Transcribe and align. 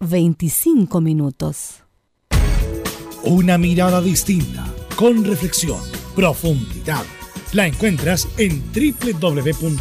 25 0.00 1.00
minutos. 1.00 1.84
Una 3.24 3.56
mirada 3.56 4.02
distinta, 4.02 4.66
con 4.94 5.24
reflexión, 5.24 5.80
profundidad. 6.14 7.04
La 7.54 7.66
encuentras 7.66 8.28
en 8.36 8.62
www.opine.cl. 8.72 9.78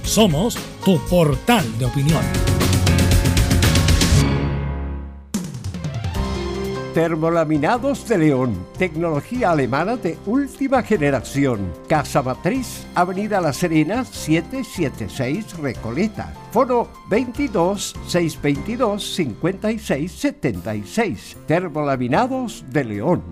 Somos 0.03 0.57
tu 0.83 0.99
portal 1.07 1.79
de 1.79 1.85
opinión. 1.85 2.44
Termolaminados 6.95 8.07
de 8.07 8.17
León, 8.17 8.65
tecnología 8.77 9.51
alemana 9.51 9.97
de 9.97 10.17
última 10.25 10.81
generación. 10.81 11.73
Casa 11.89 12.21
Matriz, 12.21 12.87
Avenida 12.95 13.41
La 13.41 13.51
Serena, 13.51 14.05
776 14.05 15.57
Recoleta. 15.57 16.33
Foro 16.53 16.89
22 17.09 17.97
622 18.07 19.13
56 19.13 20.09
76. 20.09 21.35
Termolaminados 21.45 22.63
de 22.69 22.85
León. 22.85 23.23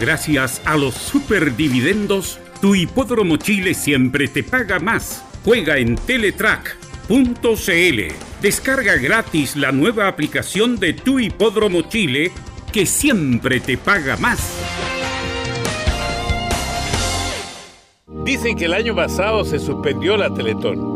Gracias 0.00 0.62
a 0.64 0.78
los 0.78 0.94
superdividendos, 0.94 2.40
tu 2.62 2.74
hipódromo 2.74 3.36
Chile 3.36 3.74
siempre 3.74 4.26
te 4.26 4.42
paga 4.42 4.78
más. 4.78 5.22
Juega 5.44 5.76
en 5.76 5.96
Teletrack.cl 5.96 8.35
Descarga 8.46 8.94
gratis 8.94 9.56
la 9.56 9.72
nueva 9.72 10.06
aplicación 10.06 10.78
de 10.78 10.92
Tu 10.92 11.18
Hipódromo 11.18 11.82
Chile 11.82 12.30
que 12.72 12.86
siempre 12.86 13.58
te 13.58 13.76
paga 13.76 14.16
más. 14.18 14.38
Dicen 18.24 18.56
que 18.56 18.66
el 18.66 18.74
año 18.74 18.94
pasado 18.94 19.44
se 19.44 19.58
suspendió 19.58 20.16
la 20.16 20.32
Teletón, 20.32 20.95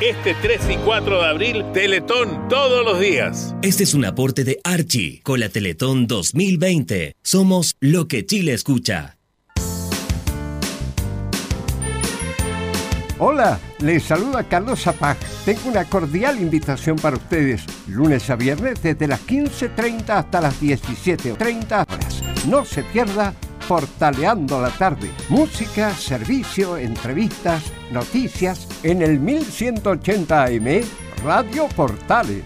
Este 0.00 0.34
3 0.40 0.60
y 0.70 0.76
4 0.78 1.20
de 1.20 1.28
abril, 1.28 1.64
Teletón 1.74 2.48
todos 2.48 2.86
los 2.86 2.98
días. 2.98 3.54
Este 3.60 3.82
es 3.82 3.92
un 3.92 4.06
aporte 4.06 4.44
de 4.44 4.58
Archie 4.64 5.20
con 5.22 5.40
la 5.40 5.50
Teletón 5.50 6.06
2020. 6.06 7.16
Somos 7.22 7.74
lo 7.80 8.08
que 8.08 8.24
Chile 8.24 8.54
escucha. 8.54 9.18
Hola, 13.18 13.60
les 13.80 14.04
saluda 14.04 14.48
Carlos 14.48 14.80
Zapag. 14.80 15.18
Tengo 15.44 15.68
una 15.68 15.84
cordial 15.84 16.40
invitación 16.40 16.96
para 16.96 17.16
ustedes. 17.16 17.62
Lunes 17.86 18.30
a 18.30 18.36
viernes 18.36 18.82
desde 18.82 19.06
las 19.06 19.20
15.30 19.26 20.08
hasta 20.08 20.40
las 20.40 20.62
17.30 20.62 21.86
horas. 21.86 22.22
No 22.46 22.64
se 22.64 22.82
pierda 22.84 23.34
Portaleando 23.70 24.60
la 24.60 24.70
tarde. 24.70 25.08
Música, 25.28 25.94
servicio, 25.94 26.76
entrevistas, 26.76 27.62
noticias 27.92 28.66
en 28.82 29.00
el 29.00 29.20
1180 29.20 30.44
AM 30.44 30.80
Radio 31.22 31.68
Portales. 31.68 32.42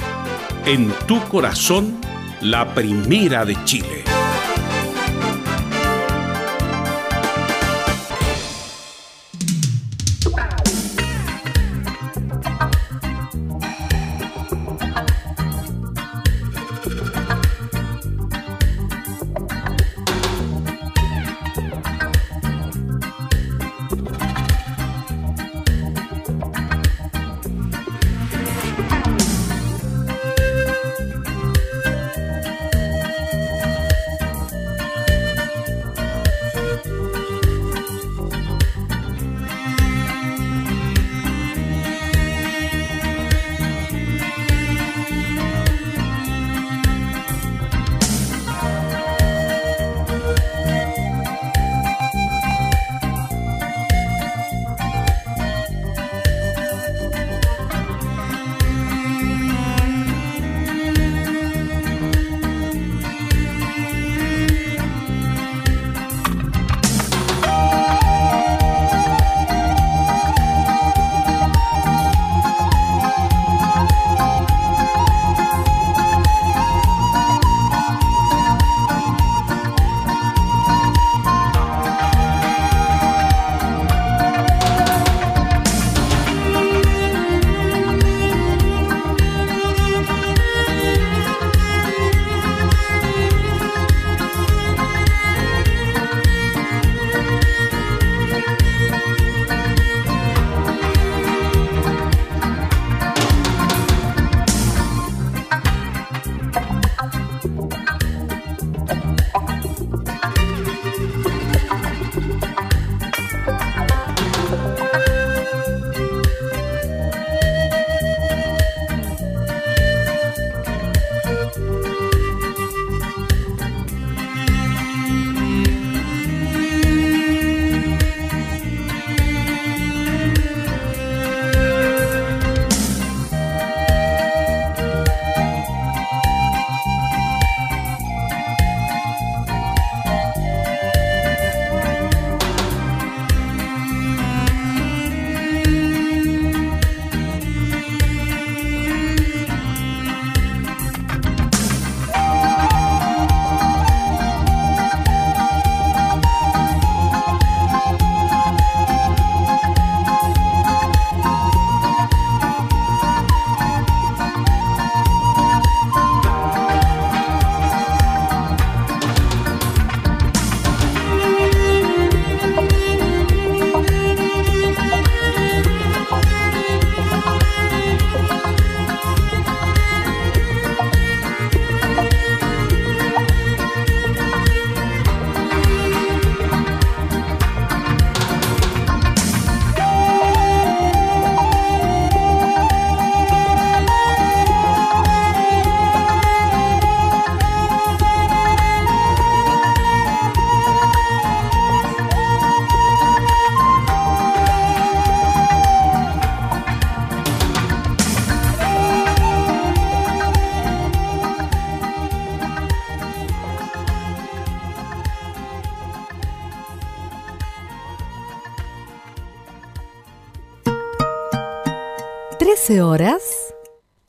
en 0.65 0.91
tu 1.07 1.21
corazón, 1.29 1.99
la 2.41 2.73
primera 2.73 3.45
de 3.45 3.55
Chile. 3.65 4.04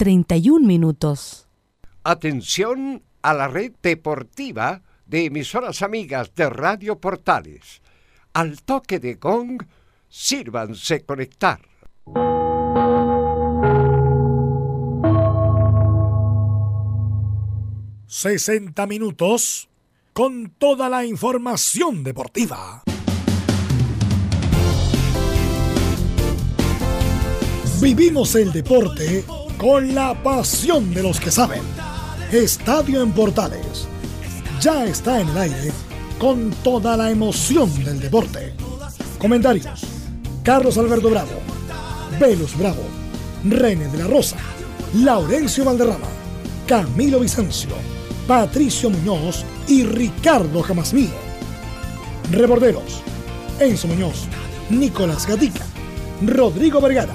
31 0.06 0.64
minutos. 0.64 1.48
Atención 2.04 3.02
a 3.22 3.34
la 3.34 3.48
red 3.48 3.72
deportiva 3.82 4.80
de 5.04 5.24
emisoras 5.24 5.82
amigas 5.82 6.32
de 6.36 6.48
Radio 6.48 7.00
Portales. 7.00 7.82
Al 8.32 8.62
toque 8.62 9.00
de 9.00 9.14
gong, 9.14 9.64
sírvanse 10.08 11.00
conectar. 11.00 11.58
...60 18.06 18.86
minutos... 18.86 19.68
...con 20.12 20.50
toda 20.56 20.88
la 20.88 21.04
información 21.04 22.04
deportiva. 22.04 22.84
Vivimos 27.80 28.36
el 28.36 28.52
deporte... 28.52 29.24
...con 29.58 29.94
la 29.94 30.14
pasión 30.22 30.92
de 30.92 31.02
los 31.02 31.18
que 31.18 31.30
saben. 31.30 31.62
Estadio 32.30 33.02
en 33.02 33.12
Portales. 33.12 33.88
Ya 34.60 34.84
está 34.84 35.20
en 35.20 35.28
el 35.30 35.38
aire... 35.38 35.72
...con 36.18 36.50
toda 36.62 36.96
la 36.96 37.10
emoción 37.10 37.72
del 37.84 38.00
deporte. 38.00 38.52
Comentarios. 39.18 39.82
Carlos 40.42 40.76
Alberto 40.76 41.08
Bravo. 41.08 41.30
Velus 42.20 42.56
Bravo. 42.56 42.82
René 43.44 43.88
de 43.88 43.98
la 43.98 44.06
Rosa. 44.06 44.36
Laurencio 44.94 45.64
Valderrama. 45.64 46.08
Camilo 46.66 47.20
Vicencio. 47.20 47.70
Patricio 48.26 48.90
Muñoz 48.90 49.44
y 49.68 49.84
Ricardo 49.84 50.62
Jamasmí. 50.62 51.08
Reborderos. 52.30 53.02
Enzo 53.58 53.88
Muñoz. 53.88 54.26
Nicolás 54.68 55.26
Gatica. 55.26 55.64
Rodrigo 56.22 56.80
Vergara. 56.80 57.14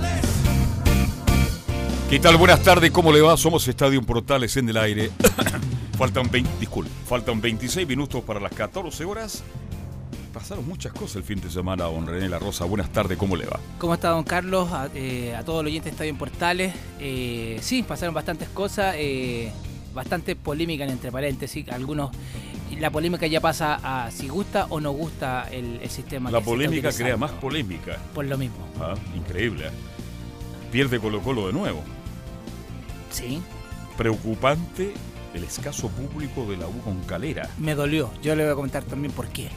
¿Qué 2.11 2.19
tal? 2.19 2.35
Buenas 2.35 2.61
tardes, 2.61 2.91
¿cómo 2.91 3.13
le 3.13 3.21
va? 3.21 3.37
Somos 3.37 3.65
Estadio 3.69 4.01
Portales 4.01 4.57
en 4.57 4.67
el 4.67 4.75
aire. 4.75 5.11
faltan 5.97 6.29
20, 6.29 6.59
disculpe, 6.59 6.91
faltan 7.05 7.39
26 7.39 7.87
minutos 7.87 8.21
para 8.25 8.37
las 8.41 8.51
14 8.51 9.05
horas. 9.05 9.45
Pasaron 10.33 10.67
muchas 10.67 10.91
cosas 10.91 11.15
el 11.15 11.23
fin 11.23 11.39
de 11.39 11.49
semana, 11.49 11.85
don 11.85 12.05
René 12.05 12.27
La 12.27 12.37
Rosa. 12.37 12.65
Buenas 12.65 12.91
tardes, 12.91 13.17
¿cómo 13.17 13.37
le 13.37 13.45
va? 13.45 13.61
¿Cómo 13.77 13.93
está, 13.93 14.09
don 14.09 14.25
Carlos? 14.25 14.69
A, 14.73 14.89
eh, 14.93 15.33
a 15.37 15.45
todos 15.45 15.63
los 15.63 15.69
oyentes 15.69 15.85
de 15.85 15.91
Estadio 15.91 16.17
Portales. 16.17 16.73
Eh, 16.99 17.57
sí, 17.61 17.81
pasaron 17.81 18.13
bastantes 18.13 18.49
cosas. 18.49 18.95
Eh, 18.97 19.49
bastante 19.93 20.35
polémica 20.35 20.83
entre 20.83 21.13
paréntesis. 21.13 21.69
Algunos. 21.69 22.11
La 22.77 22.89
polémica 22.89 23.25
ya 23.25 23.39
pasa 23.39 23.79
a 23.81 24.11
si 24.11 24.27
gusta 24.27 24.65
o 24.69 24.81
no 24.81 24.91
gusta 24.91 25.47
el, 25.49 25.79
el 25.81 25.89
sistema. 25.89 26.29
La 26.29 26.39
que 26.39 26.43
se 26.43 26.51
está 26.51 26.57
polémica 26.57 26.91
crea 26.91 27.15
más 27.15 27.31
polémica. 27.31 27.97
Por 28.13 28.25
lo 28.25 28.37
mismo. 28.37 28.67
Ah, 28.81 28.95
increíble. 29.15 29.69
Pierde 30.73 30.99
Colo 30.99 31.21
Colo 31.21 31.47
de 31.47 31.53
nuevo. 31.53 31.81
Sí. 33.11 33.41
Preocupante 33.97 34.93
el 35.33 35.43
escaso 35.43 35.89
público 35.89 36.45
de 36.45 36.57
la 36.57 36.67
U 36.67 36.81
con 36.81 36.99
Calera. 37.03 37.49
Me 37.57 37.75
dolió. 37.75 38.11
Yo 38.21 38.35
le 38.35 38.43
voy 38.43 38.51
a 38.51 38.55
comentar 38.55 38.83
también 38.83 39.13
por 39.13 39.27
qué. 39.27 39.49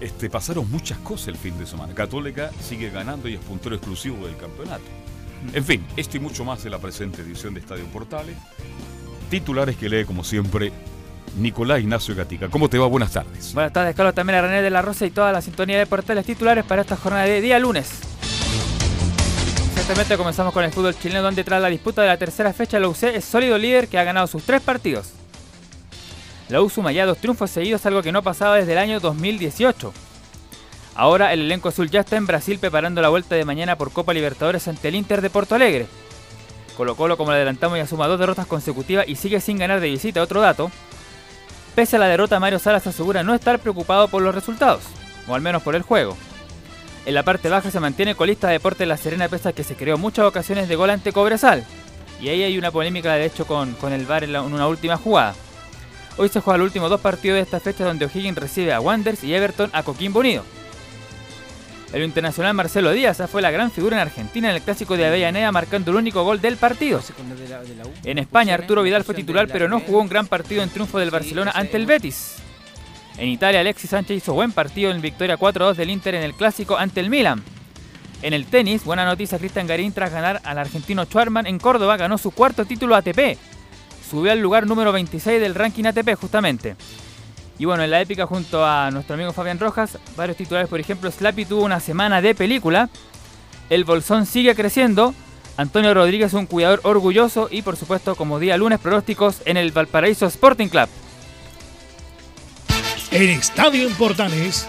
Este, 0.00 0.30
pasaron 0.30 0.70
muchas 0.70 0.98
cosas 0.98 1.28
el 1.28 1.36
fin 1.36 1.58
de 1.58 1.66
semana. 1.66 1.94
Católica 1.94 2.50
sigue 2.60 2.90
ganando 2.90 3.28
y 3.28 3.34
es 3.34 3.40
puntero 3.40 3.74
exclusivo 3.74 4.26
del 4.26 4.36
campeonato. 4.36 4.84
En 5.52 5.64
fin, 5.64 5.84
esto 5.96 6.16
y 6.16 6.20
mucho 6.20 6.44
más 6.44 6.64
en 6.64 6.72
la 6.72 6.78
presente 6.78 7.22
edición 7.22 7.54
de 7.54 7.60
Estadio 7.60 7.84
Portales. 7.86 8.36
Titulares 9.30 9.76
que 9.76 9.88
lee, 9.88 10.04
como 10.04 10.24
siempre, 10.24 10.72
Nicolás 11.38 11.80
Ignacio 11.80 12.14
Gatica. 12.14 12.48
¿Cómo 12.48 12.68
te 12.68 12.78
va? 12.78 12.86
Buenas 12.86 13.12
tardes. 13.12 13.54
Buenas 13.54 13.72
tardes, 13.72 13.94
Carlos, 13.94 14.14
también 14.14 14.38
a 14.38 14.42
René 14.42 14.62
de 14.62 14.70
la 14.70 14.82
Rosa 14.82 15.06
y 15.06 15.10
toda 15.10 15.32
la 15.32 15.42
sintonía 15.42 15.78
de 15.78 15.86
portales 15.86 16.26
titulares 16.26 16.64
para 16.64 16.82
esta 16.82 16.96
jornada 16.96 17.24
de 17.24 17.40
día 17.40 17.58
lunes. 17.58 18.07
Comenzamos 20.16 20.52
con 20.52 20.64
el 20.64 20.70
fútbol 20.70 20.98
chileno, 20.98 21.22
donde 21.22 21.44
tras 21.44 21.62
la 21.62 21.68
disputa 21.68 22.02
de 22.02 22.08
la 22.08 22.16
tercera 22.16 22.52
fecha, 22.52 22.78
la 22.78 22.88
UC 22.88 23.04
es 23.04 23.24
sólido 23.24 23.56
líder 23.56 23.88
que 23.88 23.98
ha 23.98 24.04
ganado 24.04 24.26
sus 24.26 24.42
tres 24.42 24.60
partidos. 24.60 25.12
La 26.48 26.60
U 26.60 26.68
suma 26.68 26.92
ya 26.92 27.06
dos 27.06 27.18
triunfos 27.18 27.50
seguidos, 27.50 27.84
algo 27.86 28.02
que 28.02 28.12
no 28.12 28.22
pasaba 28.22 28.56
desde 28.56 28.72
el 28.72 28.78
año 28.78 29.00
2018. 29.00 29.92
Ahora 30.94 31.32
el 31.32 31.40
elenco 31.40 31.70
azul 31.70 31.90
ya 31.90 32.00
está 32.00 32.16
en 32.16 32.26
Brasil 32.26 32.58
preparando 32.58 33.00
la 33.00 33.08
vuelta 33.08 33.34
de 33.34 33.44
mañana 33.44 33.76
por 33.76 33.90
Copa 33.90 34.12
Libertadores 34.12 34.68
ante 34.68 34.88
el 34.88 34.94
Inter 34.94 35.22
de 35.22 35.30
Porto 35.30 35.54
Alegre. 35.54 35.86
Colo 36.76 36.94
Colo, 36.94 37.16
como 37.16 37.30
le 37.30 37.36
adelantamos, 37.36 37.78
ya 37.78 37.86
suma 37.86 38.08
dos 38.08 38.20
derrotas 38.20 38.46
consecutivas 38.46 39.08
y 39.08 39.16
sigue 39.16 39.40
sin 39.40 39.58
ganar 39.58 39.80
de 39.80 39.90
visita. 39.90 40.22
Otro 40.22 40.40
dato, 40.40 40.70
Pese 41.74 41.94
a 41.94 41.98
la 42.00 42.08
derrota, 42.08 42.40
Mario 42.40 42.58
Salas 42.58 42.86
asegura 42.86 43.22
no 43.22 43.34
estar 43.34 43.58
preocupado 43.60 44.08
por 44.08 44.20
los 44.20 44.34
resultados, 44.34 44.82
o 45.28 45.34
al 45.34 45.40
menos 45.40 45.62
por 45.62 45.76
el 45.76 45.82
juego. 45.82 46.16
En 47.08 47.14
la 47.14 47.22
parte 47.22 47.48
baja 47.48 47.70
se 47.70 47.80
mantiene 47.80 48.14
colista 48.14 48.48
Deporte 48.48 48.84
La 48.84 48.98
Serena 48.98 49.30
pese 49.30 49.48
a 49.48 49.54
que 49.54 49.64
se 49.64 49.76
creó 49.76 49.96
muchas 49.96 50.26
ocasiones 50.26 50.68
de 50.68 50.76
gol 50.76 50.90
ante 50.90 51.10
Cobresal. 51.10 51.64
Y 52.20 52.28
ahí 52.28 52.42
hay 52.42 52.58
una 52.58 52.70
polémica 52.70 53.14
de 53.14 53.24
hecho 53.24 53.46
con, 53.46 53.72
con 53.76 53.94
el 53.94 54.04
VAR 54.04 54.24
en, 54.24 54.36
una 54.36 54.68
última 54.68 54.98
jugada. 54.98 55.34
Hoy 56.18 56.28
se 56.28 56.40
juegan 56.40 56.60
los 56.60 56.66
últimos 56.66 56.90
dos 56.90 57.00
partidos 57.00 57.36
de 57.36 57.44
esta 57.44 57.60
fecha 57.60 57.86
donde 57.86 58.04
O'Higgins 58.04 58.36
recibe 58.36 58.74
a 58.74 58.80
Wanderers 58.80 59.24
y 59.24 59.32
Everton 59.32 59.70
a 59.72 59.84
Coquimbo 59.84 60.20
Unido. 60.20 60.44
El 61.94 62.02
internacional 62.02 62.52
Marcelo 62.52 62.92
Díaz 62.92 63.22
fue 63.32 63.40
la 63.40 63.50
gran 63.50 63.70
figura 63.70 63.96
en 63.96 64.02
Argentina 64.02 64.50
en 64.50 64.56
el 64.56 64.60
clásico 64.60 64.94
de 64.94 65.06
Avellaneda 65.06 65.50
marcando 65.50 65.92
el 65.92 65.96
único 65.96 66.22
gol 66.24 66.42
del 66.42 66.58
partido. 66.58 67.00
En 68.04 68.18
España, 68.18 68.52
Arturo 68.52 68.82
Vidal 68.82 69.04
fue 69.04 69.14
titular, 69.14 69.48
pero 69.50 69.66
no 69.66 69.80
jugó 69.80 70.00
un 70.00 70.10
gran 70.10 70.26
partido 70.26 70.62
en 70.62 70.68
triunfo 70.68 70.98
del 70.98 71.10
Barcelona 71.10 71.52
ante 71.54 71.78
el 71.78 71.86
Betis. 71.86 72.42
En 73.18 73.28
Italia, 73.28 73.60
Alexis 73.60 73.90
Sánchez 73.90 74.16
hizo 74.16 74.32
buen 74.32 74.52
partido 74.52 74.92
en 74.92 75.00
victoria 75.00 75.36
4-2 75.36 75.74
del 75.74 75.90
Inter 75.90 76.14
en 76.14 76.22
el 76.22 76.34
clásico 76.34 76.76
ante 76.76 77.00
el 77.00 77.10
Milan. 77.10 77.42
En 78.22 78.32
el 78.32 78.46
tenis, 78.46 78.84
buena 78.84 79.04
noticia, 79.04 79.38
Cristian 79.38 79.66
Garín 79.66 79.92
tras 79.92 80.12
ganar 80.12 80.40
al 80.44 80.58
argentino 80.58 81.04
Schwarman 81.04 81.46
en 81.46 81.58
Córdoba 81.58 81.96
ganó 81.96 82.16
su 82.16 82.30
cuarto 82.30 82.64
título 82.64 82.94
ATP. 82.94 83.36
Subió 84.08 84.30
al 84.30 84.38
lugar 84.38 84.68
número 84.68 84.92
26 84.92 85.40
del 85.40 85.56
ranking 85.56 85.84
ATP 85.84 86.14
justamente. 86.14 86.76
Y 87.58 87.64
bueno, 87.64 87.82
en 87.82 87.90
la 87.90 88.00
épica 88.00 88.24
junto 88.24 88.64
a 88.64 88.88
nuestro 88.92 89.14
amigo 89.14 89.32
Fabián 89.32 89.58
Rojas, 89.58 89.98
varios 90.16 90.36
titulares, 90.36 90.68
por 90.68 90.78
ejemplo, 90.78 91.10
Slappy 91.10 91.44
tuvo 91.44 91.64
una 91.64 91.80
semana 91.80 92.20
de 92.22 92.36
película. 92.36 92.88
El 93.68 93.84
Bolsón 93.84 94.26
sigue 94.26 94.54
creciendo. 94.54 95.12
Antonio 95.56 95.92
Rodríguez 95.92 96.34
un 96.34 96.46
cuidador 96.46 96.80
orgulloso 96.84 97.48
y 97.50 97.62
por 97.62 97.76
supuesto 97.76 98.14
como 98.14 98.38
día 98.38 98.56
lunes 98.56 98.78
pronósticos 98.78 99.42
en 99.44 99.56
el 99.56 99.72
Valparaíso 99.72 100.26
Sporting 100.26 100.68
Club. 100.68 100.88
En 103.10 103.30
Estadio 103.30 103.88
en 103.88 103.94
Portales 103.94 104.66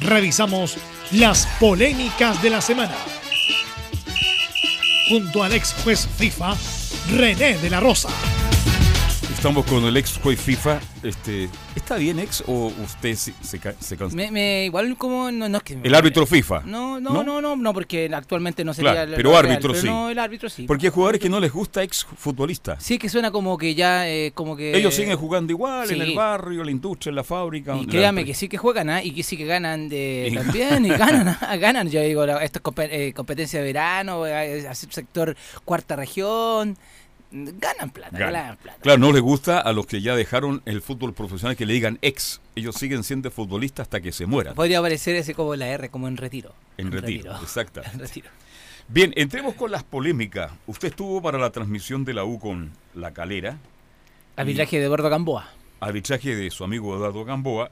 revisamos 0.00 0.76
las 1.12 1.46
polémicas 1.60 2.42
de 2.42 2.50
la 2.50 2.60
semana. 2.60 2.96
Junto 5.08 5.44
al 5.44 5.52
ex 5.52 5.74
juez 5.84 6.08
FIFA, 6.18 6.56
René 7.16 7.58
de 7.58 7.70
la 7.70 7.78
Rosa. 7.78 8.08
Estamos 9.40 9.64
con 9.64 9.82
el 9.84 9.96
ex 9.96 10.18
juez 10.18 10.38
FIFA. 10.38 10.78
Este, 11.02 11.48
¿Está 11.74 11.96
bien, 11.96 12.18
ex, 12.18 12.44
o 12.46 12.66
usted 12.84 13.14
se, 13.14 13.32
se, 13.40 13.58
ca- 13.58 13.72
se 13.80 13.96
cansa? 13.96 14.14
Me, 14.14 14.30
me- 14.30 14.66
igual 14.66 14.94
como 14.98 15.30
no, 15.32 15.48
no 15.48 15.56
es 15.56 15.62
que 15.62 15.76
me- 15.76 15.88
El 15.88 15.94
árbitro 15.94 16.26
FIFA. 16.26 16.64
No, 16.66 17.00
no, 17.00 17.08
¿No? 17.14 17.22
no, 17.24 17.40
no, 17.40 17.56
no, 17.56 17.72
porque 17.72 18.10
actualmente 18.12 18.66
no 18.66 18.74
sería 18.74 18.92
Claro, 18.92 19.10
el- 19.12 19.16
pero 19.16 19.34
árbitro 19.34 19.70
pero 19.70 19.80
sí. 19.80 19.86
No, 19.86 20.10
el 20.10 20.18
árbitro 20.18 20.50
sí. 20.50 20.64
Porque 20.64 20.88
hay 20.88 20.92
jugadores 20.92 21.22
que 21.22 21.30
no 21.30 21.40
les 21.40 21.50
gusta 21.50 21.82
ex 21.82 22.04
futbolista. 22.18 22.78
Sí, 22.80 22.98
que 22.98 23.08
suena 23.08 23.30
como 23.30 23.56
que 23.56 23.74
ya, 23.74 24.06
eh, 24.10 24.30
como 24.34 24.54
que... 24.58 24.76
Ellos 24.76 24.92
siguen 24.94 25.16
jugando 25.16 25.50
igual 25.54 25.90
en 25.90 26.02
el 26.02 26.14
barrio, 26.14 26.60
en 26.60 26.66
la 26.66 26.72
industria, 26.72 27.08
en 27.08 27.16
la 27.16 27.24
fábrica. 27.24 27.74
Y 27.78 27.86
créame 27.86 28.26
que 28.26 28.34
sí 28.34 28.46
que 28.46 28.58
juegan, 28.58 28.90
¿ah? 28.90 29.02
Y 29.02 29.12
que 29.12 29.22
sí 29.22 29.38
que 29.38 29.46
ganan 29.46 29.88
de 29.88 30.32
también, 30.44 30.84
y 30.84 30.90
ganan, 30.90 31.28
¿ah? 31.40 31.56
ganan. 31.56 31.88
Yo 31.88 32.02
digo, 32.02 32.26
la- 32.26 32.44
esto 32.44 32.58
es 32.58 32.62
compe- 32.62 32.88
eh, 32.92 33.14
competencia 33.14 33.58
de 33.60 33.64
verano, 33.64 34.26
eh, 34.26 34.68
sector 34.74 35.34
cuarta 35.64 35.96
región, 35.96 36.76
ganan 37.32 37.90
plata, 37.90 38.18
Gana. 38.18 38.32
ganan 38.32 38.56
plata. 38.56 38.78
Claro, 38.82 38.98
no 38.98 39.12
les 39.12 39.22
gusta 39.22 39.60
a 39.60 39.72
los 39.72 39.86
que 39.86 40.00
ya 40.00 40.14
dejaron 40.16 40.62
el 40.64 40.82
fútbol 40.82 41.14
profesional 41.14 41.56
que 41.56 41.66
le 41.66 41.74
digan 41.74 41.98
ex. 42.02 42.40
Ellos 42.56 42.74
siguen 42.76 43.04
siendo 43.04 43.30
futbolistas 43.30 43.84
hasta 43.84 44.00
que 44.00 44.12
se 44.12 44.26
mueran. 44.26 44.54
Podría 44.54 44.78
aparecer 44.80 45.14
ese 45.16 45.34
como 45.34 45.54
la 45.56 45.68
R, 45.68 45.88
como 45.90 46.08
en 46.08 46.16
retiro. 46.16 46.52
En 46.76 46.90
retiro, 46.92 47.32
exacto. 47.40 47.82
En 47.92 47.98
retiro. 48.00 48.28
Bien, 48.88 49.12
entremos 49.16 49.54
con 49.54 49.70
las 49.70 49.84
polémicas. 49.84 50.50
Usted 50.66 50.88
estuvo 50.88 51.22
para 51.22 51.38
la 51.38 51.50
transmisión 51.50 52.04
de 52.04 52.14
la 52.14 52.24
U 52.24 52.38
con 52.40 52.72
La 52.94 53.12
Calera, 53.12 53.58
Arbitraje 54.36 54.80
de 54.80 54.88
Bordo 54.88 55.08
Gamboa. 55.10 55.48
arbitraje 55.80 56.34
de 56.34 56.50
su 56.50 56.64
amigo 56.64 56.96
Eduardo 56.96 57.24
Gamboa. 57.24 57.70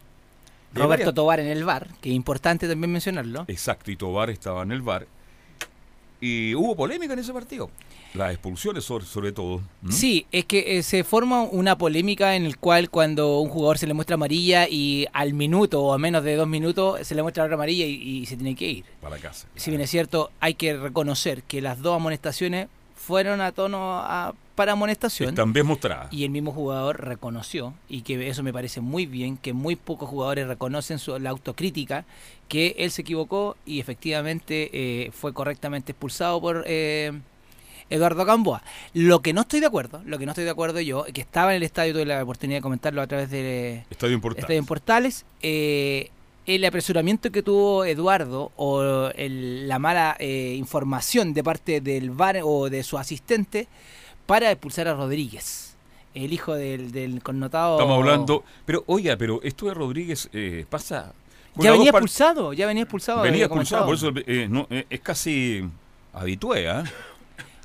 Roberto 0.75 0.89
varias- 0.89 1.15
Tobar 1.15 1.41
en 1.41 1.47
el 1.49 1.65
bar, 1.65 1.89
que 2.03 2.11
es 2.11 2.15
importante 2.15 2.69
también 2.69 2.93
mencionarlo. 2.93 3.47
Exacto, 3.49 3.91
y 3.91 3.97
Tobar 3.97 4.29
estaba 4.31 4.63
en 4.63 4.71
el 4.73 4.83
bar. 4.83 5.07
Y 6.21 6.55
hubo 6.55 6.77
polémica 6.77 7.13
en 7.15 7.21
ese 7.21 7.33
partido. 7.33 7.71
Las 8.15 8.33
expulsiones 8.33 8.85
sobre, 8.85 9.05
sobre 9.05 9.33
todo. 9.33 9.61
Sí, 9.91 10.27
es 10.33 10.45
que 10.47 10.79
eh, 10.79 10.83
se 10.83 11.05
forma 11.05 11.43
una 11.43 11.77
polémica 11.79 12.37
en 12.37 12.45
el 12.47 12.57
cual 12.59 12.89
cuando 12.91 13.39
un 13.41 13.51
jugador 13.51 13.79
se 13.79 13.87
le 13.87 13.95
muestra 13.95 14.15
amarilla 14.15 14.67
y 14.69 15.07
al 15.13 15.35
minuto 15.35 15.83
o 15.83 15.93
a 15.93 15.99
menos 15.99 16.25
de 16.25 16.35
dos 16.37 16.49
minutos 16.49 17.07
se 17.07 17.15
le 17.15 17.23
muestra 17.23 17.45
otra 17.45 17.55
amarilla 17.55 17.85
y, 17.87 17.93
y 17.93 18.27
se 18.27 18.37
tiene 18.37 18.55
que 18.57 18.69
ir. 18.71 18.85
Para 19.01 19.19
casa. 19.19 19.47
Si 19.57 19.71
bien 19.71 19.81
es 19.83 19.91
cierto, 19.91 20.31
hay 20.41 20.55
que 20.55 20.77
reconocer 20.77 21.43
que 21.43 21.61
las 21.61 21.81
dos 21.83 21.97
amonestaciones 21.97 22.69
fueron 22.97 23.41
a 23.41 23.53
tono 23.53 23.99
a- 24.01 24.35
para 24.55 24.73
amonestación. 24.73 25.29
Están 25.29 25.53
bien 25.53 25.67
mostradas. 25.67 26.13
Y 26.13 26.25
el 26.25 26.31
mismo 26.31 26.51
jugador 26.51 27.05
reconoció, 27.05 27.75
y 27.89 28.03
que 28.03 28.29
eso 28.29 28.43
me 28.43 28.53
parece 28.53 28.81
muy 28.81 29.07
bien, 29.07 29.37
que 29.37 29.53
muy 29.53 29.77
pocos 29.77 30.09
jugadores 30.09 30.49
reconocen 30.49 30.99
su, 30.99 31.17
la 31.21 31.31
autocrítica, 31.31 32.05
que 32.49 32.75
él 32.79 32.91
se 32.91 33.03
equivocó 33.03 33.57
y 33.65 33.79
efectivamente 33.79 34.71
eh, 34.73 35.11
fue 35.13 35.33
correctamente 35.33 35.93
expulsado 35.93 36.41
por 36.41 36.65
eh, 36.67 37.13
Eduardo 37.91 38.25
Gamboa. 38.25 38.63
Lo 38.95 39.21
que 39.21 39.33
no 39.33 39.43
estoy 39.43 39.61
de 39.61 39.67
acuerdo, 39.67 40.03
lo 40.05 40.19
que 40.19 40.27
no 40.27 40.33
estoy 40.33 40.45
de 40.45 40.51
acuerdo 40.51 40.81
yo, 40.81 41.05
que 41.13 41.21
estaba 41.21 41.53
en 41.53 41.57
el 41.59 41.63
estadio, 41.63 41.93
tuve 41.95 42.05
la 42.07 42.23
oportunidad 42.23 42.59
de 42.59 42.63
comentarlo 42.63 43.01
a 43.03 43.07
través 43.07 43.31
de 43.31 43.85
Estadio 44.43 44.65
Portales, 44.65 45.25
eh, 45.43 46.11
el 46.47 46.65
apresuramiento 46.65 47.31
que 47.31 47.43
tuvo 47.43 47.85
Eduardo 47.85 48.53
o 48.57 49.11
el- 49.15 49.69
la 49.69 49.79
mala 49.79 50.17
eh, 50.19 50.55
información 50.57 51.35
de 51.35 51.45
parte 51.45 51.81
del 51.81 52.11
VAR 52.11 52.41
o 52.43 52.71
de 52.71 52.83
su 52.83 52.97
asistente 52.99 53.69
para 54.27 54.51
expulsar 54.51 54.89
a 54.89 54.95
Rodríguez, 54.95 55.77
el 56.15 56.33
hijo 56.33 56.55
del, 56.55 56.91
del 56.93 57.23
connotado. 57.23 57.77
Estamos 57.79 57.99
hablando. 57.99 58.45
Pero, 58.65 58.83
oiga, 58.87 59.17
pero 59.17 59.41
esto 59.43 59.67
de 59.67 59.75
Rodríguez 59.75 60.29
eh, 60.33 60.65
pasa. 60.69 61.13
Ya 61.57 61.73
venía 61.73 61.91
expulsado, 61.91 62.53
ya 62.53 62.67
venía 62.67 62.85
expulsado. 62.85 63.23
Venía 63.23 63.45
expulsado, 63.47 63.85
por 63.87 63.95
eso 63.97 64.13
eh, 64.27 64.47
no, 64.49 64.67
eh, 64.71 64.87
es 64.89 65.01
casi 65.01 65.65
habitué, 66.13 66.69
¿ah? 66.69 66.85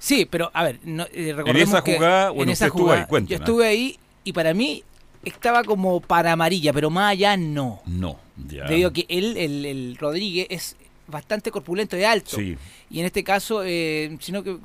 Sí, 0.03 0.27
pero 0.29 0.51
a 0.53 0.65
ver, 0.65 0.81
no, 0.83 1.05
eh, 1.13 1.31
recordemos 1.33 1.69
esa 1.75 1.81
que 1.81 1.95
jugada, 1.95 2.29
bueno, 2.31 2.43
en 2.43 2.49
esa 2.49 2.65
usted 2.65 2.75
estuvo 2.75 2.83
jugada, 2.83 3.07
ahí, 3.09 3.25
yo 3.25 3.37
estuve 3.37 3.65
ahí 3.65 3.99
y 4.25 4.33
para 4.33 4.53
mí 4.53 4.83
estaba 5.23 5.63
como 5.63 6.01
para 6.01 6.33
amarilla, 6.33 6.73
pero 6.73 6.89
más 6.89 7.13
allá 7.13 7.37
no. 7.37 7.81
No, 7.85 8.19
ya. 8.49 8.65
Debido 8.65 8.89
a 8.89 8.93
que 8.93 9.05
él, 9.07 9.37
el, 9.37 9.65
el 9.65 9.97
Rodríguez, 9.97 10.47
es 10.49 10.75
bastante 11.07 11.51
corpulento 11.51 11.97
y 11.97 12.03
alto. 12.03 12.35
Sí. 12.35 12.57
Y 12.89 12.99
en 12.99 13.05
este 13.05 13.23
caso, 13.23 13.63
eh, 13.63 14.17
sino 14.19 14.43
que 14.43 14.57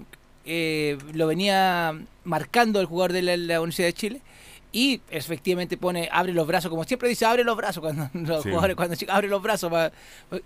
eh, 0.45 0.99
lo 1.13 1.29
venía 1.29 1.97
marcando 2.25 2.81
el 2.81 2.87
jugador 2.87 3.13
de 3.13 3.23
la, 3.23 3.37
la 3.37 3.61
Universidad 3.61 3.87
de 3.87 3.93
Chile. 3.93 4.21
Y 4.71 5.01
efectivamente 5.11 5.77
pone, 5.79 6.09
abre 6.13 6.33
los 6.35 6.47
brazos, 6.47 6.69
como 6.71 6.85
siempre 6.85 7.09
dice, 7.09 7.25
abre 7.25 7.43
los 7.43 7.57
brazos 7.57 7.81
cuando 7.81 8.11
los 8.15 8.43
Sí. 8.43 8.51
jugadores, 8.51 8.77
cuando 8.77 8.97
abre 9.09 9.27
los 9.29 9.43
brazos 9.43 9.73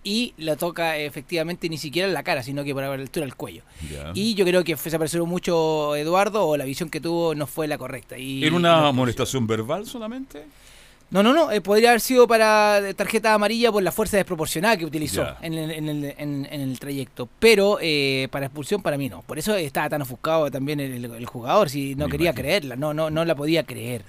y 0.04 0.32
lo 0.38 0.56
toca 0.56 0.96
efectivamente 0.96 1.68
ni 1.68 1.76
siquiera 1.76 2.06
en 2.06 2.14
la 2.14 2.22
cara, 2.22 2.42
sino 2.42 2.62
que 2.64 2.72
por 2.72 2.82
la 2.84 2.92
altura 2.92 3.26
del 3.26 3.34
cuello. 3.34 3.62
Y 4.14 4.34
yo 4.34 4.44
creo 4.44 4.62
que 4.64 4.76
fue- 4.76 4.90
se 4.90 4.96
apresuró 4.96 5.26
mucho 5.26 5.96
Eduardo 5.96 6.46
o 6.46 6.56
la 6.56 6.64
visión 6.64 6.88
que 6.88 7.00
tuvo 7.00 7.34
no 7.34 7.46
fue 7.46 7.66
la 7.66 7.78
correcta. 7.78 8.16
Y, 8.16 8.44
¿Era 8.44 8.54
una 8.54 8.86
amonestación 8.88 9.46
verbal 9.46 9.86
solamente? 9.86 10.44
No, 11.12 11.22
no, 11.22 11.32
no. 11.32 11.52
eh, 11.52 11.60
podría 11.60 11.90
haber 11.90 12.00
sido 12.00 12.26
para 12.26 12.80
tarjeta 12.96 13.32
amarilla 13.34 13.70
por 13.70 13.82
la 13.82 13.92
fuerza 13.92 14.16
desproporcionada 14.16 14.76
que 14.76 14.84
utilizó 14.84 15.24
en 15.42 15.54
el, 15.54 15.70
en, 15.70 15.88
el, 15.88 16.04
en- 16.18 16.48
en 16.50 16.60
el 16.60 16.78
trayecto. 16.80 17.28
Pero 17.38 17.78
eh, 17.80 18.28
para 18.32 18.46
expulsión, 18.46 18.82
para 18.82 18.96
mí 18.98 19.08
no. 19.08 19.22
Por 19.22 19.38
eso 19.38 19.54
estaba 19.54 19.88
tan 19.88 20.02
ofuscado 20.02 20.50
también 20.50 20.80
el, 20.80 21.04
el 21.04 21.26
jugador. 21.26 21.68
Si 21.70 21.94
no 21.94 22.06
Me 22.06 22.10
quería 22.12 22.30
imagino. 22.30 22.42
creerla, 22.42 22.76
no, 22.76 22.92
no, 22.94 23.10
no 23.10 23.24
la 23.24 23.34
podía 23.34 23.62
creer. 23.62 24.02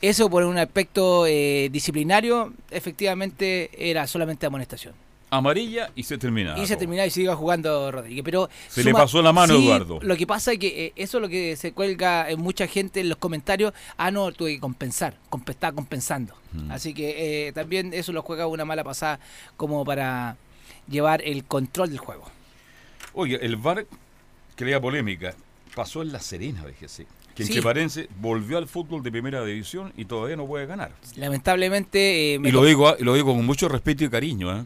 Eso 0.00 0.28
por 0.30 0.42
un 0.44 0.58
aspecto 0.58 1.26
eh, 1.26 1.68
disciplinario, 1.70 2.52
efectivamente 2.70 3.70
era 3.76 4.06
solamente 4.06 4.46
amonestación. 4.46 4.94
Amarilla 5.32 5.90
y 5.96 6.02
se 6.02 6.18
termina. 6.18 6.58
y 6.58 6.66
se 6.66 6.76
terminaba 6.76 7.08
y 7.08 7.20
iba 7.20 7.34
jugando 7.34 7.90
Rodríguez. 7.90 8.22
Pero 8.22 8.50
Se 8.68 8.84
le 8.84 8.92
pasó 8.92 9.22
la 9.22 9.32
mano 9.32 9.56
sí, 9.56 9.64
Eduardo. 9.66 9.98
Lo 10.02 10.14
que 10.16 10.26
pasa 10.26 10.52
es 10.52 10.58
que 10.58 10.86
eh, 10.86 10.92
eso 10.94 11.16
es 11.18 11.22
lo 11.22 11.28
que 11.30 11.56
se 11.56 11.72
cuelga 11.72 12.28
en 12.30 12.38
mucha 12.38 12.66
gente 12.66 13.00
en 13.00 13.08
los 13.08 13.16
comentarios. 13.16 13.72
Ah, 13.96 14.10
no, 14.10 14.30
tuve 14.32 14.54
que 14.54 14.60
compensar. 14.60 15.16
comp- 15.30 15.48
estaba 15.48 15.74
compensando. 15.74 16.34
Mm. 16.52 16.70
Así 16.70 16.92
que 16.92 17.48
eh, 17.48 17.52
también 17.52 17.94
eso 17.94 18.12
lo 18.12 18.20
juega 18.22 18.46
una 18.46 18.66
mala 18.66 18.84
pasada 18.84 19.20
como 19.56 19.84
para 19.86 20.36
llevar 20.86 21.22
el 21.22 21.44
control 21.44 21.88
del 21.88 21.98
juego. 21.98 22.24
Oye, 23.14 23.38
el 23.44 23.56
VAR 23.56 23.86
crea 24.54 24.80
polémica. 24.82 25.34
Pasó 25.74 26.02
en 26.02 26.12
La 26.12 26.20
Serena, 26.20 26.62
déjese. 26.66 27.06
Que 27.34 27.44
Sí. 27.46 27.54
Cheparense 27.54 28.08
volvió 28.20 28.58
al 28.58 28.68
fútbol 28.68 29.02
de 29.02 29.10
primera 29.10 29.42
división 29.42 29.94
y 29.96 30.04
todavía 30.04 30.36
no 30.36 30.46
puede 30.46 30.66
ganar. 30.66 30.92
Lamentablemente. 31.16 32.34
eh, 32.34 32.38
me 32.38 32.50
Y 32.50 32.52
lo 32.52 32.62
digo, 32.64 32.94
lo 33.00 33.14
digo 33.14 33.34
con 33.34 33.46
mucho 33.46 33.68
respeto 33.70 34.04
y 34.04 34.10
cariño. 34.10 34.54
¿eh? 34.60 34.64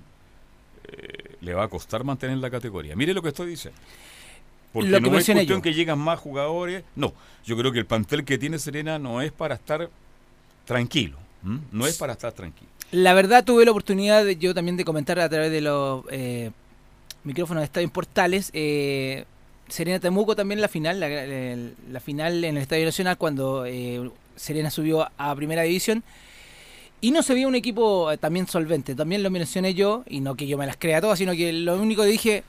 Eh, 0.88 1.36
le 1.40 1.54
va 1.54 1.64
a 1.64 1.68
costar 1.68 2.04
mantener 2.04 2.38
la 2.38 2.50
categoría. 2.50 2.94
Mire 2.96 3.12
lo 3.14 3.22
que 3.22 3.28
estoy 3.28 3.48
diciendo. 3.50 3.78
Porque 4.72 4.88
Lo 4.90 4.98
que 4.98 5.02
no 5.02 5.18
es 5.18 5.24
cuestión 5.26 5.58
yo. 5.58 5.62
que 5.62 5.72
llegan 5.74 5.98
más 5.98 6.18
jugadores. 6.18 6.84
No, 6.96 7.14
yo 7.44 7.56
creo 7.56 7.72
que 7.72 7.78
el 7.78 7.86
plantel 7.86 8.24
que 8.24 8.36
tiene 8.38 8.58
Serena 8.58 8.98
no 8.98 9.22
es 9.22 9.32
para 9.32 9.54
estar 9.54 9.88
tranquilo. 10.64 11.16
¿m? 11.44 11.60
No 11.72 11.86
es 11.86 11.96
para 11.96 12.12
estar 12.12 12.32
tranquilo. 12.32 12.68
La 12.92 13.14
verdad 13.14 13.44
tuve 13.44 13.64
la 13.64 13.70
oportunidad 13.70 14.24
de, 14.24 14.36
yo 14.36 14.54
también 14.54 14.76
de 14.76 14.84
comentar 14.84 15.18
a 15.18 15.28
través 15.28 15.50
de 15.50 15.60
los 15.60 16.04
eh, 16.10 16.50
micrófonos 17.24 17.62
de 17.62 17.64
Estadio 17.66 17.88
Portales. 17.90 18.50
Eh, 18.52 19.24
Serena 19.68 19.98
Temuco 19.98 20.36
también 20.36 20.60
la 20.60 20.68
final, 20.68 21.00
la, 21.00 21.08
la- 21.08 21.56
la 21.90 22.00
final 22.00 22.44
en 22.44 22.56
el 22.56 22.62
Estadio 22.62 22.84
Nacional 22.84 23.16
cuando 23.18 23.64
eh, 23.66 24.10
Serena 24.36 24.70
subió 24.70 25.08
a 25.16 25.34
Primera 25.34 25.62
División. 25.62 26.04
Y 27.00 27.10
no 27.10 27.22
se 27.22 27.34
veía 27.34 27.46
un 27.46 27.54
equipo 27.54 28.10
eh, 28.10 28.18
también 28.18 28.46
solvente. 28.46 28.94
También 28.94 29.22
lo 29.22 29.30
mencioné 29.30 29.74
yo, 29.74 30.02
y 30.08 30.20
no 30.20 30.34
que 30.34 30.46
yo 30.46 30.58
me 30.58 30.66
las 30.66 30.76
crea 30.76 31.00
todas, 31.00 31.18
sino 31.18 31.32
que 31.32 31.52
lo 31.52 31.76
único 31.80 32.02
que 32.02 32.08
dije, 32.08 32.44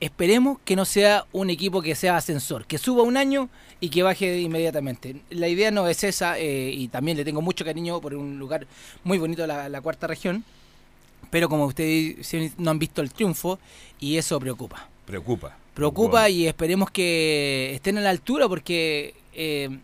esperemos 0.00 0.58
que 0.64 0.76
no 0.76 0.84
sea 0.84 1.26
un 1.32 1.50
equipo 1.50 1.82
que 1.82 1.94
sea 1.94 2.16
ascensor, 2.16 2.66
que 2.66 2.78
suba 2.78 3.02
un 3.02 3.16
año 3.16 3.48
y 3.80 3.88
que 3.88 4.02
baje 4.02 4.40
inmediatamente. 4.40 5.16
La 5.30 5.48
idea 5.48 5.70
no 5.70 5.88
es 5.88 6.04
esa, 6.04 6.38
eh, 6.38 6.70
y 6.70 6.88
también 6.88 7.16
le 7.16 7.24
tengo 7.24 7.42
mucho 7.42 7.64
cariño 7.64 8.00
por 8.00 8.14
un 8.14 8.38
lugar 8.38 8.66
muy 9.04 9.18
bonito, 9.18 9.46
la, 9.46 9.68
la 9.68 9.80
cuarta 9.80 10.06
región, 10.06 10.44
pero 11.30 11.48
como 11.48 11.66
ustedes 11.66 12.34
no 12.58 12.70
han 12.70 12.78
visto 12.78 13.00
el 13.02 13.12
triunfo, 13.12 13.58
y 13.98 14.16
eso 14.16 14.38
preocupa. 14.40 14.88
Preocupa. 15.06 15.56
Preocupa 15.74 16.28
y 16.28 16.46
esperemos 16.46 16.90
que 16.90 17.72
estén 17.74 17.96
a 17.98 18.00
la 18.00 18.10
altura 18.10 18.48
porque 18.48 19.14
eh, 19.32 19.78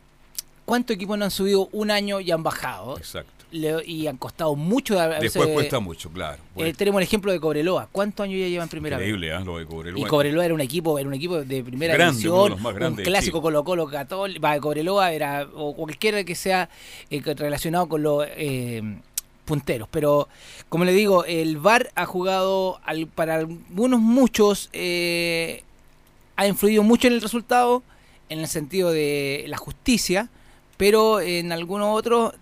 ¿cuántos 0.64 0.94
equipos 0.94 1.16
no 1.16 1.24
han 1.24 1.30
subido 1.30 1.68
un 1.72 1.90
año 1.90 2.20
y 2.20 2.30
han 2.30 2.42
bajado? 2.42 2.98
Exacto. 2.98 3.35
Le- 3.52 3.84
y 3.86 4.06
han 4.08 4.16
costado 4.16 4.54
mucho. 4.56 4.96
Después 5.20 5.48
cuesta 5.50 5.78
mucho, 5.78 6.10
claro. 6.10 6.38
eh, 6.56 6.74
tenemos 6.76 7.00
el 7.00 7.04
ejemplo 7.06 7.30
de 7.30 7.38
Cobreloa. 7.38 7.88
¿Cuántos 7.92 8.24
años 8.24 8.40
ya 8.40 8.48
llevan 8.48 8.68
primera 8.68 8.96
vez? 8.98 9.06
increíble, 9.06 9.34
¿eh? 9.34 9.44
Lo 9.44 9.58
de 9.58 9.66
Cobreloa. 9.66 10.00
Y 10.00 10.04
Cobreloa 10.04 10.44
era 10.44 10.52
un 10.54 10.60
equipo, 10.60 10.98
era 10.98 11.06
un 11.08 11.14
equipo 11.14 11.42
de 11.42 11.62
primera 11.62 11.94
Grande, 11.94 12.12
división, 12.18 12.52
un 12.54 12.74
grandes 12.74 12.96
de 12.98 13.02
clásico 13.04 13.38
Chile. 13.38 13.42
Colo 13.42 13.64
Colo 13.64 13.86
Católico, 13.86 14.40
va, 14.40 14.58
Cobreloa 14.58 15.12
era 15.12 15.46
o 15.54 15.74
cualquiera 15.76 16.24
que 16.24 16.34
sea 16.34 16.68
eh, 17.08 17.22
relacionado 17.24 17.88
con 17.88 18.02
los 18.02 18.26
eh, 18.36 18.82
punteros. 19.44 19.88
Pero 19.92 20.28
como 20.68 20.84
le 20.84 20.92
digo, 20.92 21.24
el 21.24 21.56
VAR 21.58 21.90
ha 21.94 22.04
jugado 22.04 22.80
al- 22.84 23.06
para 23.06 23.36
algunos 23.36 24.00
muchos 24.00 24.70
ha 26.38 26.46
influido 26.46 26.82
mucho 26.82 27.06
en 27.06 27.14
el 27.14 27.22
resultado 27.22 27.82
en 28.28 28.40
el 28.40 28.48
sentido 28.48 28.90
de 28.90 29.44
la 29.46 29.56
justicia, 29.56 30.28
pero 30.76 31.20
en 31.20 31.52
algunos 31.52 31.96
otros 31.96 32.34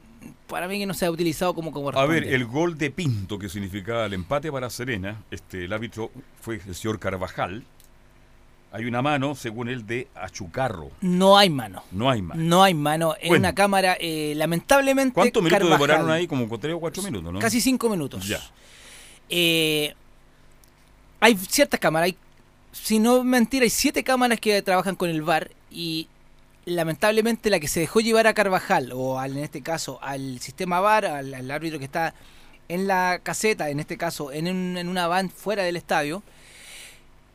para 0.47 0.69
mí 0.69 0.79
que 0.79 0.87
no 0.87 0.95
se 0.95 1.07
ha 1.07 1.11
utilizado 1.11 1.55
como 1.55 1.73
como 1.73 1.91
A 1.91 2.07
ver, 2.07 2.25
el 2.25 2.45
gol 2.45 2.77
de 2.77 2.91
Pinto 2.91 3.39
que 3.39 3.49
significaba 3.49 4.07
el 4.07 4.13
empate 4.15 4.51
para 4.53 4.69
Serena, 4.71 5.23
este, 5.31 5.65
el 5.65 5.73
árbitro 5.73 6.11
fue 6.41 6.61
el 6.67 6.75
señor 6.75 6.99
Carvajal. 6.99 7.65
Hay 8.73 8.87
una 8.87 9.03
mano, 9.03 9.37
según 9.37 9.69
él, 9.69 9.87
de 9.87 10.09
Achucarro. 10.17 10.91
no 11.01 11.39
hay 11.39 11.49
mano. 11.49 11.85
No 11.93 12.11
hay 12.11 12.23
más. 12.23 12.37
No 12.37 12.63
hay 12.65 12.75
mano. 12.75 13.15
En 13.21 13.29
Bueno. 13.29 13.43
una 13.43 13.55
cámara, 13.55 13.97
eh, 14.01 14.35
lamentablemente. 14.37 15.15
¿Cuántos 15.15 15.43
minutos 15.43 15.61
Carvajal, 15.69 15.79
demoraron 15.89 16.11
ahí? 16.11 16.27
Como 16.27 16.59
tres 16.59 16.75
o 16.75 16.81
cuatro 16.81 17.03
minutos, 17.05 17.33
¿no? 17.33 17.39
Casi 17.39 17.61
cinco 17.61 17.89
minutos. 17.89 18.27
Ya. 18.27 18.41
Eh, 19.29 19.95
hay 21.21 21.37
ciertas 21.37 21.79
cámaras. 21.79 22.07
Hay, 22.07 22.17
si 22.73 22.99
no 22.99 23.23
mentira, 23.23 23.63
hay 23.63 23.71
siete 23.71 24.03
cámaras 24.03 24.41
que 24.41 24.61
trabajan 24.63 24.97
con 24.97 25.09
el 25.09 25.23
VAR 25.23 25.51
y 25.71 26.09
lamentablemente 26.67 27.51
la 27.51 27.61
que 27.61 27.69
se 27.69 27.81
dejó 27.81 28.01
llevar 28.01 28.27
a 28.27 28.35
Carvajal, 28.35 28.91
o 28.95 29.19
al- 29.19 29.37
en 29.37 29.45
este 29.45 29.63
caso 29.63 29.99
al 30.03 30.41
sistema 30.41 30.81
VAR, 30.81 31.05
al, 31.07 31.35
al 31.35 31.51
árbitro 31.51 31.79
que 31.79 31.85
está 31.85 32.15
en 32.69 32.87
la 32.87 33.21
caseta, 33.23 33.69
en 33.71 33.81
este 33.81 33.99
caso 33.99 34.33
en, 34.33 34.49
un- 34.49 34.77
en 34.79 34.89
una 34.89 35.07
van 35.07 35.29
fuera 35.31 35.63
del 35.63 35.77
estadio, 35.77 36.23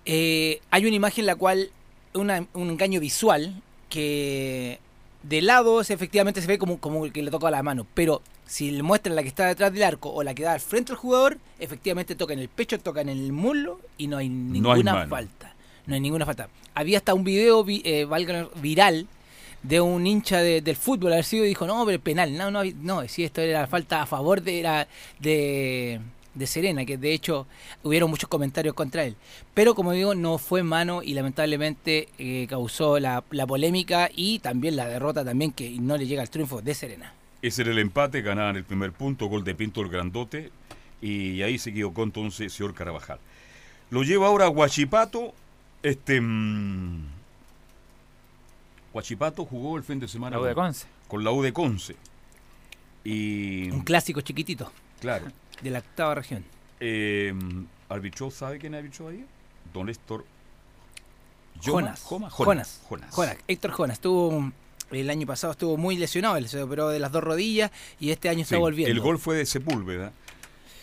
eh, 0.05 0.61
hay 0.71 0.85
una 0.85 0.95
imagen 0.95 1.23
en 1.23 1.27
la 1.27 1.35
cual 1.35 1.69
una- 2.13 2.47
un 2.53 2.69
engaño 2.69 2.99
visual 2.99 3.61
que 3.89 4.79
de 5.23 5.41
lado 5.41 5.81
efectivamente 5.81 6.41
se 6.41 6.47
ve 6.47 6.57
como, 6.57 6.79
como 6.79 7.03
que 7.11 7.21
le 7.21 7.29
toca 7.31 7.51
la 7.51 7.61
mano, 7.61 7.85
pero 7.93 8.21
si 8.45 8.71
le 8.71 8.81
muestran 8.81 9.15
la 9.15 9.21
que 9.21 9.27
está 9.27 9.45
detrás 9.47 9.71
del 9.73 9.83
arco 9.83 10.09
o 10.11 10.23
la 10.23 10.33
que 10.33 10.43
da 10.43 10.53
al 10.53 10.59
frente 10.59 10.93
del 10.93 10.97
jugador, 10.97 11.37
efectivamente 11.59 12.15
toca 12.15 12.33
en 12.33 12.39
el 12.39 12.49
pecho, 12.49 12.79
toca 12.79 13.01
en 13.01 13.09
el 13.09 13.31
muslo 13.31 13.79
y 13.97 14.07
no 14.07 14.17
hay 14.17 14.29
No 14.29 14.71
hay 14.71 14.77
ninguna 14.79 14.91
falta. 15.09 15.55
No 15.85 15.93
hay 15.95 16.01
ninguna 16.01 16.25
falta. 16.25 16.49
Había 16.73 16.97
hasta 16.99 17.13
un 17.13 17.23
video 17.23 17.63
vi- 17.63 17.81
eh, 17.85 18.07
viral 18.55 19.07
de 19.63 19.81
un 19.81 20.05
hincha 20.07 20.39
de- 20.41 20.61
del 20.61 20.75
fútbol 20.75 21.13
haber 21.13 21.25
sido 21.25 21.43
dijo, 21.45 21.67
no, 21.67 21.85
pero 21.85 21.99
penal. 21.99 22.35
No, 22.37 22.49
no, 22.51 22.61
no, 22.81 23.07
si 23.07 23.23
esto 23.23 23.41
era 23.41 23.67
falta 23.67 24.01
a 24.01 24.05
favor 24.05 24.41
de, 24.41 24.85
de 25.19 25.99
de 26.35 26.47
Serena, 26.47 26.85
que 26.85 26.97
de 26.97 27.11
hecho 27.11 27.47
hubieron 27.83 28.09
muchos 28.09 28.29
comentarios 28.29 28.73
contra 28.73 29.03
él. 29.03 29.15
Pero 29.53 29.75
como 29.75 29.91
digo, 29.91 30.15
no 30.15 30.37
fue 30.37 30.63
mano 30.63 31.01
y 31.03 31.13
lamentablemente 31.13 32.07
eh, 32.17 32.45
causó 32.47 32.97
la, 32.99 33.23
la 33.31 33.45
polémica 33.45 34.09
y 34.15 34.39
también 34.39 34.75
la 34.77 34.87
derrota 34.87 35.25
también 35.25 35.51
que 35.51 35.69
no 35.81 35.97
le 35.97 36.05
llega 36.07 36.21
al 36.21 36.29
triunfo 36.29 36.61
de 36.61 36.73
Serena. 36.75 37.13
Ese 37.41 37.63
era 37.63 37.71
el 37.71 37.79
empate, 37.79 38.21
ganaban 38.21 38.55
el 38.55 38.63
primer 38.63 38.93
punto, 38.93 39.25
gol 39.25 39.43
de 39.43 39.55
Pinto 39.55 39.81
el 39.81 39.89
Grandote, 39.89 40.51
y 41.01 41.41
ahí 41.41 41.57
se 41.57 41.71
equivocó 41.71 42.03
entonces 42.03 42.53
señor 42.53 42.73
Carabajal. 42.73 43.17
Lo 43.89 44.03
lleva 44.03 44.27
ahora 44.27 44.45
a 44.45 44.49
Huachipato, 44.49 45.33
este... 45.83 46.21
mm, 46.21 47.18
Huachipato 48.93 49.45
jugó 49.45 49.77
el 49.77 49.83
fin 49.83 49.99
de 49.99 50.07
semana 50.07 50.37
La 50.37 50.41
U 50.41 50.45
de 50.45 50.53
con- 50.55 50.65
Conce. 50.65 50.87
con 51.07 51.23
la 51.23 51.31
U 51.31 51.41
de 51.41 51.53
Conce. 51.53 51.95
Y... 53.03 53.69
Un 53.71 53.81
clásico 53.81 54.21
chiquitito 54.21 54.71
Claro. 54.99 55.25
de 55.61 55.69
la 55.69 55.79
octava 55.79 56.15
región. 56.15 56.43
Eh, 56.79 57.33
arbitró, 57.89 58.31
¿sabe 58.31 58.57
quién 58.59 58.75
arbitró 58.75 59.09
ahí? 59.09 59.25
Don 59.73 59.89
Héctor 59.89 60.25
Yoma- 61.61 61.81
Jonas. 61.81 62.03
Jonas. 62.09 62.33
Jonas. 62.37 62.81
Jonas. 62.89 63.37
Héctor 63.47 63.71
Jonas. 63.71 63.97
Estuvo, 63.97 64.51
el 64.91 65.09
año 65.09 65.27
pasado 65.27 65.51
estuvo 65.51 65.77
muy 65.77 65.97
lesionado, 65.97 66.37
él 66.37 66.47
se 66.47 66.61
operó 66.61 66.89
de 66.89 66.99
las 66.99 67.11
dos 67.11 67.23
rodillas 67.23 67.71
y 67.99 68.11
este 68.11 68.29
año 68.29 68.41
está 68.41 68.55
Sí, 68.55 68.61
volviendo. 68.61 68.91
El 68.93 68.99
gol 69.01 69.19
fue 69.19 69.35
de 69.37 69.45
Sepúlveda. 69.45 70.11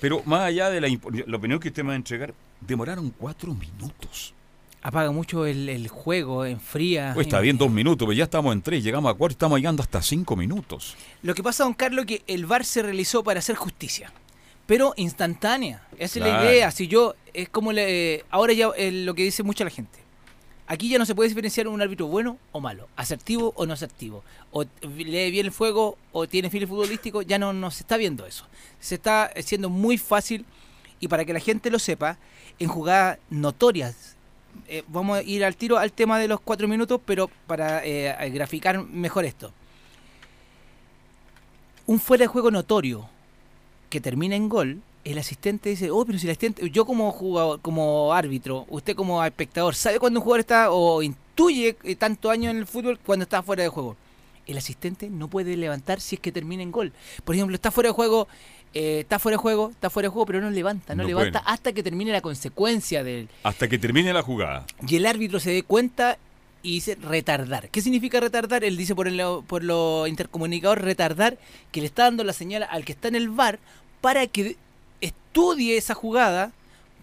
Pero 0.00 0.22
más 0.26 0.42
allá 0.42 0.68
de 0.68 0.80
la, 0.82 0.88
la 1.26 1.36
opinión 1.38 1.58
que 1.58 1.68
usted 1.68 1.82
me 1.82 1.88
va 1.88 1.92
a 1.94 1.96
entregar, 1.96 2.34
demoraron 2.60 3.10
cuatro 3.10 3.54
minutos. 3.54 4.34
Apaga 4.86 5.10
mucho 5.10 5.46
el, 5.46 5.68
el 5.68 5.88
juego, 5.88 6.44
enfría. 6.44 7.10
Pues 7.12 7.26
está 7.26 7.40
bien 7.40 7.58
dos 7.58 7.72
minutos, 7.72 8.06
pero 8.06 8.12
ya 8.16 8.22
estamos 8.22 8.52
en 8.52 8.62
tres, 8.62 8.84
llegamos 8.84 9.10
a 9.10 9.14
cuatro, 9.14 9.32
estamos 9.32 9.58
llegando 9.58 9.82
hasta 9.82 10.00
cinco 10.00 10.36
minutos. 10.36 10.94
Lo 11.22 11.34
que 11.34 11.42
pasa, 11.42 11.64
don 11.64 11.74
Carlos, 11.74 12.06
que 12.06 12.22
el 12.28 12.46
VAR 12.46 12.64
se 12.64 12.82
realizó 12.82 13.24
para 13.24 13.40
hacer 13.40 13.56
justicia, 13.56 14.12
pero 14.64 14.94
instantánea. 14.96 15.84
Esa 15.98 16.20
es 16.20 16.24
la 16.24 16.44
idea. 16.44 16.70
Si 16.70 16.86
yo, 16.86 17.16
es 17.34 17.48
como 17.48 17.72
le- 17.72 18.24
ahora 18.30 18.52
ya 18.52 18.68
eh, 18.76 18.92
lo 18.92 19.14
que 19.14 19.24
dice 19.24 19.42
mucha 19.42 19.64
la 19.64 19.70
gente. 19.70 19.98
Aquí 20.68 20.88
ya 20.88 20.98
no 20.98 21.06
se 21.06 21.16
puede 21.16 21.30
diferenciar 21.30 21.66
un 21.66 21.82
árbitro 21.82 22.06
bueno 22.06 22.38
o 22.52 22.60
malo, 22.60 22.86
asertivo 22.94 23.52
o 23.56 23.66
no 23.66 23.72
asertivo, 23.72 24.22
o 24.52 24.62
lee 24.82 25.32
bien 25.32 25.46
el 25.46 25.52
fuego 25.52 25.98
o 26.12 26.28
tiene 26.28 26.48
fines 26.48 26.68
futbolístico, 26.68 27.22
ya 27.22 27.40
no, 27.40 27.52
no 27.52 27.72
se 27.72 27.82
está 27.82 27.96
viendo 27.96 28.24
eso. 28.24 28.46
Se 28.78 28.94
está 28.94 29.32
siendo 29.44 29.68
muy 29.68 29.98
fácil 29.98 30.44
y 31.00 31.08
para 31.08 31.24
que 31.24 31.32
la 31.32 31.40
gente 31.40 31.70
lo 31.70 31.80
sepa, 31.80 32.18
en 32.60 32.68
jugadas 32.68 33.18
notorias, 33.30 34.15
eh, 34.68 34.82
vamos 34.88 35.18
a 35.18 35.22
ir 35.22 35.44
al 35.44 35.56
tiro 35.56 35.78
al 35.78 35.92
tema 35.92 36.18
de 36.18 36.28
los 36.28 36.40
cuatro 36.40 36.68
minutos, 36.68 37.00
pero 37.04 37.30
para 37.46 37.84
eh, 37.84 38.30
graficar 38.30 38.82
mejor 38.84 39.24
esto. 39.24 39.52
Un 41.86 42.00
fuera 42.00 42.24
de 42.24 42.28
juego 42.28 42.50
notorio 42.50 43.08
que 43.90 44.00
termina 44.00 44.34
en 44.34 44.48
gol, 44.48 44.82
el 45.04 45.18
asistente 45.18 45.70
dice, 45.70 45.90
oh, 45.90 46.04
pero 46.04 46.18
si 46.18 46.26
el 46.26 46.32
asistente, 46.32 46.68
yo 46.70 46.84
como 46.84 47.12
jugador, 47.12 47.60
como 47.60 48.12
árbitro, 48.12 48.66
usted 48.68 48.96
como 48.96 49.24
espectador, 49.24 49.76
¿sabe 49.76 50.00
cuándo 50.00 50.18
un 50.18 50.24
jugador 50.24 50.40
está 50.40 50.72
o 50.72 51.00
intuye 51.00 51.76
eh, 51.84 51.94
tanto 51.94 52.28
años 52.28 52.50
en 52.50 52.56
el 52.58 52.66
fútbol 52.66 52.98
cuando 52.98 53.22
está 53.22 53.40
fuera 53.40 53.62
de 53.62 53.68
juego? 53.68 53.96
El 54.46 54.58
asistente 54.58 55.08
no 55.08 55.28
puede 55.28 55.56
levantar 55.56 56.00
si 56.00 56.16
es 56.16 56.20
que 56.20 56.32
termina 56.32 56.62
en 56.62 56.72
gol. 56.72 56.92
Por 57.24 57.36
ejemplo, 57.36 57.54
está 57.54 57.70
fuera 57.70 57.90
de 57.90 57.94
juego, 57.94 58.26
eh, 58.74 59.00
está 59.00 59.18
fuera 59.18 59.34
de 59.36 59.42
juego, 59.42 59.70
está 59.70 59.90
fuera 59.90 60.08
de 60.08 60.12
juego, 60.12 60.26
pero 60.26 60.40
no 60.40 60.50
levanta, 60.50 60.94
no, 60.94 61.02
No 61.02 61.08
levanta 61.08 61.38
hasta 61.40 61.72
que 61.72 61.82
termine 61.82 62.12
la 62.12 62.20
consecuencia 62.20 63.02
del, 63.02 63.28
Hasta 63.42 63.68
que 63.68 63.78
termine 63.78 64.12
la 64.12 64.22
jugada. 64.22 64.66
y 64.86 64.96
el 64.96 65.06
árbitro 65.06 65.40
se 65.40 65.50
dé 65.50 65.62
cuenta 65.62 66.18
y 66.62 66.72
dice 66.74 66.96
retardar. 66.96 67.68
¿Qué 67.70 67.80
significa 67.80 68.18
retardar? 68.20 68.64
Él 68.64 68.76
dice 68.76 68.94
por 68.94 69.06
el 69.08 69.20
por 69.46 69.62
lo 69.62 70.06
intercomunicador 70.06 70.82
retardar 70.82 71.38
que 71.70 71.80
le 71.80 71.86
está 71.86 72.04
dando 72.04 72.24
la 72.24 72.32
señal 72.32 72.66
al 72.68 72.84
que 72.84 72.92
está 72.92 73.08
en 73.08 73.14
el 73.14 73.28
bar 73.28 73.58
para 74.00 74.26
que 74.26 74.56
estudie 75.00 75.76
esa 75.76 75.94
jugada 75.94 76.52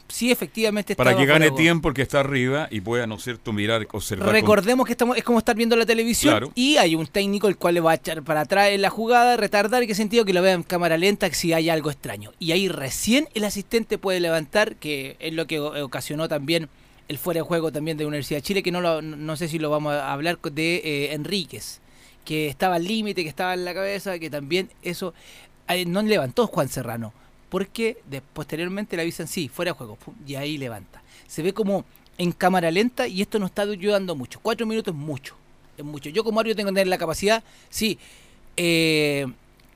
si 0.07 0.31
efectivamente 0.31 0.95
Para 0.95 1.11
estaba 1.11 1.25
que 1.25 1.31
gane 1.31 1.51
tiempo 1.51 1.89
el 1.89 1.95
que 1.95 2.01
está 2.03 2.19
arriba 2.19 2.67
y 2.69 2.81
pueda, 2.81 3.07
¿no 3.07 3.15
es 3.15 3.23
cierto?, 3.23 3.51
mirar, 3.53 3.87
observar. 3.91 4.25
con- 4.27 4.33
Recordemos 4.35 4.85
que 4.85 4.91
estamos 4.91 5.17
es 5.17 5.23
como 5.23 5.39
estar 5.39 5.55
viendo 5.55 5.75
la 5.75 5.85
televisión 5.85 6.31
Claro. 6.33 6.51
y 6.55 6.77
hay 6.77 6.95
un 6.95 7.07
técnico 7.07 7.47
el 7.47 7.57
cual 7.57 7.73
le 7.75 7.79
va 7.81 7.91
a 7.91 7.95
echar 7.95 8.21
para 8.21 8.41
atrás 8.41 8.69
en 8.69 8.81
la 8.81 8.89
jugada, 8.89 9.37
retardar, 9.37 9.81
¿en 9.81 9.87
qué 9.87 9.95
sentido? 9.95 10.23
Que 10.25 10.33
lo 10.33 10.41
vea 10.41 10.53
en 10.53 10.63
cámara 10.63 10.97
lenta 10.97 11.31
si 11.33 11.53
hay 11.53 11.69
algo 11.69 11.89
extraño. 11.89 12.31
Y 12.39 12.51
ahí 12.51 12.67
recién 12.67 13.27
el 13.33 13.43
asistente 13.45 13.97
puede 13.97 14.19
levantar, 14.19 14.75
que 14.75 15.15
es 15.19 15.33
lo 15.33 15.47
que 15.47 15.59
ocasionó 15.59 16.27
también 16.27 16.69
el 17.07 17.17
fuera 17.17 17.39
de 17.39 17.43
juego 17.43 17.71
también 17.71 17.97
de 17.97 18.05
Universidad 18.05 18.37
de 18.39 18.43
Chile, 18.43 18.63
que 18.63 18.71
no, 18.71 18.81
lo- 18.81 19.01
no 19.01 19.35
sé 19.35 19.47
si 19.47 19.57
lo 19.59 19.69
vamos 19.69 19.93
a 19.93 20.13
hablar 20.13 20.39
de 20.39 20.75
eh, 20.83 21.13
Enríquez, 21.13 21.81
que 22.23 22.47
estaba 22.47 22.75
al 22.75 22.85
límite, 22.85 23.23
que 23.23 23.29
estaba 23.29 23.53
en 23.53 23.65
la 23.65 23.73
cabeza, 23.73 24.19
que 24.19 24.29
también 24.29 24.69
eso 24.83 25.13
eh, 25.67 25.85
no 25.85 26.01
levantó 26.01 26.47
Juan 26.47 26.69
Serrano, 26.69 27.13
porque 27.53 27.99
de- 28.09 28.19
posteriormente 28.21 28.95
le 28.95 29.03
avisan, 29.03 29.27
sí, 29.27 29.47
fuera 29.47 29.73
de 29.73 29.77
juego, 29.77 29.95
y 30.25 30.33
ahí 30.33 30.57
levanta. 30.57 31.03
Se 31.27 31.43
ve 31.43 31.53
como 31.53 31.85
en 32.17 32.31
cámara 32.31 32.71
lenta 32.71 33.07
y 33.07 33.21
esto 33.21 33.37
nos 33.37 33.51
está 33.51 33.61
ayudando 33.61 34.15
mucho. 34.15 34.39
Cuatro 34.41 34.65
minutos 34.65 34.91
es 34.91 34.99
mucho, 34.99 35.35
es 35.77 35.85
mucho. 35.85 36.09
Yo 36.09 36.23
como 36.23 36.39
árbitro 36.39 36.55
tengo 36.57 36.69
que 36.71 36.73
tener 36.73 36.87
la 36.87 36.97
capacidad, 36.97 37.43
sí. 37.69 37.99
Eh, 38.57 39.27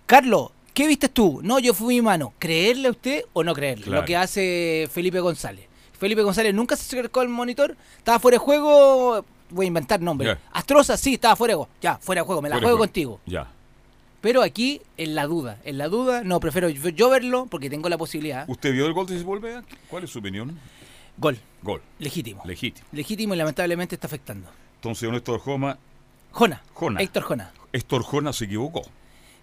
Carlos, 0.07 0.49
¿qué 0.73 0.87
viste 0.87 1.07
tú? 1.07 1.39
No, 1.43 1.59
yo 1.59 1.75
fui 1.75 1.95
mi 1.97 2.01
mano. 2.01 2.33
¿Creerle 2.39 2.87
a 2.87 2.91
usted 2.91 3.25
o 3.33 3.43
no 3.43 3.53
creerle? 3.53 3.83
Claro. 3.85 4.01
Lo 4.01 4.05
que 4.07 4.15
hace 4.15 4.89
Felipe 4.91 5.19
González. 5.19 5.67
Felipe 5.99 6.23
González 6.23 6.53
nunca 6.55 6.75
se 6.75 6.81
acercó 6.81 7.19
al 7.19 7.29
monitor, 7.29 7.77
estaba 7.99 8.17
fuera 8.19 8.35
de 8.35 8.39
juego, 8.39 9.23
voy 9.51 9.65
a 9.65 9.67
inventar 9.67 10.01
nombre. 10.01 10.29
Ya. 10.29 10.39
Astroza, 10.51 10.97
sí, 10.97 11.13
estaba 11.13 11.35
fuera 11.35 11.51
de 11.53 11.55
juego. 11.57 11.69
Ya, 11.79 11.97
fuera 11.97 12.21
de 12.21 12.25
juego, 12.25 12.41
me 12.41 12.49
la 12.49 12.55
Fuera 12.55 12.67
de 12.69 12.73
juego 12.73 12.77
juego. 12.77 12.87
contigo. 12.91 13.19
Ya. 13.27 13.51
Pero 14.21 14.41
aquí, 14.41 14.81
en 14.97 15.15
la 15.15 15.27
duda, 15.27 15.59
en 15.63 15.77
la 15.77 15.87
duda, 15.89 16.23
no, 16.23 16.39
prefiero 16.39 16.69
yo, 16.69 16.89
yo 16.89 17.09
verlo 17.09 17.45
porque 17.49 17.69
tengo 17.69 17.87
la 17.89 17.97
posibilidad. 17.97 18.45
¿Usted 18.49 18.73
vio 18.73 18.85
el 18.87 18.93
gol 18.93 19.05
de 19.05 19.17
Sepúlveda? 19.19 19.63
¿Cuál 19.89 20.03
es 20.05 20.09
su 20.09 20.19
opinión? 20.19 20.57
Gol, 21.17 21.37
Gol. 21.63 21.81
legítimo. 21.99 22.43
Legítimo. 22.45 22.87
legítimo 22.91 23.33
y 23.33 23.37
lamentablemente 23.37 23.95
está 23.95 24.07
afectando. 24.07 24.49
Entonces, 24.75 25.03
don 25.07 25.15
Héctor 25.15 25.39
Joma, 25.39 25.77
Jona, 26.31 26.61
Jona. 26.73 27.01
Héctor 27.01 27.23
Jona. 27.23 27.51
Héctor 27.73 28.03
Jona 28.03 28.33
se 28.33 28.45
equivocó. 28.45 28.81
Se 28.81 28.87
equivocó, 28.87 28.99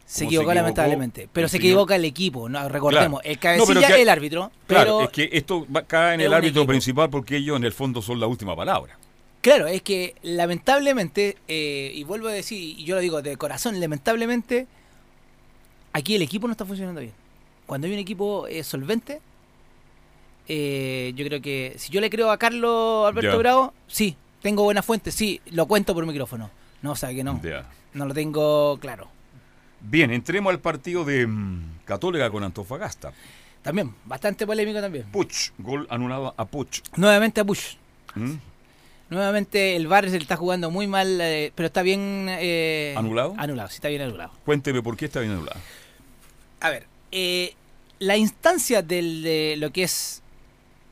se 0.07 0.25
equivocó 0.25 0.55
lamentablemente. 0.55 1.29
Pero 1.33 1.49
se 1.49 1.57
equivoca 1.57 1.97
el 1.97 2.05
equipo, 2.05 2.49
no 2.49 2.69
recordemos. 2.69 3.21
Claro. 3.23 3.33
El 3.33 3.39
cabecilla 3.39 3.89
No, 3.89 3.95
que- 3.95 4.03
el 4.03 4.09
árbitro. 4.09 4.53
Claro, 4.67 4.99
pero 4.99 5.01
es 5.03 5.11
que 5.11 5.29
esto 5.37 5.67
va, 5.75 5.83
cae 5.83 6.15
en 6.15 6.21
es 6.21 6.27
el 6.27 6.35
árbitro 6.35 6.67
principal 6.67 7.11
porque 7.11 7.37
ellos 7.39 7.57
en 7.57 7.65
el 7.65 7.73
fondo 7.73 8.03
son 8.03 8.21
la 8.21 8.27
última 8.27 8.55
palabra. 8.55 8.99
Claro, 9.45 9.67
es 9.67 9.83
que 9.83 10.15
lamentablemente, 10.23 11.37
eh, 11.49 11.93
y 11.95 12.03
vuelvo 12.05 12.29
a 12.29 12.33
decir, 12.33 12.59
y 12.59 12.85
yo 12.85 12.95
lo 12.95 13.03
digo 13.03 13.21
de 13.21 13.37
corazón, 13.37 13.79
lamentablemente, 13.79 14.67
aquí 15.93 16.15
el 16.15 16.23
equipo 16.23 16.47
no 16.47 16.53
está 16.53 16.65
funcionando 16.65 17.03
bien. 17.03 17.13
Cuando 17.67 17.87
hay 17.87 17.93
un 17.93 17.99
equipo 17.99 18.47
eh, 18.47 18.65
solvente, 18.65 19.21
eh, 20.49 21.13
yo 21.15 21.27
creo 21.27 21.43
que 21.43 21.75
si 21.77 21.93
yo 21.93 22.01
le 22.01 22.09
creo 22.09 22.31
a 22.31 22.39
Carlos 22.39 23.07
Alberto. 23.07 23.37
Bravo, 23.37 23.75
sí, 23.87 24.17
tengo 24.41 24.63
buena 24.65 24.83
fuente, 24.83 25.13
sí, 25.13 25.43
lo 25.51 25.67
cuento 25.67 25.93
por 25.93 26.07
micrófono. 26.07 26.51
No, 26.81 26.97
sabe 26.97 27.17
que 27.17 27.25
no, 27.25 27.39
no 27.93 28.07
lo 28.07 28.15
tengo 28.15 28.79
claro. 28.81 29.11
Bien, 29.83 30.11
entremos 30.11 30.55
al 30.55 30.61
partido 30.61 31.05
de 31.05 31.27
mm, 31.27 31.81
Católica 31.85 32.31
con 32.31 32.45
Antofagasta. 32.45 33.13
También, 33.61 33.95
bastante 34.07 34.47
polémico 34.47 34.81
también. 34.81 35.05
Puch, 35.13 35.51
gol 35.59 35.87
anulado 35.91 36.33
a 36.35 36.47
Puch. 36.47 36.81
Nuevamente 36.97 37.43
a 37.43 37.45
Bush. 37.45 37.75
¿Mm? 38.15 38.37
Nuevamente 39.11 39.77
el 39.77 39.87
Bar 39.87 40.09
se 40.09 40.17
está 40.17 40.37
jugando 40.37 40.71
muy 40.71 40.87
mal, 40.87 41.21
eh, 41.21 41.53
pero 41.55 41.67
está 41.67 41.83
bien... 41.83 42.27
eh, 42.31 42.95
¿Anulado? 42.97 43.35
Anulado, 43.37 43.69
sí, 43.69 43.77
está 43.77 43.89
bien 43.89 44.03
anulado. 44.03 44.33
Cuénteme 44.45 44.83
por 44.83 44.97
qué 44.97 45.05
está 45.07 45.21
bien 45.21 45.33
anulado. 45.33 45.61
A 46.61 46.71
ver, 46.71 46.87
eh, 47.13 47.55
la 47.99 48.17
instancia 48.17 48.83
del, 48.83 49.23
de 49.23 49.57
lo 49.59 49.71
que 49.71 49.83
es 49.85 50.23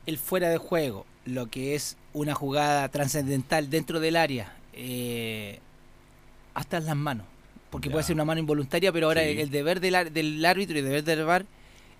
el 0.05 0.17
fuera 0.17 0.49
de 0.49 0.57
juego, 0.57 1.05
lo 1.25 1.47
que 1.47 1.75
es 1.75 1.97
una 2.13 2.35
jugada 2.35 2.87
trascendental 2.89 3.69
dentro 3.69 3.99
del 3.99 4.15
área, 4.15 4.55
eh, 4.73 5.59
hasta 6.53 6.77
en 6.77 6.85
las 6.85 6.95
manos. 6.95 7.25
Porque 7.71 7.89
Ya. 7.89 7.93
puede 7.93 8.03
ser 8.05 8.13
una 8.13 8.25
mano 8.25 8.39
involuntaria, 8.39 8.91
pero 8.91 9.07
ahora 9.07 9.23
Sí. 9.23 9.29
el, 9.29 9.39
el 9.39 9.49
deber 9.49 9.79
del, 9.79 10.13
del 10.13 10.45
árbitro 10.45 10.75
y 10.75 10.79
el 10.79 10.85
deber 10.85 11.03
del 11.03 11.25
VAR 11.25 11.45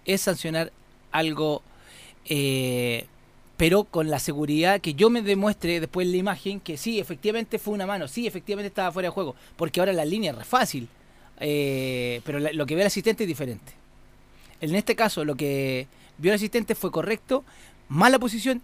es 0.05 0.21
sancionar 0.21 0.71
algo, 1.11 1.63
eh, 2.25 3.07
pero 3.63 3.85
con 3.85 4.09
la 4.09 4.19
seguridad 4.19 4.81
que 4.81 4.93
yo 4.93 5.09
me 5.09 5.21
demuestre 5.21 5.79
después 5.79 6.05
en 6.05 6.11
la 6.11 6.17
imagen 6.17 6.59
que 6.59 6.75
sí, 6.75 6.99
efectivamente 6.99 7.57
fue 7.59 7.73
una 7.73 7.85
mano, 7.85 8.09
sí, 8.09 8.27
efectivamente 8.27 8.67
estaba 8.67 8.91
fuera 8.91 9.07
de 9.07 9.13
juego, 9.13 9.37
porque 9.55 9.79
ahora 9.79 9.93
la 9.93 10.03
línea 10.03 10.31
es 10.31 10.37
re 10.37 10.43
fácil, 10.43 10.89
eh, 11.39 12.19
pero 12.25 12.41
lo 12.41 12.65
que 12.65 12.75
ve 12.75 12.81
el 12.81 12.87
asistente 12.87 13.23
es 13.23 13.27
diferente. 13.29 13.71
En 14.59 14.75
este 14.75 14.97
caso, 14.97 15.23
lo 15.23 15.35
que 15.35 15.87
vio 16.17 16.31
el 16.33 16.35
asistente 16.35 16.75
fue 16.75 16.91
correcto, 16.91 17.45
mala 17.87 18.19
posición 18.19 18.61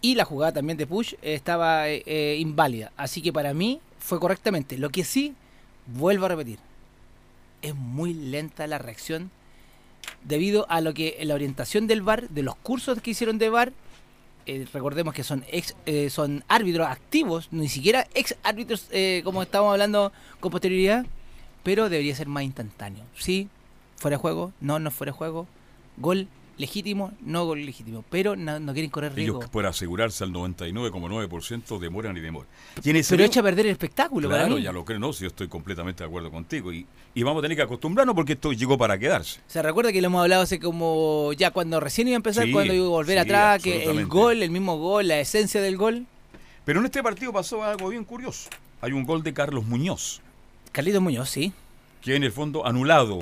y 0.00 0.14
la 0.14 0.24
jugada 0.24 0.54
también 0.54 0.78
de 0.78 0.86
push 0.86 1.12
estaba 1.20 1.90
eh, 1.90 2.02
eh, 2.06 2.38
inválida. 2.40 2.90
Así 2.96 3.20
que 3.20 3.34
para 3.34 3.52
mí 3.52 3.80
fue 3.98 4.18
correctamente. 4.18 4.78
Lo 4.78 4.88
que 4.88 5.04
sí, 5.04 5.34
vuelvo 5.84 6.24
a 6.24 6.30
repetir, 6.30 6.58
es 7.60 7.74
muy 7.74 8.14
lenta 8.14 8.66
la 8.66 8.78
reacción 8.78 9.30
debido 10.24 10.64
a 10.70 10.80
lo 10.80 10.94
que 10.94 11.18
la 11.22 11.34
orientación 11.34 11.86
del 11.86 12.00
VAR, 12.00 12.30
de 12.30 12.42
los 12.42 12.56
cursos 12.56 13.02
que 13.02 13.10
hicieron 13.10 13.36
de 13.36 13.50
VAR, 13.50 13.74
eh, 14.48 14.66
recordemos 14.72 15.12
que 15.12 15.22
son 15.22 15.44
ex, 15.50 15.76
eh, 15.84 16.08
son 16.10 16.42
árbitros 16.48 16.88
activos, 16.88 17.48
ni 17.50 17.68
siquiera 17.68 18.06
ex 18.14 18.34
árbitros 18.42 18.88
eh, 18.90 19.20
como 19.22 19.42
estábamos 19.42 19.72
hablando 19.72 20.10
con 20.40 20.50
posterioridad, 20.50 21.04
pero 21.62 21.90
debería 21.90 22.14
ser 22.14 22.28
más 22.28 22.44
instantáneo. 22.44 23.04
Sí, 23.16 23.48
fuera 23.96 24.16
de 24.16 24.20
juego, 24.20 24.52
no, 24.60 24.78
no 24.78 24.90
fuera 24.90 25.12
de 25.12 25.18
juego, 25.18 25.46
gol 25.98 26.28
legítimo, 26.58 27.12
no 27.22 27.46
gol 27.46 27.64
legítimo, 27.64 28.04
pero 28.10 28.36
no, 28.36 28.58
no 28.60 28.72
quieren 28.72 28.90
correr 28.90 29.14
riesgo. 29.14 29.38
Ellos 29.38 29.50
por 29.50 29.64
asegurarse 29.66 30.24
al 30.24 30.32
99,9% 30.32 31.78
demoran 31.78 32.16
y 32.16 32.20
demoran. 32.20 32.48
Quienes 32.82 33.08
Pero 33.08 33.22
se 33.22 33.26
echa 33.26 33.40
a 33.40 33.42
perder 33.44 33.66
el 33.66 33.72
espectáculo 33.72 34.28
para 34.28 34.42
Claro, 34.42 34.56
mí. 34.56 34.62
ya 34.62 34.72
lo 34.72 34.84
creo, 34.84 34.98
no, 34.98 35.12
si 35.12 35.22
yo 35.22 35.28
estoy 35.28 35.48
completamente 35.48 36.02
de 36.02 36.08
acuerdo 36.08 36.30
contigo. 36.30 36.72
Y, 36.72 36.84
y 37.14 37.22
vamos 37.22 37.40
a 37.40 37.42
tener 37.42 37.56
que 37.56 37.62
acostumbrarnos 37.62 38.14
porque 38.14 38.32
esto 38.34 38.52
llegó 38.52 38.76
para 38.76 38.98
quedarse. 38.98 39.40
O 39.40 39.50
sea, 39.50 39.62
recuerda 39.62 39.92
que 39.92 40.00
lo 40.00 40.06
hemos 40.08 40.20
hablado 40.22 40.42
hace 40.42 40.58
como 40.60 41.32
ya 41.34 41.50
cuando 41.50 41.80
recién 41.80 42.08
iba 42.08 42.16
a 42.16 42.18
empezar, 42.18 42.44
Sí, 42.44 42.52
cuando 42.52 42.74
iba 42.74 42.84
a 42.86 42.88
volver 42.88 43.14
sí, 43.16 43.20
atrás, 43.20 43.62
que 43.62 43.84
el 43.84 44.06
gol, 44.06 44.42
el 44.42 44.50
mismo 44.50 44.76
gol, 44.78 45.08
la 45.08 45.20
esencia 45.20 45.60
del 45.62 45.76
gol. 45.76 46.06
Pero 46.64 46.80
en 46.80 46.86
este 46.86 47.02
partido 47.02 47.32
pasó 47.32 47.62
algo 47.64 47.88
bien 47.88 48.04
curioso. 48.04 48.50
Hay 48.80 48.92
un 48.92 49.04
gol 49.04 49.22
de 49.22 49.32
Carlos 49.32 49.64
Muñoz, 49.64 50.20
Carlitos 50.72 51.00
Muñoz, 51.02 51.30
sí. 51.30 51.52
que 52.02 52.14
en 52.14 52.24
el 52.24 52.30
fondo 52.32 52.66
anulado. 52.66 53.20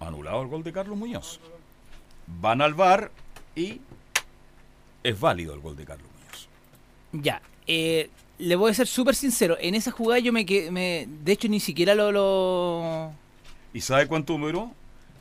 Anulado 0.00 0.42
el 0.42 0.48
gol 0.48 0.62
de 0.62 0.72
Carlos 0.72 0.96
Muñoz. 0.96 1.40
Van 2.26 2.60
al 2.60 2.74
VAR 2.74 3.10
y 3.54 3.80
es 5.02 5.18
válido 5.20 5.54
el 5.54 5.60
gol 5.60 5.76
de 5.76 5.84
Carlos 5.84 6.08
Muñoz. 6.12 6.48
Ya. 7.12 7.40
eh, 7.66 8.10
le 8.38 8.54
voy 8.56 8.70
a 8.70 8.74
ser 8.74 8.86
súper 8.86 9.14
sincero. 9.14 9.56
En 9.60 9.74
esa 9.74 9.90
jugada 9.90 10.18
yo 10.18 10.32
me, 10.32 10.44
De 10.44 11.32
hecho, 11.32 11.48
ni 11.48 11.58
siquiera 11.60 11.94
lo. 11.94 12.12
lo 12.12 13.12
¿Y 13.72 13.80
sabe 13.80 14.06
cuánto 14.06 14.36
duró? 14.36 14.72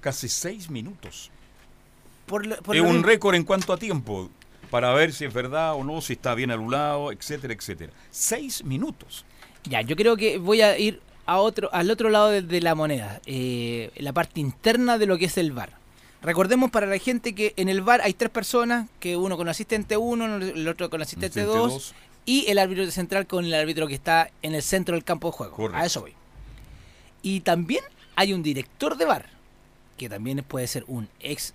Casi 0.02 0.28
seis 0.28 0.70
minutos. 0.70 1.32
por 2.26 2.46
lo- 2.46 2.58
por 2.58 2.76
es 2.76 2.82
lo 2.82 2.90
un 2.90 3.04
récord 3.04 3.36
en 3.36 3.44
cuanto 3.44 3.72
a 3.72 3.78
tiempo 3.78 4.30
para 4.72 4.92
ver 4.94 5.14
si 5.14 5.26
es 5.26 5.34
verdad 5.34 5.76
o 5.76 5.84
no, 5.84 6.02
si 6.02 6.14
está 6.14 6.34
bien 6.36 6.52
anulado, 6.52 7.12
etcétera, 7.12 7.54
etcétera. 7.54 7.94
Seis 8.12 8.64
minutos. 8.66 9.24
Ya, 9.64 9.82
yo 9.82 9.96
creo 9.96 10.18
que 10.18 10.38
voy 10.40 10.62
a 10.62 10.78
ir 10.78 11.02
a 11.28 11.38
otro, 11.40 11.70
al 11.74 11.90
otro 11.92 12.10
lado 12.10 12.30
de, 12.30 12.42
de 12.42 12.62
la 12.62 12.76
moneda, 12.76 13.22
eh, 13.26 13.92
la 13.98 14.12
parte 14.12 14.40
interna 14.42 14.98
de 14.98 15.06
lo 15.06 15.18
que 15.18 15.26
es 15.26 15.38
el 15.38 15.52
VAR. 15.54 15.74
Recordemos 16.26 16.72
para 16.72 16.88
la 16.88 16.98
gente 16.98 17.36
que 17.36 17.54
en 17.56 17.70
el 17.70 17.82
VAR 17.82 18.02
hay 18.02 18.14
tres 18.14 18.32
personas, 18.32 18.90
que 19.00 19.16
uno 19.16 19.38
con 19.38 19.48
asistente 19.48 19.96
1, 19.96 20.38
el 20.38 20.68
otro 20.68 20.90
con 20.90 21.02
asistente 21.02 21.40
Asistente 21.42 21.48
2 21.58 21.72
dos. 21.72 21.96
y 22.26 22.46
el 22.50 22.58
árbitro 22.58 22.90
central 22.90 23.28
con 23.28 23.46
el 23.46 23.54
árbitro 23.54 23.88
que 23.88 23.94
está 23.94 24.32
en 24.42 24.56
el 24.56 24.64
centro 24.64 24.96
del 24.96 25.04
campo 25.04 25.28
de 25.30 25.34
juego. 25.38 25.56
Correcto. 25.56 25.78
A 25.78 25.86
eso 25.86 26.02
voy. 26.02 26.14
Y 27.22 27.42
también 27.42 27.84
hay 28.16 28.34
un 28.34 28.42
director 28.42 28.98
de 28.98 29.06
VAR, 29.06 29.30
que 29.98 30.10
también 30.10 30.44
puede 30.48 30.66
ser 30.68 30.84
un 30.88 31.08
ex 31.20 31.54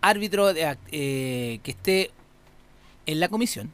árbitro 0.00 0.52
de 0.54 0.76
eh, 0.90 1.60
que 1.62 1.70
esté 1.70 2.10
en 3.06 3.20
la 3.20 3.28
comisión 3.28 3.70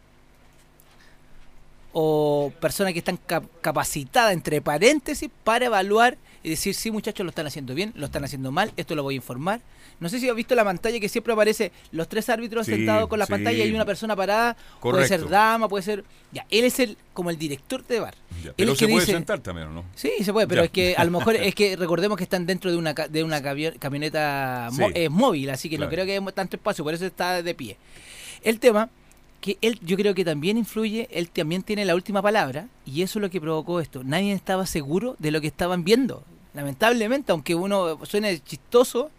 o 1.93 2.53
personas 2.61 2.93
que 2.93 2.99
están 2.99 3.17
cap- 3.19 3.45
capacitadas, 3.61 4.33
entre 4.33 4.61
paréntesis, 4.61 5.31
para 5.45 5.67
evaluar 5.67 6.17
y 6.43 6.51
decir, 6.51 6.75
sí 6.75 6.91
muchachos, 6.91 7.25
lo 7.25 7.31
están 7.31 7.47
haciendo 7.47 7.75
bien, 7.75 7.93
lo 7.95 8.07
están 8.07 8.25
haciendo 8.25 8.51
mal, 8.51 8.73
esto 8.77 8.95
lo 8.97 9.03
voy 9.05 9.15
a 9.15 9.17
informar. 9.17 9.61
No 10.01 10.09
sé 10.09 10.19
si 10.21 10.29
has 10.29 10.35
visto 10.37 10.55
la 10.55 10.65
pantalla 10.65 10.99
que 11.01 11.09
siempre 11.09 11.33
aparece 11.33 11.73
los 11.93 12.09
tres 12.09 12.29
árbitros 12.29 12.67
Sí, 12.67 12.73
sentados 12.75 13.09
con 13.09 13.19
la 13.19 13.27
sí. 13.27 13.31
pantalla 13.33 13.65
y 13.65 13.73
una 13.73 13.85
persona 13.85 14.15
parada, 14.17 14.57
puede 14.81 15.07
ser 15.07 15.21
Correcto. 15.21 15.29
dama, 15.35 15.69
puede 15.69 15.83
ser... 15.83 16.05
Ya, 16.33 16.45
él 16.51 16.65
es 16.65 16.81
el 16.81 16.97
como 17.13 17.31
el 17.31 17.39
director 17.39 17.85
de 17.87 18.01
bar. 18.01 18.15
Ya, 18.43 18.49
Él 18.51 18.55
Pero 18.57 18.73
es 18.73 18.79
se 18.79 18.87
que 18.87 18.93
puede 18.93 19.05
dice- 19.07 19.13
sentar 19.17 19.39
también, 19.41 19.69
¿o 19.69 19.73
no? 19.73 19.85
Sí, 19.95 20.11
se 20.23 20.33
puede, 20.33 20.49
pero 20.49 20.63
Ya. 20.63 20.67
es 20.67 20.71
que 20.73 20.95
a 20.97 21.05
lo 21.05 21.11
mejor 21.19 21.37
es 21.37 21.55
que 21.55 21.77
recordemos 21.77 22.19
que 22.19 22.25
están 22.25 22.45
dentro 22.47 22.71
de 22.71 22.77
una 22.77 22.93
de 22.93 23.23
una 23.25 23.41
camioneta 23.79 24.69
Sí. 24.73 24.83
eh, 24.95 25.09
móvil, 25.09 25.51
así 25.51 25.69
que 25.71 25.77
Claro. 25.77 25.91
no 25.91 25.95
creo 25.95 26.07
que 26.07 26.17
haya 26.17 26.33
tanto 26.33 26.57
espacio, 26.57 26.85
por 26.85 26.95
eso 26.95 27.07
está 27.07 27.43
de 27.43 27.55
pie. 27.55 27.77
El 28.43 28.59
tema 28.59 28.91
que 29.41 29.59
él 29.61 29.79
yo 29.83 29.97
creo 29.97 30.15
que 30.15 30.25
también 30.25 30.57
influye, 30.57 31.07
él 31.13 31.29
también 31.31 31.63
tiene 31.63 31.85
la 31.85 31.95
última 31.95 32.23
palabra 32.23 32.67
y 32.87 33.03
eso 33.03 33.19
es 33.19 33.23
lo 33.23 33.31
que 33.31 33.41
provocó 33.41 33.79
esto. 33.81 34.03
Nadie 34.03 34.33
estaba 34.33 34.67
seguro 34.67 35.17
de 35.19 35.31
lo 35.31 35.41
que 35.41 35.47
estaban 35.49 35.85
viendo. 35.85 36.25
Lamentablemente, 36.55 37.31
aunque 37.33 37.55
uno 37.55 37.99
suene 38.07 38.41
chistoso, 38.43 39.11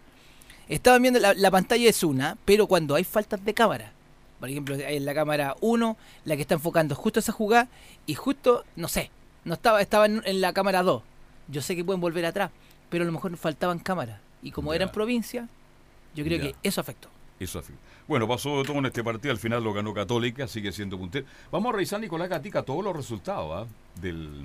estaban 0.68 1.02
viendo 1.02 1.20
la, 1.20 1.34
la 1.34 1.50
pantalla 1.50 1.88
es 1.88 2.02
una, 2.02 2.36
pero 2.44 2.66
cuando 2.66 2.94
hay 2.94 3.04
faltas 3.04 3.44
de 3.44 3.54
cámara, 3.54 3.92
por 4.40 4.48
ejemplo, 4.50 4.74
en 4.76 5.04
la 5.04 5.14
cámara 5.14 5.56
1, 5.60 5.96
la 6.24 6.36
que 6.36 6.42
está 6.42 6.54
enfocando 6.54 6.94
justo 6.94 7.20
esa 7.20 7.32
jugada 7.32 7.68
y 8.06 8.14
justo, 8.14 8.64
no 8.76 8.88
sé, 8.88 9.10
no 9.44 9.54
estaba 9.54 9.80
estaba 9.80 10.06
en, 10.06 10.22
en 10.26 10.40
la 10.40 10.52
cámara 10.52 10.82
2. 10.82 11.02
Yo 11.48 11.62
sé 11.62 11.74
que 11.76 11.84
pueden 11.84 12.00
volver 12.00 12.26
atrás, 12.26 12.50
pero 12.90 13.02
a 13.02 13.06
lo 13.06 13.12
mejor 13.12 13.36
faltaban 13.36 13.78
cámaras 13.78 14.20
y 14.42 14.50
como 14.50 14.72
Ya. 14.72 14.76
era 14.76 14.84
en 14.86 14.92
provincia, 14.92 15.48
yo 16.14 16.24
creo 16.24 16.38
Ya. 16.38 16.44
que 16.44 16.54
eso 16.62 16.80
afectó. 16.80 17.08
Eso 17.38 17.58
así. 17.58 17.72
Bueno, 18.08 18.26
pasó 18.28 18.58
de 18.58 18.64
todo 18.64 18.78
en 18.78 18.86
este 18.86 19.02
partido, 19.04 19.32
al 19.32 19.38
final 19.38 19.62
lo 19.64 19.72
ganó 19.72 19.92
Católica, 19.92 20.46
sigue 20.48 20.72
siendo 20.72 20.96
puntero. 20.98 21.26
Vamos 21.50 21.70
a 21.70 21.72
revisar, 21.76 22.00
Nicolás 22.00 22.28
Gatica, 22.28 22.62
todos 22.62 22.82
los 22.84 22.94
resultados 22.96 23.66
¿ah? 23.66 24.00
del 24.00 24.44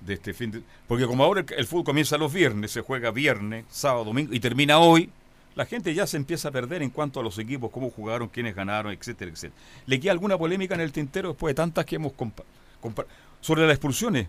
de 0.00 0.14
este 0.14 0.34
fin 0.34 0.50
de... 0.50 0.62
Porque 0.86 1.06
como 1.06 1.24
ahora 1.24 1.40
el, 1.40 1.46
el 1.58 1.66
fútbol 1.66 1.84
comienza 1.84 2.16
los 2.18 2.32
viernes, 2.32 2.70
se 2.70 2.82
juega 2.82 3.10
viernes, 3.10 3.64
sábado, 3.70 4.04
domingo 4.04 4.32
y 4.34 4.40
termina 4.40 4.78
hoy, 4.78 5.10
la 5.56 5.66
gente 5.66 5.92
ya 5.94 6.06
se 6.06 6.16
empieza 6.18 6.48
a 6.48 6.52
perder 6.52 6.82
en 6.82 6.90
cuanto 6.90 7.18
a 7.18 7.22
los 7.22 7.38
equipos, 7.38 7.70
cómo 7.72 7.90
jugaron, 7.90 8.28
quiénes 8.28 8.54
ganaron, 8.54 8.92
etcétera, 8.92 9.30
etcétera. 9.32 9.60
¿Le 9.86 9.98
queda 9.98 10.12
alguna 10.12 10.38
polémica 10.38 10.74
en 10.74 10.80
el 10.82 10.92
tintero 10.92 11.30
después 11.30 11.50
de 11.50 11.54
tantas 11.56 11.84
que 11.84 11.96
hemos 11.96 12.12
Sobre 13.40 13.62
las 13.62 13.72
expulsiones, 13.72 14.28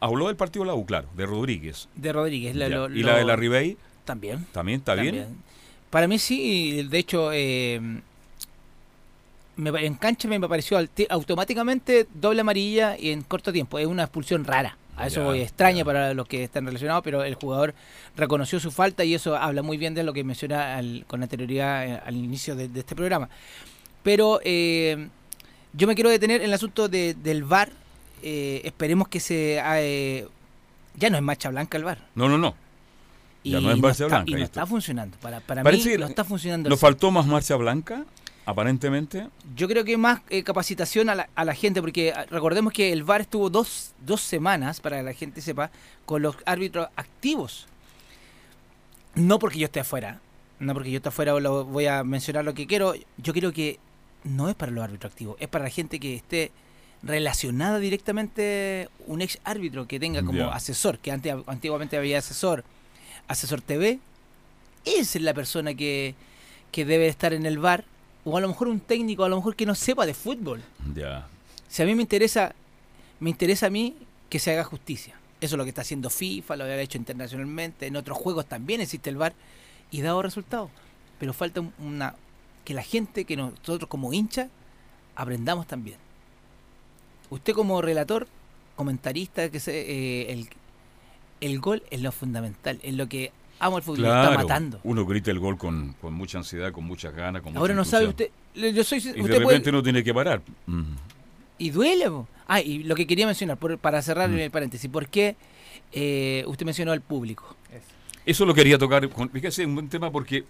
habló 0.00 0.26
del 0.28 0.36
partido 0.36 0.64
de 0.64 0.68
la 0.68 0.74
U, 0.74 0.84
claro, 0.86 1.08
de 1.14 1.26
Rodríguez. 1.26 1.88
De 1.94 2.12
Rodríguez. 2.12 2.56
la- 2.56 2.68
lo- 2.68 2.90
y 2.90 3.02
la 3.02 3.16
de 3.18 3.24
la 3.24 3.36
Ribey, 3.36 3.76
También. 4.04 4.46
también 4.52 4.78
está 4.80 4.94
bien. 4.94 5.36
Para 5.90 6.08
mí 6.08 6.18
sí, 6.18 6.84
de 6.88 6.98
hecho, 6.98 7.30
eh, 7.32 7.80
me, 9.56 9.70
en 9.84 9.94
cancha 9.94 10.26
me 10.28 10.40
pareció 10.40 10.78
automáticamente 11.10 12.06
doble 12.14 12.40
amarilla 12.40 12.96
y 12.98 13.10
en 13.10 13.22
corto 13.22 13.52
tiempo. 13.52 13.78
Es 13.78 13.86
una 13.86 14.04
expulsión 14.04 14.44
rara. 14.44 14.76
A 15.00 15.06
eso 15.06 15.20
Ya, 15.20 15.26
voy 15.26 15.40
extraña 15.40 15.78
ya. 15.78 15.84
para 15.84 16.14
los 16.14 16.26
que 16.28 16.44
están 16.44 16.66
relacionados, 16.66 17.02
pero 17.02 17.24
el 17.24 17.34
jugador 17.34 17.74
reconoció 18.16 18.60
su 18.60 18.70
falta 18.70 19.04
y 19.04 19.14
eso 19.14 19.36
habla 19.36 19.62
muy 19.62 19.76
bien 19.76 19.94
de 19.94 20.02
lo 20.02 20.12
que 20.12 20.22
menciona 20.24 20.76
al- 20.76 21.04
con 21.06 21.22
anterioridad 21.22 21.86
eh, 21.86 22.00
al 22.04 22.16
inicio 22.16 22.54
de, 22.56 22.68
de 22.68 22.80
este 22.80 22.94
programa. 22.94 23.28
Pero 24.02 24.40
eh, 24.44 25.08
yo 25.72 25.86
me 25.86 25.94
quiero 25.94 26.10
detener 26.10 26.40
en 26.40 26.48
el 26.48 26.54
asunto 26.54 26.88
de- 26.88 27.14
del 27.14 27.44
VAR. 27.44 27.70
Eh, 28.22 28.60
esperemos 28.64 29.08
que 29.08 29.20
se... 29.20 29.60
eh, 29.62 30.26
ya 30.96 31.08
no 31.10 31.16
es 31.16 31.22
marcha 31.22 31.48
blanca 31.50 31.78
el 31.78 31.84
VAR. 31.84 31.98
No, 32.14 32.28
no, 32.28 32.36
no. 32.38 32.54
Y 33.42 33.52
Ya 33.52 33.60
no 33.60 33.70
es 33.70 33.78
marcha 33.78 34.04
está, 34.04 34.16
blanca, 34.16 34.30
y 34.30 34.34
no 34.34 34.42
está 34.44 34.66
funcionando. 34.66 35.16
Para, 35.18 35.40
para 35.40 35.62
Parece 35.62 35.90
mí 35.92 35.96
no 35.98 36.06
está 36.06 36.24
funcionando. 36.24 36.68
¿Nos 36.68 36.78
faltó 36.80 37.10
más 37.10 37.26
marcha 37.26 37.56
blanca, 37.56 38.04
aparentemente? 38.46 39.28
Yo 39.54 39.68
creo 39.68 39.84
que 39.84 39.96
más 39.96 40.20
eh, 40.30 40.42
capacitación 40.42 41.08
a 41.08 41.14
la, 41.14 41.28
a 41.34 41.44
la 41.44 41.54
gente, 41.54 41.80
porque 41.80 42.12
ah, 42.12 42.26
recordemos 42.30 42.72
que 42.72 42.92
el 42.92 43.04
VAR 43.04 43.22
estuvo 43.22 43.50
dos, 43.50 43.92
dos 44.00 44.20
semanas, 44.20 44.80
para 44.80 44.98
que 44.98 45.02
la 45.02 45.12
gente 45.12 45.40
sepa, 45.40 45.70
con 46.06 46.22
los 46.22 46.36
árbitros 46.46 46.88
activos. 46.96 47.66
No 49.14 49.38
porque 49.38 49.58
yo 49.58 49.66
esté 49.66 49.80
afuera, 49.80 50.20
no 50.58 50.74
porque 50.74 50.90
yo 50.90 50.98
esté 50.98 51.08
afuera 51.08 51.38
lo, 51.40 51.64
voy 51.64 51.86
a 51.86 52.04
mencionar 52.04 52.44
lo 52.44 52.54
que 52.54 52.66
quiero. 52.66 52.94
Yo 53.16 53.32
creo 53.32 53.52
que 53.52 53.78
no 54.24 54.48
es 54.48 54.54
para 54.54 54.72
los 54.72 54.84
árbitros 54.84 55.12
activos, 55.12 55.36
es 55.40 55.48
para 55.48 55.64
la 55.64 55.70
gente 55.70 55.98
que 55.98 56.14
esté 56.14 56.52
relacionada 57.02 57.78
directamente, 57.78 58.88
un 59.06 59.22
ex 59.22 59.38
árbitro 59.44 59.86
que 59.86 59.98
tenga 59.98 60.22
como 60.22 60.50
asesor, 60.50 60.98
que 60.98 61.10
antes, 61.10 61.34
antiguamente 61.46 61.96
había 61.96 62.18
asesor, 62.18 62.64
asesor 63.26 63.62
TV. 63.62 63.98
Esa 64.84 65.18
es 65.18 65.24
la 65.24 65.34
persona 65.34 65.74
que, 65.74 66.14
que 66.72 66.84
debe 66.84 67.08
estar 67.08 67.32
en 67.32 67.46
el 67.46 67.58
VAR, 67.58 67.84
o 68.24 68.36
a 68.36 68.40
lo 68.40 68.48
mejor 68.48 68.68
un 68.68 68.80
técnico, 68.80 69.24
a 69.24 69.28
lo 69.28 69.36
mejor 69.36 69.56
que 69.56 69.66
no 69.66 69.74
sepa 69.74 70.06
de 70.06 70.14
fútbol. 70.14 70.62
Ya. 70.94 71.26
Si 71.68 71.82
a 71.82 71.86
mí 71.86 71.94
me 71.94 72.02
interesa, 72.02 72.54
me 73.20 73.30
interesa 73.30 73.66
a 73.66 73.70
mí 73.70 73.96
que 74.28 74.38
se 74.38 74.50
haga 74.52 74.64
justicia. 74.64 75.14
Eso 75.40 75.54
es 75.54 75.58
lo 75.58 75.64
que 75.64 75.70
está 75.70 75.80
haciendo 75.82 76.10
FIFA, 76.10 76.56
lo 76.56 76.64
ha 76.64 76.80
hecho 76.80 76.98
internacionalmente, 76.98 77.86
en 77.86 77.96
otros 77.96 78.18
juegos 78.18 78.46
también 78.46 78.80
existe 78.82 79.08
el 79.10 79.16
VAR 79.16 79.32
y 79.90 80.02
dado 80.02 80.20
resultados. 80.22 80.70
Pero 81.18 81.32
falta 81.32 81.60
un- 81.60 81.72
una 81.78 82.14
que 82.64 82.74
la 82.74 82.82
gente, 82.82 83.24
que 83.24 83.36
nosotros 83.36 83.88
como 83.88 84.12
hincha, 84.12 84.48
aprendamos 85.16 85.66
también. 85.66 85.96
Usted 87.30 87.54
como 87.54 87.80
relator, 87.80 88.26
comentarista, 88.76 89.48
que 89.50 89.60
se, 89.60 89.72
eh, 89.80 90.32
el, 90.32 90.48
el 91.40 91.58
gol 91.60 91.82
es 91.90 92.02
lo 92.02 92.12
fundamental, 92.12 92.78
es 92.82 92.94
lo 92.94 93.08
que 93.08 93.32
amo 93.60 93.76
el 93.78 93.82
fútbol, 93.84 94.02
lo 94.02 94.22
está 94.22 94.36
matando. 94.36 94.80
uno 94.82 95.06
grita 95.06 95.30
el 95.30 95.38
gol 95.38 95.56
con, 95.56 95.92
con 96.00 96.12
mucha 96.14 96.38
ansiedad, 96.38 96.72
con 96.72 96.84
muchas 96.84 97.14
ganas, 97.14 97.42
con 97.42 97.56
Ahora 97.56 97.74
no 97.74 97.84
sabe 97.84 98.08
usted, 98.08 98.30
yo 98.54 98.82
soy, 98.82 98.98
Y 98.98 99.02
de 99.02 99.08
usted 99.10 99.22
puede- 99.22 99.38
repente 99.58 99.70
uno 99.70 99.82
tiene 99.82 100.02
que 100.02 100.12
parar. 100.12 100.42
Mm. 100.66 100.82
Y 101.58 101.70
duele. 101.70 102.10
po. 102.10 102.26
Ah, 102.48 102.60
y 102.60 102.82
lo 102.82 102.94
que 102.96 103.06
quería 103.06 103.26
mencionar, 103.26 103.56
por- 103.58 103.78
para 103.78 104.02
cerrar 104.02 104.28
Mm. 104.28 104.38
el 104.38 104.50
paréntesis, 104.50 104.90
¿por 104.90 105.06
qué 105.08 105.36
eh, 105.92 106.42
usted 106.46 106.64
mencionó 106.66 106.92
al 106.92 107.00
público? 107.00 107.56
Eso 108.26 108.44
lo 108.46 108.54
quería 108.54 108.78
tocar. 108.78 109.08
Con, 109.08 109.28
fíjese, 109.30 109.64
un 109.66 109.74
buen 109.74 109.88
tema 109.88 110.10
porque, 110.10 110.44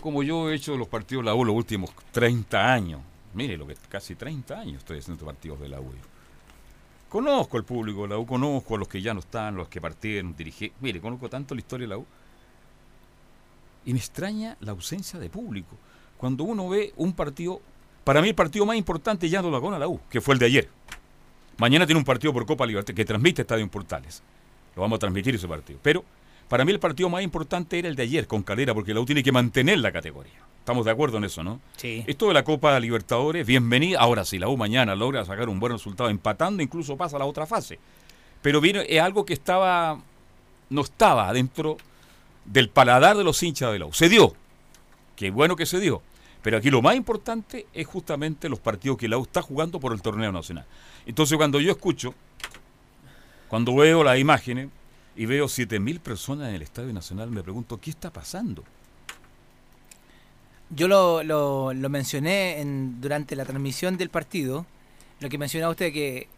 como 0.00 0.22
yo 0.22 0.50
he 0.50 0.54
hecho 0.54 0.76
los 0.76 0.88
partidos 0.88 1.24
de 1.24 1.30
la 1.30 1.34
U 1.34 1.44
los 1.44 1.54
últimos 1.54 1.90
30 2.12 2.72
años, 2.72 3.00
mire, 3.34 3.56
lo 3.56 3.66
que 3.66 3.74
casi 3.88 4.14
30 4.14 4.58
años 4.60 4.78
estoy 4.78 4.98
haciendo 4.98 5.24
partidos 5.24 5.60
de 5.60 5.68
la 5.68 5.80
U. 5.80 5.92
Conozco 7.08 7.58
al 7.58 7.64
público 7.64 8.02
de 8.02 8.08
la 8.08 8.18
U, 8.18 8.26
conozco 8.26 8.76
a 8.76 8.78
los 8.78 8.88
que 8.88 9.02
ya 9.02 9.12
no 9.12 9.20
están, 9.20 9.54
los 9.54 9.68
que 9.68 9.80
partieron, 9.80 10.34
dirigí. 10.34 10.72
Mire, 10.80 11.00
conozco 11.00 11.28
tanto 11.28 11.54
la 11.54 11.60
historia 11.60 11.84
de 11.86 11.90
la 11.90 11.98
U. 11.98 12.06
Y 13.84 13.92
me 13.92 13.98
extraña 13.98 14.56
la 14.60 14.72
ausencia 14.72 15.18
de 15.18 15.28
público. 15.28 15.76
Cuando 16.16 16.44
uno 16.44 16.68
ve 16.68 16.92
un 16.96 17.12
partido, 17.12 17.60
para 18.04 18.22
mí 18.22 18.28
el 18.28 18.34
partido 18.34 18.64
más 18.64 18.76
importante 18.76 19.28
ya 19.28 19.42
no 19.42 19.50
lo 19.50 19.60
gana 19.60 19.78
la 19.78 19.88
U, 19.88 20.00
que 20.08 20.20
fue 20.20 20.34
el 20.34 20.38
de 20.38 20.46
ayer. 20.46 20.68
Mañana 21.58 21.86
tiene 21.86 21.98
un 21.98 22.04
partido 22.04 22.32
por 22.32 22.46
Copa 22.46 22.64
Libertad 22.66 22.94
que 22.94 23.04
transmite 23.04 23.42
Estadio 23.42 23.62
en 23.62 23.68
Portales. 23.68 24.22
Lo 24.74 24.82
vamos 24.82 24.96
a 24.96 25.00
transmitir 25.00 25.34
ese 25.34 25.48
partido. 25.48 25.78
Pero 25.82 26.04
Para 26.52 26.66
mí 26.66 26.72
el 26.72 26.80
partido 26.80 27.08
más 27.08 27.22
importante 27.22 27.78
era 27.78 27.88
el 27.88 27.96
de 27.96 28.02
ayer 28.02 28.26
con 28.26 28.42
Calera, 28.42 28.74
porque 28.74 28.92
la 28.92 29.00
U 29.00 29.06
tiene 29.06 29.22
que 29.22 29.32
mantener 29.32 29.78
la 29.78 29.90
categoría. 29.90 30.34
Estamos 30.58 30.84
de 30.84 30.90
acuerdo 30.90 31.16
en 31.16 31.24
eso, 31.24 31.42
¿no? 31.42 31.60
Sí. 31.78 32.04
Esto 32.06 32.28
de 32.28 32.34
la 32.34 32.44
Copa 32.44 32.78
Libertadores, 32.78 33.46
bienvenida. 33.46 33.98
Ahora, 33.98 34.24
si 34.26 34.38
la 34.38 34.48
U 34.48 34.56
mañana 34.58 34.94
logra 34.94 35.24
sacar 35.24 35.48
un 35.48 35.58
buen 35.58 35.72
resultado 35.72 36.10
empatando, 36.10 36.62
incluso 36.62 36.94
pasa 36.94 37.16
a 37.16 37.20
la 37.20 37.24
otra 37.24 37.46
fase. 37.46 37.78
Pero 38.42 38.60
viene, 38.60 38.84
es 38.86 39.00
algo 39.00 39.24
que 39.24 39.32
estaba, 39.32 39.98
no 40.68 40.82
estaba 40.82 41.32
dentro 41.32 41.78
del 42.44 42.68
paladar 42.68 43.16
de 43.16 43.24
los 43.24 43.42
hinchas 43.42 43.72
de 43.72 43.78
la. 43.78 43.92
Se 43.92 44.08
dio. 44.08 44.34
Qué 45.16 45.30
bueno 45.30 45.56
que 45.56 45.66
se 45.66 45.80
dio. 45.80 46.02
Pero 46.42 46.56
aquí 46.56 46.70
lo 46.70 46.82
más 46.82 46.96
importante 46.96 47.66
es 47.72 47.86
justamente 47.86 48.48
los 48.48 48.58
partidos 48.58 48.98
que 48.98 49.08
la 49.08 49.16
U 49.16 49.22
está 49.22 49.42
jugando 49.42 49.78
por 49.78 49.92
el 49.92 50.02
torneo 50.02 50.32
nacional. 50.32 50.66
Entonces 51.06 51.36
cuando 51.36 51.60
yo 51.60 51.70
escucho, 51.70 52.14
cuando 53.48 53.74
veo 53.76 54.02
las 54.02 54.18
imágenes 54.18 54.68
y 55.14 55.26
veo 55.26 55.46
7.000 55.46 56.00
personas 56.00 56.48
en 56.48 56.56
el 56.56 56.62
Estadio 56.62 56.92
Nacional, 56.92 57.30
me 57.30 57.42
pregunto, 57.42 57.78
¿qué 57.80 57.90
está 57.90 58.10
pasando? 58.10 58.64
Yo 60.70 60.88
lo, 60.88 61.22
lo, 61.22 61.72
lo 61.74 61.88
mencioné 61.88 62.60
en, 62.60 63.00
durante 63.00 63.36
la 63.36 63.44
transmisión 63.44 63.96
del 63.96 64.08
partido, 64.08 64.66
lo 65.20 65.28
que 65.28 65.38
mencionaba 65.38 65.70
usted, 65.70 65.92
que 65.92 66.28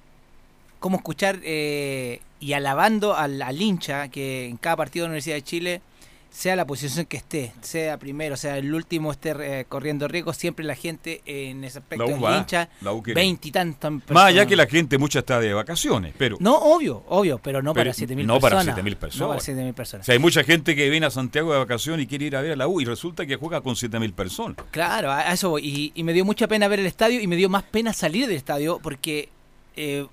cómo 0.81 0.99
escuchar 0.99 1.39
eh, 1.45 2.21
y 2.41 2.53
alabando 2.53 3.17
al, 3.17 3.41
al 3.41 3.63
hincha 3.63 4.09
que 4.09 4.47
en 4.47 4.59
cada 4.59 4.77
partido 4.77 5.05
de 5.05 5.09
la 5.09 5.13
Universidad 5.13 5.37
de 5.37 5.43
Chile 5.43 5.81
sea 6.35 6.57
la 6.57 6.67
posición 6.67 7.07
que 7.07 7.17
esté, 7.17 7.53
sea 7.61 7.97
primero, 7.97 8.37
sea 8.37 8.59
el 8.59 8.75
último, 8.75 9.13
esté 9.13 9.61
eh, 9.61 9.67
corriendo 9.69 10.09
riesgo, 10.09 10.33
siempre 10.33 10.65
la 10.65 10.75
gente 10.75 11.23
eh, 11.27 11.51
en 11.51 11.63
ese 11.63 11.79
aspecto 11.79 12.21
va, 12.21 12.37
hincha, 12.37 12.69
veintitantas 13.15 13.93
Más 13.93 14.03
personas. 14.03 14.25
allá 14.25 14.47
que 14.47 14.57
la 14.57 14.67
gente 14.67 14.99
mucha 14.99 15.21
está 15.21 15.39
de 15.39 15.55
vacaciones, 15.55 16.13
pero... 16.19 16.37
No, 16.41 16.57
obvio, 16.57 17.05
obvio, 17.09 17.39
pero 17.39 17.63
no 17.63 17.73
Pero 17.73 17.93
para 17.93 17.95
7.000 18.07 18.25
no 18.27 18.41
para 18.41 18.57
personas. 18.57 18.77
7.000 18.79 18.91
No 18.91 18.99
personas. 18.99 19.29
para 19.45 19.55
7.000 19.55 19.71
O 19.71 19.75
personas. 19.75 20.07
sea, 20.07 20.13
hay 20.15 20.19
mucha 20.19 20.43
gente 20.43 20.75
que 20.75 20.91
viene 20.91 21.07
a 21.07 21.11
Santiago 21.11 21.53
de 21.53 21.59
vacaciones 21.61 22.05
y 22.05 22.07
quiere 22.09 22.25
ir 22.25 22.35
a 22.37 22.41
ver 22.41 22.53
a 22.53 22.57
la 22.57 22.67
U 22.67 22.81
y 22.81 22.85
resulta 22.85 23.27
que 23.27 23.37
juega 23.37 23.61
con 23.61 23.77
7.000 23.77 24.13
personas. 24.13 24.57
Claro, 24.73 25.13
a 25.13 25.33
eso 25.33 25.51
voy. 25.51 25.63
Y, 25.65 25.93
y 25.95 26.03
me 26.03 26.13
dio 26.13 26.25
mucha 26.25 26.49
pena 26.49 26.67
ver 26.67 26.81
el 26.81 26.87
estadio 26.87 27.21
y 27.21 27.29
me 27.29 27.37
dio 27.37 27.49
más 27.49 27.63
pena 27.63 27.93
salir 27.93 28.27
del 28.27 28.37
estadio 28.37 28.81
porque 28.83 29.29
eh, 29.77 30.05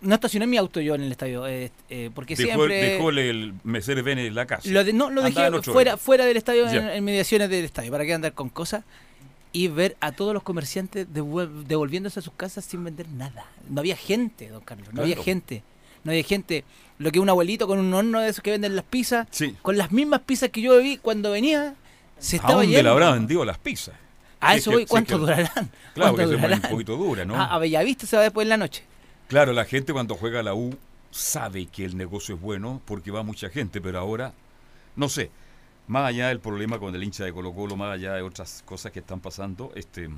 no 0.00 0.14
estacioné 0.14 0.46
mi 0.46 0.56
auto 0.56 0.80
yo 0.80 0.94
en 0.94 1.02
el 1.02 1.12
estadio. 1.12 1.46
eh, 1.46 1.70
eh, 1.88 2.10
porque 2.14 2.36
Dejó, 2.36 2.48
siempre... 2.66 2.82
dejó 2.92 3.10
el, 3.10 3.54
Mercedes 3.64 4.04
Benz 4.04 4.20
en 4.20 4.34
la 4.34 4.46
casa. 4.46 4.68
Lo 4.68 4.84
de- 4.84 4.92
no, 4.92 5.10
lo 5.10 5.22
Andaba 5.24 5.50
dejé 5.50 5.70
fuera, 5.72 5.96
fuera 5.96 6.24
del 6.24 6.36
estadio, 6.36 6.68
en, 6.68 7.04
mediaciones 7.04 7.48
del 7.50 7.64
estadio, 7.64 7.90
para 7.90 8.04
que 8.04 8.14
andar 8.14 8.32
con 8.32 8.48
cosas. 8.48 8.84
Y 9.52 9.68
ver 9.68 9.96
a 10.00 10.12
todos 10.12 10.34
los 10.34 10.42
comerciantes 10.42 11.06
devolviéndose 11.10 12.18
a 12.18 12.22
sus 12.22 12.34
casas 12.34 12.64
sin 12.64 12.84
vender 12.84 13.08
nada. 13.08 13.46
No 13.70 13.80
había 13.80 13.96
gente, 13.96 14.48
don 14.48 14.60
Carlos, 14.62 14.88
no 14.92 15.00
había 15.02 15.16
gente. 15.16 15.62
No 16.04 16.10
había 16.12 16.24
gente. 16.24 16.64
Lo 16.98 17.10
que 17.10 17.20
un 17.20 17.28
abuelito 17.30 17.66
con 17.66 17.78
un 17.78 17.92
horno 17.94 18.20
de 18.20 18.28
esos 18.28 18.42
que 18.42 18.50
venden 18.50 18.76
las 18.76 18.84
pizzas, 18.84 19.26
Sí. 19.30 19.56
con 19.62 19.78
las 19.78 19.92
mismas 19.92 20.20
pizzas 20.20 20.50
que 20.50 20.60
yo 20.60 20.78
vi 20.78 20.98
cuando 20.98 21.30
venía, 21.30 21.74
se 22.18 22.36
¿A 22.36 22.38
estaba 22.38 22.54
dónde 22.54 22.68
le 22.68 22.74
yendo. 22.76 22.90
habrá 22.90 23.12
vendido 23.12 23.44
las 23.46 23.56
pizzas? 23.58 23.94
A 24.40 24.52
Sí, 24.52 24.58
eso 24.58 24.70
voy, 24.72 24.84
¿cuánto 24.86 25.16
durarán? 25.18 25.48
Claro, 25.52 25.70
¿Cuánto 25.94 26.16
que 26.16 26.24
durarán? 26.36 26.60
un 26.64 26.70
poquito 26.70 26.96
dura, 26.96 27.24
¿no? 27.24 27.34
Ah, 27.36 27.54
a 27.54 27.58
Bellavista 27.58 28.06
se 28.06 28.16
va 28.16 28.22
después 28.22 28.44
en 28.44 28.50
la 28.50 28.56
noche. 28.58 28.82
Claro, 29.28 29.52
la 29.52 29.64
gente 29.64 29.92
cuando 29.92 30.14
juega 30.14 30.40
a 30.40 30.42
la 30.42 30.54
U 30.54 30.76
sabe 31.10 31.66
que 31.66 31.84
el 31.84 31.96
negocio 31.96 32.34
es 32.36 32.40
bueno 32.40 32.80
porque 32.84 33.10
va 33.10 33.22
mucha 33.22 33.48
gente, 33.48 33.80
pero 33.80 33.98
ahora, 33.98 34.32
no 34.94 35.08
sé, 35.08 35.30
más 35.88 36.08
allá 36.08 36.28
del 36.28 36.40
problema 36.40 36.78
con 36.78 36.94
el 36.94 37.02
hincha 37.02 37.24
de 37.24 37.32
Colo 37.32 37.52
Colo, 37.52 37.76
más 37.76 37.94
allá 37.94 38.14
de 38.14 38.22
otras 38.22 38.62
cosas 38.64 38.92
que 38.92 39.00
están 39.00 39.20
pasando, 39.20 39.72
este 39.74 40.08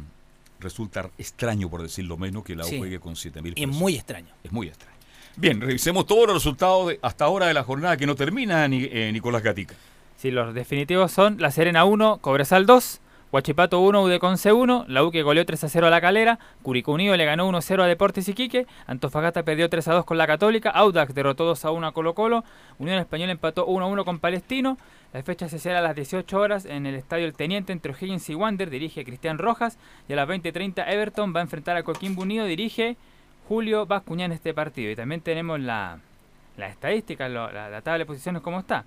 resulta 0.60 1.08
extraño, 1.18 1.70
por 1.70 1.82
decirlo 1.82 2.16
menos, 2.16 2.42
que 2.42 2.56
la 2.56 2.64
U 2.64 2.68
Sí. 2.68 2.78
juegue 2.78 2.98
con 2.98 3.14
7.000 3.14 3.54
Y 3.56 3.62
es 3.62 3.68
muy 3.68 3.94
extraño. 3.94 4.28
Es 4.42 4.50
muy 4.52 4.66
extraño. 4.68 4.96
Bien, 5.36 5.60
revisemos 5.60 6.04
todos 6.04 6.26
los 6.26 6.34
resultados 6.34 6.88
de- 6.88 6.98
hasta 7.00 7.24
ahora 7.26 7.46
de 7.46 7.54
la 7.54 7.62
jornada 7.62 7.96
que 7.96 8.06
no 8.06 8.16
termina, 8.16 8.66
ni, 8.66 8.84
eh, 8.90 9.10
Nicolás 9.12 9.42
Gatica. 9.42 9.76
Sí, 10.16 10.32
los 10.32 10.52
definitivos 10.52 11.12
son 11.12 11.40
La 11.40 11.52
Serena 11.52 11.84
1, 11.84 12.18
Cobresal 12.18 12.66
2, 12.66 13.00
Huachipato 13.30 13.80
1, 13.80 14.02
Udeconce 14.02 14.52
1, 14.52 14.86
la 14.88 15.04
U 15.04 15.10
que 15.10 15.22
goleó 15.22 15.44
3 15.44 15.64
a 15.64 15.68
0 15.68 15.86
a 15.88 15.90
la 15.90 16.00
Calera, 16.00 16.38
Curicó 16.62 16.92
Unido 16.92 17.14
le 17.14 17.26
ganó 17.26 17.46
1 17.46 17.58
a 17.58 17.60
0 17.60 17.82
a 17.82 17.86
Deportes 17.86 18.26
Iquique, 18.26 18.66
Antofagasta 18.86 19.42
perdió 19.42 19.68
3 19.68 19.88
a 19.88 19.94
2 19.94 20.04
con 20.06 20.16
la 20.16 20.26
Católica, 20.26 20.70
Audax 20.70 21.14
derrotó 21.14 21.44
2 21.44 21.64
a 21.66 21.70
1 21.70 21.86
a 21.88 21.92
Colo 21.92 22.14
Colo, 22.14 22.44
Unión 22.78 22.98
Española 22.98 23.32
empató 23.32 23.66
1 23.66 23.84
a 23.84 23.88
1 23.88 24.04
con 24.06 24.18
Palestino, 24.18 24.78
la 25.12 25.22
fecha 25.22 25.48
se 25.50 25.58
cierra 25.58 25.80
a 25.80 25.82
las 25.82 25.94
18 25.94 26.38
horas 26.38 26.64
en 26.64 26.86
el 26.86 26.94
Estadio 26.94 27.26
El 27.26 27.34
Teniente 27.34 27.72
entre 27.72 27.92
O'Higgins 27.92 28.30
y 28.30 28.34
Wander, 28.34 28.70
dirige 28.70 29.04
Cristian 29.04 29.36
Rojas, 29.36 29.78
y 30.08 30.14
a 30.14 30.16
las 30.16 30.26
20.30 30.26 30.84
Everton 30.86 31.34
va 31.34 31.40
a 31.40 31.42
enfrentar 31.42 31.76
a 31.76 31.82
Coquimbo 31.82 32.22
Unido, 32.22 32.46
dirige 32.46 32.96
Julio 33.46 33.84
Bascuñán 33.84 34.32
este 34.32 34.54
partido. 34.54 34.90
Y 34.90 34.96
también 34.96 35.20
tenemos 35.20 35.60
la, 35.60 35.98
la 36.56 36.68
estadística, 36.68 37.28
la, 37.28 37.70
la 37.70 37.80
tabla 37.82 37.98
de 37.98 38.06
posiciones 38.06 38.42
como 38.42 38.60
está. 38.60 38.84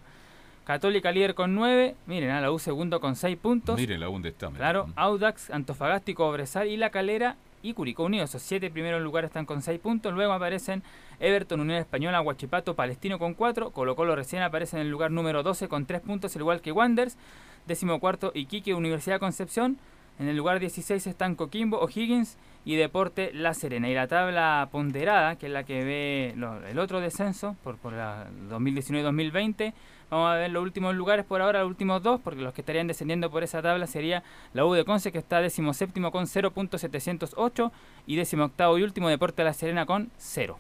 Católica 0.72 1.12
líder 1.12 1.36
con 1.36 1.54
9, 1.54 1.98
miren, 2.06 2.30
a 2.30 2.40
la 2.40 2.50
U 2.50 2.58
segundo 2.58 3.02
con 3.02 3.18
6 3.18 3.36
puntos. 3.36 3.78
Miren 3.78 4.00
la 4.00 4.06
dónde 4.06 4.30
está. 4.30 4.48
mira. 4.48 4.60
Claro, 4.60 4.88
Audax, 4.96 5.50
Antofagasta 5.50 6.12
y 6.12 6.14
Cobresal 6.14 6.70
y 6.70 6.78
La 6.78 6.92
Calera 6.92 7.36
y 7.62 7.74
Curicó 7.74 8.06
Unido. 8.06 8.24
Esos 8.24 8.42
siete 8.42 8.72
primeros 8.72 9.02
lugares 9.02 9.32
están 9.32 9.46
con 9.46 9.62
6 9.62 9.82
puntos. 9.82 10.14
Luego 10.14 10.32
aparecen 10.32 10.82
Everton, 11.20 11.60
Unión 11.60 11.78
Española, 11.78 12.22
Huachipato, 12.22 12.74
Palestino 12.74 13.20
con 13.20 13.34
4. 13.34 13.72
Colo 13.72 13.98
Colo 13.98 14.16
recién 14.16 14.44
aparece 14.44 14.78
en 14.78 14.84
el 14.84 14.90
lugar 14.90 15.12
número 15.12 15.44
12 15.44 15.68
con 15.68 15.86
3 15.86 16.00
puntos, 16.00 16.34
al 16.38 16.42
igual 16.42 16.62
que 16.62 16.72
Wanders. 16.72 17.18
Décimo 17.68 18.00
cuarto, 18.00 18.32
Iquique, 18.34 18.74
Universidad 18.74 19.18
de 19.18 19.20
Concepción. 19.20 19.78
En 20.19 20.28
el 20.28 20.38
lugar 20.38 20.60
16 20.60 21.08
están 21.08 21.36
Coquimbo, 21.36 21.80
O'Higgins 21.80 22.38
y 22.63 22.76
Deporte 22.76 23.32
La 23.34 23.54
Serena. 23.54 23.89
Y 23.89 23.93
la 23.93 24.08
tabla 24.08 24.69
ponderada, 24.71 25.36
que 25.36 25.47
es 25.47 25.52
la 25.52 25.63
que 25.63 25.84
ve 25.84 26.36
el 26.69 26.80
otro 26.80 27.00
descenso 27.00 27.56
por, 27.63 27.78
por 27.78 27.93
la 27.93 28.28
2019-2020. 28.50 29.74
Vamos 30.12 30.30
a 30.30 30.36
ver 30.36 30.52
los 30.52 30.62
últimos 30.62 30.93
lugares 30.93 31.26
por 31.26 31.41
ahora, 31.41 31.62
los 31.62 31.69
últimos 31.69 32.04
dos, 32.04 32.19
porque 32.21 32.41
los 32.41 32.54
que 32.54 32.62
estarían 32.62 32.86
descendiendo 32.86 33.32
por 33.32 33.43
esa 33.43 33.62
tabla 33.62 33.88
sería 33.88 34.24
la 34.54 34.65
U 34.65 34.74
de 34.74 34.84
Conce, 34.84 35.12
que 35.12 35.17
está 35.17 35.39
décimo 35.39 35.74
séptimo 35.74 36.12
con 36.12 36.26
0.708 36.26 37.71
y 38.08 38.17
décimo 38.17 38.43
octavo 38.43 38.78
y 38.78 38.84
último 38.84 39.08
Deporte 39.08 39.43
La 39.43 39.54
Serena 39.54 39.86
con 39.86 40.12
0. 40.17 40.58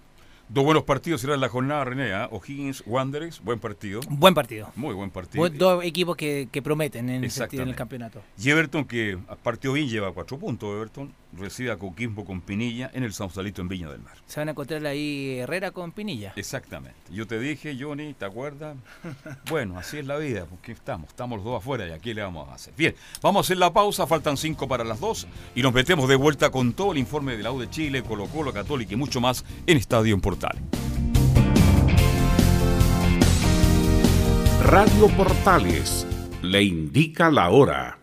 Dos 0.53 0.65
buenos 0.65 0.83
partidos 0.83 1.21
será 1.21 1.37
la 1.37 1.47
jornada, 1.47 1.85
René. 1.85 2.11
¿ah? 2.13 2.27
O'Higgins, 2.29 2.83
Wanderers, 2.85 3.41
buen 3.41 3.57
partido. 3.59 4.01
Buen 4.09 4.33
partido. 4.33 4.69
Muy 4.75 4.93
buen 4.93 5.09
partido. 5.09 5.39
Buen- 5.39 5.57
dos 5.57 5.81
equipos 5.85 6.17
que, 6.17 6.49
que 6.51 6.61
prometen 6.61 7.09
en, 7.09 7.23
el 7.23 7.31
sentido, 7.31 7.63
en 7.63 7.69
el 7.69 7.75
campeonato. 7.75 8.21
Y 8.37 8.49
Everton, 8.49 8.83
que 8.83 9.17
a 9.29 9.35
partido 9.37 9.73
bien, 9.73 9.87
lleva 9.87 10.11
cuatro 10.11 10.37
puntos. 10.37 10.75
Everton 10.75 11.13
recibe 11.33 11.71
a 11.71 11.77
Coquimbo 11.77 12.25
con 12.25 12.41
Pinilla 12.41 12.91
en 12.93 13.03
el 13.03 13.13
Sausalito 13.13 13.61
en 13.61 13.67
Viña 13.67 13.89
del 13.89 14.01
Mar. 14.01 14.17
Se 14.25 14.39
van 14.39 14.49
a 14.49 14.51
encontrar 14.51 14.85
ahí 14.85 15.39
Herrera 15.39 15.71
con 15.71 15.91
Pinilla. 15.91 16.33
Exactamente. 16.35 16.97
Yo 17.09 17.27
te 17.27 17.39
dije, 17.39 17.77
Johnny, 17.79 18.13
¿te 18.13 18.25
acuerdas? 18.25 18.77
Bueno, 19.49 19.77
así 19.77 19.97
es 19.97 20.05
la 20.05 20.17
vida, 20.17 20.45
porque 20.45 20.71
estamos, 20.71 21.09
estamos 21.09 21.37
los 21.37 21.45
dos 21.45 21.57
afuera 21.57 21.87
y 21.87 21.91
aquí 21.91 22.13
le 22.13 22.21
vamos 22.21 22.49
a 22.49 22.53
hacer. 22.53 22.73
Bien, 22.77 22.95
vamos 23.21 23.39
a 23.39 23.43
hacer 23.47 23.57
la 23.57 23.73
pausa, 23.73 24.07
faltan 24.07 24.37
cinco 24.37 24.67
para 24.67 24.83
las 24.83 24.99
dos 24.99 25.27
y 25.55 25.61
nos 25.61 25.73
metemos 25.73 26.07
de 26.07 26.15
vuelta 26.15 26.49
con 26.51 26.73
todo 26.73 26.91
el 26.93 26.97
informe 26.97 27.35
de 27.35 27.43
la 27.43 27.51
U 27.51 27.59
de 27.59 27.69
Chile, 27.69 28.03
Colo 28.03 28.27
Colo, 28.27 28.53
Católica 28.53 28.93
y 28.93 28.97
mucho 28.97 29.19
más 29.19 29.43
en 29.67 29.77
Estadio 29.77 30.15
en 30.15 30.21
Portal. 30.21 30.57
Radio 34.63 35.07
Portales 35.17 36.07
le 36.41 36.63
indica 36.63 37.29
la 37.29 37.49
hora. 37.49 38.00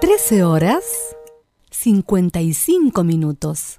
13 0.00 0.42
horas 0.44 1.14
55 1.70 3.04
minutos. 3.04 3.78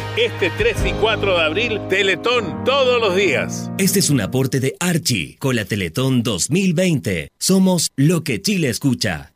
Este 0.17 0.51
3 0.57 0.75
y 0.87 0.91
4 0.99 1.37
de 1.37 1.41
abril, 1.41 1.79
Teletón 1.87 2.65
todos 2.65 2.99
los 2.99 3.15
días. 3.15 3.71
Este 3.77 3.99
es 3.99 4.09
un 4.09 4.19
aporte 4.19 4.59
de 4.59 4.75
Archie 4.77 5.37
con 5.39 5.55
la 5.55 5.63
Teletón 5.63 6.21
2020. 6.21 7.29
Somos 7.39 7.91
lo 7.95 8.21
que 8.21 8.41
Chile 8.41 8.67
escucha. 8.67 9.31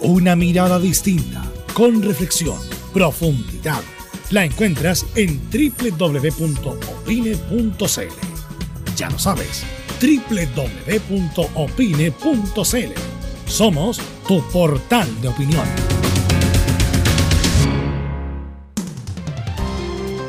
Una 0.00 0.36
mirada 0.36 0.78
distinta, 0.78 1.44
con 1.74 2.02
reflexión, 2.02 2.56
profundidad. 2.94 3.82
La 4.30 4.46
encuentras 4.46 5.04
en 5.16 5.38
www.opine.cl. 5.50 6.16
Ya 8.96 9.10
lo 9.10 9.18
sabes, 9.18 9.64
www.opine.cl. 10.00 11.10
Somos 13.46 14.00
tu 14.26 14.40
portal 14.50 15.20
de 15.20 15.28
opinión. 15.28 15.97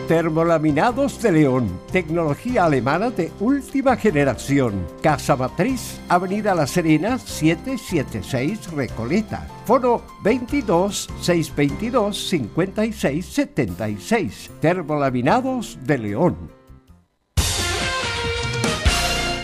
Termolaminados 0.10 1.22
de 1.22 1.32
León, 1.32 1.80
tecnología 1.92 2.66
alemana 2.66 3.12
de 3.12 3.32
última 3.40 3.96
generación. 3.96 4.88
Casa 5.04 5.36
Matriz, 5.36 6.00
Avenida 6.10 6.56
La 6.56 6.66
Serena, 6.66 7.20
776 7.20 8.72
Recoleta. 8.72 9.48
Foro 9.68 10.04
22 10.24 11.10
622 11.22 12.28
56 12.28 13.24
76. 13.24 14.50
Termolaminados 14.60 15.78
de 15.84 15.98
León. 16.00 16.36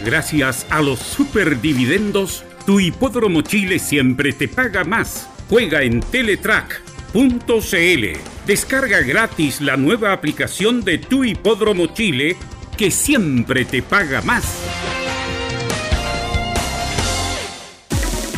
Gracias 0.03 0.65
a 0.71 0.81
los 0.81 0.97
superdividendos, 0.97 2.43
tu 2.65 2.79
hipódromo 2.79 3.43
Chile 3.43 3.77
siempre 3.77 4.33
te 4.33 4.47
paga 4.47 4.83
más. 4.83 5.29
Juega 5.47 5.83
en 5.83 5.99
Teletrack.cl. 5.99 8.34
Descarga 8.45 9.01
gratis 9.01 9.59
la 9.59 9.75
nueva 9.75 10.13
aplicación 10.13 10.83
de 10.83 10.99
tu 10.99 11.23
hipódromo 11.23 11.87
Chile 11.87 12.37
que 12.77 12.91
siempre 12.91 13.65
te 13.65 13.81
paga 13.81 14.21
más. 14.21 14.43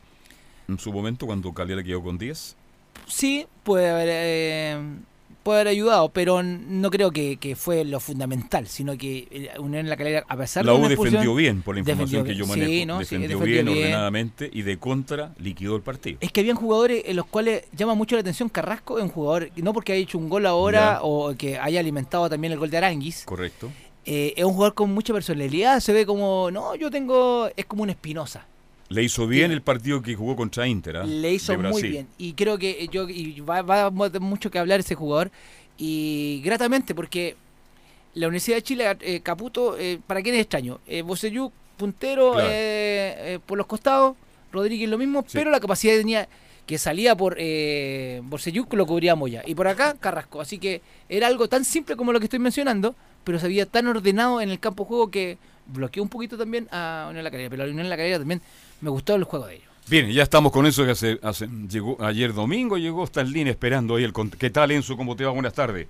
En 0.69 0.79
su 0.79 0.93
momento, 0.93 1.27
cuando 1.27 1.53
Calera 1.53 1.83
quedó 1.83 2.03
con 2.03 2.17
10. 2.17 2.57
Sí, 3.07 3.47
puede 3.65 3.91
haber, 3.91 4.09
eh, 4.11 4.79
puede 5.43 5.61
haber 5.61 5.69
ayudado, 5.73 6.09
pero 6.11 6.43
no 6.43 6.91
creo 6.91 7.11
que, 7.11 7.37
que 7.37 7.57
fue 7.57 7.85
lo 7.85 8.01
fundamental, 8.01 8.67
sino 8.67 8.97
que 8.97 9.27
eh, 9.31 9.51
Unión 9.59 9.89
La 9.89 9.97
Calera, 9.97 10.25
a 10.29 10.37
pesar 10.37 10.65
La 10.65 10.73
de 10.73 10.77
U 10.79 10.81
una 10.81 10.89
expulsión, 10.89 11.23
defendió 11.23 11.35
bien, 11.35 11.63
por 11.63 11.75
la 11.75 11.81
información 11.81 12.25
que 12.25 12.35
yo 12.35 12.47
manejo. 12.47 12.71
Sí, 12.71 12.87
no, 12.87 12.99
sí, 12.99 13.17
defendió, 13.17 13.29
defendió 13.39 13.55
bien, 13.55 13.67
bien. 13.67 13.79
ordenadamente, 13.79 14.51
y 14.53 14.63
de 14.63 14.79
contra 14.79 15.33
liquidó 15.39 15.77
el 15.77 15.83
partido. 15.83 16.19
Es 16.21 16.31
que 16.33 16.41
habían 16.41 16.57
jugadores 16.57 17.03
en 17.07 17.17
los 17.17 17.27
cuales 17.27 17.65
llama 17.77 17.95
mucho 17.95 18.17
la 18.17 18.21
atención 18.21 18.49
Carrasco, 18.49 18.99
es 18.99 19.05
un 19.05 19.11
jugador, 19.11 19.51
no 19.57 19.73
porque 19.73 19.93
haya 19.93 20.03
hecho 20.03 20.19
un 20.19 20.29
gol 20.29 20.47
ahora 20.47 20.81
Ya. 20.81 20.99
o 21.03 21.35
que 21.37 21.59
haya 21.59 21.81
alimentado 21.81 22.29
también 22.29 22.53
el 22.53 22.59
gol 22.59 22.71
de 22.71 22.77
Aranguis, 22.79 23.25
Correcto. 23.25 23.71
eh, 24.05 24.35
es 24.37 24.45
un 24.45 24.53
jugador 24.53 24.75
con 24.75 24.93
mucha 24.93 25.13
personalidad, 25.13 25.81
se 25.81 25.93
ve 25.93 26.05
como, 26.07 26.51
no, 26.51 26.75
yo 26.75 26.91
tengo, 26.91 27.49
es 27.57 27.65
como 27.67 27.83
un 27.83 27.91
Espinosa. 27.91 28.47
Le 28.91 29.03
hizo 29.05 29.27
bien 29.27 29.53
el 29.53 29.63
partido 29.63 30.03
que 30.03 30.15
jugó 30.15 30.37
contra 30.37 30.67
Inter. 30.67 30.99
¿ah? 30.99 31.05
Le 31.05 31.33
hizo 31.33 31.53
de 31.53 31.59
muy 31.59 31.83
bien. 31.83 32.09
Y 32.19 32.35
creo 32.35 32.59
que 32.59 32.89
yo 32.93 33.09
y 33.09 33.41
va, 33.41 33.63
va 33.63 33.91
mucho 33.91 34.51
que 34.51 34.59
hablar 34.59 34.81
ese 34.81 34.95
jugador. 34.97 35.31
Y 35.79 36.43
gratamente, 36.45 36.95
porque 36.95 37.37
la 38.15 38.27
Universidad 38.27 38.57
de 38.59 38.63
Chile, 38.63 38.97
eh, 39.01 39.21
Caputo, 39.21 39.79
eh, 39.79 39.99
¿para 40.07 40.21
quién 40.23 40.35
es 40.35 40.43
extraño? 40.43 40.81
Eh, 40.87 41.03
Bocellú, 41.03 41.53
puntero 41.77 42.33
Claro. 42.33 42.49
eh, 42.51 43.15
eh, 43.35 43.39
por 43.47 43.57
los 43.57 43.67
costados, 43.67 44.17
Rodríguez 44.53 44.89
lo 44.91 44.99
mismo, 44.99 45.23
Sí. 45.27 45.39
pero 45.39 45.51
la 45.51 45.61
capacidad 45.61 45.93
que 45.95 46.01
tenía 46.01 46.29
que 46.67 46.77
salía 46.79 47.17
por 47.17 47.35
eh, 47.39 48.21
Borcellú 48.25 48.67
lo 48.73 48.87
cubría 48.87 49.17
Moya. 49.17 49.43
Y 49.45 49.57
por 49.57 49.67
acá, 49.67 49.97
Carrasco. 49.99 50.41
Así 50.41 50.59
que 50.59 50.83
era 51.09 51.27
algo 51.27 51.49
tan 51.49 51.65
simple 51.65 51.97
como 51.97 52.13
lo 52.13 52.21
que 52.21 52.27
estoy 52.27 52.39
mencionando, 52.39 52.95
pero 53.25 53.41
se 53.41 53.47
había 53.47 53.67
tan 53.67 53.89
ordenado 53.89 54.41
en 54.41 54.51
el 54.51 54.61
campo 54.61 54.85
de 54.85 54.89
juego 54.89 55.11
que 55.11 55.37
bloqueó 55.67 56.01
un 56.03 56.09
poquito 56.09 56.39
también 56.39 56.69
a 56.71 57.07
Unión 57.11 57.25
La 57.25 57.31
Calera. 57.33 57.51
Pero 57.51 57.65
a 57.65 57.67
Unión 57.67 57.89
La 57.89 57.97
Calera 57.97 58.19
también 58.19 58.41
me 58.81 58.91
gustó 58.91 59.15
el 59.15 59.25
juego 59.25 59.47
de 59.47 59.57
ellos. 59.57 59.67
Bien, 59.89 60.11
ya 60.11 60.23
estamos 60.23 60.53
con 60.53 60.67
eso 60.67 60.85
que 60.85 60.93
hace, 60.93 61.19
hace- 61.23 61.49
llegó 61.69 61.97
ayer 62.01 62.33
domingo, 62.33 62.79
llegó 62.79 63.03
línea 63.33 63.51
esperando 63.53 63.97
ahí 63.97 64.05
el 64.05 64.13
¿Qué 64.39 64.51
tal 64.51 64.71
Enzo? 64.71 64.97
¿Cómo 64.97 65.17
te 65.17 65.25
va? 65.25 65.31
Buenas 65.33 65.55
tardes. 65.55 65.89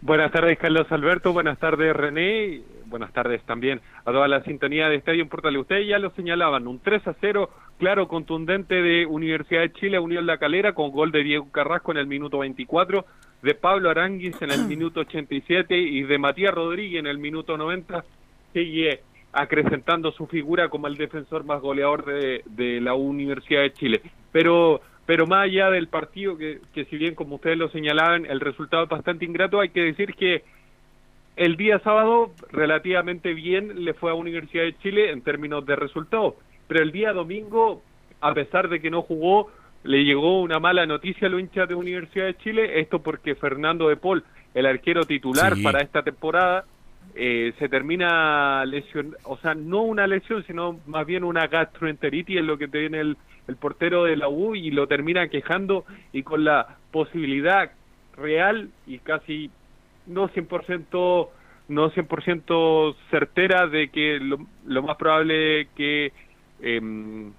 Buenas 0.00 0.32
tardes, 0.32 0.58
Carlos 0.58 0.90
Alberto. 0.90 1.32
Buenas 1.32 1.58
tardes, 1.58 1.94
René. 1.94 2.60
Buenas 2.86 3.12
tardes 3.12 3.40
también 3.44 3.80
a 4.04 4.12
toda 4.12 4.28
la 4.28 4.42
sintonía 4.42 4.88
de 4.88 4.96
Estadio 4.96 5.22
en 5.22 5.28
Portales. 5.28 5.60
Ustedes 5.62 5.88
ya 5.88 5.98
lo 5.98 6.10
señalaban, 6.10 6.66
un 6.66 6.80
3 6.80 7.06
a 7.06 7.14
0, 7.20 7.48
claro, 7.78 8.08
contundente 8.08 8.74
de 8.82 9.06
Universidad 9.06 9.60
de 9.62 9.72
Chile, 9.72 9.98
Unión 9.98 10.26
La 10.26 10.36
Calera, 10.38 10.74
con 10.74 10.90
gol 10.90 11.12
de 11.12 11.22
Diego 11.22 11.50
Carrasco 11.50 11.92
en 11.92 11.98
el 11.98 12.06
minuto 12.06 12.38
24, 12.40 13.06
de 13.42 13.54
Pablo 13.54 13.88
Aranguis 13.90 14.36
en 14.42 14.50
el 14.50 14.66
minuto 14.66 15.00
87 15.00 15.78
y 15.78 16.02
de 16.02 16.18
Matías 16.18 16.52
Rodríguez 16.52 16.98
en 17.00 17.06
el 17.06 17.18
minuto 17.18 17.56
90. 17.56 18.04
Sigue 18.52 19.00
acrecentando 19.32 20.12
su 20.12 20.26
figura 20.26 20.68
como 20.68 20.86
el 20.86 20.96
defensor 20.96 21.44
más 21.44 21.60
goleador 21.60 22.04
de, 22.04 22.42
de 22.46 22.80
la 22.80 22.94
Universidad 22.94 23.62
de 23.62 23.72
Chile. 23.72 24.02
Pero 24.30 24.80
pero 25.04 25.26
más 25.26 25.44
allá 25.44 25.68
del 25.68 25.88
partido, 25.88 26.38
que, 26.38 26.60
que 26.72 26.84
si 26.84 26.96
bien 26.96 27.16
como 27.16 27.34
ustedes 27.34 27.58
lo 27.58 27.68
señalaban, 27.70 28.24
el 28.24 28.38
resultado 28.38 28.84
es 28.84 28.88
bastante 28.88 29.24
ingrato, 29.24 29.58
hay 29.58 29.70
que 29.70 29.82
decir 29.82 30.14
que 30.14 30.44
el 31.34 31.56
día 31.56 31.80
sábado 31.80 32.30
relativamente 32.52 33.34
bien 33.34 33.84
le 33.84 33.94
fue 33.94 34.12
a 34.12 34.14
Universidad 34.14 34.62
de 34.62 34.78
Chile 34.78 35.10
en 35.10 35.22
términos 35.22 35.66
de 35.66 35.74
resultados, 35.74 36.34
pero 36.68 36.82
el 36.82 36.92
día 36.92 37.12
domingo, 37.12 37.82
a 38.20 38.32
pesar 38.32 38.68
de 38.68 38.80
que 38.80 38.90
no 38.90 39.02
jugó, 39.02 39.50
le 39.82 40.04
llegó 40.04 40.40
una 40.40 40.60
mala 40.60 40.86
noticia 40.86 41.26
a 41.26 41.30
los 41.30 41.40
hinchas 41.40 41.68
de 41.68 41.74
Universidad 41.74 42.26
de 42.26 42.36
Chile, 42.38 42.78
esto 42.80 43.02
porque 43.02 43.34
Fernando 43.34 43.88
de 43.88 43.96
Paul, 43.96 44.22
el 44.54 44.66
arquero 44.66 45.04
titular 45.04 45.56
Sí. 45.56 45.62
para 45.64 45.80
esta 45.80 46.02
temporada, 46.02 46.64
eh, 47.14 47.52
se 47.58 47.68
termina 47.68 48.64
lesión, 48.64 49.16
o 49.24 49.36
sea, 49.38 49.54
no 49.54 49.82
una 49.82 50.06
lesión, 50.06 50.44
sino 50.46 50.80
más 50.86 51.06
bien 51.06 51.24
una 51.24 51.46
gastroenteritis 51.46 52.38
es 52.38 52.44
lo 52.44 52.56
que 52.56 52.68
tiene 52.68 53.00
el, 53.00 53.16
el 53.48 53.56
portero 53.56 54.04
de 54.04 54.16
la 54.16 54.28
U 54.28 54.54
y 54.54 54.70
lo 54.70 54.86
termina 54.86 55.28
quejando 55.28 55.84
y 56.12 56.22
con 56.22 56.44
la 56.44 56.76
posibilidad 56.90 57.70
real 58.16 58.70
y 58.86 58.98
casi 58.98 59.50
no 60.06 60.28
100% 60.28 61.28
no 61.68 61.90
100% 61.90 62.96
certera 63.10 63.66
de 63.66 63.88
que 63.88 64.18
lo, 64.20 64.38
lo 64.66 64.82
más 64.82 64.96
probable 64.96 65.68
que 65.76 66.12
em, 66.60 67.32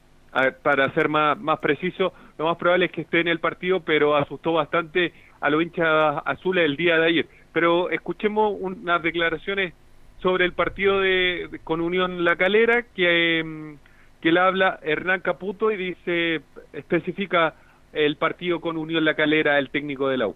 para 0.63 0.91
ser 0.93 1.09
más, 1.09 1.39
más 1.39 1.59
preciso, 1.59 2.13
lo 2.37 2.45
más 2.45 2.57
probable 2.57 2.85
es 2.85 2.91
que 2.91 3.01
esté 3.01 3.19
en 3.19 3.27
el 3.27 3.39
partido, 3.39 3.81
pero 3.81 4.15
asustó 4.15 4.53
bastante 4.53 5.13
a 5.39 5.49
los 5.49 5.61
hinchas 5.61 6.21
azules 6.25 6.65
el 6.65 6.75
día 6.75 6.97
de 6.97 7.05
ayer. 7.05 7.27
Pero 7.53 7.89
escuchemos 7.89 8.55
unas 8.59 9.01
declaraciones 9.01 9.73
sobre 10.21 10.45
el 10.45 10.53
partido 10.53 10.99
de, 10.99 11.59
con 11.63 11.81
Unión 11.81 12.23
La 12.23 12.35
Calera 12.35 12.83
que, 12.95 13.39
em, 13.39 13.77
que 14.21 14.31
le 14.31 14.39
habla 14.39 14.79
Hernán 14.81 15.21
Caputo 15.21 15.71
y 15.71 15.77
dice, 15.77 16.41
especifica 16.73 17.55
el 17.93 18.15
partido 18.15 18.59
con 18.59 18.77
Unión 18.77 19.05
La 19.05 19.15
Calera, 19.15 19.59
el 19.59 19.69
técnico 19.69 20.07
de 20.07 20.17
la 20.17 20.27
U. 20.27 20.35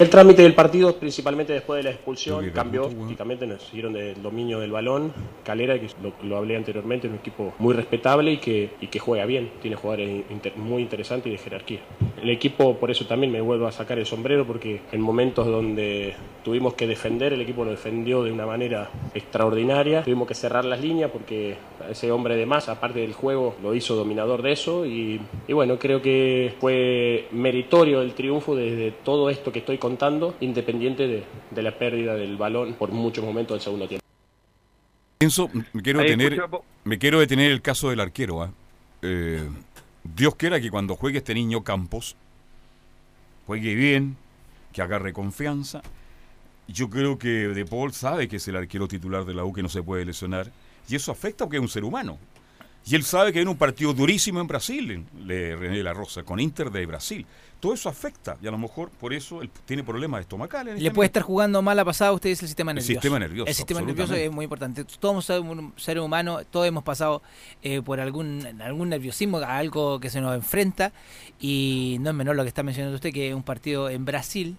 El 0.00 0.08
trámite 0.08 0.40
del 0.40 0.54
partido, 0.54 0.96
principalmente 0.96 1.52
después 1.52 1.76
de 1.76 1.82
la 1.82 1.90
expulsión, 1.90 2.48
cambió. 2.54 2.88
Prácticamente 2.88 3.46
nos 3.46 3.62
siguieron 3.64 3.92
del 3.92 4.22
dominio 4.22 4.58
del 4.58 4.72
balón. 4.72 5.12
Calera, 5.44 5.78
que 5.78 5.88
lo, 6.22 6.38
hablé 6.38 6.56
anteriormente, 6.56 7.06
es 7.06 7.12
un 7.12 7.18
equipo 7.18 7.52
muy 7.58 7.74
respetable 7.74 8.32
y 8.32 8.36
que, 8.38 8.70
y 8.80 8.86
que 8.86 8.98
juega 8.98 9.26
bien. 9.26 9.50
Tiene 9.60 9.76
jugadores 9.76 10.24
muy 10.56 10.80
interesantes 10.80 11.26
y 11.26 11.32
de 11.32 11.36
jerarquía. 11.36 11.80
El 12.22 12.30
equipo, 12.30 12.78
por 12.78 12.90
eso 12.90 13.04
también 13.04 13.30
me 13.30 13.42
vuelvo 13.42 13.66
a 13.66 13.72
sacar 13.72 13.98
el 13.98 14.06
sombrero, 14.06 14.46
porque 14.46 14.80
en 14.90 15.02
momentos 15.02 15.46
donde 15.46 16.14
tuvimos 16.42 16.72
que 16.72 16.86
defender, 16.86 17.34
el 17.34 17.42
equipo 17.42 17.66
lo 17.66 17.72
defendió 17.72 18.24
de 18.24 18.32
una 18.32 18.46
manera 18.46 18.88
extraordinaria. 19.12 20.02
Tuvimos 20.02 20.26
que 20.26 20.34
cerrar 20.34 20.64
las 20.64 20.80
líneas 20.80 21.10
porque 21.10 21.56
ese 21.90 22.10
hombre 22.10 22.36
de 22.36 22.46
más, 22.46 22.70
aparte 22.70 23.00
del 23.00 23.12
juego, 23.12 23.54
lo 23.62 23.74
hizo 23.74 23.96
dominador 23.96 24.40
de 24.40 24.52
eso. 24.52 24.86
Y, 24.86 25.20
y 25.46 25.52
bueno, 25.52 25.78
creo 25.78 26.00
que 26.00 26.54
fue 26.58 27.26
meritorio 27.32 28.00
el 28.00 28.14
triunfo 28.14 28.56
desde 28.56 28.92
todo 28.92 29.28
esto 29.28 29.52
que 29.52 29.58
estoy 29.58 29.76
contando 29.76 29.89
independiente 30.40 31.24
de, 31.50 31.62
la 31.62 31.76
pérdida 31.76 32.14
del 32.14 32.36
balón 32.36 32.74
por 32.74 32.90
muchos 32.90 33.24
momentos 33.24 33.56
del 33.56 33.62
segundo 33.62 33.88
tiempo. 33.88 34.04
Pienso, 35.18 35.50
me 35.72 35.82
quiero, 35.82 36.00
detener, 36.00 36.40
me 36.84 36.98
quiero 36.98 37.20
detener 37.20 37.50
el 37.50 37.60
caso 37.60 37.90
del 37.90 38.00
arquero. 38.00 38.42
¿ah? 38.42 38.50
Eh, 39.02 39.46
Dios 40.02 40.34
quiera 40.36 40.60
que 40.60 40.70
cuando 40.70 40.96
juegue 40.96 41.18
este 41.18 41.34
niño 41.34 41.62
Campos, 41.62 42.16
juegue 43.46 43.74
bien, 43.74 44.16
que 44.72 44.82
agarre 44.82 45.12
confianza. 45.12 45.82
Yo 46.68 46.88
creo 46.88 47.18
que 47.18 47.28
De 47.28 47.64
Paul 47.66 47.92
sabe 47.92 48.28
que 48.28 48.36
es 48.36 48.48
el 48.48 48.56
arquero 48.56 48.86
titular 48.86 49.24
de 49.24 49.34
la 49.34 49.44
U 49.44 49.52
que 49.52 49.62
no 49.62 49.68
se 49.68 49.82
puede 49.82 50.04
lesionar. 50.04 50.50
Y 50.88 50.96
eso 50.96 51.12
afecta 51.12 51.44
porque 51.44 51.58
es 51.58 51.62
un 51.62 51.68
ser 51.68 51.84
humano. 51.84 52.18
Y 52.86 52.94
él 52.94 53.04
sabe 53.04 53.32
que 53.32 53.38
hay 53.38 53.44
un 53.44 53.56
partido 53.56 53.92
durísimo 53.92 54.40
en 54.40 54.46
Brasil, 54.46 55.04
le 55.24 55.54
René 55.54 55.82
La 55.82 55.92
Rosa, 55.92 56.22
con 56.22 56.40
Inter 56.40 56.70
de 56.70 56.86
Brasil. 56.86 57.26
Todo 57.60 57.74
eso 57.74 57.90
afecta 57.90 58.38
y 58.42 58.46
a 58.46 58.50
lo 58.50 58.56
mejor 58.56 58.88
por 58.88 59.12
eso 59.12 59.42
él 59.42 59.50
tiene 59.66 59.84
problemas 59.84 60.22
estomacales. 60.22 60.74
Le 60.74 60.80
este 60.80 60.90
puede 60.94 61.06
estar 61.06 61.22
jugando 61.22 61.62
pasada 61.84 62.10
a 62.10 62.14
usted 62.14 62.30
es 62.30 62.40
el 62.42 62.48
sistema 62.48 62.72
nervioso. 62.72 62.90
El 62.90 62.96
sistema 62.96 63.18
nervioso. 63.18 63.48
El 63.48 63.54
sistema 63.54 63.80
nervioso 63.82 64.14
es 64.14 64.32
muy 64.32 64.44
importante. 64.44 64.84
Todos 64.98 65.26
somos 65.26 65.72
seres 65.76 66.02
humanos, 66.02 66.46
todos 66.50 66.66
hemos 66.66 66.82
pasado 66.82 67.22
eh, 67.62 67.82
por 67.82 68.00
algún, 68.00 68.46
algún 68.62 68.88
nerviosismo, 68.88 69.38
algo 69.38 70.00
que 70.00 70.08
se 70.08 70.22
nos 70.22 70.34
enfrenta 70.34 70.92
y 71.38 71.98
no 72.00 72.10
es 72.10 72.16
menor 72.16 72.34
lo 72.34 72.42
que 72.42 72.48
está 72.48 72.62
mencionando 72.62 72.94
usted, 72.94 73.12
que 73.12 73.28
es 73.28 73.34
un 73.34 73.42
partido 73.42 73.90
en 73.90 74.06
Brasil 74.06 74.56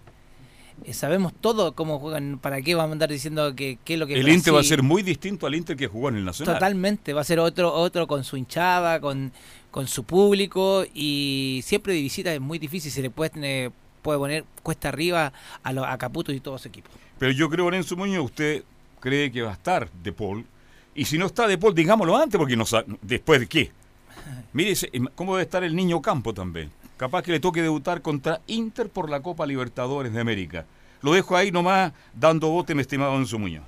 sabemos 0.93 1.34
todo 1.39 1.74
cómo 1.74 1.99
juegan, 1.99 2.39
para 2.39 2.61
qué 2.61 2.76
vamos 2.76 2.91
a 2.91 2.93
andar 2.93 3.09
diciendo 3.09 3.55
que 3.55 3.78
qué 3.84 3.93
es 3.93 3.99
lo 3.99 4.07
que 4.07 4.19
El 4.19 4.28
Inter 4.30 4.53
va 4.55 4.59
a 4.59 4.63
ser 4.63 4.84
muy 4.84 5.03
distinto 5.03 5.47
al 5.47 5.55
Inter 5.55 5.76
que 5.76 5.88
jugó 5.88 6.09
en 6.09 6.17
el 6.17 6.26
Nacional. 6.26 6.55
Totalmente, 6.55 7.13
va 7.13 7.22
a 7.22 7.24
ser 7.24 7.39
otro 7.39 7.74
otro 7.74 8.07
con 8.07 8.24
su 8.24 8.38
hinchada, 8.38 8.99
con, 8.99 9.32
con 9.69 9.88
su 9.88 10.03
público 10.03 10.86
y 10.93 11.61
siempre 11.63 11.93
de 11.93 12.01
visita 12.01 12.34
es 12.34 12.41
muy 12.41 12.59
difícil, 12.59 12.91
se 12.91 13.01
le 13.01 13.09
puede 13.09 13.72
puede 14.01 14.19
poner 14.19 14.45
cuesta 14.63 14.89
arriba 14.89 15.32
a, 15.63 15.93
a 15.93 15.97
Caputo 15.97 16.32
y 16.32 16.39
todo 16.39 16.57
su 16.57 16.67
equipo. 16.67 16.89
Pero 17.19 17.32
yo 17.32 17.49
creo, 17.49 17.65
Lorenzo 17.65 17.95
Muñoz, 17.95 18.26
usted 18.26 18.63
cree 18.99 19.32
que 19.32 19.43
va 19.43 19.51
a 19.51 19.53
estar 19.53 19.89
De 20.03 20.11
Paul 20.11 20.45
y 20.95 21.05
si 21.05 21.17
no 21.17 21.28
está 21.28 21.47
De 21.47 21.57
Paul, 21.57 21.76
digámoslo 21.76 22.17
antes 22.17 22.38
porque 22.38 22.55
no 22.55 22.65
después 23.01 23.39
de 23.39 23.47
qué. 23.47 23.72
Mire 24.53 24.74
cómo 25.15 25.36
debe 25.36 25.43
estar 25.43 25.63
el 25.63 25.76
niño 25.76 26.01
Campo 26.01 26.34
también 26.34 26.72
Capaz 27.01 27.23
que 27.23 27.31
le 27.31 27.39
toque 27.39 27.63
debutar 27.63 28.03
contra 28.03 28.41
Inter 28.45 28.87
por 28.87 29.09
la 29.09 29.23
Copa 29.23 29.47
Libertadores 29.47 30.13
de 30.13 30.21
América. 30.21 30.65
Lo 31.01 31.13
dejo 31.13 31.35
ahí 31.35 31.49
nomás 31.51 31.93
dando 32.13 32.49
bote, 32.49 32.75
mi 32.75 32.81
estimado 32.81 33.15
Enzo 33.15 33.39
Muñoz. 33.39 33.63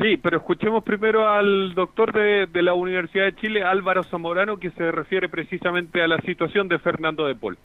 Sí, 0.00 0.16
pero 0.16 0.38
escuchemos 0.38 0.82
primero 0.82 1.28
al 1.28 1.76
doctor 1.76 2.12
de, 2.12 2.48
de, 2.48 2.60
la 2.60 2.74
Universidad 2.74 3.26
de 3.26 3.36
Chile, 3.36 3.62
Álvaro 3.62 4.02
Zamorano, 4.02 4.56
que 4.56 4.72
se 4.72 4.90
refiere 4.90 5.28
precisamente 5.28 6.02
a 6.02 6.08
la 6.08 6.20
situación 6.22 6.66
de 6.66 6.80
Fernando 6.80 7.24
de 7.24 7.36
Paul. 7.36 7.56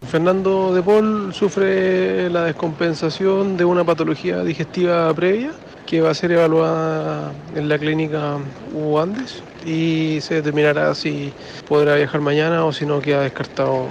Fernando 0.00 0.72
de 0.72 0.82
Paul 0.82 1.34
sufre 1.34 2.30
la 2.30 2.44
descompensación 2.44 3.58
de 3.58 3.66
una 3.66 3.84
patología 3.84 4.42
digestiva 4.42 5.12
previa 5.12 5.50
que 5.90 6.00
va 6.00 6.10
a 6.10 6.14
ser 6.14 6.30
evaluada 6.30 7.32
en 7.56 7.68
la 7.68 7.76
clínica 7.76 8.38
U 8.72 8.96
Andes 8.96 9.42
y 9.66 10.18
se 10.20 10.36
determinará 10.36 10.94
si 10.94 11.32
podrá 11.66 11.96
viajar 11.96 12.20
mañana 12.20 12.64
o 12.64 12.72
si 12.72 12.86
no 12.86 13.00
queda 13.00 13.22
descartado 13.22 13.88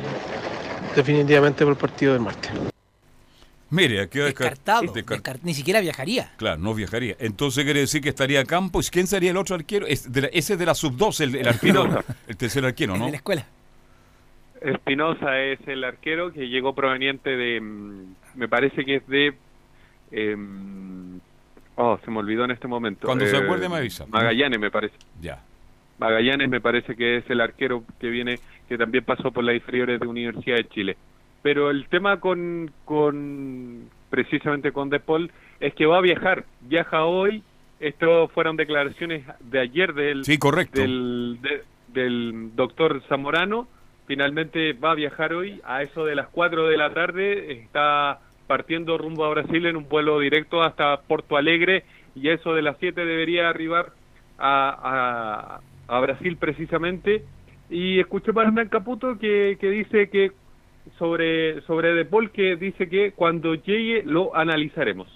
definitivamente 0.95 1.66
por 1.66 1.74
el 1.74 1.78
partido 1.78 2.14
del 2.14 2.22
martes. 2.22 2.52
Mire, 3.70 4.08
queda 4.08 4.26
descartado. 4.26 4.93
ni 5.43 5.54
siquiera 5.54 5.82
viajaría. 5.82 6.32
Claro, 6.38 6.62
no 6.62 6.74
viajaría. 6.74 7.18
Entonces 7.20 7.66
quiere 7.66 7.82
decir 7.82 8.02
que 8.02 8.10
estaría 8.10 8.39
a 8.39 8.45
Campos. 8.45 8.89
¿Quién 8.89 9.06
sería 9.06 9.32
el 9.32 9.38
otro 9.38 9.56
arquero? 9.56 9.86
ese 9.86 10.30
es 10.38 10.58
de 10.58 10.66
la 10.66 10.76
sub-2, 10.76 11.20
el, 11.20 11.36
el, 11.36 11.50
arquero, 11.50 12.02
el 12.30 12.38
tercer 12.38 12.64
arquero, 12.64 12.95
¿no? 12.95 13.06
En 13.08 13.12
la 13.12 13.18
escuela. 13.18 13.45
Espinosa 14.62 15.38
es 15.38 15.60
el 15.68 15.84
arquero 15.84 16.32
que 16.32 16.47
llegó 16.47 16.74
proveniente 16.74 17.30
de, 17.30 17.60
mm, 17.60 18.16
me 18.36 18.47
parece 18.47 18.86
que 18.86 18.95
es 18.95 19.08
de, 19.08 19.34
em, 20.12 21.09
oh, 21.80 21.99
se 22.03 22.11
me 22.11 22.19
olvidó 22.19 22.45
en 22.45 22.51
este 22.51 22.67
momento. 22.67 23.07
Cuando 23.07 23.25
se 23.25 23.38
acuerde 23.38 23.69
me 23.69 23.77
avisa. 23.77 24.05
Magallanes 24.07 24.59
me 24.59 24.69
parece. 24.69 24.95
Ya. 25.21 25.41
Magallanes 25.97 26.49
me 26.49 26.61
parece 26.61 26.95
que 26.95 27.17
es 27.17 27.30
el 27.30 27.41
arquero 27.41 27.84
que 27.99 28.09
viene, 28.09 28.39
que 28.67 28.77
también 28.77 29.03
pasó 29.03 29.32
por 29.32 29.43
las 29.43 29.55
inferiores 29.55 29.99
de 29.99 30.07
Universidad 30.07 30.57
de 30.57 30.67
Chile. 30.69 30.97
Pero 31.41 31.69
el 31.69 31.88
tema 31.88 32.19
con, 32.19 32.71
con 32.86 33.89
precisamente 34.09 34.71
con 34.71 34.89
De 34.89 34.99
Paul 34.99 35.32
es 35.59 35.73
que 35.73 35.86
va 35.86 35.97
a 35.97 36.01
viajar, 36.01 36.45
viaja 36.61 37.05
hoy. 37.05 37.43
Esto 37.80 38.27
fueron 38.27 38.57
declaraciones 38.57 39.23
de 39.39 39.59
ayer 39.59 39.93
del, 39.93 40.25
sí, 40.25 40.38
correcto. 40.38 40.82
del, 40.82 41.39
del 41.88 42.51
doctor 42.55 43.01
Zamorano 43.07 43.67
finalmente 44.09 44.73
va 44.73 44.91
a 44.91 44.95
viajar 44.95 45.34
hoy 45.34 45.61
a 45.63 45.84
eso 45.84 46.03
de 46.03 46.15
las 46.15 46.30
4 46.30 46.67
de 46.67 46.77
la 46.77 46.91
tarde, 46.95 47.51
está 47.51 48.19
partiendo 48.50 48.97
rumbo 48.97 49.26
a 49.26 49.30
Brasil 49.30 49.64
en 49.68 49.76
un 49.76 49.88
vuelo 49.88 50.20
directo 50.20 50.64
hasta 50.64 51.02
Porto 51.02 51.38
Alegre 51.38 51.84
y 52.16 52.30
a 52.30 52.34
eso 52.34 52.56
de 52.56 52.64
las 52.64 52.78
7 52.80 53.06
debería 53.06 53.47
arribar 53.47 53.91
a, 54.39 55.62
a, 55.88 56.00
Brasil 56.00 56.36
precisamente. 56.36 57.24
Y 57.70 58.00
escuché 58.00 58.34
para 58.34 58.47
Hernán 58.47 58.70
Caputo 58.70 59.20
que, 59.20 59.56
que 59.62 59.70
dice 59.70 60.10
que 60.10 60.32
sobre, 60.97 61.62
sobre 61.62 61.93
De 61.93 62.08
que 62.34 62.56
dice 62.56 62.89
que 62.89 63.12
cuando 63.12 63.54
llegue 63.54 64.02
lo 64.04 64.36
analizaremos. 64.36 65.08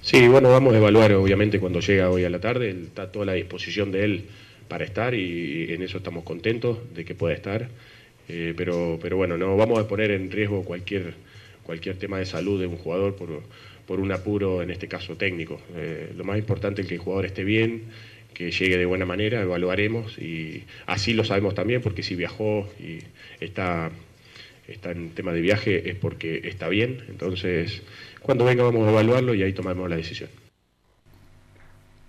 Sí, 0.00 0.26
bueno, 0.26 0.50
vamos 0.50 0.74
a 0.74 0.78
evaluar 0.78 1.12
obviamente 1.12 1.60
cuando 1.60 1.78
llega 1.78 2.10
hoy 2.10 2.24
a 2.24 2.30
la 2.30 2.40
tarde, 2.40 2.70
está 2.70 3.12
toda 3.12 3.26
la 3.26 3.34
disposición 3.34 3.92
de 3.92 4.04
él 4.04 4.30
para 4.66 4.84
estar 4.84 5.14
y 5.14 5.72
en 5.72 5.82
eso 5.82 5.98
estamos 5.98 6.24
contentos 6.24 6.92
de 6.92 7.04
que 7.04 7.14
pueda 7.14 7.34
estar. 7.34 7.68
Eh, 8.28 8.54
pero, 8.56 8.98
pero 9.00 9.16
bueno, 9.16 9.36
no 9.36 9.56
vamos 9.56 9.78
a 9.78 9.86
poner 9.86 10.10
en 10.10 10.30
riesgo 10.30 10.64
cualquier, 10.64 11.14
cualquier 11.66 11.98
tema 11.98 12.18
de 12.18 12.26
salud 12.26 12.60
de 12.60 12.68
un 12.68 12.76
jugador 12.76 13.16
por, 13.16 13.42
por 13.86 14.00
un 14.00 14.12
apuro, 14.12 14.62
en 14.62 14.70
este 14.70 14.86
caso 14.88 15.16
técnico. 15.16 15.60
Eh, 15.74 16.12
lo 16.16 16.24
más 16.24 16.38
importante 16.38 16.82
es 16.82 16.88
que 16.88 16.94
el 16.94 17.00
jugador 17.00 17.26
esté 17.26 17.44
bien, 17.44 17.84
que 18.32 18.50
llegue 18.50 18.78
de 18.78 18.86
buena 18.86 19.04
manera, 19.04 19.42
evaluaremos 19.42 20.18
y 20.18 20.64
así 20.86 21.12
lo 21.14 21.24
sabemos 21.24 21.54
también 21.54 21.82
porque 21.82 22.02
si 22.02 22.14
viajó 22.14 22.68
y 22.78 22.98
está, 23.40 23.90
está 24.68 24.92
en 24.92 25.10
tema 25.10 25.32
de 25.32 25.40
viaje 25.40 25.90
es 25.90 25.96
porque 25.96 26.42
está 26.44 26.68
bien. 26.68 27.02
Entonces, 27.08 27.82
cuando 28.20 28.44
venga 28.44 28.62
vamos 28.62 28.86
a 28.86 28.90
evaluarlo 28.90 29.34
y 29.34 29.42
ahí 29.42 29.52
tomamos 29.52 29.90
la 29.90 29.96
decisión. 29.96 30.30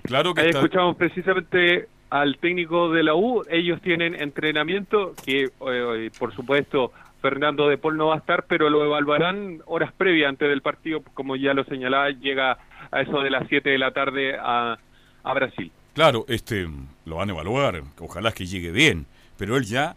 Claro 0.03 0.33
que 0.33 0.49
escuchamos 0.49 0.95
precisamente 0.95 1.87
al 2.09 2.37
técnico 2.37 2.91
de 2.91 3.03
la 3.03 3.15
U. 3.15 3.43
Ellos 3.49 3.81
tienen 3.81 4.15
entrenamiento 4.15 5.13
que, 5.25 5.45
eh, 5.45 6.09
por 6.17 6.33
supuesto, 6.33 6.91
Fernando 7.21 7.67
de 7.67 7.77
Paul 7.77 7.97
no 7.97 8.07
va 8.07 8.15
a 8.15 8.19
estar, 8.19 8.45
pero 8.47 8.69
lo 8.69 8.83
evaluarán 8.85 9.61
horas 9.65 9.91
previas 9.93 10.29
antes 10.29 10.47
del 10.49 10.61
partido, 10.61 11.01
como 11.13 11.35
ya 11.35 11.53
lo 11.53 11.63
señalaba, 11.65 12.09
llega 12.11 12.57
a 12.91 13.01
eso 13.01 13.21
de 13.21 13.29
las 13.29 13.47
7 13.47 13.69
de 13.69 13.77
la 13.77 13.91
tarde 13.91 14.37
a, 14.39 14.77
a 15.23 15.33
Brasil. 15.33 15.71
Claro, 15.93 16.25
este 16.27 16.67
lo 17.05 17.15
van 17.15 17.29
a 17.29 17.33
evaluar, 17.33 17.81
ojalá 17.99 18.31
que 18.31 18.45
llegue 18.45 18.71
bien, 18.71 19.05
pero 19.37 19.57
él 19.57 19.65
ya 19.65 19.95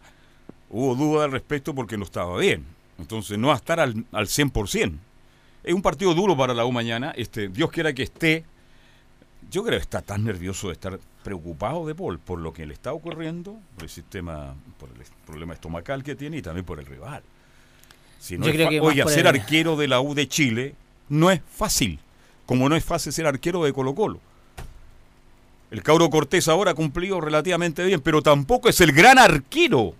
hubo 0.70 0.94
duda 0.94 1.24
al 1.24 1.32
respecto 1.32 1.74
porque 1.74 1.96
no 1.96 2.04
estaba 2.04 2.38
bien. 2.38 2.64
Entonces 2.98 3.38
no 3.38 3.48
va 3.48 3.54
a 3.54 3.56
estar 3.56 3.80
al, 3.80 4.04
al 4.12 4.26
100%. 4.26 4.98
Es 5.62 5.74
un 5.74 5.82
partido 5.82 6.14
duro 6.14 6.36
para 6.36 6.54
la 6.54 6.64
U 6.64 6.72
mañana, 6.72 7.12
este 7.16 7.48
Dios 7.48 7.70
quiera 7.70 7.92
que 7.92 8.02
esté 8.02 8.44
yo 9.50 9.64
creo 9.64 9.78
que 9.78 9.82
está 9.82 10.02
tan 10.02 10.24
nervioso 10.24 10.68
de 10.68 10.74
estar 10.74 10.98
preocupado 11.22 11.86
de 11.86 11.94
Paul 11.94 12.18
por 12.18 12.38
lo 12.38 12.52
que 12.52 12.66
le 12.66 12.74
está 12.74 12.92
ocurriendo, 12.92 13.56
por 13.74 13.84
el 13.84 13.90
sistema, 13.90 14.54
por 14.78 14.88
el 14.88 14.96
problema 15.26 15.54
estomacal 15.54 16.02
que 16.02 16.14
tiene 16.14 16.38
y 16.38 16.42
también 16.42 16.64
por 16.64 16.78
el 16.78 16.86
rival. 16.86 17.22
Si 18.18 18.36
no 18.36 18.46
oye, 18.46 19.04
ser 19.08 19.26
arquero 19.26 19.76
de 19.76 19.88
la 19.88 20.00
U 20.00 20.14
de 20.14 20.28
Chile 20.28 20.74
no 21.08 21.30
es 21.30 21.40
fácil, 21.54 21.98
como 22.46 22.68
no 22.68 22.76
es 22.76 22.84
fácil 22.84 23.12
ser 23.12 23.26
arquero 23.26 23.64
de 23.64 23.72
Colo 23.72 23.94
Colo. 23.94 24.20
El 25.70 25.82
Cauro 25.82 26.10
Cortés 26.10 26.48
ahora 26.48 26.72
ha 26.72 26.74
cumplido 26.74 27.20
relativamente 27.20 27.84
bien, 27.84 28.00
pero 28.00 28.22
tampoco 28.22 28.68
es 28.68 28.80
el 28.80 28.92
gran 28.92 29.18
arquero 29.18 29.94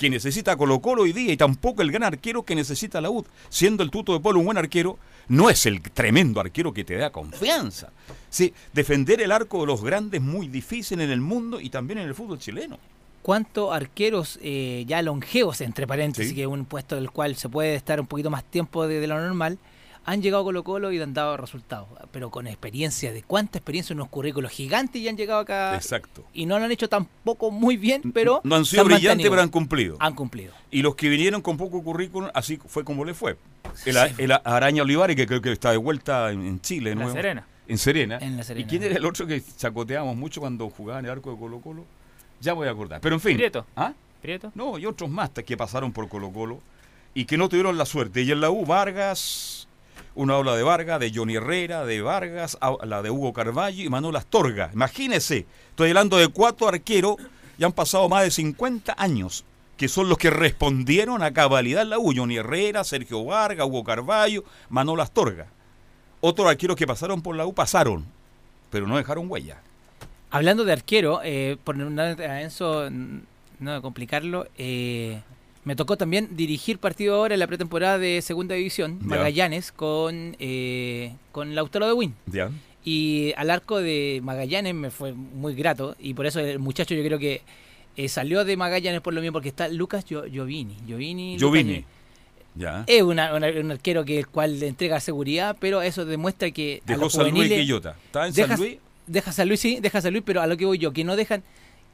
que 0.00 0.08
necesita 0.08 0.56
Colo 0.56 0.80
Colo 0.80 1.02
hoy 1.02 1.12
día 1.12 1.30
y 1.30 1.36
tampoco 1.36 1.82
el 1.82 1.92
gran 1.92 2.04
arquero 2.04 2.42
que 2.42 2.54
necesita 2.54 3.02
la 3.02 3.10
U. 3.10 3.22
Siendo 3.50 3.82
el 3.82 3.90
tuto 3.90 4.14
de 4.14 4.20
Polo 4.20 4.38
un 4.38 4.46
buen 4.46 4.56
arquero, 4.56 4.98
no 5.28 5.50
es 5.50 5.66
el 5.66 5.82
tremendo 5.82 6.40
arquero 6.40 6.72
que 6.72 6.84
te 6.84 6.96
da 6.96 7.10
confianza. 7.10 7.92
Sí, 8.30 8.54
defender 8.72 9.20
el 9.20 9.30
arco 9.30 9.60
de 9.60 9.66
los 9.66 9.84
grandes 9.84 10.22
es 10.22 10.26
muy 10.26 10.48
difícil 10.48 11.02
en 11.02 11.10
el 11.10 11.20
mundo 11.20 11.60
y 11.60 11.68
también 11.68 11.98
en 11.98 12.08
el 12.08 12.14
fútbol 12.14 12.38
chileno. 12.38 12.78
cuántos 13.20 13.72
arqueros 13.74 14.38
eh, 14.42 14.84
ya 14.88 15.02
longevos, 15.02 15.60
entre 15.60 15.86
paréntesis, 15.86 16.32
que 16.32 16.40
es 16.40 16.46
un 16.46 16.64
puesto 16.64 16.94
del 16.96 17.10
cual 17.10 17.36
se 17.36 17.50
puede 17.50 17.74
estar 17.74 18.00
un 18.00 18.06
poquito 18.06 18.30
más 18.30 18.42
tiempo 18.44 18.86
de, 18.86 19.00
de 19.00 19.06
lo 19.06 19.20
normal, 19.20 19.58
han 20.04 20.22
llegado 20.22 20.42
a 20.42 20.44
Colo 20.44 20.64
Colo 20.64 20.92
y 20.92 21.00
han 21.00 21.14
dado 21.14 21.36
resultados, 21.36 21.88
pero 22.10 22.30
con 22.30 22.46
experiencia, 22.46 23.12
de 23.12 23.22
cuánta 23.22 23.58
experiencia, 23.58 23.94
unos 23.94 24.08
currículos 24.08 24.50
gigantes 24.50 25.00
y 25.00 25.08
han 25.08 25.16
llegado 25.16 25.40
acá. 25.40 25.74
Exacto. 25.74 26.24
Y 26.32 26.46
no 26.46 26.58
lo 26.58 26.64
han 26.64 26.72
hecho 26.72 26.88
tampoco 26.88 27.50
muy 27.50 27.76
bien, 27.76 28.12
pero... 28.12 28.40
No 28.44 28.56
han 28.56 28.64
sido 28.64 28.84
brillantes, 28.84 29.28
pero 29.28 29.42
han 29.42 29.48
cumplido. 29.48 29.96
Han 30.00 30.14
cumplido. 30.14 30.52
Y 30.70 30.82
los 30.82 30.94
que 30.94 31.08
vinieron 31.08 31.42
con 31.42 31.56
poco 31.56 31.82
currículum, 31.82 32.30
así 32.34 32.58
fue 32.66 32.84
como 32.84 33.04
le 33.04 33.14
fue. 33.14 33.36
El, 33.84 33.96
el 34.18 34.32
Araña 34.44 34.82
Olivares, 34.82 35.16
que 35.16 35.26
creo 35.26 35.40
que 35.40 35.52
está 35.52 35.70
de 35.70 35.76
vuelta 35.76 36.30
en, 36.30 36.60
Chile. 36.60 36.92
En 36.92 36.98
La 36.98 37.12
Serena. 37.12 37.46
En 37.68 37.78
Serena. 37.78 38.18
En 38.20 38.36
la 38.36 38.42
Serena. 38.42 38.66
¿Y 38.66 38.68
quién 38.68 38.82
era 38.82 38.96
el 38.96 39.04
otro 39.04 39.26
que 39.26 39.42
chacoteábamos 39.56 40.16
mucho 40.16 40.40
cuando 40.40 40.68
jugaba 40.70 40.98
en 40.98 41.04
el 41.04 41.10
arco 41.12 41.30
de 41.30 41.38
Colo 41.38 41.60
Colo? 41.60 41.84
Ya 42.40 42.52
voy 42.54 42.68
a 42.68 42.70
acordar. 42.72 43.00
Pero 43.00 43.14
en 43.14 43.20
fin. 43.20 43.36
Prieto. 43.36 43.66
¿Ah? 43.76 43.92
Prieto. 44.22 44.50
No, 44.54 44.78
y 44.78 44.86
otros 44.86 45.08
más 45.08 45.30
que 45.30 45.56
pasaron 45.56 45.92
por 45.92 46.08
Colo 46.08 46.32
Colo 46.32 46.60
y 47.14 47.24
que 47.24 47.36
no 47.36 47.48
tuvieron 47.48 47.76
la 47.78 47.86
suerte. 47.86 48.22
Y 48.22 48.30
en 48.30 48.40
la 48.40 48.50
U, 48.50 48.64
Vargas, 48.64 49.59
uno 50.14 50.34
habla 50.34 50.56
de 50.56 50.62
Vargas, 50.62 51.00
de 51.00 51.12
Johnny 51.14 51.36
Herrera, 51.36 51.84
de 51.84 52.02
Vargas, 52.02 52.58
la 52.84 53.02
de 53.02 53.10
Hugo 53.10 53.32
Carballo 53.32 53.84
y 53.84 53.88
Manuel 53.88 54.16
Astorga. 54.16 54.70
Imagínese, 54.72 55.46
estoy 55.70 55.90
hablando 55.90 56.16
de 56.16 56.28
cuatro 56.28 56.68
arqueros 56.68 57.16
y 57.58 57.64
han 57.64 57.72
pasado 57.72 58.08
más 58.08 58.24
de 58.24 58.30
50 58.30 58.94
años, 58.98 59.44
que 59.76 59.88
son 59.88 60.08
los 60.08 60.18
que 60.18 60.30
respondieron 60.30 61.22
a 61.22 61.32
cabalidad 61.32 61.86
la 61.86 61.98
U. 61.98 62.12
Johnny 62.14 62.36
Herrera, 62.36 62.84
Sergio 62.84 63.24
Vargas, 63.24 63.66
Hugo 63.66 63.84
Carballo, 63.84 64.44
Manuel 64.68 65.00
Astorga. 65.00 65.46
Otros 66.20 66.48
arqueros 66.48 66.76
que 66.76 66.86
pasaron 66.86 67.22
por 67.22 67.36
la 67.36 67.46
U 67.46 67.54
pasaron, 67.54 68.04
pero 68.70 68.86
no 68.86 68.96
dejaron 68.96 69.30
huella. 69.30 69.58
Hablando 70.30 70.64
de 70.64 70.72
arquero, 70.72 71.20
eh, 71.24 71.56
por 71.64 71.76
no, 71.76 72.12
Enzo 72.12 72.88
no 73.58 73.82
complicarlo, 73.82 74.46
eh, 74.56 75.20
me 75.64 75.76
tocó 75.76 75.96
también 75.96 76.36
dirigir 76.36 76.78
partido 76.78 77.16
ahora 77.16 77.34
en 77.34 77.40
la 77.40 77.46
pretemporada 77.46 77.98
de 77.98 78.22
Segunda 78.22 78.54
División, 78.54 78.98
Magallanes, 79.02 79.72
con, 79.72 80.36
eh, 80.38 81.14
con 81.32 81.54
Lautaro 81.54 81.86
de 81.86 81.92
Win. 81.92 82.14
Y 82.82 83.34
al 83.36 83.50
arco 83.50 83.78
de 83.78 84.20
Magallanes 84.22 84.74
me 84.74 84.90
fue 84.90 85.12
muy 85.12 85.54
grato, 85.54 85.96
y 85.98 86.14
por 86.14 86.26
eso 86.26 86.40
el 86.40 86.58
muchacho 86.58 86.94
yo 86.94 87.04
creo 87.04 87.18
que 87.18 87.42
eh, 87.96 88.08
salió 88.08 88.44
de 88.44 88.56
Magallanes 88.56 89.02
por 89.02 89.12
lo 89.12 89.20
mismo, 89.20 89.34
porque 89.34 89.50
está 89.50 89.68
Lucas 89.68 90.04
Giovini. 90.06 90.76
Giovini. 90.86 91.38
Giovini. 91.38 91.84
Ya. 92.54 92.84
Es 92.86 93.02
una, 93.02 93.34
una, 93.34 93.48
un 93.48 93.70
arquero 93.70 94.04
que 94.04 94.18
el 94.18 94.26
cual 94.26 94.58
le 94.58 94.66
entrega 94.66 94.98
seguridad, 94.98 95.56
pero 95.60 95.82
eso 95.82 96.04
demuestra 96.04 96.50
que. 96.50 96.82
Dejó 96.86 97.08
San 97.08 97.30
Luis 97.30 97.48
Quillota. 97.48 97.96
¿Está 98.06 98.26
en 98.26 98.34
San 98.34 98.58
Luis? 98.58 98.78
Deja 99.06 99.32
San 99.32 99.48
Luis, 99.48 99.60
sí, 99.60 99.78
deja 99.80 100.00
San 100.00 100.12
Luis, 100.12 100.22
pero 100.24 100.40
a 100.40 100.46
lo 100.46 100.56
que 100.56 100.64
voy 100.64 100.78
yo, 100.78 100.92
que 100.92 101.04
no 101.04 101.16
dejan 101.16 101.42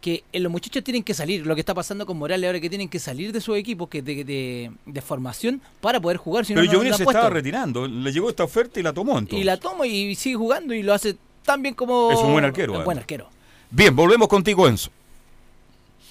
que 0.00 0.22
los 0.32 0.52
muchachos 0.52 0.84
tienen 0.84 1.02
que 1.02 1.14
salir, 1.14 1.46
lo 1.46 1.54
que 1.54 1.60
está 1.60 1.74
pasando 1.74 2.06
con 2.06 2.16
Morales 2.16 2.46
ahora 2.46 2.60
que 2.60 2.68
tienen 2.68 2.88
que 2.88 2.98
salir 2.98 3.32
de 3.32 3.40
su 3.40 3.54
equipo 3.54 3.88
que 3.88 4.02
de, 4.02 4.70
de, 4.84 5.00
formación 5.00 5.60
para 5.80 6.00
poder 6.00 6.16
jugar. 6.18 6.44
Si 6.44 6.54
Pero 6.54 6.64
no, 6.64 6.70
Giovanni 6.70 6.92
se 6.92 7.02
estaba 7.02 7.30
retirando, 7.30 7.86
le 7.86 8.12
llegó 8.12 8.28
esta 8.30 8.44
oferta 8.44 8.78
y 8.78 8.82
la 8.82 8.92
tomó 8.92 9.18
entonces. 9.18 9.40
Y 9.40 9.44
la 9.44 9.56
toma 9.56 9.86
y 9.86 10.14
sigue 10.14 10.36
jugando 10.36 10.74
y 10.74 10.82
lo 10.82 10.94
hace 10.94 11.16
tan 11.44 11.62
bien 11.62 11.74
como... 11.74 12.10
Es 12.12 12.18
un 12.18 12.32
buen 12.32 12.44
arquero. 12.44 12.74
Un 12.74 12.84
buen 12.84 12.98
arquero. 12.98 13.28
Bien, 13.70 13.94
volvemos 13.94 14.28
contigo 14.28 14.68
Enzo. 14.68 14.90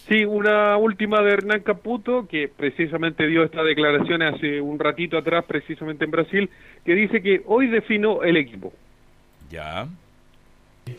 Sí, 0.07 0.23
una 0.23 0.77
última 0.77 1.21
de 1.23 1.31
Hernán 1.31 1.61
Caputo, 1.61 2.27
que 2.27 2.47
precisamente 2.47 3.25
dio 3.25 3.43
esta 3.43 3.63
declaración 3.63 4.21
hace 4.21 4.61
un 4.61 4.77
ratito 4.77 5.17
atrás, 5.17 5.45
precisamente 5.45 6.05
en 6.05 6.11
Brasil, 6.11 6.49
que 6.85 6.93
dice 6.93 7.23
que 7.23 7.41
hoy 7.47 7.67
defino 7.67 8.21
el 8.21 8.37
equipo. 8.37 8.71
Ya. 9.49 9.87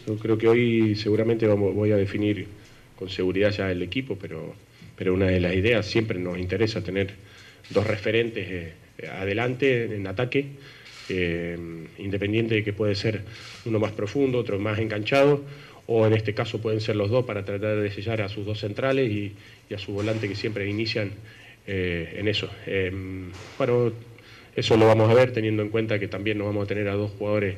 Yo 0.06 0.16
creo 0.18 0.36
que 0.36 0.48
hoy 0.48 0.96
seguramente 0.96 1.46
vamos, 1.46 1.72
voy 1.72 1.92
a 1.92 1.96
definir 1.96 2.48
con 2.96 3.10
seguridad 3.10 3.50
ya 3.50 3.70
el 3.70 3.82
equipo, 3.82 4.16
pero, 4.20 4.54
pero 4.96 5.14
una 5.14 5.26
de 5.26 5.38
las 5.38 5.54
ideas 5.54 5.86
siempre 5.86 6.18
nos 6.18 6.38
interesa 6.38 6.82
tener 6.82 7.14
dos 7.70 7.86
referentes 7.86 8.46
eh, 8.48 8.72
adelante 9.08 9.94
en 9.94 10.06
ataque, 10.06 10.46
eh, 11.08 11.56
independiente 11.98 12.56
de 12.56 12.64
que 12.64 12.72
puede 12.72 12.94
ser 12.94 13.22
uno 13.64 13.78
más 13.78 13.92
profundo, 13.92 14.38
otro 14.38 14.58
más 14.58 14.78
enganchado, 14.78 15.44
o 15.86 16.06
en 16.06 16.14
este 16.14 16.34
caso 16.34 16.60
pueden 16.60 16.80
ser 16.80 16.96
los 16.96 17.10
dos 17.10 17.24
para 17.24 17.44
tratar 17.44 17.76
de 17.76 17.90
sellar 17.90 18.22
a 18.22 18.28
sus 18.28 18.44
dos 18.44 18.58
centrales 18.58 19.10
y, 19.10 19.34
a 19.72 19.78
su 19.78 19.92
volante 19.92 20.28
que 20.28 20.34
siempre 20.34 20.68
inician 20.68 21.10
eh, 21.66 22.16
en 22.18 22.28
eso. 22.28 22.48
bueno, 23.58 23.92
eso 24.54 24.76
lo 24.76 24.86
vamos 24.86 25.10
a 25.10 25.14
ver 25.14 25.32
teniendo 25.32 25.62
en 25.62 25.68
cuenta 25.68 25.98
que 25.98 26.08
también 26.08 26.38
nos 26.38 26.46
vamos 26.46 26.64
a 26.64 26.66
tener 26.66 26.88
a 26.88 26.94
dos 26.94 27.10
jugadores 27.18 27.56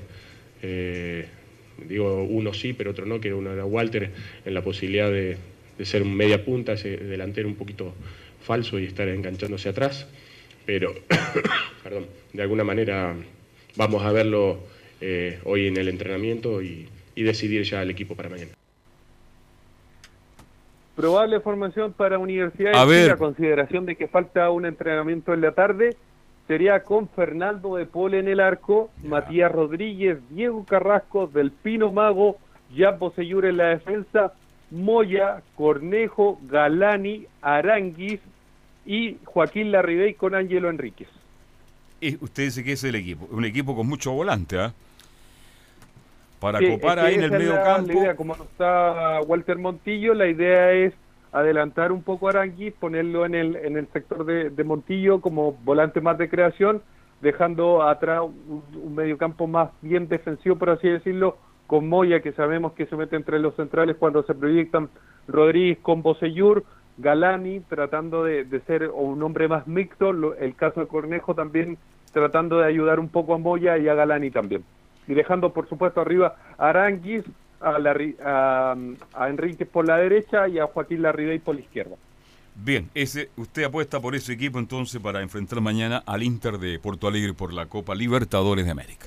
digo 1.86 2.24
uno 2.24 2.52
sí, 2.52 2.72
pero 2.72 2.90
otro 2.90 3.06
no, 3.06 3.20
que 3.20 3.32
uno 3.32 3.52
era 3.52 3.64
Walter 3.64 4.10
en 4.44 4.54
la 4.54 4.62
posibilidad 4.62 5.10
de, 5.10 5.36
ser 5.82 6.02
un 6.02 6.14
media 6.14 6.44
punta, 6.44 6.72
ese 6.72 6.96
delantero 6.96 7.48
un 7.48 7.54
poquito 7.54 7.94
falso 8.42 8.78
y 8.78 8.86
estar 8.86 9.08
enganchándose 9.08 9.68
atrás, 9.68 10.08
pero 10.66 10.94
perdón, 11.82 12.06
de 12.32 12.42
alguna 12.42 12.64
manera 12.64 13.14
vamos 13.76 14.02
a 14.02 14.12
verlo 14.12 14.58
eh, 15.00 15.38
hoy 15.44 15.68
en 15.68 15.76
el 15.76 15.88
entrenamiento 15.88 16.62
y, 16.62 16.88
decidir 17.16 17.64
ya 17.64 17.82
el 17.82 17.90
equipo 17.90 18.14
para 18.14 18.28
mañana. 18.28 18.52
Probable 20.94 21.40
formación 21.40 21.92
para 21.92 22.16
Universidad 22.16 22.86
de 22.86 23.10
a 23.10 23.16
consideración 23.16 23.86
de 23.86 23.96
que 23.96 24.06
falta 24.06 24.48
un 24.50 24.66
entrenamiento 24.66 25.34
en 25.34 25.40
la 25.40 25.50
tarde 25.50 25.96
sería 26.49 26.82
con 26.82 27.09
Fernando 27.11 27.76
de 27.76 27.84
Pole 27.84 28.18
en 28.18 28.26
el 28.26 28.40
arco, 28.40 28.90
Matías 29.05 29.53
Rodríguez, 29.53 30.18
Diego 30.30 30.64
Carrasco, 30.64 31.28
Delpino 31.28 31.92
Mago, 31.92 32.38
Jan 32.74 32.99
Poseyur 32.99 33.44
en 33.44 33.59
la 33.59 33.66
defensa, 33.66 34.32
Moya, 34.70 35.42
Cornejo, 35.57 36.40
Galani, 36.49 37.26
Aranguis 37.42 38.20
y 38.86 39.18
Joaquín 39.24 39.70
Larribey 39.70 40.14
con 40.14 40.34
Ángelo 40.34 40.70
Enríquez. 40.70 41.09
Y 42.01 42.16
usted 42.24 42.44
dice 42.44 42.64
que 42.64 42.72
es 42.72 42.84
el 42.84 42.94
equipo, 42.94 43.28
un 43.30 43.44
equipo 43.44 43.76
con 43.76 43.86
mucho 43.86 44.12
volante, 44.12 44.59
¿ah? 44.59 44.72
Para 46.40 46.61
copar 46.61 47.01
ahí 47.01 47.16
en 47.16 47.24
el 47.24 47.30
medio 47.32 47.55
campo. 47.62 48.01
como 48.16 48.36
no 48.36 48.44
está 48.44 49.20
Walter 49.26 49.59
Montillo, 49.59 50.14
la 50.14 50.28
idea 50.28 50.70
es 50.70 50.94
adelantar 51.32 51.92
un 51.92 52.02
poco 52.02 52.26
a 52.26 52.30
Aranguis, 52.30 52.74
ponerlo 52.74 53.26
en 53.26 53.34
el, 53.34 53.56
en 53.56 53.76
el 53.76 53.86
sector 53.88 54.24
de, 54.24 54.64
Montillo 54.64 55.20
como 55.20 55.52
volante 55.64 56.00
más 56.00 56.18
de 56.18 56.28
creación, 56.28 56.82
dejando 57.20 57.82
atrás 57.82 58.22
un, 58.22 58.62
medio 58.72 58.90
mediocampo 58.90 59.46
más 59.46 59.70
bien 59.82 60.08
defensivo, 60.08 60.56
por 60.56 60.70
así 60.70 60.88
decirlo, 60.88 61.36
con 61.66 61.88
Moya, 61.88 62.20
que 62.20 62.32
sabemos 62.32 62.72
que 62.72 62.86
se 62.86 62.96
mete 62.96 63.16
entre 63.16 63.38
los 63.38 63.54
centrales 63.56 63.96
cuando 63.96 64.22
se 64.22 64.34
proyectan 64.34 64.88
Rodríguez 65.26 65.78
con 65.82 66.02
Boseyur, 66.02 66.64
Galani 66.96 67.60
tratando 67.60 68.24
de, 68.24 68.46
ser 68.66 68.88
un 68.88 69.22
hombre 69.22 69.48
más 69.48 69.66
mixto, 69.66 70.10
el 70.34 70.54
caso 70.56 70.80
de 70.80 70.86
Cornejo 70.86 71.34
también 71.34 71.78
tratando 72.12 72.58
de 72.58 72.66
ayudar 72.66 72.98
un 72.98 73.08
poco 73.08 73.34
a 73.34 73.38
Moya 73.38 73.78
y 73.78 73.88
a 73.88 73.94
Galani 73.94 74.30
también. 74.30 74.64
Y 75.06 75.14
dejando, 75.14 75.52
por 75.52 75.68
supuesto, 75.68 76.00
arriba 76.00 76.36
a 76.56 76.70
Aranguis, 76.70 77.24
a, 77.61 78.76
a, 79.14 79.28
Enrique 79.28 79.66
por 79.66 79.86
la 79.86 79.96
derecha 79.96 80.48
y 80.48 80.59
a 80.59 80.66
Joaquín 80.66 81.02
Larribey 81.02 81.38
por 81.38 81.54
la 81.54 81.61
izquierda. 81.61 81.96
Bien, 82.54 82.90
ese, 82.94 83.30
usted 83.36 83.64
apuesta 83.64 84.00
por 84.00 84.14
ese 84.14 84.32
equipo 84.32 84.59
entonces 84.59 85.00
para 85.00 85.22
enfrentar 85.22 85.61
mañana 85.61 86.02
al 86.06 86.22
Inter 86.22 86.59
de 86.59 86.78
Porto 86.78 87.06
Alegre 87.06 87.32
por 87.32 87.52
la 87.52 87.66
Copa 87.66 87.94
Libertadores 87.94 88.64
de 88.64 88.72
América. 88.72 89.06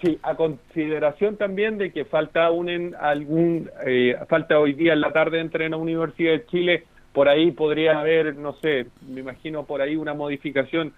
Sí, 0.00 0.18
a 0.22 0.34
consideración 0.34 1.36
también 1.36 1.78
de 1.78 1.90
que 1.90 2.04
falta 2.04 2.50
un 2.50 2.94
algún 3.00 3.70
eh, 3.86 4.14
falta 4.28 4.58
hoy 4.58 4.74
día 4.74 4.92
en 4.92 5.00
la 5.00 5.12
tarde 5.12 5.40
entre 5.40 5.68
la 5.68 5.76
Universidad 5.76 6.32
de 6.32 6.46
Chile, 6.46 6.84
por 7.12 7.28
ahí 7.28 7.50
podría 7.50 7.98
haber, 7.98 8.36
no 8.36 8.52
sé, 8.60 8.86
me 9.08 9.20
imagino 9.20 9.64
por 9.64 9.80
ahí 9.80 9.96
una 9.96 10.12
modificación, 10.12 10.92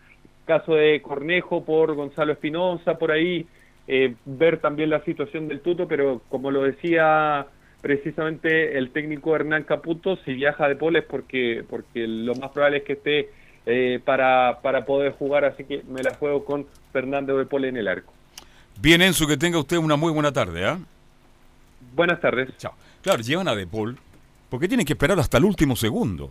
caso 0.46 0.74
de 0.74 1.00
Cornejo 1.00 1.64
por 1.64 1.94
Gonzalo 1.94 2.32
Espinosa, 2.32 2.98
por 2.98 3.12
ahí 3.12 3.46
eh, 3.88 4.14
ver 4.26 4.60
también 4.60 4.90
la 4.90 5.02
situación 5.04 5.48
del 5.48 5.60
Tuto, 5.60 5.88
pero 5.88 6.20
como 6.28 6.50
lo 6.50 6.62
decía 6.62 7.46
precisamente 7.80 8.76
el 8.76 8.90
técnico 8.90 9.34
Hernán 9.34 9.64
Caputo, 9.64 10.16
si 10.24 10.34
viaja 10.34 10.68
de 10.68 10.76
Poles 10.76 11.04
porque, 11.04 11.64
porque 11.68 12.06
lo 12.06 12.34
más 12.34 12.50
probable 12.50 12.78
es 12.78 12.84
que 12.84 12.92
esté 12.92 13.30
eh, 13.66 13.98
para, 14.04 14.60
para 14.62 14.84
poder 14.84 15.12
jugar, 15.12 15.44
así 15.46 15.64
que 15.64 15.82
me 15.88 16.02
la 16.02 16.14
juego 16.14 16.44
con 16.44 16.66
Fernando 16.92 17.36
de 17.38 17.46
Pole 17.46 17.68
en 17.68 17.78
el 17.78 17.88
arco. 17.88 18.12
Bien, 18.80 19.00
Enzo, 19.00 19.26
que 19.26 19.36
tenga 19.36 19.58
usted 19.58 19.78
una 19.78 19.96
muy 19.96 20.12
buena 20.12 20.32
tarde. 20.32 20.66
¿ah? 20.66 20.78
Buenas 21.94 22.20
tardes. 22.20 22.50
Chao. 22.58 22.74
Claro, 23.00 23.22
llevan 23.22 23.48
a 23.48 23.54
De 23.54 23.66
Paul 23.66 23.96
porque 24.50 24.68
tienen 24.68 24.86
que 24.86 24.92
esperar 24.92 25.18
hasta 25.18 25.38
el 25.38 25.44
último 25.44 25.76
segundo. 25.76 26.30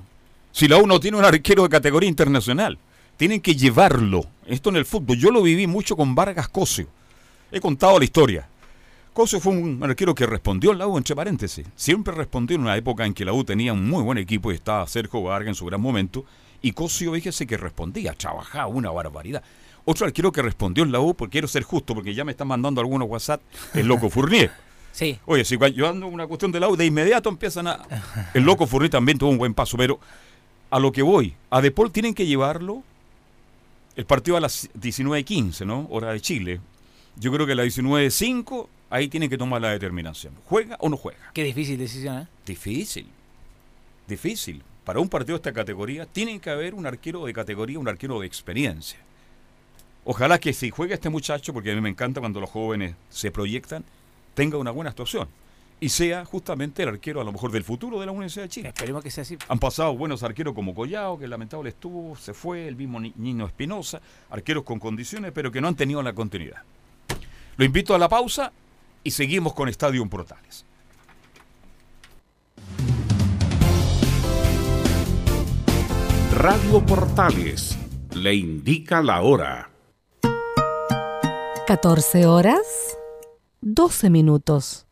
Si 0.52 0.68
la 0.68 0.78
uno 0.78 1.00
tiene 1.00 1.18
un 1.18 1.26
arquero 1.26 1.64
de 1.64 1.70
categoría 1.70 2.10
internacional, 2.10 2.78
tienen 3.16 3.42
que 3.42 3.56
llevarlo. 3.56 4.26
Esto 4.46 4.70
en 4.70 4.78
el 4.78 4.86
fútbol, 4.86 5.18
yo 5.18 5.32
lo 5.32 5.42
viví 5.42 5.68
mucho 5.68 5.96
con 5.96 6.16
Vargas 6.16 6.50
Cosio. 6.50 6.88
He 7.52 7.60
contado 7.60 7.98
la 8.00 8.06
historia. 8.06 8.48
Cosio 9.14 9.40
fue 9.40 9.54
un 9.54 9.82
arquero 9.84 10.14
que 10.14 10.26
respondió 10.26 10.72
en 10.72 10.78
la 10.78 10.88
U, 10.88 10.98
entre 10.98 11.16
paréntesis. 11.16 11.66
Siempre 11.76 12.14
respondió 12.14 12.56
en 12.56 12.62
una 12.62 12.78
época 12.78 13.06
en 13.06 13.14
que 13.14 13.26
la 13.26 13.34
U 13.34 13.44
tenía 13.44 13.74
un 13.74 13.90
muy 13.90 14.04
buen 14.04 14.18
equipo 14.18 14.52
y 14.52 14.56
estaba 14.56 14.86
Sergio 14.88 15.24
Vargas 15.24 15.50
en 15.50 15.56
su 15.56 15.66
gran 15.66 15.82
momento. 15.82 16.26
Y 16.62 16.74
Cosio, 16.74 17.14
fíjese 17.14 17.48
que 17.48 17.58
respondía, 17.58 18.14
trabajaba 18.14 18.68
una 18.68 18.92
barbaridad. 18.92 19.44
Otro 19.86 20.06
arquero 20.06 20.32
que 20.32 20.42
respondió 20.42 20.84
en 20.84 20.92
la 20.92 21.00
U, 21.00 21.16
porque 21.16 21.32
quiero 21.34 21.48
ser 21.48 21.64
justo, 21.64 21.96
porque 21.96 22.14
ya 22.14 22.26
me 22.26 22.32
están 22.32 22.48
mandando 22.48 22.82
algunos 22.82 23.10
WhatsApp, 23.10 23.42
el 23.74 23.88
loco 23.88 24.10
Fournier. 24.10 24.52
Sí. 24.98 25.20
Oye, 25.28 25.46
si 25.46 25.60
yo 25.76 25.88
ando 25.88 26.08
una 26.08 26.26
cuestión 26.26 26.52
de 26.52 26.60
lado, 26.60 26.76
de 26.76 26.84
inmediato 26.84 27.30
empiezan 27.30 27.68
a. 27.68 27.86
El 28.34 28.42
loco 28.42 28.66
Furri 28.66 28.90
también 28.90 29.20
tuvo 29.20 29.30
un 29.30 29.38
buen 29.38 29.54
paso, 29.54 29.78
pero 29.78 30.00
a 30.72 30.80
lo 30.80 30.92
que 30.92 31.04
voy, 31.04 31.36
a 31.52 31.62
Depol 31.62 31.92
tienen 31.92 32.16
que 32.16 32.26
llevarlo 32.26 32.82
el 33.96 34.06
partido 34.08 34.38
a 34.38 34.40
las 34.40 34.72
19.15, 34.74 35.68
¿no? 35.68 35.86
Hora 35.92 36.14
de 36.14 36.20
Chile. 36.20 36.62
Yo 37.20 37.32
creo 37.32 37.48
que 37.48 37.54
a 37.54 37.56
las 37.56 37.66
19.05 37.66 38.68
ahí 38.92 39.08
tienen 39.08 39.30
que 39.30 39.38
tomar 39.38 39.60
la 39.62 39.72
determinación. 39.72 40.34
¿Juega 40.46 40.78
o 40.80 40.88
no 40.88 40.98
juega? 40.98 41.32
Qué 41.34 41.44
difícil 41.44 41.80
decisión, 41.80 42.20
¿eh? 42.20 42.28
Difícil. 42.46 43.08
Difícil. 44.08 44.62
Para 44.84 45.00
un 45.00 45.10
partido 45.10 45.36
de 45.36 45.40
esta 45.40 45.52
categoría 45.52 46.06
tiene 46.06 46.40
que 46.40 46.50
haber 46.50 46.76
un 46.76 46.86
arquero 46.86 47.26
de 47.26 47.34
categoría, 47.34 47.80
un 47.80 47.88
arquero 47.88 48.20
de 48.20 48.28
experiencia. 48.28 49.00
Ojalá 50.06 50.40
que 50.40 50.54
si 50.54 50.70
juega 50.70 50.94
este 50.94 51.10
muchacho, 51.10 51.54
porque 51.54 51.72
a 51.72 51.76
mí 51.76 51.82
me 51.82 51.90
encanta 51.90 52.22
cuando 52.22 52.40
los 52.40 52.50
jóvenes 52.50 52.96
se 53.10 53.32
proyectan, 53.32 53.84
tenga 54.36 54.58
una 54.58 54.72
buena 54.72 54.92
actuación 54.92 55.28
y 55.80 55.90
sea 55.90 56.24
justamente 56.24 56.84
el 56.84 56.90
arquero 56.90 57.20
a 57.20 57.24
lo 57.24 57.32
mejor 57.32 57.52
del 57.52 57.64
futuro 57.64 58.00
de 58.00 58.06
la 58.06 58.12
Universidad 58.12 58.46
de 58.46 58.50
Chile. 58.50 58.70
Esperemos 58.70 59.04
que 59.04 59.12
sea 59.12 59.24
así. 59.24 59.38
Han 59.50 59.60
pasado 59.60 59.96
buenos 59.98 60.22
arqueros 60.22 60.54
como 60.54 60.74
Collao, 60.74 61.18
que 61.18 61.28
lamentable 61.28 61.70
estuvo, 61.70 62.16
se 62.16 62.34
fue, 62.34 62.68
el 62.68 62.76
mismo 62.76 63.00
Nino 63.00 63.48
Espinosa, 63.48 64.02
arqueros 64.30 64.64
con 64.64 64.80
condiciones, 64.80 65.32
pero 65.34 65.52
que 65.52 65.62
no 65.62 65.68
han 65.68 65.76
tenido 65.76 66.02
la 66.04 66.14
continuidad. 66.14 66.62
Lo 67.58 67.66
invito 67.66 67.96
a 67.96 67.98
la 67.98 68.08
pausa 68.08 68.54
y 69.04 69.12
seguimos 69.12 69.54
con 69.54 69.68
Estadio 69.68 70.08
Portales. 70.08 70.64
Radio 76.36 76.86
Portales 76.86 77.76
le 78.14 78.36
indica 78.36 79.02
la 79.02 79.24
hora. 79.24 79.72
14 81.66 82.28
horas, 82.28 82.96
12 83.62 84.12
minutos. 84.12 84.87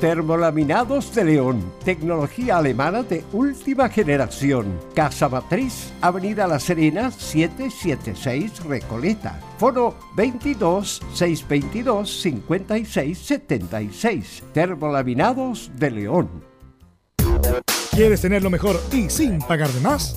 Termolaminados 0.00 1.12
de 1.12 1.24
León, 1.24 1.60
tecnología 1.84 2.58
alemana 2.58 3.02
de 3.02 3.24
última 3.32 3.88
generación. 3.88 4.78
Casa 4.94 5.28
Matriz, 5.28 5.92
Avenida 6.00 6.46
La 6.46 6.60
Serena, 6.60 7.10
776 7.10 8.64
Recoleta. 8.64 9.40
Foro 9.58 9.96
22 10.14 11.02
622 11.14 12.22
5676. 12.22 14.44
Termolaminados 14.52 15.72
de 15.74 15.90
León. 15.90 16.44
¿Quieres 17.90 18.20
tener 18.20 18.44
lo 18.44 18.50
mejor 18.50 18.80
y 18.92 19.10
sin 19.10 19.40
pagar 19.40 19.70
de 19.70 19.80
más? 19.80 20.16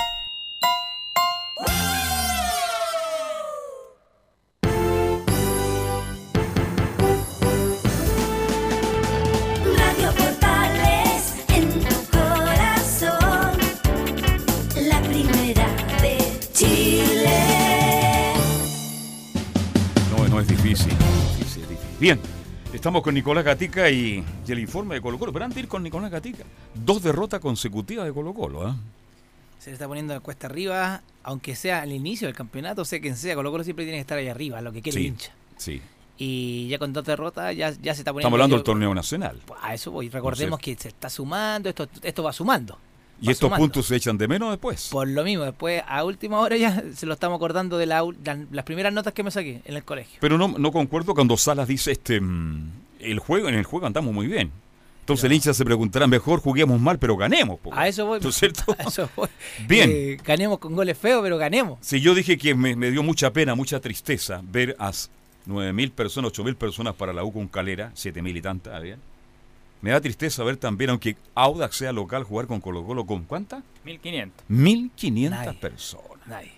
Bien, 22.01 22.19
estamos 22.73 23.03
con 23.03 23.13
Nicolás 23.13 23.45
Gatica 23.45 23.87
y, 23.91 24.23
y 24.47 24.51
el 24.51 24.57
informe 24.57 24.95
de 24.95 25.01
Colo 25.01 25.19
Colo. 25.19 25.31
Pero 25.31 25.45
antes 25.45 25.53
de 25.53 25.61
ir 25.61 25.67
con 25.67 25.83
Nicolás 25.83 26.09
Gatica, 26.09 26.43
dos 26.73 27.03
derrotas 27.03 27.39
consecutivas 27.39 28.07
de 28.07 28.11
Colo 28.11 28.33
Colo. 28.33 28.65
¿ah? 28.65 28.75
Se 29.59 29.69
le 29.69 29.73
está 29.75 29.87
poniendo 29.87 30.11
la 30.15 30.19
cuesta 30.19 30.47
arriba, 30.47 31.03
aunque 31.21 31.55
sea 31.55 31.83
al 31.83 31.91
inicio 31.91 32.27
del 32.27 32.35
campeonato, 32.35 32.85
sea 32.85 32.99
quien 32.99 33.15
sea, 33.15 33.35
Colo 33.35 33.51
Colo 33.51 33.63
siempre 33.63 33.85
tiene 33.85 33.97
que 33.97 34.01
estar 34.01 34.17
ahí 34.17 34.27
arriba, 34.27 34.61
lo 34.61 34.71
que 34.71 34.81
quiere 34.81 34.99
el 34.99 35.05
hincha. 35.05 35.31
sí. 35.57 35.79
Y 36.23 36.67
ya 36.67 36.77
con 36.77 36.93
dos 36.93 37.03
derrotas 37.03 37.55
ya, 37.55 37.71
ya 37.71 37.95
se 37.95 38.01
está 38.01 38.11
poniendo... 38.11 38.19
Estamos 38.19 38.33
hablando 38.37 38.55
del 38.55 38.63
torneo 38.63 38.93
nacional. 38.93 39.39
A 39.59 39.73
eso 39.73 39.89
voy. 39.89 40.07
Recordemos 40.07 40.51
No 40.51 40.57
sé. 40.57 40.63
que 40.75 40.75
se 40.79 40.87
está 40.89 41.09
sumando, 41.09 41.67
esto, 41.67 41.87
esto 42.03 42.21
va 42.21 42.31
sumando. 42.31 42.77
Y 43.21 43.29
estos 43.29 43.47
sumando. 43.47 43.63
puntos 43.63 43.85
se 43.85 43.95
echan 43.95 44.17
de 44.17 44.27
menos 44.27 44.49
después. 44.49 44.89
Por 44.91 45.07
lo 45.07 45.23
mismo, 45.23 45.43
después 45.43 45.83
a 45.87 46.03
última 46.03 46.39
hora 46.39 46.57
ya 46.57 46.83
se 46.95 47.05
lo 47.05 47.13
estamos 47.13 47.37
acordando 47.37 47.77
de 47.77 47.85
la 47.85 48.03
las 48.51 48.65
primeras 48.65 48.91
notas 48.91 49.13
que 49.13 49.23
me 49.23 49.31
saqué 49.31 49.61
en 49.63 49.75
el 49.75 49.83
colegio. 49.83 50.17
Pero 50.19 50.37
no, 50.37 50.47
no 50.47 50.71
concuerdo 50.71 51.13
cuando 51.13 51.37
Salas 51.37 51.67
dice 51.67 51.91
este 51.91 52.19
mm, 52.19 52.71
el 52.99 53.19
juego, 53.19 53.47
en 53.47 53.55
el 53.55 53.63
juego 53.63 53.85
andamos 53.85 54.13
muy 54.13 54.27
bien. 54.27 54.51
Entonces 55.01 55.25
el 55.25 55.33
hincha 55.33 55.53
se 55.53 55.65
preguntará, 55.65 56.07
mejor 56.07 56.39
juguemos 56.39 56.79
mal, 56.79 56.99
pero 56.99 57.17
ganemos. 57.17 57.59
po. 57.59 57.73
A 57.73 57.87
eso 57.87 58.05
voy. 58.05 58.19
¿No 58.21 58.29
es 58.29 58.35
cierto? 58.35 58.63
A 58.77 58.83
eso 58.83 59.09
voy. 59.15 59.27
Bien. 59.67 59.89
Eh, 59.91 60.17
ganemos 60.23 60.59
con 60.59 60.75
goles 60.75 60.97
feos, 60.97 61.21
pero 61.23 61.37
ganemos. 61.37 61.79
Si 61.81 61.99
yo 61.99 62.13
dije 62.13 62.37
que 62.37 62.55
me, 62.55 62.75
me 62.75 62.91
dio 62.91 63.03
mucha 63.03 63.33
pena, 63.33 63.55
mucha 63.55 63.79
tristeza 63.79 64.41
ver 64.43 64.75
a 64.79 64.91
9.000 64.91 65.91
personas, 65.91 66.31
8.000 66.31 66.55
personas 66.55 66.95
para 66.95 67.13
la 67.13 67.23
U 67.23 67.33
con 67.33 67.47
Calera, 67.47 67.91
7.000 67.95 68.37
y 68.37 68.41
tantas, 68.41 68.81
¿bien? 68.81 68.99
Me 69.81 69.91
da 69.91 69.99
tristeza 70.01 70.43
ver 70.43 70.57
también, 70.57 70.91
aunque 70.91 71.15
Audax 71.35 71.75
sea 71.77 71.91
local, 71.91 72.23
jugar 72.23 72.45
con 72.47 72.61
Colo 72.61 72.83
Colo 72.85 73.05
con 73.05 73.23
¿cuántas? 73.23 73.63
1500. 73.83 74.45
1.500 74.49 75.29
Nadie. 75.29 75.53
personas. 75.59 76.27
Nadie. 76.27 76.51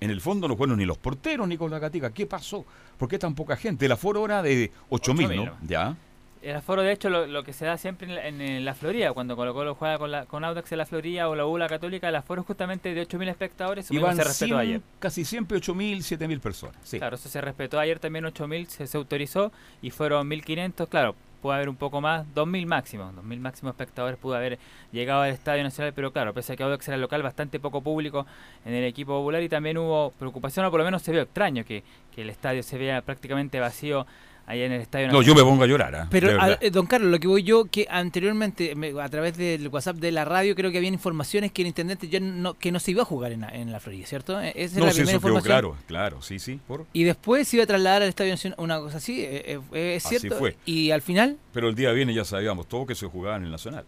En 0.00 0.10
el 0.10 0.20
fondo 0.22 0.48
no 0.48 0.56
fueron 0.56 0.78
ni 0.78 0.86
los 0.86 0.96
porteros 0.96 1.46
ni 1.46 1.58
con 1.58 1.70
la 1.70 1.78
gatica. 1.78 2.10
¿Qué 2.12 2.24
pasó? 2.26 2.64
¿Por 2.96 3.08
qué 3.08 3.18
tan 3.18 3.34
poca 3.34 3.56
gente? 3.56 3.84
El 3.86 3.92
aforo 3.92 4.24
era 4.24 4.42
de 4.42 4.70
8.000, 4.90 5.26
8.000, 5.28 5.36
¿no? 5.36 5.44
¿no? 5.44 5.56
Ya. 5.66 5.94
El 6.40 6.56
aforo, 6.56 6.80
de 6.80 6.90
hecho, 6.92 7.10
lo, 7.10 7.26
lo 7.26 7.44
que 7.44 7.52
se 7.52 7.66
da 7.66 7.76
siempre 7.76 8.08
en 8.08 8.14
la, 8.14 8.26
en, 8.26 8.40
en 8.40 8.64
la 8.64 8.72
Florida, 8.72 9.12
cuando 9.12 9.36
Colo 9.36 9.52
Colo 9.52 9.74
juega 9.74 9.98
con, 9.98 10.10
la, 10.10 10.24
con 10.24 10.42
Audax 10.42 10.72
en 10.72 10.78
la 10.78 10.86
Florida 10.86 11.28
o 11.28 11.34
la 11.36 11.44
U 11.44 11.58
la 11.58 11.68
Católica, 11.68 12.08
el 12.08 12.16
aforo 12.16 12.40
es 12.40 12.46
justamente 12.46 12.94
de 12.94 13.06
8.000 13.06 13.28
espectadores. 13.28 13.90
Iban 13.90 14.16
se 14.16 14.24
respetó 14.24 14.54
cien- 14.54 14.58
ayer. 14.58 14.80
casi 15.00 15.26
siempre 15.26 15.58
8.000, 15.58 15.98
7.000 15.98 16.40
personas. 16.40 16.76
Sí. 16.82 16.96
Claro, 16.96 17.16
eso 17.16 17.28
se 17.28 17.42
respetó 17.42 17.78
ayer 17.78 17.98
también 17.98 18.24
8.000, 18.24 18.68
se, 18.68 18.86
se 18.86 18.96
autorizó 18.96 19.52
y 19.82 19.90
fueron 19.90 20.30
1.500, 20.30 20.88
claro, 20.88 21.14
pudo 21.40 21.52
haber 21.52 21.68
un 21.68 21.76
poco 21.76 22.00
más, 22.00 22.26
2.000 22.34 22.66
máximos, 22.66 23.14
2.000 23.14 23.40
máximos 23.40 23.72
espectadores 23.72 24.18
pudo 24.18 24.34
haber 24.34 24.58
llegado 24.92 25.22
al 25.22 25.30
Estadio 25.30 25.62
Nacional, 25.62 25.92
pero 25.94 26.12
claro, 26.12 26.32
pese 26.34 26.52
a 26.52 26.56
que 26.56 26.62
Audax 26.62 26.88
era 26.88 26.96
local, 26.96 27.22
bastante 27.22 27.58
poco 27.58 27.80
público 27.80 28.26
en 28.64 28.74
el 28.74 28.84
equipo 28.84 29.12
popular 29.12 29.42
y 29.42 29.48
también 29.48 29.78
hubo 29.78 30.10
preocupación, 30.18 30.66
o 30.66 30.70
por 30.70 30.80
lo 30.80 30.84
menos 30.84 31.02
se 31.02 31.12
vio 31.12 31.22
extraño 31.22 31.64
que, 31.64 31.82
que 32.14 32.22
el 32.22 32.30
estadio 32.30 32.62
se 32.62 32.78
vea 32.78 33.02
prácticamente 33.02 33.58
vacío 33.60 34.06
allá 34.50 34.66
en 34.66 34.72
el 34.72 34.80
Estadio 34.82 35.10
No, 35.12 35.22
yo 35.22 35.34
me 35.34 35.42
pongo 35.42 35.62
a 35.64 35.66
llorar. 35.66 35.94
¿ah? 35.94 36.08
Pero, 36.10 36.40
a- 36.40 36.58
eh, 36.60 36.70
don 36.70 36.86
Carlos, 36.86 37.10
lo 37.10 37.18
que 37.18 37.26
voy 37.28 37.42
yo, 37.42 37.64
que 37.66 37.86
anteriormente, 37.90 38.74
me- 38.74 39.00
a 39.00 39.08
través 39.08 39.36
del 39.36 39.68
WhatsApp 39.68 39.96
de 39.96 40.12
la 40.12 40.24
radio, 40.24 40.54
creo 40.54 40.70
que 40.70 40.78
había 40.78 40.88
informaciones 40.90 41.52
que 41.52 41.62
el 41.62 41.68
intendente 41.68 42.08
ya 42.08 42.20
no, 42.20 42.54
que 42.54 42.70
no 42.72 42.80
se 42.80 42.90
iba 42.90 43.02
a 43.02 43.04
jugar 43.04 43.32
en 43.32 43.40
la, 43.42 43.48
en 43.48 43.72
la 43.72 43.80
Florida, 43.80 44.06
¿cierto? 44.06 44.40
Eh, 44.40 44.52
Esa 44.56 44.64
es 44.64 44.76
no, 44.76 44.84
la 44.86 44.90
sí, 44.92 44.96
primera 44.98 45.16
eso 45.18 45.20
quedó 45.26 45.36
información. 45.38 45.42
claro, 45.42 45.76
claro, 45.86 46.22
sí, 46.22 46.38
sí. 46.38 46.60
Por... 46.68 46.86
Y 46.92 47.04
después 47.04 47.48
se 47.48 47.56
iba 47.56 47.64
a 47.64 47.66
trasladar 47.66 48.02
al 48.02 48.08
Estadio 48.08 48.32
Nacional, 48.32 48.58
una 48.60 48.78
cosa 48.80 48.98
así, 48.98 49.22
eh, 49.24 49.58
eh, 49.72 49.94
¿es 49.96 50.04
Así 50.06 50.18
cierto? 50.18 50.38
fue. 50.38 50.56
Y 50.66 50.90
al 50.90 51.02
final, 51.02 51.36
Pero 51.52 51.68
el 51.68 51.74
día 51.74 51.92
viene 51.92 52.12
ya 52.14 52.24
sabíamos 52.24 52.68
todo 52.68 52.86
que 52.86 52.94
se 52.94 53.06
jugaba 53.06 53.36
en 53.36 53.44
el 53.44 53.50
Nacional. 53.50 53.84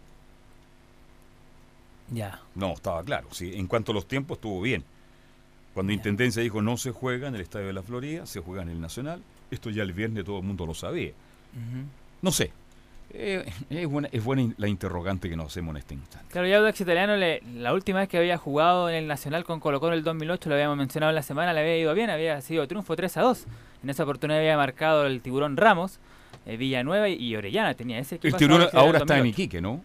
ya. 2.11 2.39
No, 2.55 2.73
estaba 2.73 3.03
claro. 3.03 3.27
Sí. 3.31 3.53
En 3.55 3.67
cuanto 3.67 3.91
a 3.91 3.95
los 3.95 4.07
tiempos, 4.07 4.37
estuvo 4.37 4.61
bien. 4.61 4.83
Cuando 5.73 5.91
Intendencia 5.91 6.43
dijo 6.43 6.61
no 6.61 6.77
se 6.77 6.91
juega 6.91 7.27
en 7.27 7.35
el 7.35 7.41
Estadio 7.41 7.67
de 7.67 7.73
la 7.73 7.81
Florida, 7.81 8.25
se 8.27 8.39
juega 8.41 8.61
en 8.61 8.69
el 8.69 8.79
Nacional, 8.79 9.21
esto 9.53 9.69
ya 9.69 9.83
el 9.83 9.93
viernes 9.93 10.23
todo 10.25 10.39
el 10.39 10.43
mundo 10.43 10.65
lo 10.65 10.73
sabía. 10.73 11.09
Ujú. 11.11 11.85
No 12.21 12.31
sé. 12.31 12.51
Eh, 13.15 13.45
es, 13.69 13.87
buena, 13.87 14.09
es 14.11 14.23
buena 14.23 14.51
la 14.57 14.67
interrogante 14.67 15.29
que 15.29 15.35
nos 15.35 15.47
hacemos 15.47 15.71
en 15.73 15.77
este 15.77 15.93
instante. 15.93 16.27
Claro, 16.31 16.47
y 16.47 16.53
Audax 16.53 16.81
Italiano, 16.81 17.15
le- 17.15 17.41
la 17.55 17.73
última 17.73 17.99
vez 17.99 18.09
que 18.09 18.17
había 18.17 18.37
jugado 18.37 18.89
en 18.89 18.95
el 18.95 19.07
Nacional 19.07 19.43
con 19.43 19.59
Colo 19.59 19.79
Colo 19.79 19.93
en 19.93 19.99
el 19.99 20.03
2008, 20.03 20.49
lo 20.49 20.55
habíamos 20.55 20.77
mencionado 20.77 21.11
en 21.11 21.15
la 21.15 21.21
semana, 21.21 21.53
le 21.53 21.59
había 21.59 21.77
ido 21.77 21.93
bien, 21.93 22.09
había 22.09 22.41
sido 22.41 22.67
triunfo 22.67 22.95
3 22.95 23.15
a 23.17 23.21
2. 23.21 23.45
En 23.83 23.89
esa 23.91 24.03
oportunidad 24.03 24.39
había 24.39 24.57
marcado 24.57 25.05
el 25.05 25.21
Tiburón 25.21 25.57
Ramos, 25.57 25.99
eh, 26.47 26.57
Villanueva 26.57 27.07
y, 27.07 27.35
Orellana 27.35 27.75
tenía 27.75 27.99
ese 27.99 28.15
El 28.15 28.19
equipazo 28.19 28.37
tiburón 28.39 28.61
ahora 28.73 28.97
está 28.99 29.13
en 29.17 29.19
2008. 29.19 29.27
Iquique, 29.29 29.61
¿no? 29.61 29.83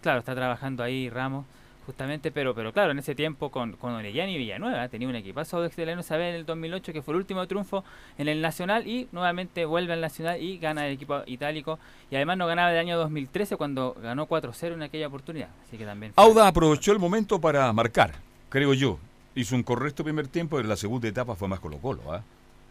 Claro, 0.00 0.20
está 0.20 0.34
trabajando 0.34 0.82
ahí 0.82 1.10
Ramos, 1.10 1.44
justamente, 1.86 2.30
pero 2.30 2.54
pero 2.54 2.72
claro, 2.72 2.92
en 2.92 2.98
ese 2.98 3.14
tiempo 3.14 3.50
con, 3.50 3.72
con 3.72 3.92
Orellana 3.92 4.30
y 4.30 4.38
Villanueva 4.38 4.88
tenía 4.88 5.08
un 5.08 5.16
equipazo 5.16 5.56
Audax 5.56 5.74
Italiano, 5.74 6.02
sabe 6.02 6.30
en 6.30 6.36
el 6.36 6.46
2008 6.46 6.92
que 6.92 7.02
fue 7.02 7.14
el 7.14 7.18
último 7.18 7.46
triunfo 7.46 7.84
en 8.18 8.28
el 8.28 8.40
Nacional 8.40 8.86
y 8.86 9.08
nuevamente 9.12 9.64
vuelve 9.64 9.92
al 9.92 10.00
Nacional 10.00 10.42
y 10.42 10.58
gana 10.58 10.86
el 10.86 10.94
equipo 10.94 11.22
itálico 11.26 11.78
y 12.10 12.16
además 12.16 12.38
no 12.38 12.46
ganaba 12.46 12.72
el 12.72 12.78
año 12.78 12.98
2013 12.98 13.56
cuando 13.56 13.96
ganó 14.02 14.28
4-0 14.28 14.74
en 14.74 14.82
aquella 14.82 15.08
oportunidad, 15.08 15.48
así 15.66 15.76
que 15.76 15.84
también 15.84 16.12
Auda 16.16 16.48
aprovechó 16.48 16.92
el 16.92 16.98
momento 16.98 17.40
para 17.40 17.72
marcar, 17.72 18.12
creo 18.48 18.74
yo. 18.74 18.98
Hizo 19.34 19.54
un 19.54 19.62
correcto 19.62 20.04
primer 20.04 20.28
tiempo, 20.28 20.56
pero 20.56 20.68
la 20.68 20.76
segunda 20.76 21.08
etapa 21.08 21.34
fue 21.34 21.48
más 21.48 21.58
Colo 21.58 21.78
Colo. 21.78 22.02
¿ah? 22.12 22.22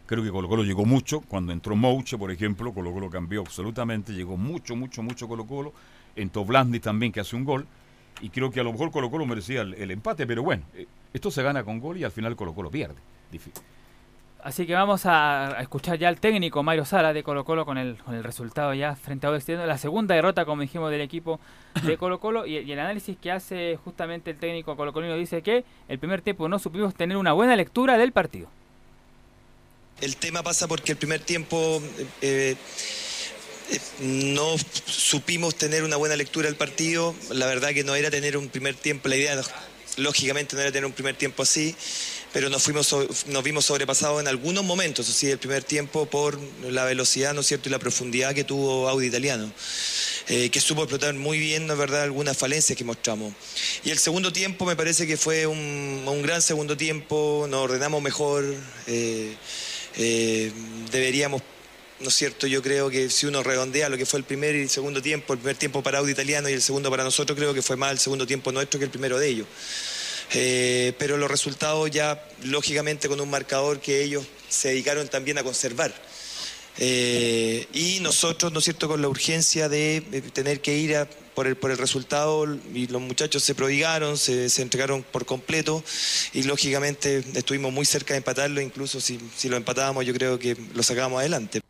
Creo 0.06 0.22
que 0.22 0.30
Colo 0.30 0.48
Colo 0.48 0.62
llegó 0.62 0.84
mucho. 0.84 1.20
Cuando 1.20 1.52
entró 1.52 1.74
Mouche, 1.74 2.16
por 2.16 2.30
ejemplo, 2.30 2.72
Colo 2.72 2.92
Colo 2.92 3.10
cambió 3.10 3.40
absolutamente. 3.40 4.12
Llegó 4.12 4.36
mucho, 4.36 4.76
mucho, 4.76 5.02
mucho 5.02 5.26
Colo 5.26 5.44
Colo. 5.44 5.72
Entró 6.14 6.44
Blandi 6.44 6.78
también, 6.78 7.10
que 7.10 7.18
hace 7.18 7.34
un 7.34 7.44
gol. 7.44 7.66
Y 8.20 8.30
creo 8.30 8.50
que 8.50 8.60
a 8.60 8.62
lo 8.62 8.72
mejor 8.72 8.90
Colo 8.90 9.10
Colo 9.10 9.26
merecía 9.26 9.62
el, 9.62 9.74
el 9.74 9.90
empate, 9.90 10.26
pero 10.26 10.42
bueno, 10.42 10.62
eh, 10.74 10.86
esto 11.12 11.30
se 11.30 11.42
gana 11.42 11.64
con 11.64 11.80
gol 11.80 11.96
y 11.96 12.04
al 12.04 12.12
final 12.12 12.36
Colo 12.36 12.54
Colo 12.54 12.70
pierde. 12.70 12.96
Así 14.42 14.66
que 14.66 14.74
vamos 14.74 15.06
a, 15.06 15.56
escuchar 15.60 15.98
ya 15.98 16.08
al 16.08 16.18
técnico 16.18 16.64
Mario 16.64 16.84
Sala 16.84 17.12
de 17.12 17.22
Colo 17.22 17.44
Colo 17.44 17.64
con 17.64 17.78
el, 17.78 17.96
con 17.98 18.14
el 18.14 18.24
resultado 18.24 18.74
ya 18.74 18.96
frente 18.96 19.26
a 19.26 19.36
Italiano, 19.36 19.66
la 19.66 19.78
segunda 19.78 20.16
derrota, 20.16 20.44
como 20.44 20.62
dijimos, 20.62 20.90
del 20.90 21.00
equipo 21.00 21.38
de 21.84 21.96
Colo 21.98 22.18
Colo 22.18 22.44
y, 22.44 22.58
y 22.58 22.72
el 22.72 22.78
análisis 22.80 23.16
que 23.16 23.30
hace 23.30 23.78
justamente 23.84 24.32
el 24.32 24.38
técnico 24.38 24.76
colocolino 24.76 25.16
dice 25.16 25.42
que 25.42 25.64
el 25.88 25.98
primer 26.00 26.22
tiempo 26.22 26.48
no 26.48 26.58
supimos 26.58 26.94
tener 26.94 27.16
una 27.16 27.32
buena 27.32 27.54
lectura 27.54 27.96
del 27.98 28.10
partido. 28.10 28.48
El 30.00 30.16
tema 30.16 30.42
pasa 30.42 30.66
porque 30.66 30.92
el 30.92 30.98
primer 30.98 31.20
tiempo 31.20 31.80
eh, 31.96 32.06
eh, 32.22 32.56
no 34.00 34.56
supimos 34.86 35.54
tener 35.56 35.84
una 35.84 35.96
buena 35.96 36.16
lectura 36.16 36.46
del 36.46 36.56
partido. 36.56 37.14
La 37.30 37.46
verdad 37.46 37.70
que 37.70 37.84
no 37.84 37.94
era 37.94 38.10
tener 38.10 38.36
un 38.36 38.48
primer 38.48 38.74
tiempo, 38.74 39.08
la 39.08 39.16
idea 39.16 39.42
lógicamente 39.96 40.56
no 40.56 40.62
era 40.62 40.72
tener 40.72 40.86
un 40.86 40.92
primer 40.92 41.16
tiempo 41.16 41.42
así, 41.42 41.74
pero 42.32 42.48
nos, 42.48 42.62
fuimos, 42.62 42.94
nos 43.26 43.42
vimos 43.42 43.66
sobrepasados 43.66 44.20
en 44.20 44.28
algunos 44.28 44.64
momentos, 44.64 45.08
así 45.08 45.30
el 45.30 45.38
primer 45.38 45.64
tiempo 45.64 46.06
por 46.06 46.38
la 46.62 46.84
velocidad, 46.84 47.34
¿no 47.34 47.42
es 47.42 47.46
cierto?, 47.46 47.68
y 47.68 47.72
la 47.72 47.78
profundidad 47.78 48.34
que 48.34 48.44
tuvo 48.44 48.88
Audi 48.88 49.06
Italiano. 49.06 49.52
eh, 50.28 50.50
que 50.50 50.60
supo 50.60 50.82
explotar 50.82 51.14
muy 51.14 51.38
bien, 51.38 51.66
¿no 51.66 51.74
es 51.74 51.78
verdad?, 51.78 52.02
algunas 52.02 52.36
falencias 52.36 52.76
que 52.76 52.84
mostramos. 52.84 53.34
Y 53.84 53.90
el 53.90 53.98
segundo 53.98 54.32
tiempo 54.32 54.64
me 54.64 54.76
parece 54.76 55.06
que 55.06 55.16
fue 55.16 55.46
un, 55.46 56.04
un 56.06 56.22
gran 56.22 56.40
segundo 56.40 56.76
tiempo, 56.76 57.46
nos 57.50 57.60
ordenamos 57.60 58.00
mejor, 58.02 58.44
eh, 58.86 59.36
eh, 59.96 60.52
deberíamos, 60.90 61.42
¿no 62.02 62.08
es 62.08 62.14
cierto?, 62.14 62.46
yo 62.46 62.62
creo 62.62 62.90
que 62.90 63.08
si 63.08 63.26
uno 63.26 63.42
redondea 63.42 63.88
lo 63.88 63.96
que 63.96 64.04
fue 64.04 64.18
el 64.18 64.24
primer 64.24 64.54
y 64.54 64.62
el 64.62 64.68
segundo 64.68 65.00
tiempo, 65.00 65.32
el 65.32 65.38
primer 65.38 65.56
tiempo 65.56 65.82
para 65.82 65.98
Audi 65.98 66.12
Italiano 66.12 66.48
y 66.48 66.52
el 66.52 66.62
segundo 66.62 66.90
para 66.90 67.04
nosotros, 67.04 67.38
creo 67.38 67.54
que 67.54 67.62
fue 67.62 67.76
más 67.76 67.92
el 67.92 67.98
segundo 67.98 68.26
tiempo 68.26 68.52
nuestro 68.52 68.78
que 68.78 68.84
el 68.84 68.90
primero 68.90 69.18
de 69.18 69.28
ellos. 69.28 69.46
Eh, 70.34 70.94
pero 70.98 71.16
los 71.16 71.30
resultados 71.30 71.90
ya, 71.90 72.22
lógicamente, 72.44 73.08
con 73.08 73.20
un 73.20 73.30
marcador 73.30 73.80
que 73.80 74.02
ellos 74.02 74.24
se 74.48 74.68
dedicaron 74.68 75.08
también 75.08 75.38
a 75.38 75.42
conservar. 75.42 75.94
Eh, 76.78 77.66
y 77.74 78.00
nosotros, 78.00 78.52
¿no 78.52 78.58
es 78.58 78.64
cierto?, 78.64 78.88
con 78.88 79.00
la 79.02 79.08
urgencia 79.08 79.68
de 79.68 80.02
tener 80.32 80.60
que 80.60 80.76
ir 80.76 80.96
por, 81.34 81.46
el, 81.46 81.56
por 81.56 81.70
el 81.70 81.78
resultado, 81.78 82.46
y 82.74 82.86
los 82.86 83.02
muchachos 83.02 83.42
se 83.42 83.54
prodigaron, 83.54 84.16
se, 84.16 84.48
se 84.48 84.62
entregaron 84.62 85.02
por 85.02 85.26
completo, 85.26 85.84
y 86.32 86.44
lógicamente 86.44 87.24
estuvimos 87.34 87.72
muy 87.72 87.84
cerca 87.84 88.14
de 88.14 88.18
empatarlo, 88.18 88.60
incluso 88.60 89.00
si, 89.00 89.18
si 89.36 89.48
lo 89.48 89.56
empatábamos, 89.56 90.06
yo 90.06 90.14
creo 90.14 90.38
que 90.38 90.56
lo 90.74 90.82
sacábamos 90.82 91.20
adelante. 91.20 91.60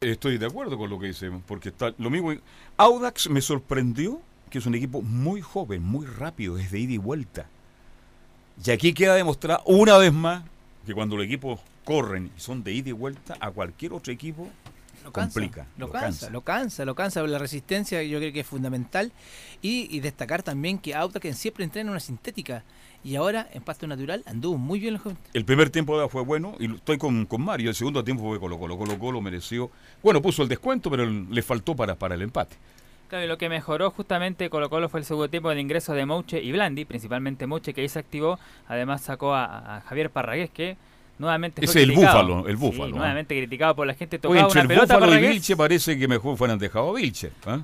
Estoy 0.00 0.38
de 0.38 0.46
acuerdo 0.46 0.78
con 0.78 0.90
lo 0.90 0.98
que 0.98 1.08
dicen, 1.08 1.42
porque 1.46 1.70
está 1.70 1.92
lo 1.98 2.08
mismo. 2.08 2.32
Audax 2.76 3.28
me 3.30 3.40
sorprendió 3.40 4.20
que 4.48 4.58
es 4.58 4.66
un 4.66 4.76
equipo 4.76 5.02
muy 5.02 5.40
joven, 5.40 5.82
muy 5.82 6.06
rápido, 6.06 6.56
es 6.56 6.70
de 6.70 6.78
ida 6.78 6.92
y 6.92 6.98
vuelta. 6.98 7.46
Y 8.64 8.70
aquí 8.70 8.94
queda 8.94 9.14
demostrado 9.14 9.62
una 9.66 9.98
vez 9.98 10.12
más 10.12 10.44
que 10.86 10.94
cuando 10.94 11.16
los 11.16 11.26
equipos 11.26 11.60
corren 11.84 12.30
y 12.36 12.40
son 12.40 12.62
de 12.62 12.72
ida 12.72 12.90
y 12.90 12.92
vuelta, 12.92 13.36
a 13.40 13.50
cualquier 13.50 13.92
otro 13.92 14.12
equipo 14.12 14.48
Lo 15.04 15.12
cansa, 15.12 15.34
complica. 15.34 15.66
Lo, 15.76 15.90
cansa, 15.90 16.30
lo 16.30 16.42
cansa, 16.42 16.84
lo 16.84 16.94
cansa. 16.94 17.22
La 17.22 17.38
resistencia 17.38 18.02
yo 18.02 18.18
creo 18.18 18.32
que 18.32 18.40
es 18.40 18.46
fundamental. 18.46 19.10
Y, 19.60 19.88
y 19.90 20.00
destacar 20.00 20.42
también 20.42 20.78
que 20.78 20.94
Audax 20.94 21.20
que 21.20 21.32
siempre 21.34 21.64
entrena 21.64 21.90
una 21.90 22.00
sintética. 22.00 22.62
Y 23.04 23.16
ahora, 23.16 23.48
en 23.52 23.62
pasto 23.62 23.86
natural, 23.86 24.22
anduvo 24.26 24.56
muy 24.58 24.80
bien 24.80 24.94
los 24.94 25.02
jóvenes. 25.02 25.22
El 25.32 25.44
primer 25.44 25.70
tiempo 25.70 26.08
fue 26.08 26.22
bueno 26.22 26.54
y 26.58 26.72
estoy 26.74 26.98
con, 26.98 27.26
con 27.26 27.42
Mario. 27.42 27.68
El 27.70 27.74
segundo 27.76 28.02
tiempo 28.04 28.24
fue 28.28 28.38
Colo 28.40 28.58
Colo. 28.58 28.76
Colo 28.76 28.98
Colo 28.98 29.20
mereció. 29.20 29.70
Bueno, 30.02 30.20
puso 30.22 30.42
el 30.42 30.48
descuento, 30.48 30.90
pero 30.90 31.06
le 31.06 31.42
faltó 31.42 31.74
para, 31.76 31.94
para 31.96 32.14
el 32.14 32.22
empate. 32.22 32.56
Claro, 33.08 33.24
y 33.24 33.28
lo 33.28 33.38
que 33.38 33.48
mejoró 33.48 33.90
justamente 33.90 34.50
Colo 34.50 34.68
Colo 34.68 34.88
fue 34.88 35.00
el 35.00 35.06
segundo 35.06 35.30
tiempo 35.30 35.48
del 35.48 35.60
ingreso 35.60 35.94
de 35.94 36.04
Mouche 36.06 36.42
y 36.42 36.52
Blandi, 36.52 36.84
principalmente 36.84 37.46
Mouche 37.46 37.72
que 37.72 37.80
ahí 37.80 37.88
se 37.88 37.98
activó, 38.00 38.38
además 38.66 39.00
sacó 39.00 39.32
a, 39.34 39.76
a 39.76 39.80
Javier 39.80 40.10
Parragués 40.10 40.50
que 40.50 40.76
nuevamente 41.18 41.64
Es 41.64 41.72
fue 41.72 41.82
el 41.82 41.88
criticado. 41.88 42.22
búfalo, 42.22 42.48
el 42.48 42.56
Sí, 42.58 42.62
búfalo, 42.62 42.94
¿eh? 42.94 42.98
nuevamente 42.98 43.34
criticado 43.36 43.74
por 43.74 43.86
la 43.86 43.94
gente, 43.94 44.16
Oye, 44.16 44.40
tocaba 44.40 44.40
entre 44.42 44.60
una 44.60 44.60
el 44.62 44.68
pelota 44.68 44.94
Búfalo 44.96 45.12
y 45.18 45.28
Vilche 45.28 45.56
parece 45.56 45.98
que 45.98 46.06
mejor 46.06 46.36
fueran 46.36 46.58
dejado 46.58 46.90
a 46.90 46.94
Vilche. 47.00 47.30
¿ah? 47.46 47.60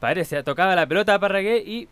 Parece, 0.00 0.42
tocaba 0.42 0.74
la 0.74 0.86
pelota 0.86 1.14
a 1.14 1.18
Parragués 1.18 1.66
y 1.66 1.88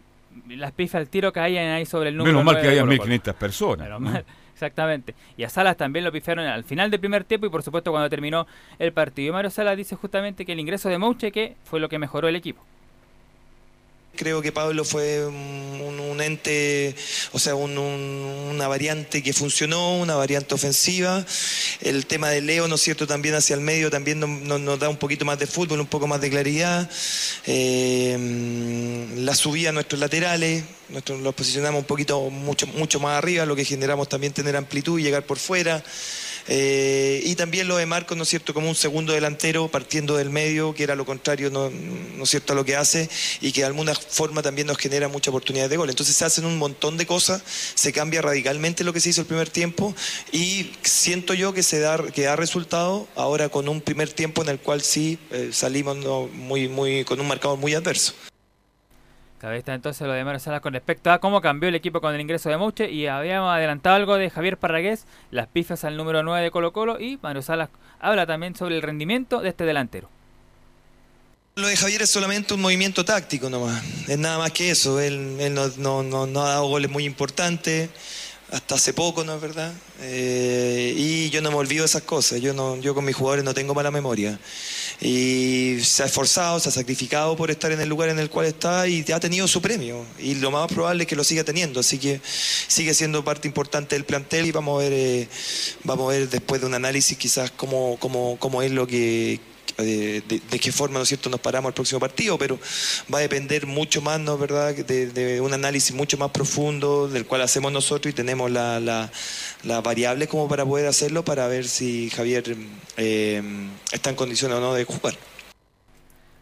las 0.49 0.73
pifas 0.73 1.01
al 1.01 1.09
tiro 1.09 1.33
caían 1.33 1.69
ahí 1.69 1.87
sobre 1.87 2.11
el 2.11 2.17
número 2.17 2.39
Menos 2.39 2.45
mal 2.45 2.63
9 2.63 2.69
que 2.69 2.81
Colo-Colo. 2.81 3.15
1.500 3.15 3.35
personas. 3.35 3.87
Menos 3.87 4.01
¿no? 4.01 4.11
mal, 4.11 4.25
exactamente. 4.53 5.15
Y 5.37 5.45
a 5.45 5.49
Salas 5.49 5.77
también 5.77 6.05
lo 6.05 6.13
pifiaron 6.13 6.47
al 6.47 6.65
final 6.65 6.91
del 6.91 7.01
primer 7.01 7.25
tiempo 7.25 7.47
y 7.47 7.51
por 7.51 7.63
supuesto 7.63 7.91
cuando 7.91 8.09
terminó 8.11 8.47
el 8.79 8.93
partido. 8.93 9.29
Y 9.29 9.33
Mario 9.33 9.51
Salas 9.51 9.77
dice 9.77 9.97
justamente 9.97 10.45
que 10.45 10.53
el 10.53 10.61
ingreso 10.61 10.89
de 10.89 10.99
Mouche 10.99 11.33
que 11.33 11.57
fue 11.65 11.81
lo 11.81 11.89
que 11.89 11.99
mejoró 11.99 12.29
el 12.29 12.37
equipo. 12.37 12.63
Creo 14.17 14.41
que 14.43 14.51
Pablo 14.53 14.85
fue 14.85 15.27
un, 15.27 16.21
ente, 16.21 16.95
o 17.33 17.39
sea, 17.39 17.55
un- 17.55 17.77
un- 17.77 18.49
una 18.55 18.67
variante 18.69 19.23
que 19.23 19.35
funcionó, 19.35 19.99
una 19.99 20.15
variante 20.15 20.55
ofensiva. 20.55 21.25
El 21.83 22.07
tema 22.07 22.31
de 22.31 22.41
Leo, 22.41 22.67
¿no 22.69 22.77
es 22.77 22.81
cierto?, 22.81 23.07
también 23.07 23.35
hacia 23.35 23.53
el 23.55 23.61
medio 23.61 23.91
también 23.91 24.19
nos, 24.21 24.79
da 24.81 24.89
un 24.89 24.97
poquito 24.97 25.27
más 25.27 25.39
de 25.39 25.47
fútbol, 25.47 25.79
un 25.81 25.87
poco 25.87 26.07
más 26.07 26.23
de 26.23 26.31
claridad. 26.31 26.89
Eh, 27.47 29.07
la 29.19 29.35
subida 29.35 29.69
a 29.69 29.73
nuestros 29.73 30.01
laterales, 30.01 30.65
nuestros, 30.89 31.21
los 31.21 31.35
posicionamos 31.35 31.81
un 31.81 31.87
poquito, 31.87 32.31
mucho, 32.31 32.67
mucho 32.69 32.99
más 32.99 33.19
arriba, 33.19 33.45
lo 33.45 33.55
que 33.55 33.65
generamos 33.65 34.09
también 34.09 34.33
tener 34.33 34.57
amplitud 34.57 34.99
y 34.99 35.03
llegar 35.03 35.25
por 35.25 35.39
fuera. 35.39 35.85
Eh, 36.49 37.23
y 37.25 37.35
también 37.35 37.69
lo 37.69 37.77
de 37.77 37.87
Marcos, 37.87 38.17
¿no 38.17 38.23
es 38.23 38.29
cierto?, 38.29 38.55
como 38.55 38.69
un 38.69 38.75
segundo 38.75 39.13
delantero 39.13 39.69
partiendo 39.69 40.17
del 40.17 40.31
medio, 40.31 40.75
que 40.75 40.85
era 40.85 40.95
lo 40.95 41.05
contrario, 41.05 41.51
¿no, 41.51 41.71
¿no 41.71 42.25
es 42.25 42.31
cierto?, 42.31 42.53
a 42.53 42.57
lo 42.57 42.65
que 42.65 42.77
hace 42.77 43.09
y 43.41 43.53
que 43.53 43.63
de 43.63 43.67
alguna 43.67 43.95
forma 43.95 44.43
también 44.43 44.67
nos 44.67 44.79
genera 44.79 45.09
muchas 45.09 45.29
oportunidades 45.29 45.71
de 45.71 45.77
gol. 45.77 45.91
Entonces 45.91 46.17
se 46.17 46.25
hacen 46.25 46.45
un 46.45 46.59
montón 46.59 46.97
de 46.97 47.07
cosas, 47.07 47.43
se 47.75 47.93
cambia 47.93 48.23
radicalmente 48.23 48.85
lo 48.85 48.93
que 48.93 49.01
se 49.01 49.11
hizo 49.11 49.23
el 49.23 49.27
primer 49.27 49.51
tiempo 49.51 49.95
y 50.33 50.71
siento 50.83 51.35
yo 51.35 51.53
que 51.53 51.63
se 51.63 51.81
da, 51.81 51.99
que 52.13 52.23
da 52.23 52.37
resultado 52.37 53.09
ahora 53.17 53.49
con 53.49 53.69
un 53.69 53.81
primer 53.81 54.13
tiempo 54.13 54.43
en 54.43 54.49
el 54.49 54.59
cual 54.59 54.83
sí 54.83 55.19
eh, 55.31 55.51
salimos 55.53 55.97
¿no? 55.97 56.29
muy, 56.29 56.69
muy, 56.69 57.05
con 57.05 57.21
un 57.21 57.27
marcador 57.29 57.59
muy 57.59 57.75
adverso. 57.75 58.15
Ahí 59.43 59.59
está 59.59 59.75
entonces 59.75 60.07
lo 60.07 60.13
de 60.13 60.25
Mario 60.25 60.41
Salas 60.41 60.61
con 60.61 60.73
respecto 60.73 61.11
a 61.13 61.19
cómo 61.21 61.41
cambió 61.41 61.69
el 61.69 61.75
equipo 61.77 62.01
con 62.01 62.15
el 62.15 62.21
ingreso 62.21 62.49
de 62.49 62.57
Mouche 62.57 62.91
y 62.91 63.07
habíamos 63.07 63.55
adelantado 63.55 63.95
algo 63.95 64.17
de 64.17 64.29
Javier 64.31 64.57
Parragués, 64.57 65.05
las 65.31 65.47
pifas 65.47 65.85
al 65.85 65.97
número 65.97 66.23
9 66.23 66.43
de 66.43 66.51
Colo 66.51 66.73
Colo 66.73 66.99
y 67.01 67.19
Mario 67.23 67.43
Salas 67.43 67.69
habla 68.01 68.27
también 68.27 68.57
sobre 68.57 68.75
el 68.77 68.83
rendimiento 68.83 69.41
de 69.41 69.51
este 69.51 69.65
delantero. 69.65 70.09
Lo 71.55 71.69
de 71.69 71.77
Javier 71.77 72.03
es 72.03 72.11
solamente 72.11 72.53
un 72.55 72.61
movimiento 72.61 73.05
táctico 73.05 73.49
nomás, 73.49 73.83
es 74.09 74.19
nada 74.19 74.39
más 74.39 74.53
que 74.53 74.71
eso, 74.71 75.01
él, 75.01 75.37
él 75.39 75.55
no, 75.55 75.69
no- 75.79 76.03
no- 76.03 76.27
no 76.27 76.43
ha 76.43 76.49
dado 76.51 76.67
goles 76.67 76.91
muy 76.91 77.05
importantes, 77.05 77.89
hasta 78.53 78.75
hace 78.75 78.93
poco, 78.93 79.25
¿no 79.25 79.35
es 79.37 79.41
verdad? 79.41 79.73
Eh, 80.01 80.93
y 80.97 81.31
yo 81.31 81.41
no 81.41 81.51
me 81.51 81.57
olvido 81.57 81.83
de 81.83 81.87
esas 81.87 82.03
cosas, 82.03 82.41
yo, 82.43 82.53
no, 82.53 82.77
yo 82.77 82.95
con 82.95 83.05
mis 83.07 83.17
jugadores 83.17 83.45
no 83.45 83.55
tengo 83.55 83.75
mala 83.75 83.91
memoria. 83.91 84.39
Y 85.01 85.79
se 85.83 86.03
ha 86.03 86.07
esforzado, 86.07 86.59
se 86.59 86.71
ha 86.71 86.73
sacrificado 86.73 87.37
por 87.37 87.51
estar 87.51 87.71
en 87.71 87.81
el 87.81 87.89
lugar 87.89 88.09
en 88.09 88.19
el 88.19 88.31
cual 88.31 88.47
está 88.47 88.89
y 88.89 89.05
ha 89.13 89.21
tenido 89.21 89.47
su 89.47 89.61
premio. 89.61 90.05
Y 90.19 90.37
lo 90.37 90.51
más 90.51 90.69
probable 90.73 91.03
es 91.05 91.09
que 91.09 91.17
lo 91.17 91.25
siga 91.25 91.45
teniendo, 91.45 91.81
así 91.81 91.99
que 91.99 92.21
sigue 92.25 92.95
siendo 92.95 93.23
parte 93.25 93.47
importante 93.47 93.95
del 93.95 94.05
plantel 94.05 94.47
y 94.47 94.53
vamos 94.53 94.81
a 94.81 94.85
ver, 94.85 94.93
eh, 94.95 95.29
vamos 95.85 96.09
a 96.13 96.17
ver 96.17 96.29
después 96.31 96.61
de 96.61 96.67
un 96.67 96.75
análisis 96.75 97.17
quizás 97.19 97.51
cómo, 97.51 97.97
cómo, 98.01 98.37
cómo 98.39 98.63
es 98.63 98.71
lo 98.71 98.87
que 98.87 99.39
de, 99.77 100.23
de- 100.23 100.59
qué 100.59 100.73
forma, 100.73 100.97
¿no 100.99 101.03
es 101.03 101.09
cierto?, 101.09 101.29
nos 101.29 101.41
paramos 101.41 101.69
al 101.69 101.75
próximo 101.75 102.01
partido, 102.01 102.39
pero 102.39 102.59
va 103.13 103.19
a 103.19 103.21
depender 103.21 103.67
mucho 103.67 104.01
más, 104.01 104.19
¿no 104.19 104.39
verdad?, 104.39 104.75
de, 104.75 105.41
un 105.43 105.53
análisis 105.53 105.95
mucho 105.95 106.17
más 106.17 106.31
profundo 106.31 107.09
del 107.09 107.27
cual 107.27 107.43
hacemos 107.43 107.71
nosotros 107.73 108.11
y 108.11 108.15
tenemos 108.15 108.51
la, 108.51 109.13
la 109.67 109.81
variable 109.81 110.29
como 110.29 110.49
para 110.49 110.65
poder 110.65 110.87
hacerlo 110.87 111.25
para 111.25 111.47
ver 111.49 111.65
si 111.65 112.09
Javier 112.11 112.57
eh, 112.97 113.43
está 113.93 114.11
en 114.11 114.17
condiciones 114.17 114.57
o 114.59 114.61
no 114.61 114.75
de 114.75 114.85
jugar. 114.85 115.15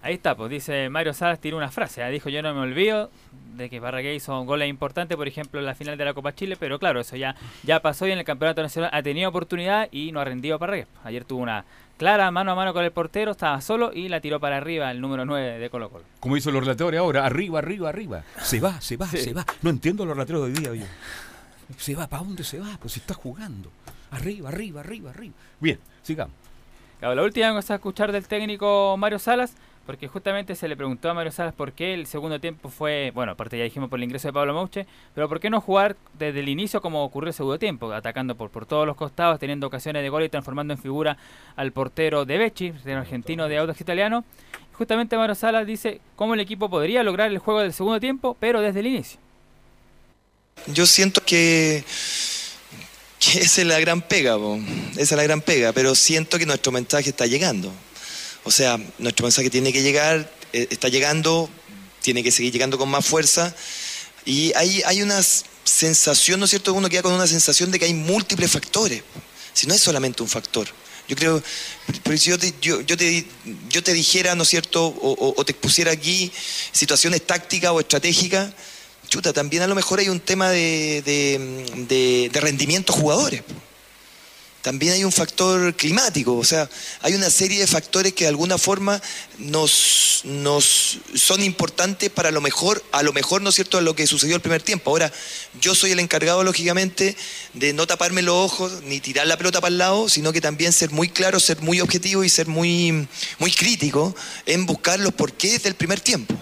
Ahí 0.02 0.14
está, 0.14 0.34
pues 0.36 0.50
dice 0.50 0.90
Mario 0.90 1.14
Salas, 1.14 1.40
tiró 1.40 1.56
una 1.56 1.70
frase, 1.70 2.02
¿eh? 2.02 2.10
dijo 2.10 2.28
yo 2.28 2.42
no 2.42 2.52
me 2.52 2.60
olvido 2.60 3.10
de 3.56 3.70
que 3.70 3.80
Parragués 3.80 4.18
hizo 4.18 4.38
un 4.38 4.46
goles 4.46 4.68
importantes, 4.68 5.16
por 5.16 5.26
ejemplo 5.26 5.58
en 5.60 5.64
la 5.64 5.74
final 5.74 5.96
de 5.96 6.04
la 6.04 6.12
Copa 6.12 6.34
Chile, 6.34 6.56
pero 6.60 6.78
claro, 6.78 7.00
eso 7.00 7.16
ya, 7.16 7.34
ya 7.62 7.80
pasó 7.80 8.06
y 8.06 8.10
en 8.12 8.18
el 8.18 8.24
Campeonato 8.24 8.60
Nacional 8.60 8.90
ha 8.92 9.02
tenido 9.02 9.30
oportunidad 9.30 9.88
y 9.90 10.12
no 10.12 10.20
ha 10.20 10.24
rendido 10.24 10.58
Parragués. 10.58 10.86
Ayer 11.04 11.24
tuvo 11.24 11.40
una 11.42 11.64
clara 11.96 12.30
mano 12.30 12.52
a 12.52 12.54
mano 12.54 12.74
con 12.74 12.84
el 12.84 12.90
portero, 12.90 13.30
estaba 13.30 13.58
solo 13.62 13.92
y 13.94 14.10
la 14.10 14.20
tiró 14.20 14.38
para 14.40 14.58
arriba 14.58 14.90
el 14.90 15.00
número 15.00 15.24
9 15.24 15.58
de 15.58 15.70
Colo 15.70 15.88
Colo. 15.88 16.04
Como 16.20 16.34
dicen 16.34 16.52
los 16.52 16.64
relatores 16.64 17.00
ahora, 17.00 17.24
arriba, 17.24 17.60
arriba, 17.60 17.88
arriba. 17.88 18.24
Se 18.42 18.60
va, 18.60 18.78
se 18.82 18.98
va, 18.98 19.06
Sí. 19.06 19.18
se 19.18 19.32
va. 19.32 19.46
No 19.62 19.70
entiendo 19.70 20.04
los 20.04 20.14
relatores 20.14 20.42
de 20.42 20.46
hoy 20.48 20.52
día, 20.76 20.84
yo. 20.84 20.90
Se 21.78 21.94
va, 21.94 22.06
¿para 22.06 22.22
dónde 22.22 22.44
se 22.44 22.58
va? 22.58 22.78
Pues 22.80 22.94
si 22.94 23.00
está 23.00 23.14
jugando. 23.14 23.70
Arriba, 24.10 24.48
arriba, 24.48 24.80
arriba, 24.80 25.10
arriba. 25.10 25.34
Bien, 25.60 25.78
sigamos. 26.02 26.34
Claro, 26.98 27.14
la 27.14 27.22
última 27.22 27.52
cosa 27.52 27.74
a 27.74 27.76
escuchar 27.76 28.12
del 28.12 28.26
técnico 28.26 28.96
Mario 28.96 29.18
Salas, 29.18 29.54
porque 29.84 30.08
justamente 30.08 30.54
se 30.54 30.68
le 30.68 30.76
preguntó 30.76 31.10
a 31.10 31.14
Mario 31.14 31.32
Salas 31.32 31.52
por 31.52 31.72
qué 31.72 31.92
el 31.92 32.06
segundo 32.06 32.40
tiempo 32.40 32.68
fue, 32.68 33.12
bueno, 33.14 33.32
aparte 33.32 33.58
ya 33.58 33.64
dijimos 33.64 33.90
por 33.90 33.98
el 33.98 34.04
ingreso 34.04 34.28
de 34.28 34.32
Pablo 34.32 34.54
Mouche, 34.54 34.86
pero 35.14 35.28
por 35.28 35.40
qué 35.40 35.50
no 35.50 35.60
jugar 35.60 35.96
desde 36.18 36.40
el 36.40 36.48
inicio 36.48 36.80
como 36.80 37.04
ocurrió 37.04 37.28
el 37.28 37.34
segundo 37.34 37.58
tiempo, 37.58 37.92
atacando 37.92 38.36
por, 38.36 38.50
por 38.50 38.64
todos 38.64 38.86
los 38.86 38.96
costados, 38.96 39.38
teniendo 39.38 39.66
ocasiones 39.66 40.02
de 40.02 40.08
gol 40.08 40.22
y 40.22 40.28
transformando 40.28 40.72
en 40.72 40.78
figura 40.78 41.16
al 41.56 41.72
portero 41.72 42.24
de 42.24 42.38
Becci, 42.38 42.72
el 42.84 42.96
argentino 42.96 43.48
de 43.48 43.58
Audax 43.58 43.80
Italiano. 43.80 44.24
Justamente 44.72 45.16
Mario 45.16 45.34
Salas 45.34 45.66
dice 45.66 46.00
cómo 46.16 46.34
el 46.34 46.40
equipo 46.40 46.70
podría 46.70 47.02
lograr 47.02 47.30
el 47.30 47.38
juego 47.38 47.60
del 47.60 47.72
segundo 47.72 48.00
tiempo, 48.00 48.36
pero 48.40 48.60
desde 48.60 48.80
el 48.80 48.86
inicio. 48.86 49.20
Yo 50.66 50.86
siento 50.86 51.24
que, 51.24 51.84
esa 53.34 53.60
es 53.60 53.66
la 53.66 53.78
gran 53.80 54.00
pega, 54.02 54.36
esa 54.92 55.00
es 55.02 55.10
la 55.12 55.22
gran 55.22 55.40
pega, 55.40 55.72
pero 55.72 55.94
siento 55.94 56.38
que 56.38 56.46
nuestro 56.46 56.72
mensaje 56.72 57.10
está 57.10 57.26
llegando. 57.26 57.72
O 58.44 58.50
sea, 58.50 58.78
nuestro 58.98 59.24
mensaje 59.24 59.50
tiene 59.50 59.72
que 59.72 59.82
llegar, 59.82 60.30
eh, 60.52 60.66
está 60.70 60.88
llegando, 60.88 61.48
tiene 62.02 62.22
que 62.22 62.30
seguir 62.30 62.52
llegando 62.52 62.78
con 62.78 62.88
más 62.88 63.04
fuerza. 63.04 63.54
Y 64.24 64.52
hay, 64.54 64.82
hay 64.86 65.02
una 65.02 65.22
sensación, 65.64 66.40
¿no 66.40 66.44
es 66.44 66.50
cierto? 66.50 66.72
Uno 66.74 66.88
queda 66.88 67.02
con 67.02 67.12
una 67.12 67.26
sensación 67.26 67.70
de 67.70 67.78
que 67.78 67.86
hay 67.86 67.94
múltiples 67.94 68.50
factores. 68.50 69.02
Si 69.52 69.66
no 69.66 69.74
es 69.74 69.80
solamente 69.80 70.22
un 70.22 70.28
factor. 70.28 70.66
Yo 71.06 71.16
creo, 71.16 71.42
pero 72.02 72.16
si 72.16 72.30
yo 72.30 72.38
te, 72.38 72.54
yo, 72.62 72.82
te, 72.84 73.26
yo 73.68 73.82
te 73.82 73.92
dijera, 73.92 74.34
¿no 74.34 74.42
es 74.42 74.48
cierto? 74.48 74.86
O, 74.86 75.10
o- 75.12 75.34
o 75.36 75.44
te 75.44 75.52
expusiera 75.52 75.92
aquí 75.92 76.32
situaciones 76.72 77.26
tácticas 77.26 77.70
o 77.72 77.80
estratégicas, 77.80 78.50
también 79.22 79.62
a 79.62 79.66
lo 79.66 79.74
mejor 79.74 80.00
hay 80.00 80.08
un 80.08 80.20
tema 80.20 80.50
de, 80.50 81.02
de, 81.04 82.40
rendimiento 82.40 82.92
jugadores. 82.92 83.42
También 84.62 84.94
hay 84.94 85.04
un 85.04 85.12
factor 85.12 85.74
climático, 85.74 86.38
o 86.38 86.44
sea, 86.44 86.70
hay 87.02 87.14
una 87.14 87.28
serie 87.28 87.60
de 87.60 87.66
factores 87.66 88.14
que 88.14 88.24
de 88.24 88.28
alguna 88.28 88.56
forma 88.56 89.02
nos, 89.36 90.22
nos 90.24 91.00
son 91.14 91.42
importantes 91.42 92.08
para 92.08 92.30
lo 92.30 92.40
mejor, 92.40 92.82
a 92.90 93.02
lo 93.02 93.12
mejor, 93.12 93.42
¿no 93.42 93.50
es 93.50 93.56
cierto?, 93.56 93.82
lo 93.82 93.94
que 93.94 94.06
sucedió 94.06 94.36
el 94.36 94.40
primer 94.40 94.62
tiempo. 94.62 94.90
Ahora, 94.90 95.12
yo 95.60 95.74
soy 95.74 95.90
el 95.90 96.00
encargado, 96.00 96.42
lógicamente, 96.44 97.14
de 97.52 97.74
no 97.74 97.86
taparme 97.86 98.22
los 98.22 98.36
ojos 98.36 98.82
ni 98.84 99.00
tirar 99.00 99.26
la 99.26 99.36
pelota 99.36 99.60
para 99.60 99.70
el 99.70 99.76
lado, 99.76 100.08
sino 100.08 100.32
que 100.32 100.40
también 100.40 100.72
ser 100.72 100.90
muy 100.92 101.10
claro, 101.10 101.40
ser 101.40 101.60
muy 101.60 101.82
objetivo 101.82 102.24
y 102.24 102.30
ser 102.30 102.46
muy, 102.46 103.06
muy 103.38 103.52
crítico 103.52 104.16
en 104.46 104.64
buscar 104.64 104.98
los 104.98 105.12
porqués 105.12 105.62
del 105.62 105.74
primer 105.74 106.00
tiempo. 106.00 106.34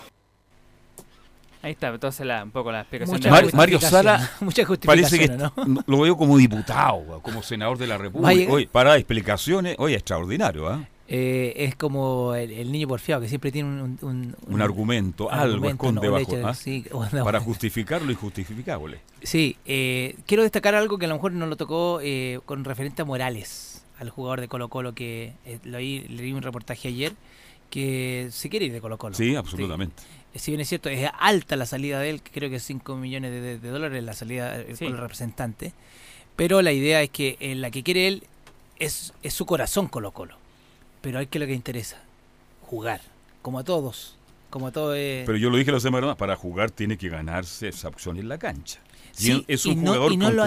Ahí 1.62 1.72
está, 1.72 1.88
entonces 1.88 2.26
la, 2.26 2.42
un 2.42 2.50
poco 2.50 2.72
la 2.72 2.80
explicación. 2.80 3.16
Mucha 3.16 3.28
de 3.28 3.42
Mar- 3.42 3.54
Mario 3.54 3.80
Sala 3.80 4.30
mucha 4.40 4.64
parece 4.84 5.18
que 5.18 5.28
¿no? 5.28 5.52
lo 5.86 6.00
veo 6.00 6.16
como 6.16 6.36
diputado, 6.36 7.20
como 7.22 7.42
senador 7.42 7.78
de 7.78 7.86
la 7.86 7.98
República. 7.98 8.52
Para 8.72 8.96
explicaciones, 8.96 9.76
oye, 9.78 9.94
extraordinario, 9.94 10.68
¿ah? 10.68 10.88
Eh, 11.14 11.52
es 11.66 11.76
como 11.76 12.34
el, 12.34 12.50
el 12.52 12.72
niño 12.72 12.88
porfiado 12.88 13.20
que 13.20 13.28
siempre 13.28 13.52
tiene 13.52 13.68
un, 13.68 13.98
un, 14.00 14.34
Un 14.46 14.62
argumento, 14.62 15.30
algo 15.30 15.68
esconde 15.68 16.06
no, 16.06 16.12
bajo, 16.14 16.36
¿ah? 16.46 16.54
sí, 16.54 16.86
no. 17.12 17.24
para 17.24 17.38
justificar 17.40 18.00
lo 18.02 18.10
injustificable. 18.10 19.00
Sí, 19.22 19.56
eh, 19.66 20.16
quiero 20.26 20.42
destacar 20.42 20.74
algo 20.74 20.98
que 20.98 21.04
a 21.04 21.08
lo 21.08 21.14
mejor 21.16 21.32
no 21.32 21.46
lo 21.46 21.56
tocó 21.56 22.00
eh, 22.02 22.40
con 22.46 22.64
referente 22.64 23.02
a 23.02 23.04
Morales, 23.04 23.84
al 23.98 24.08
jugador 24.10 24.40
de 24.40 24.48
Colo 24.48 24.68
Colo 24.68 24.94
que 24.94 25.34
eh, 25.44 25.58
lo 25.64 25.78
leí 25.78 26.32
un 26.32 26.42
reportaje 26.42 26.88
ayer 26.88 27.12
que 27.68 28.28
se 28.30 28.48
quiere 28.48 28.66
ir 28.66 28.72
de 28.72 28.80
Colo 28.80 28.96
Colo. 28.96 29.14
Sí, 29.14 29.34
absolutamente. 29.36 30.02
Sí. 30.02 30.08
Si 30.34 30.50
bien 30.50 30.60
es 30.60 30.68
cierto, 30.68 30.88
es 30.88 31.10
alta 31.18 31.56
la 31.56 31.66
salida 31.66 32.00
de 32.00 32.10
él, 32.10 32.22
que 32.22 32.30
creo 32.30 32.48
que 32.48 32.56
es 32.56 32.62
5 32.62 32.96
millones 32.96 33.30
de, 33.32 33.40
de- 33.40 33.58
de 33.58 33.68
dólares 33.68 34.02
la 34.02 34.14
salida 34.14 34.58
eh, 34.60 34.74
Sí. 34.76 34.84
con 34.86 34.94
el 34.94 35.00
representante, 35.00 35.72
pero 36.36 36.62
la 36.62 36.72
idea 36.72 37.02
es 37.02 37.10
que 37.10 37.36
en 37.40 37.60
la 37.60 37.70
que 37.70 37.82
quiere 37.82 38.08
él 38.08 38.24
es, 38.78 39.12
es 39.22 39.34
su 39.34 39.44
corazón 39.46 39.88
Colo 39.88 40.12
Colo, 40.12 40.36
pero 41.02 41.18
hay 41.18 41.26
que 41.26 41.38
lo 41.38 41.46
que 41.46 41.52
interesa, 41.52 42.02
jugar, 42.62 43.00
como 43.42 43.58
a 43.58 43.64
todos, 43.64 44.16
como 44.48 44.68
a 44.68 44.72
todos. 44.72 44.96
eh, 44.98 45.24
Pero 45.26 45.36
yo 45.38 45.50
lo 45.50 45.56
dije 45.58 45.70
la 45.72 45.80
semana 45.80 46.06
pasada, 46.06 46.16
para 46.16 46.36
jugar 46.36 46.70
tiene 46.70 46.96
que 46.96 47.08
ganarse 47.10 47.68
esa 47.68 47.88
opción 47.88 48.16
en 48.16 48.28
la 48.28 48.38
cancha. 48.38 48.80
Y 49.18 49.22
Sí, 49.22 49.30
él 49.32 49.44
es 49.48 49.66
un 49.66 49.72
y 49.72 49.76
no- 49.76 49.82
jugador 49.92 50.12
y 50.12 50.16
no 50.16 50.26
con, 50.28 50.36
lo 50.36 50.44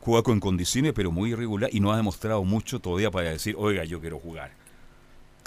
juega 0.00 0.22
con 0.24 0.40
condiciones, 0.40 0.92
pero 0.92 1.12
muy 1.12 1.30
irregular 1.30 1.70
y 1.72 1.78
no 1.80 1.92
ha 1.92 1.96
demostrado 1.96 2.42
mucho 2.42 2.80
todavía 2.80 3.10
para 3.12 3.30
decir, 3.30 3.54
oiga, 3.56 3.84
yo 3.84 4.00
quiero 4.00 4.18
jugar. 4.18 4.50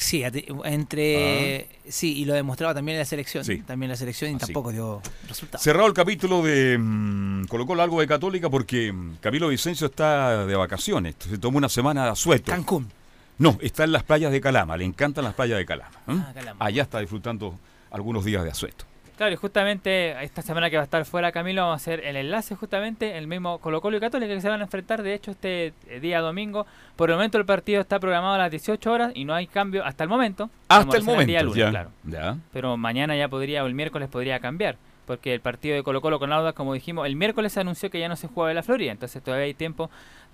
Sí, 0.03 0.23
entre 0.65 1.67
sí 1.87 2.17
y 2.19 2.25
lo 2.25 2.33
demostraba 2.33 2.73
también 2.73 2.95
en 2.95 2.99
la 2.99 3.05
selección, 3.05 3.41
Ah. 3.41 3.45
Sí. 3.45 3.57
también 3.59 3.89
la 3.89 3.95
selección 3.95 4.31
y 4.31 4.35
Así. 4.35 4.45
tampoco 4.47 4.71
dio 4.71 5.01
resultados. 5.27 5.63
Cerrado 5.63 5.87
el 5.87 5.93
capítulo 5.93 6.41
de 6.43 6.77
mm, 6.77 7.45
Colocó 7.45 7.73
algo 7.81 7.99
de 8.01 8.07
Católica 8.07 8.49
porque 8.49 8.91
mm, 8.91 9.17
Camilo 9.21 9.47
Vicencio 9.49 9.87
está 9.87 10.45
de 10.45 10.55
vacaciones. 10.55 11.15
Se 11.19 11.37
tomó 11.37 11.57
una 11.57 11.69
semana 11.69 12.05
de 12.05 12.11
asueto. 12.11 12.51
Cancún. 12.51 12.91
No, 13.37 13.57
está 13.61 13.83
en 13.83 13.91
las 13.91 14.03
playas 14.03 14.31
de 14.31 14.39
Calama. 14.41 14.77
Le 14.77 14.85
encantan 14.85 15.23
las 15.23 15.33
playas 15.33 15.57
de 15.57 15.65
Calama. 15.65 15.95
¿eh? 16.07 16.11
Ah, 16.19 16.31
Calama. 16.33 16.65
Allá 16.65 16.83
está 16.83 16.99
disfrutando 16.99 17.57
algunos 17.91 18.23
días 18.25 18.43
de 18.43 18.51
asueto. 18.51 18.85
Claro, 19.23 19.35
y 19.35 19.37
justamente 19.37 20.21
esta 20.21 20.41
semana 20.41 20.69
que 20.69 20.75
va 20.75 20.81
a 20.81 20.83
estar 20.83 21.05
fuera 21.05 21.31
Camilo, 21.31 21.61
vamos 21.61 21.75
a 21.75 21.77
hacer 21.77 22.05
el 22.05 22.17
enlace 22.17 22.55
justamente, 22.55 23.17
el 23.17 23.25
mismo 23.25 23.57
Colo 23.59 23.79
Colo 23.79 23.95
y 23.95 24.01
Católica 24.01 24.33
que 24.33 24.41
se 24.41 24.49
van 24.49 24.59
a 24.59 24.65
enfrentar, 24.65 25.01
de 25.01 25.13
hecho, 25.13 25.31
este 25.31 25.71
eh, 25.87 26.01
día 26.01 26.19
domingo. 26.19 26.65
Por 26.97 27.09
el 27.09 27.15
momento 27.15 27.37
el 27.37 27.45
partido 27.45 27.79
está 27.79 28.01
programado 28.01 28.33
a 28.33 28.37
las 28.37 28.51
18 28.51 28.91
horas 28.91 29.11
y 29.15 29.23
no 29.23 29.33
hay 29.33 29.47
cambio 29.47 29.85
hasta 29.85 30.03
el 30.03 30.09
momento. 30.09 30.49
Hasta 30.67 30.97
el 30.97 31.05
recién 31.05 31.25
día 31.25 31.39
momento. 31.39 31.43
lunes, 31.43 31.57
ya. 31.57 31.69
claro. 31.69 31.91
ya. 32.03 32.37
Pero 32.51 32.75
mañana 32.75 33.15
ya 33.15 33.29
podría, 33.29 33.63
o 33.63 33.67
el 33.67 33.75
miércoles 33.75 34.09
podría 34.09 34.41
cambiar. 34.41 34.75
Porque 35.05 35.33
el 35.33 35.39
partido 35.39 35.75
de 35.75 35.83
Colo 35.83 36.01
Colo 36.01 36.19
con 36.19 36.33
Audax, 36.33 36.53
como 36.53 36.73
dijimos, 36.73 37.07
el 37.07 37.15
miércoles 37.15 37.53
se 37.53 37.61
anunció 37.61 37.89
que 37.89 37.99
ya 38.01 38.09
no 38.09 38.17
se 38.17 38.27
juega 38.27 38.51
en 38.51 38.55
la 38.55 38.63
Florida. 38.63 38.91
Entonces 38.91 39.23
todavía 39.23 39.45
hay 39.45 39.53
tiempo. 39.53 39.89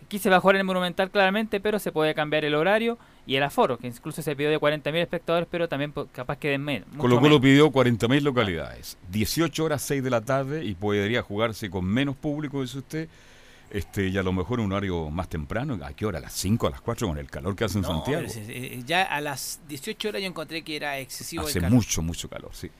Aquí 0.09 0.17
se 0.17 0.27
va 0.31 0.37
a 0.37 0.39
jugar 0.39 0.55
en 0.55 0.61
el 0.61 0.65
Monumental 0.65 1.11
claramente, 1.11 1.59
pero 1.59 1.77
se 1.77 1.91
puede 1.91 2.15
cambiar 2.15 2.43
el 2.43 2.55
horario 2.55 2.97
y 3.27 3.35
el 3.35 3.43
aforo, 3.43 3.77
que 3.77 3.85
incluso 3.85 4.23
se 4.23 4.35
pidió 4.35 4.49
de 4.49 4.57
40.000 4.59 4.95
espectadores, 4.95 5.47
pero 5.51 5.69
también 5.69 5.93
capaz 6.11 6.37
que 6.39 6.47
den 6.49 6.63
menos. 6.63 6.89
Colo 6.97 7.19
Colo 7.19 7.39
pidió 7.39 7.69
40.000 7.69 8.21
localidades. 8.21 8.97
18 9.11 9.63
horas 9.63 9.83
6 9.83 10.03
de 10.03 10.09
la 10.09 10.21
tarde 10.21 10.65
y 10.65 10.73
podría 10.73 11.21
jugarse 11.21 11.69
con 11.69 11.85
menos 11.85 12.15
público, 12.15 12.63
dice 12.63 12.79
usted. 12.79 13.07
Este, 13.69 14.07
y 14.07 14.17
a 14.17 14.23
lo 14.23 14.33
mejor 14.33 14.59
un 14.61 14.71
horario 14.71 15.11
más 15.11 15.29
temprano, 15.29 15.77
¿a 15.85 15.93
qué 15.93 16.07
hora? 16.07 16.17
¿A 16.17 16.21
las 16.21 16.33
5, 16.33 16.65
a 16.65 16.69
las 16.71 16.81
4 16.81 17.07
con 17.07 17.19
el 17.19 17.29
calor 17.29 17.55
que 17.55 17.65
hace 17.65 17.77
en 17.77 17.83
No, 17.83 17.89
Santiago? 18.03 18.25
ya 18.87 19.03
a 19.03 19.21
las 19.21 19.59
18 19.67 20.09
horas 20.09 20.21
yo 20.23 20.27
encontré 20.27 20.63
que 20.63 20.75
era 20.75 20.97
excesivo 20.97 21.43
el 21.43 21.49
Hace 21.49 21.59
calor. 21.59 21.75
mucho, 21.75 22.01
mucho 22.01 22.27
calor, 22.27 22.49
sí. 22.53 22.71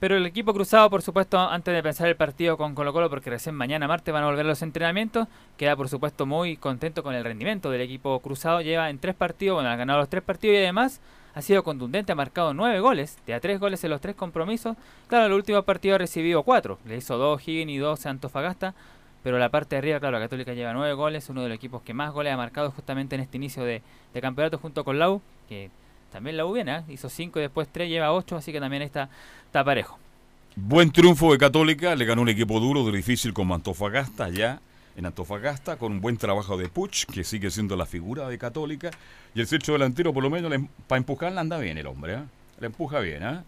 Pero 0.00 0.16
el 0.16 0.24
equipo 0.24 0.54
cruzado, 0.54 0.88
por 0.88 1.02
supuesto, 1.02 1.38
antes 1.38 1.74
de 1.74 1.82
pensar 1.82 2.08
el 2.08 2.16
partido 2.16 2.56
con 2.56 2.74
Colo 2.74 2.90
Colo, 2.94 3.10
porque 3.10 3.28
recién 3.28 3.54
mañana 3.54 3.86
martes 3.86 4.14
van 4.14 4.24
a 4.24 4.26
volver 4.28 4.46
los 4.46 4.62
entrenamientos, 4.62 5.28
queda 5.58 5.76
por 5.76 5.90
supuesto 5.90 6.24
muy 6.24 6.56
contento 6.56 7.02
con 7.02 7.14
el 7.14 7.22
rendimiento 7.22 7.70
del 7.70 7.82
equipo 7.82 8.18
cruzado. 8.20 8.62
Lleva 8.62 8.88
en 8.88 8.98
tres 8.98 9.14
partidos, 9.14 9.56
bueno, 9.56 9.68
ha 9.68 9.76
ganado 9.76 9.98
los 9.98 10.08
tres 10.08 10.22
partidos 10.22 10.54
y 10.54 10.58
además 10.60 11.02
ha 11.34 11.42
sido 11.42 11.62
contundente, 11.62 12.12
ha 12.12 12.14
marcado 12.14 12.54
nueve 12.54 12.80
goles, 12.80 13.18
de 13.26 13.34
a 13.34 13.40
tres 13.40 13.60
goles 13.60 13.84
en 13.84 13.90
los 13.90 14.00
tres 14.00 14.16
compromisos. 14.16 14.74
Claro, 15.06 15.26
el 15.26 15.34
último 15.34 15.62
partido 15.64 15.96
ha 15.96 15.98
recibido 15.98 16.44
cuatro, 16.44 16.78
le 16.86 16.96
hizo 16.96 17.18
dos 17.18 17.46
Higgins 17.46 17.70
y 17.70 17.76
dos 17.76 18.06
Antofagasta, 18.06 18.74
pero 19.22 19.38
la 19.38 19.50
parte 19.50 19.76
de 19.76 19.80
arriba, 19.80 20.00
claro, 20.00 20.18
la 20.18 20.24
Católica 20.24 20.54
lleva 20.54 20.72
nueve 20.72 20.94
goles, 20.94 21.28
uno 21.28 21.42
de 21.42 21.50
los 21.50 21.56
equipos 21.56 21.82
que 21.82 21.92
más 21.92 22.10
goles 22.10 22.32
ha 22.32 22.38
marcado 22.38 22.70
justamente 22.70 23.16
en 23.16 23.20
este 23.20 23.36
inicio 23.36 23.64
de, 23.64 23.82
de 24.14 24.20
campeonato 24.22 24.56
junto 24.56 24.82
con 24.82 24.98
Lau, 24.98 25.20
que 25.46 25.70
también 26.10 26.36
la 26.36 26.46
U 26.46 26.52
viene, 26.52 26.76
¿eh? 26.76 26.82
hizo 26.88 27.08
cinco 27.08 27.38
y 27.38 27.42
después 27.42 27.68
tres, 27.70 27.88
lleva 27.88 28.12
ocho, 28.12 28.36
así 28.36 28.52
que 28.52 28.60
también 28.60 28.82
está, 28.82 29.08
está 29.46 29.64
parejo. 29.64 29.98
Buen 30.56 30.90
triunfo 30.90 31.32
de 31.32 31.38
Católica, 31.38 31.94
le 31.94 32.04
ganó 32.04 32.22
un 32.22 32.28
equipo 32.28 32.58
duro, 32.60 32.90
difícil 32.90 33.32
como 33.32 33.54
Antofagasta, 33.54 34.24
allá 34.24 34.60
en 34.96 35.06
Antofagasta, 35.06 35.76
con 35.76 35.92
un 35.92 36.00
buen 36.00 36.16
trabajo 36.16 36.56
de 36.56 36.68
Puch, 36.68 37.06
que 37.06 37.24
sigue 37.24 37.50
siendo 37.50 37.76
la 37.76 37.86
figura 37.86 38.28
de 38.28 38.36
Católica. 38.36 38.90
Y 39.34 39.40
el 39.40 39.46
centro 39.46 39.74
delantero, 39.74 40.12
por 40.12 40.22
lo 40.22 40.30
menos, 40.30 40.52
para 40.86 40.98
empujarla 40.98 41.40
anda 41.40 41.58
bien 41.58 41.78
el 41.78 41.86
hombre, 41.86 42.14
¿eh? 42.14 42.22
Le 42.58 42.66
empuja 42.66 43.00
bien, 43.00 43.22
¿eh? 43.22 43.40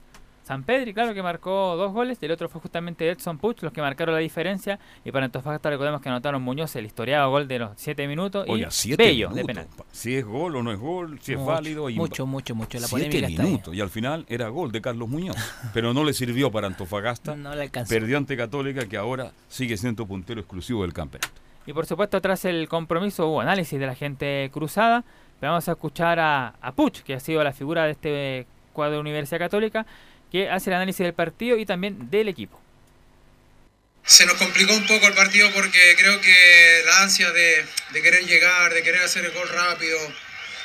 San 0.43 0.65
Pedri, 0.65 0.93
claro 0.93 1.15
que 1.15 1.23
marcó 1.23 1.77
dos 1.77 1.93
goles, 1.93 2.19
el 2.21 2.31
otro 2.33 2.49
fue 2.49 2.61
justamente 2.61 3.09
Edson 3.09 3.39
Puch, 3.39 3.63
los 3.63 3.73
que 3.73 3.81
marcaron 3.81 4.13
la 4.15 4.21
diferencia. 4.21 4.79
Y 5.05 5.13
para 5.13 5.25
Antofagasta 5.27 5.71
recordemos 5.71 6.01
que 6.01 6.09
anotaron 6.09 6.43
Muñoz 6.43 6.75
el 6.75 6.85
historiado 6.85 7.31
gol 7.31 7.47
de 7.47 7.61
los 7.61 7.71
7 7.77 8.09
minutos 8.09 8.45
Oye, 8.49 8.65
y 8.65 8.71
siete 8.71 9.05
Bello 9.05 9.29
de 9.29 9.45
penal. 9.45 9.69
Si 9.93 10.17
es 10.17 10.25
gol 10.25 10.57
o 10.57 10.63
no 10.63 10.73
es 10.73 10.81
gol, 10.81 11.21
si 11.21 11.35
es 11.35 11.45
válido. 11.45 11.89
y- 11.89 11.95
mucho, 11.95 12.27
mucho, 12.27 12.57
mucho. 12.57 12.79
La 12.81 12.89
Siete 12.89 13.27
minutos. 13.29 13.73
Y 13.75 13.81
al 13.81 13.91
final 13.91 14.27
era 14.29 14.49
gol 14.49 14.73
de 14.73 14.81
Carlos 14.81 15.09
Muñoz. 15.09 15.37
Pero 15.75 15.95
no 15.95 16.03
le 16.03 16.13
sirvió 16.13 16.51
para 16.51 16.67
Antofagasta. 16.67 17.37
No 17.37 17.55
le 17.55 17.63
alcanzó. 17.63 17.95
Perdió 17.95 18.19
ante 18.19 18.37
Católica, 18.37 18.87
que 18.87 18.97
ahora 18.97 19.31
sigue 19.49 19.77
siendo 19.77 20.07
puntero 20.07 20.41
exclusivo 20.41 20.83
del 20.83 20.93
campeonato. 20.93 21.41
Y 21.67 21.73
por 21.73 21.87
supuesto, 21.87 22.21
tras 22.21 22.45
el 22.45 22.69
compromiso 22.69 23.29
hubo 23.29 23.41
análisis 23.41 23.79
de 23.79 23.87
la 23.87 23.95
gente 23.95 24.51
cruzada. 24.53 25.05
Pero 25.39 25.53
vamos 25.53 25.69
a 25.69 25.73
escuchar 25.73 26.19
a, 26.19 26.55
a 26.61 26.73
Puch, 26.73 27.01
que 27.03 27.15
ha 27.15 27.21
sido 27.21 27.43
la 27.45 27.53
figura 27.53 27.85
de 27.85 27.93
este 27.93 28.47
cuadro 28.73 28.95
de 28.95 29.01
Universidad 29.01 29.39
Católica, 29.39 29.87
que 30.33 30.51
hace 30.51 30.71
el 30.71 30.77
análisis 30.77 31.05
del 31.05 31.15
partido 31.15 31.59
y 31.59 31.67
también 31.67 32.11
del 32.11 32.29
equipo. 32.29 32.61
Se 34.05 34.27
nos 34.27 34.35
complicó 34.37 34.75
un 34.75 34.87
poco 34.87 35.07
el 35.07 35.15
partido 35.15 35.51
porque 35.53 35.95
creo 35.97 36.21
que 36.21 36.83
la 36.87 37.03
ansia 37.03 37.31
de, 37.31 37.65
de 37.93 38.03
querer 38.03 38.25
llegar, 38.27 38.75
de 38.75 38.83
querer 38.83 39.03
hacer 39.03 39.25
el 39.25 39.33
gol 39.33 39.49
rápido, 39.49 39.99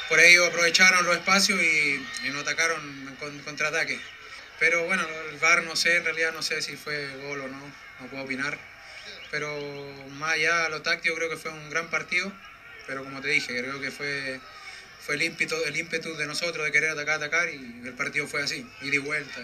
por 0.09 0.19
ahí 0.19 0.35
aprovecharon 0.37 1.05
los 1.05 1.15
espacios 1.15 1.61
y, 1.61 2.05
y 2.25 2.29
nos 2.31 2.41
atacaron 2.41 3.15
con- 3.19 3.39
contraataque. 3.39 3.99
Pero 4.59 4.85
bueno, 4.85 5.05
el 5.31 5.37
VAR 5.37 5.63
no 5.63 5.75
sé, 5.75 5.97
en 5.97 6.05
realidad 6.05 6.33
no 6.33 6.41
sé 6.41 6.61
si 6.63 6.75
fue 6.77 7.07
gol 7.27 7.41
o 7.41 7.47
no, 7.47 7.59
no 7.99 8.07
puedo 8.07 8.23
opinar. 8.23 8.57
Pero 9.29 9.51
más 10.13 10.33
allá 10.33 10.63
de 10.63 10.69
lo 10.69 10.81
táctico 10.81 11.15
creo 11.15 11.29
que 11.29 11.37
fue 11.37 11.51
un 11.51 11.69
gran 11.69 11.89
partido, 11.89 12.31
pero 12.87 13.03
como 13.03 13.21
te 13.21 13.27
dije, 13.29 13.59
creo 13.61 13.79
que 13.81 13.91
fue, 13.91 14.39
fue 15.07 15.15
el, 15.15 15.21
ímpetu, 15.21 15.55
el 15.65 15.77
ímpetu 15.77 16.17
de 16.17 16.27
nosotros 16.27 16.65
de 16.65 16.71
querer 16.73 16.89
atacar, 16.89 17.15
atacar 17.15 17.47
y 17.47 17.81
el 17.85 17.93
partido 17.93 18.27
fue 18.27 18.43
así, 18.43 18.67
ida 18.81 18.95
y 18.95 18.97
vuelta. 18.97 19.39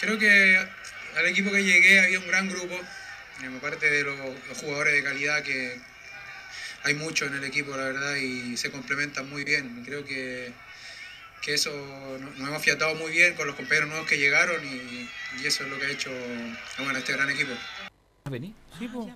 Creo 0.00 0.18
que 0.18 0.58
al 1.16 1.26
equipo 1.26 1.52
que 1.52 1.62
llegué 1.62 2.00
había 2.00 2.18
un 2.18 2.26
gran 2.26 2.48
grupo, 2.48 2.74
eh, 2.74 3.50
aparte 3.56 3.88
de 3.88 4.02
los, 4.02 4.18
jugadores 4.58 4.92
de 4.92 5.04
calidad 5.04 5.44
que 5.44 5.78
hay 6.82 6.94
muchos 6.94 7.28
en 7.28 7.36
el 7.36 7.44
equipo, 7.44 7.76
la 7.76 7.84
verdad, 7.84 8.16
y 8.16 8.56
se 8.56 8.72
complementan 8.72 9.30
muy 9.30 9.44
bien. 9.44 9.84
Creo 9.84 10.04
que, 10.04 10.50
que 11.40 11.54
eso 11.54 11.70
nos 12.18 12.48
hemos 12.48 12.60
fiatado 12.60 12.96
muy 12.96 13.12
bien 13.12 13.34
con 13.34 13.46
los 13.46 13.54
compañeros 13.54 13.90
nuevos 13.90 14.08
que 14.08 14.18
llegaron 14.18 14.60
y, 14.66 15.08
y 15.40 15.46
eso 15.46 15.62
es 15.62 15.70
lo 15.70 15.78
que 15.78 15.86
ha 15.86 15.90
hecho 15.90 16.10
bueno, 16.78 16.98
este 16.98 17.12
gran 17.12 17.30
equipo. 17.30 17.52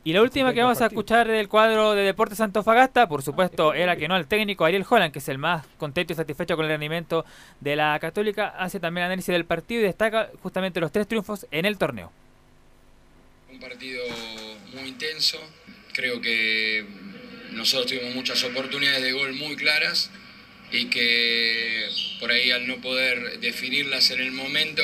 Y 0.05 0.12
la 0.12 0.23
última 0.23 0.53
que 0.53 0.61
vamos 0.61 0.81
a 0.81 0.87
escuchar 0.87 1.29
del 1.29 1.49
cuadro 1.49 1.95
de 1.95 2.03
Deportes 2.03 2.41
Antofagasta, 2.41 3.09
por 3.09 3.23
supuesto, 3.23 3.73
era 3.73 3.97
que 3.97 4.09
no 4.09 4.17
el 4.17 4.27
técnico 4.27 4.65
Ariel 4.65 4.85
Holland, 4.89 5.12
que 5.12 5.21
es 5.21 5.29
el 5.29 5.39
más 5.39 5.67
contento 5.79 6.12
y 6.12 6.17
satisfecho 6.17 6.57
con 6.57 6.67
el 6.67 6.73
rendimiento 6.73 7.25
de 7.61 7.77
la 7.77 7.99
Católica, 7.99 8.55
hace 8.59 8.81
también 8.81 9.07
análisis 9.07 9.33
del 9.33 9.45
partido 9.45 9.81
y 9.83 9.85
destaca 9.85 10.31
justamente 10.43 10.81
los 10.81 10.93
tres 10.93 11.07
triunfos 11.09 11.47
en 11.51 11.65
el 11.65 11.79
torneo. 11.79 12.12
Un 13.51 13.61
partido 13.61 14.03
muy 14.75 14.89
intenso. 14.89 15.39
Creo 15.93 16.21
que 16.21 16.85
nosotros 17.53 17.93
tuvimos 17.93 18.15
muchas 18.15 18.43
oportunidades 18.45 19.03
de 19.03 19.12
gol 19.12 19.33
muy 19.35 19.57
claras 19.57 20.11
y 20.73 20.87
que 20.87 21.87
por 22.19 22.31
ahí 22.31 22.51
al 22.51 22.67
no 22.67 22.79
poder 22.79 23.39
definirlas 23.41 24.11
en 24.11 24.21
el 24.21 24.33
momento 24.33 24.83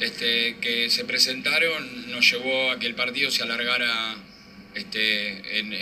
este, 0.00 0.56
que 0.60 0.90
se 0.90 1.04
presentaron 1.04 2.10
nos 2.10 2.30
llevó 2.30 2.70
a 2.70 2.78
que 2.78 2.86
el 2.86 2.94
partido 2.94 3.30
se 3.30 3.42
alargara 3.42 4.16
este, 4.74 5.58
en, 5.58 5.72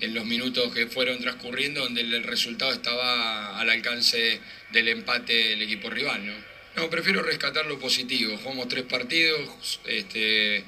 en 0.00 0.14
los 0.14 0.24
minutos 0.24 0.72
que 0.72 0.86
fueron 0.86 1.18
transcurriendo 1.20 1.82
donde 1.82 2.00
el 2.00 2.22
resultado 2.24 2.72
estaba 2.72 3.58
al 3.58 3.70
alcance 3.70 4.40
del 4.72 4.88
empate 4.88 5.32
del 5.32 5.62
equipo 5.62 5.90
rival. 5.90 6.26
¿no? 6.26 6.34
No, 6.76 6.88
prefiero 6.88 7.22
rescatar 7.22 7.66
lo 7.66 7.78
positivo. 7.78 8.36
Jugamos 8.38 8.68
tres 8.68 8.84
partidos, 8.84 9.80
este, 9.86 10.64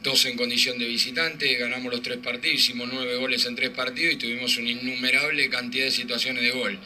dos 0.00 0.24
en 0.26 0.36
condición 0.36 0.78
de 0.78 0.86
visitante, 0.86 1.54
ganamos 1.54 1.92
los 1.92 2.02
tres 2.02 2.18
partidos, 2.18 2.60
hicimos 2.60 2.88
nueve 2.92 3.16
goles 3.16 3.46
en 3.46 3.56
tres 3.56 3.70
partidos 3.70 4.14
y 4.14 4.16
tuvimos 4.16 4.56
una 4.58 4.70
innumerable 4.70 5.48
cantidad 5.48 5.86
de 5.86 5.90
situaciones 5.90 6.42
de 6.42 6.50
gol. 6.50 6.78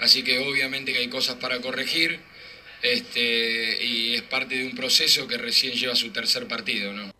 Así 0.00 0.22
que 0.22 0.38
obviamente 0.38 0.92
que 0.92 0.98
hay 0.98 1.08
cosas 1.08 1.36
para 1.36 1.60
corregir 1.60 2.18
este, 2.84 3.82
y 3.82 4.14
es 4.14 4.22
parte 4.22 4.56
de 4.56 4.66
un 4.66 4.74
proceso 4.74 5.26
que 5.26 5.38
recién 5.38 5.72
lleva 5.72 5.94
su 5.94 6.10
tercer 6.10 6.46
partido. 6.46 6.92
¿no? 6.92 7.10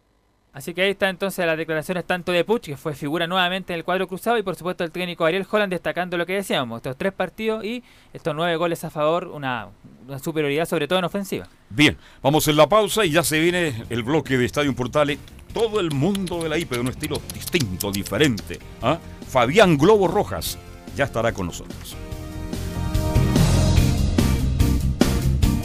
Así 0.52 0.72
que 0.72 0.82
ahí 0.82 0.90
está 0.90 1.08
entonces 1.08 1.44
las 1.44 1.56
declaraciones 1.56 2.04
tanto 2.04 2.30
de 2.30 2.44
Puch, 2.44 2.66
que 2.66 2.76
fue 2.76 2.94
figura 2.94 3.26
nuevamente 3.26 3.72
en 3.72 3.78
el 3.78 3.84
cuadro 3.84 4.06
cruzado, 4.06 4.38
y 4.38 4.42
por 4.42 4.54
supuesto 4.54 4.84
el 4.84 4.92
técnico 4.92 5.24
Ariel 5.24 5.46
Holland 5.50 5.72
destacando 5.72 6.16
lo 6.16 6.26
que 6.26 6.34
decíamos, 6.34 6.76
estos 6.76 6.96
tres 6.96 7.12
partidos 7.12 7.64
y 7.64 7.82
estos 8.12 8.36
nueve 8.36 8.54
goles 8.56 8.84
a 8.84 8.90
favor, 8.90 9.26
una, 9.26 9.68
una 10.06 10.18
superioridad 10.20 10.66
sobre 10.66 10.86
todo 10.86 11.00
en 11.00 11.06
ofensiva. 11.06 11.48
Bien, 11.70 11.96
vamos 12.22 12.46
en 12.46 12.56
la 12.56 12.68
pausa 12.68 13.04
y 13.04 13.10
ya 13.10 13.24
se 13.24 13.40
viene 13.40 13.84
el 13.90 14.04
bloque 14.04 14.38
de 14.38 14.44
Estadio 14.44 14.72
Portales. 14.76 15.18
Todo 15.52 15.80
el 15.80 15.90
mundo 15.90 16.42
de 16.42 16.48
la 16.48 16.58
IP 16.58 16.72
de 16.72 16.80
un 16.80 16.88
estilo 16.88 17.20
distinto, 17.32 17.90
diferente. 17.90 18.58
¿ah? 18.82 18.98
Fabián 19.28 19.76
Globo 19.76 20.08
Rojas 20.08 20.58
ya 20.94 21.04
estará 21.04 21.32
con 21.32 21.46
nosotros. 21.46 21.96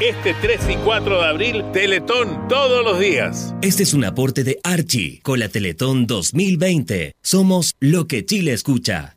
Este 0.00 0.34
3 0.40 0.60
y 0.70 0.76
4 0.76 1.20
de 1.20 1.26
abril, 1.26 1.64
Teletón 1.72 2.48
todos 2.48 2.84
los 2.84 2.98
días. 2.98 3.54
Este 3.62 3.82
es 3.84 3.94
un 3.94 4.04
aporte 4.04 4.42
de 4.42 4.58
Archie 4.64 5.20
con 5.22 5.38
la 5.38 5.48
Teletón 5.48 6.06
2020. 6.06 7.14
Somos 7.22 7.74
lo 7.78 8.06
que 8.06 8.24
Chile 8.24 8.52
escucha. 8.52 9.16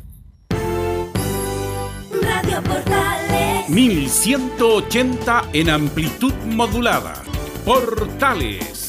Radio 2.22 2.64
Portales. 2.64 3.70
1180 3.70 5.50
en 5.54 5.70
amplitud 5.70 6.34
modulada. 6.46 7.22
Portales. 7.66 8.89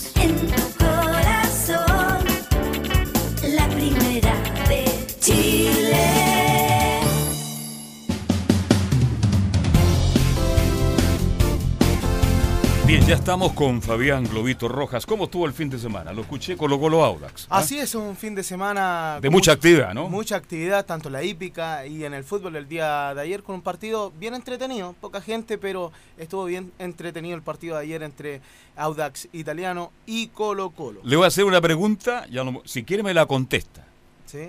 Bien, 12.90 13.06
ya 13.06 13.14
estamos 13.14 13.52
con 13.52 13.80
Fabián 13.80 14.24
Globito 14.24 14.66
Rojas. 14.66 15.06
¿Cómo 15.06 15.26
estuvo 15.26 15.46
el 15.46 15.52
fin 15.52 15.70
de 15.70 15.78
semana? 15.78 16.12
Lo 16.12 16.22
escuché 16.22 16.56
con 16.56 16.68
los 16.70 16.80
Golo 16.80 17.04
Audax. 17.04 17.46
¿ah? 17.48 17.58
Así 17.58 17.78
es, 17.78 17.94
un 17.94 18.16
fin 18.16 18.34
de 18.34 18.42
semana... 18.42 19.20
De 19.22 19.30
mucha 19.30 19.52
much- 19.52 19.54
actividad, 19.54 19.94
¿no? 19.94 20.08
Mucha 20.08 20.34
actividad, 20.34 20.84
tanto 20.84 21.08
en 21.08 21.12
la 21.12 21.22
hípica 21.22 21.86
y 21.86 22.04
en 22.04 22.14
el 22.14 22.24
fútbol 22.24 22.56
el 22.56 22.68
día 22.68 23.14
de 23.14 23.20
ayer 23.20 23.44
con 23.44 23.54
un 23.54 23.62
partido 23.62 24.12
bien 24.18 24.34
entretenido, 24.34 24.96
poca 25.00 25.20
gente, 25.20 25.56
pero 25.56 25.92
estuvo 26.18 26.46
bien 26.46 26.72
entretenido 26.80 27.36
el 27.36 27.42
partido 27.42 27.76
de 27.76 27.82
ayer 27.82 28.02
entre 28.02 28.40
Audax 28.74 29.28
Italiano 29.34 29.92
y 30.04 30.26
Colo 30.26 30.70
Colo. 30.70 31.00
Le 31.04 31.14
voy 31.14 31.26
a 31.26 31.28
hacer 31.28 31.44
una 31.44 31.60
pregunta, 31.60 32.26
ya 32.28 32.42
no- 32.42 32.60
si 32.64 32.82
quiere 32.82 33.04
me 33.04 33.14
la 33.14 33.24
contesta. 33.24 33.86
¿Sí? 34.26 34.48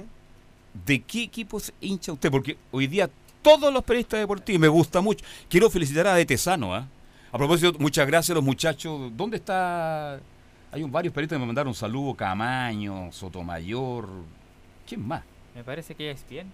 ¿De 0.84 1.00
qué 1.02 1.22
equipos 1.26 1.72
hincha 1.80 2.12
usted? 2.12 2.32
Porque 2.32 2.58
hoy 2.72 2.88
día 2.88 3.08
todos 3.44 3.72
los 3.72 3.84
periodistas 3.84 4.20
deportivos 4.20 4.60
me 4.60 4.68
gusta 4.68 5.00
mucho. 5.00 5.24
Quiero 5.48 5.70
felicitar 5.70 6.08
a 6.08 6.16
De 6.16 6.26
Tesano, 6.26 6.74
¿ah? 6.74 6.88
A 7.34 7.38
propósito, 7.38 7.74
muchas 7.80 8.06
gracias 8.08 8.32
a 8.32 8.36
los 8.36 8.44
muchachos. 8.44 9.12
¿Dónde 9.16 9.38
está? 9.38 10.20
Hay 10.72 10.84
un, 10.84 10.92
varios 10.92 11.14
periodistas 11.14 11.38
que 11.38 11.40
me 11.40 11.46
mandaron 11.46 11.70
un 11.70 11.76
saludo. 11.76 12.14
Camaño, 12.14 13.12
Sotomayor. 13.12 14.08
¿Quién 14.88 15.08
más? 15.08 15.24
Me 15.56 15.64
parece 15.64 15.96
que 15.96 16.12
es 16.12 16.26
bien. 16.30 16.48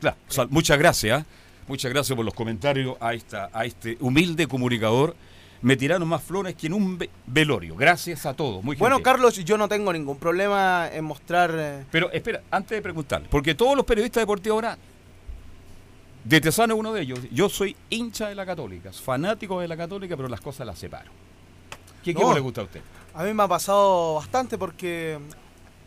Claro, 0.00 0.16
sal- 0.28 0.48
muchas 0.50 0.78
gracias. 0.78 1.22
¿ah? 1.22 1.26
Muchas 1.68 1.90
gracias 1.92 2.14
por 2.16 2.24
los 2.24 2.34
comentarios 2.34 2.96
a, 3.00 3.14
esta, 3.14 3.48
a 3.52 3.64
este 3.64 3.96
humilde 4.00 4.46
comunicador. 4.46 5.14
Me 5.62 5.76
tiraron 5.76 6.08
más 6.08 6.22
flores 6.22 6.54
que 6.54 6.66
en 6.66 6.74
un 6.74 6.98
ve- 6.98 7.10
velorio. 7.26 7.76
Gracias 7.76 8.24
a 8.26 8.34
todos. 8.34 8.62
Muy 8.64 8.76
Bueno, 8.76 8.96
gentil. 8.96 9.12
Carlos, 9.12 9.36
yo 9.44 9.56
no 9.58 9.68
tengo 9.68 9.92
ningún 9.92 10.16
problema 10.18 10.88
en 10.92 11.04
mostrar... 11.04 11.50
eh, 11.54 11.84
Pero 11.90 12.10
espera, 12.12 12.42
antes 12.50 12.70
de 12.76 12.82
preguntarle, 12.82 13.28
porque 13.30 13.54
todos 13.54 13.76
los 13.76 13.84
periodistas 13.84 14.22
deportivos 14.22 14.56
ahora, 14.56 14.78
de 16.24 16.40
Tesano 16.40 16.74
es 16.74 16.80
uno 16.80 16.92
de 16.92 17.02
ellos, 17.02 17.20
yo 17.30 17.48
soy 17.48 17.76
hincha 17.88 18.28
de 18.28 18.34
la 18.34 18.44
Católica, 18.46 18.92
fanático 18.92 19.60
de 19.60 19.68
la 19.68 19.76
Católica, 19.76 20.16
pero 20.16 20.28
las 20.28 20.40
cosas 20.40 20.66
las 20.66 20.78
separo. 20.78 21.10
¿Qué 22.04 22.12
equipo 22.12 22.28
No. 22.28 22.34
le 22.34 22.40
gusta 22.40 22.60
a 22.62 22.64
usted? 22.64 22.80
A 23.14 23.24
mí 23.24 23.34
me 23.34 23.42
ha 23.42 23.48
pasado 23.48 24.14
bastante 24.14 24.56
porque 24.58 25.18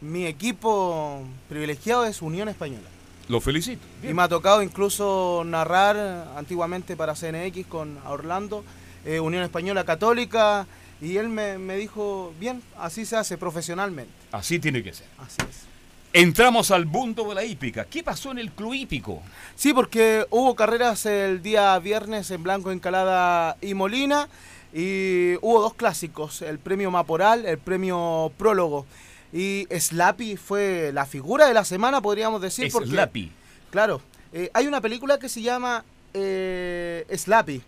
mi 0.01 0.25
equipo 0.25 1.23
privilegiado 1.49 2.05
es 2.05 2.21
Unión 2.21 2.49
Española. 2.49 2.87
Lo 3.29 3.39
felicito. 3.39 3.81
Y 4.03 4.13
me 4.13 4.21
ha 4.23 4.27
tocado 4.27 4.61
incluso 4.61 5.43
narrar 5.45 5.95
antiguamente 6.35 6.97
para 6.97 7.13
CNX 7.15 7.65
con 7.67 7.97
Orlando, 8.05 8.65
eh, 9.05 9.19
Unión 9.21 9.43
Española 9.43 9.85
Católica, 9.85 10.67
y 11.01 11.15
él 11.17 11.29
me, 11.29 11.57
me 11.57 11.77
dijo, 11.77 12.33
bien, 12.39 12.61
así 12.77 13.05
se 13.05 13.15
hace 13.15 13.37
profesionalmente. 13.37 14.11
Así 14.31 14.59
tiene 14.59 14.83
que 14.83 14.93
ser. 14.93 15.07
Así 15.19 15.37
es. 15.49 15.72
Entramos 16.15 16.69
al 16.69 16.85
mundo 16.85 17.27
de 17.29 17.33
la 17.35 17.43
hípica. 17.43 17.85
¿Qué 17.85 18.03
pasó 18.03 18.31
en 18.31 18.37
el 18.37 18.51
club 18.51 18.75
hípico? 18.75 19.23
Sí, 19.55 19.73
porque 19.73 20.27
hubo 20.29 20.53
carreras 20.55 21.07
el 21.07 21.41
día 21.41 21.77
viernes 21.79 22.29
en 22.29 22.43
Blanco, 22.43 22.71
Encalada 22.71 23.57
y 23.61 23.73
Molina, 23.73 24.29
y 24.71 25.35
hubo 25.41 25.59
dos 25.61 25.73
clásicos, 25.73 26.43
el 26.43 26.59
premio 26.59 26.91
Maporal, 26.91 27.45
el 27.47 27.57
premio 27.57 28.31
Prólogo. 28.37 28.85
Y 29.31 29.65
Slappy 29.75 30.37
fue 30.37 30.91
la 30.93 31.07
figura 31.07 31.47
de 31.47 31.55
la 31.55 31.65
semana, 31.65 31.99
podríamos 31.99 32.39
decir. 32.41 32.71
porque- 32.71 32.89
Slappy. 32.89 33.31
Claro. 33.71 33.99
eh, 34.31 34.51
hay 34.53 34.67
una 34.67 34.81
película 34.81 35.17
que 35.17 35.29
se 35.29 35.41
llama 35.41 35.83
eh, 36.13 37.05
Slappy. 37.15 37.63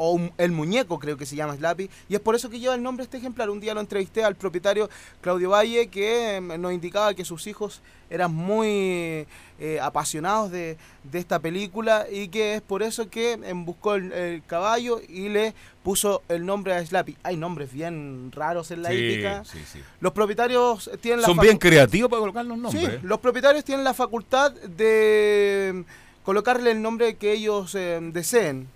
O 0.00 0.12
un- 0.12 0.32
El 0.38 0.52
Muñeco, 0.52 0.98
creo 1.00 1.16
que 1.16 1.26
se 1.26 1.34
llama 1.34 1.56
Slappy. 1.56 1.90
Y 2.08 2.14
es 2.14 2.20
por 2.20 2.34
eso 2.36 2.48
que 2.48 2.60
lleva 2.60 2.74
el 2.76 2.82
nombre 2.82 3.02
este 3.02 3.16
ejemplar. 3.18 3.50
Un 3.50 3.58
día 3.58 3.74
lo 3.74 3.80
entrevisté 3.80 4.22
al 4.22 4.36
propietario 4.36 4.88
Claudio 5.20 5.50
Valle, 5.50 5.88
que 5.88 6.36
eh, 6.36 6.40
nos 6.40 6.72
indicaba 6.72 7.14
que 7.14 7.24
sus 7.24 7.46
hijos 7.48 7.82
eran 8.10 8.32
muy 8.32 9.26
eh, 9.58 9.78
apasionados 9.82 10.50
de, 10.52 10.78
de 11.02 11.18
esta 11.18 11.40
película 11.40 12.06
y 12.10 12.28
que 12.28 12.54
es 12.54 12.62
por 12.62 12.82
eso 12.84 13.10
que 13.10 13.32
eh, 13.32 13.52
buscó 13.54 13.96
el, 13.96 14.12
el 14.12 14.42
caballo 14.44 15.00
y 15.08 15.28
le 15.28 15.52
puso 15.82 16.22
el 16.28 16.46
nombre 16.46 16.74
a 16.74 16.86
Slappy. 16.86 17.16
Hay 17.24 17.36
nombres 17.36 17.72
bien 17.72 18.30
raros 18.32 18.70
en 18.70 18.82
la 18.82 18.90
Sí, 18.90 18.94
hípica. 18.94 19.44
sí, 19.44 19.58
sí. 19.70 19.80
Los 20.00 20.12
propietarios 20.12 20.88
tienen 21.00 21.22
la 21.22 21.26
Son 21.26 21.38
bien 21.38 21.58
creativos 21.58 22.08
para 22.08 22.20
colocar 22.20 22.44
los 22.46 22.56
nombres. 22.56 22.84
Sí, 22.84 22.88
¿eh? 22.88 23.00
los 23.02 23.18
propietarios 23.18 23.64
tienen 23.64 23.82
la 23.84 23.94
facultad 23.94 24.52
de 24.52 25.72
mm, 25.74 26.24
colocarle 26.24 26.70
el 26.70 26.80
nombre 26.80 27.16
que 27.16 27.32
ellos 27.32 27.74
eh, 27.74 27.98
deseen. 28.12 28.68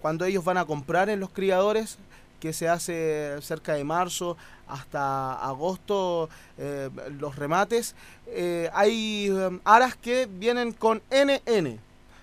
Cuando 0.00 0.24
ellos 0.24 0.44
van 0.44 0.58
a 0.58 0.64
comprar 0.64 1.08
en 1.10 1.20
los 1.20 1.30
criadores, 1.30 1.98
que 2.40 2.52
se 2.52 2.68
hace 2.68 3.36
cerca 3.42 3.74
de 3.74 3.84
marzo 3.84 4.36
hasta 4.66 5.34
agosto, 5.34 6.28
eh, 6.56 6.90
los 7.18 7.36
remates, 7.36 7.94
eh, 8.26 8.70
hay 8.72 9.28
eh, 9.30 9.58
aras 9.64 9.96
que 9.96 10.28
vienen 10.30 10.72
con 10.72 11.02
NN. 11.10 11.78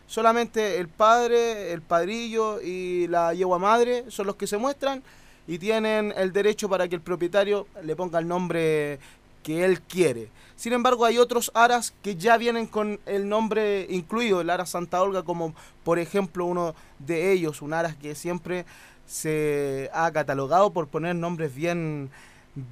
Solamente 0.08 0.78
el 0.80 0.88
padre, 0.88 1.74
el 1.74 1.82
padrillo 1.82 2.62
y 2.62 3.08
la 3.08 3.34
yegua 3.34 3.58
madre 3.58 4.06
son 4.10 4.28
los 4.28 4.36
que 4.36 4.46
se 4.46 4.58
muestran 4.58 5.02
y 5.48 5.58
tienen 5.58 6.14
el 6.16 6.32
derecho 6.32 6.70
para 6.70 6.88
que 6.88 6.96
el 6.96 7.02
propietario 7.02 7.68
le 7.84 7.96
ponga 7.96 8.20
el 8.20 8.28
nombre 8.28 9.00
que 9.46 9.64
él 9.64 9.80
quiere. 9.80 10.30
Sin 10.56 10.74
embargo, 10.74 11.06
hay 11.06 11.20
otros 11.20 11.52
aras 11.54 11.94
que 12.02 12.16
ya 12.16 12.36
vienen 12.36 12.66
con 12.66 13.00
el 13.06 13.30
nombre 13.30 13.86
incluido, 13.92 14.42
el 14.42 14.50
ara 14.50 14.66
Santa 14.66 15.02
Olga, 15.02 15.22
como 15.22 15.54
por 15.84 16.00
ejemplo 16.00 16.46
uno 16.46 16.74
de 16.98 17.32
ellos, 17.32 17.62
un 17.62 17.74
aras 17.74 17.96
que 17.96 18.16
siempre 18.16 18.66
se 19.06 19.92
ha 19.94 20.12
catalogado 20.12 20.72
por 20.74 20.88
poner 20.88 21.16
nombres 21.16 21.54
bien, 21.54 22.10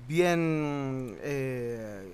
bien, 0.08 1.16
eh, 1.22 2.12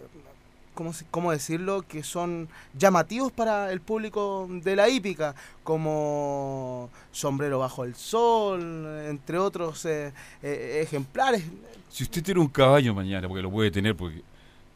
¿cómo, 1.10 1.32
decirlo? 1.32 1.84
Que 1.84 2.04
son 2.04 2.50
llamativos 2.74 3.32
para 3.32 3.72
el 3.72 3.80
público 3.80 4.46
de 4.50 4.76
la 4.76 4.90
hípica, 4.90 5.36
como 5.64 6.90
Sombrero 7.14 7.60
Bajo 7.60 7.86
el 7.86 7.96
Sol, 7.96 9.06
entre 9.08 9.38
otros 9.38 9.86
eh, 9.86 10.12
eh, 10.44 10.82
ejemplares. 10.84 11.44
Si 11.90 12.04
usted 12.04 12.22
tiene 12.22 12.42
un 12.42 12.50
caballo 12.50 12.94
mañana, 12.94 13.26
porque 13.26 13.42
lo 13.42 13.52
puede 13.52 13.72
tener, 13.72 13.96
porque 13.96 14.22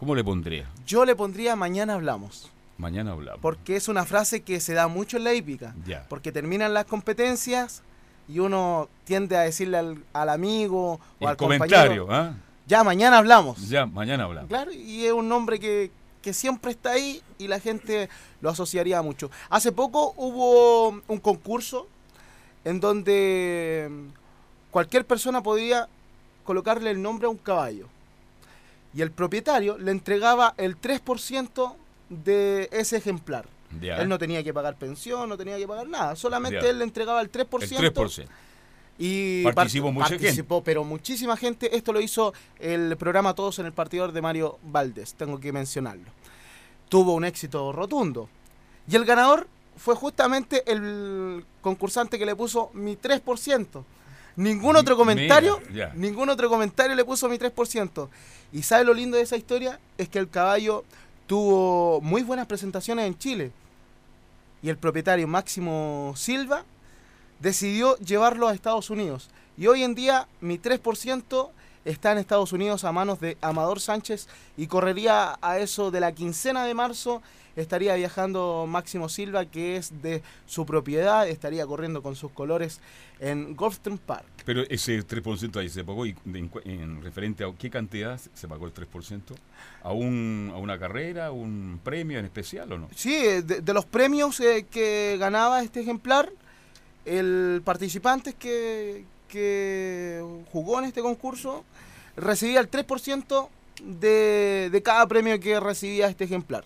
¿cómo 0.03 0.15
le 0.15 0.23
pondría? 0.25 0.69
Yo 0.85 1.05
le 1.05 1.15
pondría 1.15 1.55
Mañana 1.55 1.93
Hablamos. 1.93 2.51
Mañana 2.77 3.13
hablamos. 3.13 3.39
Porque 3.39 3.77
es 3.77 3.87
una 3.87 4.03
frase 4.03 4.41
que 4.41 4.59
se 4.59 4.73
da 4.73 4.89
mucho 4.89 5.15
en 5.15 5.23
la 5.23 5.33
hípica. 5.33 5.73
Ya. 5.85 6.05
Porque 6.09 6.33
terminan 6.33 6.73
las 6.73 6.83
competencias 6.83 7.83
y 8.27 8.39
uno 8.39 8.89
tiende 9.05 9.37
a 9.37 9.41
decirle 9.41 9.77
al, 9.77 10.03
al 10.11 10.27
amigo 10.27 10.95
o 10.95 10.99
El 11.21 11.27
al 11.29 11.37
comentario, 11.37 12.07
compañero, 12.07 12.07
¿ah? 12.11 12.35
ya 12.67 12.83
mañana 12.83 13.19
hablamos. 13.19 13.69
Ya, 13.69 13.85
mañana 13.85 14.25
hablamos. 14.25 14.49
Claro, 14.49 14.73
y 14.73 15.05
es 15.05 15.13
un 15.13 15.29
nombre 15.29 15.57
que, 15.57 15.89
que 16.21 16.33
siempre 16.33 16.71
está 16.71 16.91
ahí 16.91 17.21
y 17.37 17.47
la 17.47 17.61
gente 17.61 18.09
lo 18.41 18.49
asociaría 18.49 19.01
mucho. 19.01 19.31
Hace 19.49 19.71
poco 19.71 20.13
hubo 20.17 20.89
un 21.07 21.19
concurso 21.19 21.87
en 22.65 22.81
donde 22.81 23.89
cualquier 24.69 25.05
persona 25.05 25.41
podía 25.41 25.87
colocarle 26.43 26.91
el 26.91 27.01
nombre 27.01 27.27
a 27.27 27.29
un 27.29 27.37
caballo. 27.37 27.87
Y 28.93 29.01
el 29.01 29.11
propietario 29.11 29.77
le 29.77 29.91
entregaba 29.91 30.53
el 30.57 30.79
3% 30.79 31.75
de 32.09 32.69
ese 32.71 32.97
ejemplar. 32.97 33.45
Él 34.01 34.07
no 34.09 34.19
tenía 34.19 34.43
que 34.43 34.53
pagar 34.53 34.75
pensión, 34.77 35.27
no 35.29 35.35
tenía 35.37 35.57
que 35.57 35.67
pagar 35.67 35.87
nada. 35.87 36.15
Solamente 36.15 36.59
él 36.69 36.77
le 36.77 36.83
entregaba 36.83 37.21
el 37.21 37.31
3%. 37.31 37.79
El 37.79 37.93
3%. 37.93 38.27
Y 38.99 39.43
Participó 39.43 39.87
part- 39.87 39.93
mucha 39.93 40.09
participó, 40.09 40.63
pero 40.63 40.83
muchísima 40.83 41.35
gente. 41.35 41.75
Esto 41.75 41.91
lo 41.91 41.99
hizo 41.99 42.33
el 42.59 42.95
programa 42.97 43.33
Todos 43.33 43.57
en 43.57 43.65
el 43.65 43.73
Partidor 43.73 44.11
de 44.11 44.21
Mario 44.21 44.59
Valdés, 44.63 45.15
tengo 45.15 45.39
que 45.39 45.51
mencionarlo. 45.51 46.05
Tuvo 46.89 47.15
un 47.15 47.25
éxito 47.25 47.71
rotundo. 47.71 48.29
Y 48.87 48.95
el 48.95 49.05
ganador 49.05 49.47
fue 49.75 49.95
justamente 49.95 50.63
el 50.71 51.43
concursante 51.61 52.19
que 52.19 52.25
le 52.27 52.35
puso 52.35 52.69
mi 52.73 52.95
3%. 52.95 53.83
Ningún 54.35 54.75
otro 54.75 54.97
comentario, 54.97 55.61
ningún 55.95 56.29
otro 56.29 56.49
comentario 56.49 56.95
le 56.95 57.05
puso 57.05 57.29
mi 57.29 57.37
3%. 57.37 58.09
Y 58.51 58.63
sabe 58.63 58.83
lo 58.83 58.93
lindo 58.93 59.17
de 59.17 59.23
esa 59.23 59.37
historia 59.37 59.79
es 59.97 60.09
que 60.09 60.19
el 60.19 60.29
caballo 60.29 60.83
tuvo 61.27 62.01
muy 62.01 62.23
buenas 62.23 62.47
presentaciones 62.47 63.05
en 63.05 63.17
Chile. 63.17 63.51
Y 64.61 64.69
el 64.69 64.77
propietario 64.77 65.27
Máximo 65.27 66.13
Silva 66.15 66.63
decidió 67.39 67.97
llevarlo 67.97 68.47
a 68.47 68.53
Estados 68.53 68.89
Unidos. 68.89 69.29
Y 69.57 69.67
hoy 69.67 69.83
en 69.83 69.93
día 69.93 70.27
mi 70.41 70.57
3% 70.57 71.49
está 71.85 72.11
en 72.11 72.17
Estados 72.17 72.53
Unidos 72.53 72.83
a 72.83 72.91
manos 72.91 73.19
de 73.19 73.37
Amador 73.41 73.79
Sánchez 73.79 74.27
y 74.57 74.67
correría 74.67 75.37
a 75.41 75.59
eso 75.59 75.91
de 75.91 75.99
la 75.99 76.13
quincena 76.13 76.65
de 76.65 76.73
marzo. 76.73 77.21
Estaría 77.55 77.93
viajando 77.93 78.65
Máximo 78.67 79.09
Silva, 79.09 79.45
que 79.45 79.77
es 79.77 80.01
de 80.01 80.23
su 80.47 80.65
propiedad, 80.65 81.27
estaría 81.27 81.67
corriendo 81.67 82.01
con 82.01 82.15
sus 82.15 82.31
colores 82.31 82.79
en 83.19 83.55
Gulfstream 83.55 83.99
Park. 83.99 84.25
Pero 84.43 84.63
ese 84.69 85.05
3% 85.05 85.57
ahí 85.57 85.69
se 85.69 85.83
pagó 85.83 86.07
y 86.07 86.15
en, 86.25 87.01
referente 87.03 87.43
a 87.43 87.53
qué 87.57 87.69
cantidad 87.69 88.19
se 88.33 88.47
pagó 88.47 88.65
el 88.65 88.73
3%? 88.73 89.21
¿A, 89.83 89.91
un, 89.91 90.51
¿A 90.51 90.57
una 90.57 90.79
carrera, 90.79 91.31
un 91.31 91.79
premio 91.83 92.17
en 92.17 92.25
especial 92.25 92.71
o 92.73 92.77
no? 92.79 92.89
Sí, 92.95 93.15
de, 93.15 93.41
de 93.41 93.73
los 93.73 93.85
premios 93.85 94.39
eh, 94.39 94.65
que 94.69 95.17
ganaba 95.19 95.61
este 95.61 95.81
ejemplar, 95.81 96.31
el 97.05 97.61
participante 97.63 98.33
que, 98.33 99.05
que 99.33 100.23
jugó 100.51 100.79
en 100.79 100.85
este 100.85 101.01
concurso 101.01 101.63
recibía 102.15 102.59
el 102.59 102.69
3% 102.69 103.47
de, 103.83 104.69
de 104.71 104.81
cada 104.83 105.07
premio 105.07 105.39
que 105.39 105.59
recibía 105.59 106.07
este 106.07 106.25
ejemplar. 106.25 106.63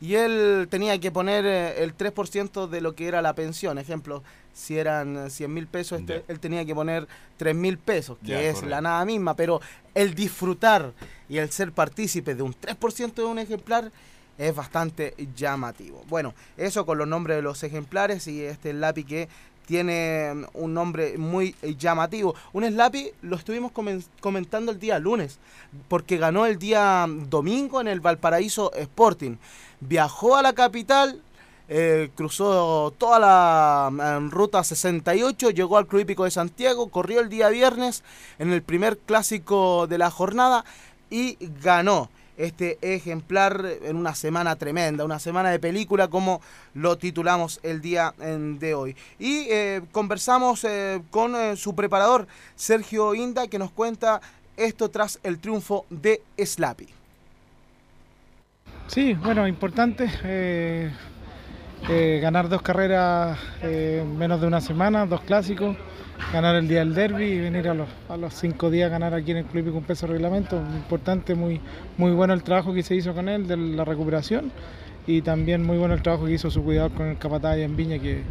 Y 0.00 0.14
él 0.16 0.66
tenía 0.70 0.98
que 0.98 1.10
poner 1.12 1.44
eh, 1.46 1.82
el 1.82 1.96
3% 1.96 2.66
de 2.68 2.80
lo 2.80 2.94
que 2.94 3.06
era 3.06 3.22
la 3.22 3.34
pensión. 3.34 3.78
Ejemplo, 3.78 4.22
si 4.52 4.76
eran 4.78 5.30
100 5.30 5.52
mil 5.52 5.66
pesos, 5.66 6.00
este- 6.00 6.24
él 6.28 6.40
tenía 6.40 6.64
que 6.64 6.74
poner 6.74 7.06
3 7.36 7.54
mil 7.54 7.78
pesos, 7.78 8.18
que 8.24 8.48
es 8.48 8.54
correcto. 8.56 8.70
la 8.70 8.80
nada 8.80 9.04
misma. 9.04 9.34
Pero 9.36 9.60
el 9.94 10.14
disfrutar 10.14 10.92
y 11.28 11.38
el 11.38 11.50
ser 11.50 11.72
partícipe 11.72 12.34
de 12.34 12.42
un 12.42 12.54
3% 12.54 13.14
de 13.14 13.24
un 13.24 13.38
ejemplar 13.38 13.92
es 14.36 14.54
bastante 14.54 15.14
llamativo. 15.36 16.02
Bueno, 16.08 16.34
eso 16.56 16.84
con 16.84 16.98
los 16.98 17.06
nombres 17.06 17.36
de 17.36 17.42
los 17.42 17.62
ejemplares 17.62 18.26
y 18.26 18.42
este 18.42 18.72
lápiz 18.72 19.04
que 19.06 19.28
tiene 19.66 20.46
un 20.54 20.74
nombre 20.74 21.16
muy 21.18 21.54
eh, 21.62 21.74
llamativo. 21.76 22.34
Un 22.52 22.76
lápiz 22.76 23.10
lo 23.22 23.36
estuvimos 23.36 23.72
comen- 23.72 24.04
comentando 24.20 24.72
el 24.72 24.78
día 24.78 24.98
lunes, 24.98 25.38
porque 25.88 26.16
ganó 26.18 26.46
el 26.46 26.58
día 26.58 27.06
mm, 27.06 27.28
domingo 27.30 27.80
en 27.80 27.88
el 27.88 28.00
Valparaíso 28.00 28.72
Sporting. 28.74 29.36
Viajó 29.80 30.36
a 30.36 30.42
la 30.42 30.52
capital, 30.52 31.20
eh, 31.68 32.10
cruzó 32.14 32.92
toda 32.98 33.18
la 33.18 33.90
mm, 34.20 34.30
ruta 34.30 34.62
68, 34.62 35.50
llegó 35.50 35.78
al 35.78 35.86
Club 35.86 36.02
Hípico 36.02 36.24
de 36.24 36.30
Santiago, 36.30 36.88
corrió 36.88 37.20
el 37.20 37.28
día 37.28 37.48
viernes 37.48 38.02
en 38.38 38.52
el 38.52 38.62
primer 38.62 38.98
clásico 38.98 39.86
de 39.86 39.98
la 39.98 40.10
jornada 40.10 40.64
y 41.10 41.36
ganó 41.62 42.10
este 42.36 42.78
ejemplar 42.82 43.64
en 43.82 43.96
una 43.96 44.14
semana 44.14 44.56
tremenda, 44.56 45.04
una 45.04 45.18
semana 45.18 45.50
de 45.50 45.58
película 45.58 46.08
como 46.08 46.40
lo 46.74 46.98
titulamos 46.98 47.60
el 47.62 47.80
día 47.80 48.14
de 48.18 48.74
hoy. 48.74 48.96
Y 49.18 49.46
eh, 49.50 49.82
conversamos 49.92 50.64
eh, 50.64 51.02
con 51.10 51.34
eh, 51.36 51.56
su 51.56 51.74
preparador, 51.74 52.26
Sergio 52.56 53.14
Inda, 53.14 53.46
que 53.46 53.58
nos 53.58 53.70
cuenta 53.70 54.20
esto 54.56 54.88
tras 54.88 55.18
el 55.22 55.38
triunfo 55.38 55.86
de 55.90 56.22
Slappy. 56.38 56.88
Sí, 58.86 59.14
bueno, 59.14 59.48
importante. 59.48 60.10
ganar 62.20 62.48
dos 62.48 62.62
carreras 62.62 63.38
en 63.62 64.16
menos 64.16 64.40
de 64.40 64.46
una 64.46 64.60
semana, 64.60 65.06
dos 65.06 65.22
clásicos, 65.22 65.76
ganar 66.32 66.56
el 66.56 66.66
día 66.68 66.80
del 66.80 66.94
derby 66.94 67.24
y 67.24 67.40
venir 67.40 67.68
a 67.68 67.74
los, 67.74 67.88
a 68.08 68.16
los 68.16 68.34
cinco 68.34 68.70
días 68.70 68.88
a 68.88 68.90
ganar 68.90 69.14
aquí 69.14 69.30
en 69.30 69.38
el 69.38 69.44
Club 69.44 69.62
Hípico 69.62 69.78
un 69.78 69.84
peso 69.84 70.06
reglamento. 70.06 70.56
Importante, 70.56 71.34
muy, 71.34 71.60
muy 71.96 72.12
bueno 72.12 72.34
el 72.34 72.42
trabajo 72.42 72.74
que 72.74 72.82
se 72.82 72.94
hizo 72.94 73.14
con 73.14 73.28
él 73.28 73.46
de 73.46 73.56
la 73.56 73.84
recuperación 73.84 74.50
y 75.06 75.22
también 75.22 75.64
muy 75.64 75.76
bueno 75.78 75.94
el 75.94 76.02
trabajo 76.02 76.26
que 76.26 76.32
hizo 76.32 76.50
su 76.50 76.62
cuidador 76.64 76.92
con 76.92 77.06
el 77.06 77.18
capataz 77.18 77.58
en 77.58 77.76
Viña 77.76 77.98
que, 77.98 78.22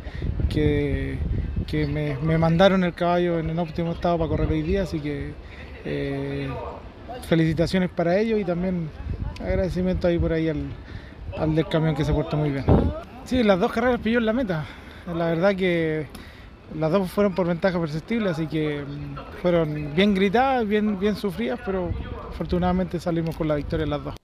que, 0.50 1.18
que 1.68 1.88
me, 1.88 2.18
me 2.18 2.38
mandaron 2.38 2.84
el 2.84 2.94
caballo 2.94 3.40
en 3.40 3.50
el 3.50 3.60
óptimo 3.60 3.92
estado 3.92 4.18
para 4.18 4.30
correr 4.30 4.52
hoy 4.52 4.64
día, 4.64 4.84
así 4.84 5.00
que 5.00 5.34
eh, 5.86 6.50
felicitaciones 7.28 7.90
para 7.90 8.18
ellos 8.18 8.40
y 8.40 8.44
también 8.44 8.90
agradecimiento 9.40 10.08
ahí 10.08 10.18
por 10.18 10.34
ahí 10.34 10.50
al, 10.50 10.64
al 11.38 11.56
del 11.56 11.68
camión 11.68 11.96
que 11.96 12.04
se 12.04 12.12
portó 12.12 12.38
muy 12.38 12.50
bien. 12.50 12.66
Sí, 13.26 13.44
las 13.44 13.60
dos 13.60 13.72
carreras 13.72 14.00
pilló 14.00 14.18
en 14.20 14.26
la 14.26 14.34
meta. 14.34 14.66
La 15.08 15.28
verdad 15.28 15.56
que 15.56 16.08
las 16.76 16.92
dos 16.92 17.12
fueron 17.12 17.34
por 17.36 17.48
ventaja 17.48 17.80
perceptible, 17.80 18.30
así 18.30 18.48
que 18.48 18.84
mm, 18.84 19.16
fueron 19.42 19.94
bien 19.96 20.14
gritadas, 20.14 20.68
bien, 20.68 21.00
bien 21.00 21.16
sufridas, 21.16 21.60
pero 21.66 21.92
afortunadamente 22.30 23.00
salimos 23.00 23.36
con 23.36 23.48
la 23.48 23.56
victoria 23.56 23.84
en 23.84 23.90
las 23.90 24.04
dos. 24.04 24.16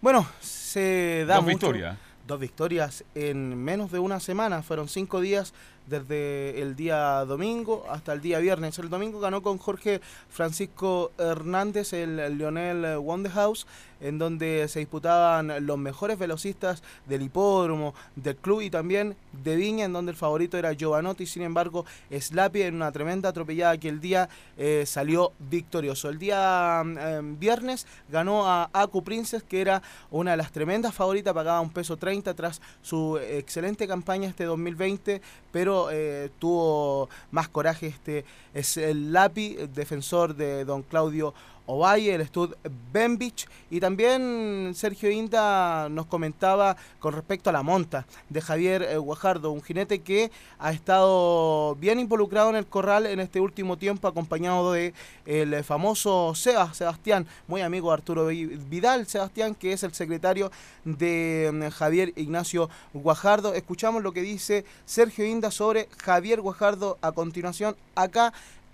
Bueno, 0.00 0.26
se 0.40 1.24
da 1.26 1.36
Dos 1.36 1.44
mucho. 1.44 1.54
victorias. 1.68 1.98
Dos 2.26 2.40
victorias 2.40 3.04
en 3.14 3.56
menos 3.62 3.90
de 3.90 3.98
una 3.98 4.20
semana. 4.20 4.62
Fueron 4.62 4.88
cinco 4.88 5.20
días 5.20 5.52
desde 5.86 6.62
el 6.62 6.76
día 6.76 7.24
domingo 7.24 7.84
hasta 7.90 8.12
el 8.12 8.20
día 8.20 8.38
viernes. 8.38 8.78
El 8.78 8.88
domingo 8.88 9.18
ganó 9.20 9.42
con 9.42 9.58
Jorge 9.58 10.00
Francisco 10.28 11.10
Hernández 11.18 11.92
el 11.92 12.38
Lionel 12.38 12.98
Wonderhouse, 12.98 13.66
en 14.00 14.18
donde 14.18 14.66
se 14.68 14.80
disputaban 14.80 15.66
los 15.66 15.78
mejores 15.78 16.18
velocistas 16.18 16.82
del 17.06 17.22
hipódromo, 17.22 17.94
del 18.16 18.36
club 18.36 18.62
y 18.62 18.70
también 18.70 19.16
de 19.32 19.56
Viña, 19.56 19.84
en 19.84 19.92
donde 19.92 20.12
el 20.12 20.16
favorito 20.16 20.58
era 20.58 20.74
Giovanotti. 20.74 21.26
Sin 21.26 21.42
embargo, 21.42 21.84
Slapi 22.10 22.62
en 22.62 22.76
una 22.76 22.92
tremenda 22.92 23.28
atropellada 23.28 23.78
que 23.78 23.88
el 23.88 24.00
día 24.00 24.28
eh, 24.56 24.84
salió 24.86 25.32
victorioso. 25.38 26.08
El 26.08 26.18
día 26.18 26.82
eh, 26.84 27.20
viernes 27.22 27.86
ganó 28.08 28.46
a 28.46 28.70
Aku 28.72 29.02
Princess, 29.02 29.42
que 29.42 29.60
era 29.60 29.82
una 30.10 30.32
de 30.32 30.36
las 30.36 30.52
tremendas 30.52 30.94
favoritas, 30.94 31.34
pagaba 31.34 31.60
un 31.60 31.70
peso 31.70 31.96
30 31.96 32.34
tras 32.34 32.60
su 32.82 33.18
excelente 33.18 33.86
campaña 33.86 34.28
este 34.28 34.44
2020, 34.44 35.20
pero 35.52 35.90
eh, 35.90 36.30
tuvo 36.38 37.08
más 37.30 37.48
coraje 37.48 37.88
este 37.88 38.24
es 38.54 38.76
el 38.76 39.12
Lapi, 39.12 39.56
defensor 39.74 40.34
de 40.34 40.64
don 40.64 40.82
Claudio 40.82 41.34
Ovalle, 41.70 42.14
el 42.14 42.26
Stud 42.26 42.54
Benbich 42.92 43.48
y 43.70 43.78
también 43.80 44.72
Sergio 44.74 45.10
Inda 45.10 45.88
nos 45.88 46.06
comentaba 46.06 46.76
con 46.98 47.14
respecto 47.14 47.48
a 47.50 47.52
la 47.52 47.62
monta 47.62 48.06
de 48.28 48.40
Javier 48.40 48.82
eh, 48.82 48.96
Guajardo, 48.98 49.52
un 49.52 49.62
jinete 49.62 50.00
que 50.00 50.30
ha 50.58 50.72
estado 50.72 51.76
bien 51.76 52.00
involucrado 52.00 52.50
en 52.50 52.56
el 52.56 52.66
corral 52.66 53.06
en 53.06 53.20
este 53.20 53.40
último 53.40 53.76
tiempo 53.78 54.08
acompañado 54.08 54.72
de 54.72 54.92
el 55.26 55.62
famoso 55.64 56.34
Sebas, 56.34 56.76
Sebastián, 56.76 57.26
muy 57.46 57.60
amigo 57.62 57.92
Arturo 57.92 58.26
Vi- 58.26 58.46
Vidal, 58.46 59.06
Sebastián 59.06 59.54
que 59.54 59.72
es 59.72 59.82
el 59.82 59.94
secretario 59.94 60.50
de 60.84 61.50
mm, 61.52 61.68
Javier 61.70 62.12
Ignacio 62.16 62.68
Guajardo. 62.92 63.54
Escuchamos 63.54 64.02
lo 64.02 64.12
que 64.12 64.22
dice 64.22 64.64
Sergio 64.86 65.24
Inda 65.24 65.50
sobre 65.50 65.88
Javier 65.98 66.40
Guajardo 66.40 66.98
a 67.00 67.12
continuación 67.12 67.76
acá 67.94 68.32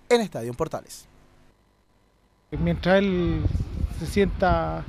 en 0.09 0.21
Estadio 0.21 0.53
Portales. 0.53 1.06
Mientras 2.51 2.99
él 2.99 3.41
se 3.99 4.05
sienta 4.05 4.83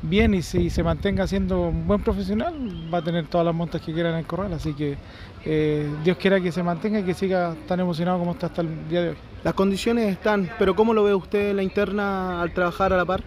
bien 0.00 0.32
y 0.34 0.40
se, 0.42 0.60
y 0.62 0.70
se 0.70 0.82
mantenga 0.82 1.26
siendo 1.26 1.68
un 1.68 1.86
buen 1.86 2.02
profesional, 2.02 2.54
va 2.92 2.98
a 2.98 3.02
tener 3.02 3.26
todas 3.26 3.44
las 3.44 3.54
montas 3.54 3.82
que 3.82 3.92
quiera 3.92 4.08
en 4.10 4.16
el 4.16 4.26
corral. 4.26 4.52
Así 4.54 4.72
que 4.74 4.96
eh, 5.44 5.98
Dios 6.02 6.16
quiera 6.16 6.40
que 6.40 6.50
se 6.52 6.62
mantenga 6.62 7.00
y 7.00 7.04
que 7.04 7.12
siga 7.14 7.54
tan 7.66 7.80
emocionado 7.80 8.18
como 8.18 8.32
está 8.32 8.46
hasta 8.46 8.62
el 8.62 8.88
día 8.88 9.02
de 9.02 9.08
hoy. 9.10 9.16
Las 9.44 9.52
condiciones 9.54 10.10
están, 10.10 10.48
pero 10.58 10.74
¿cómo 10.74 10.94
lo 10.94 11.04
ve 11.04 11.14
usted 11.14 11.50
en 11.50 11.56
la 11.56 11.62
interna 11.62 12.40
al 12.40 12.52
trabajar 12.52 12.92
a 12.92 12.96
la 12.96 13.04
par? 13.04 13.22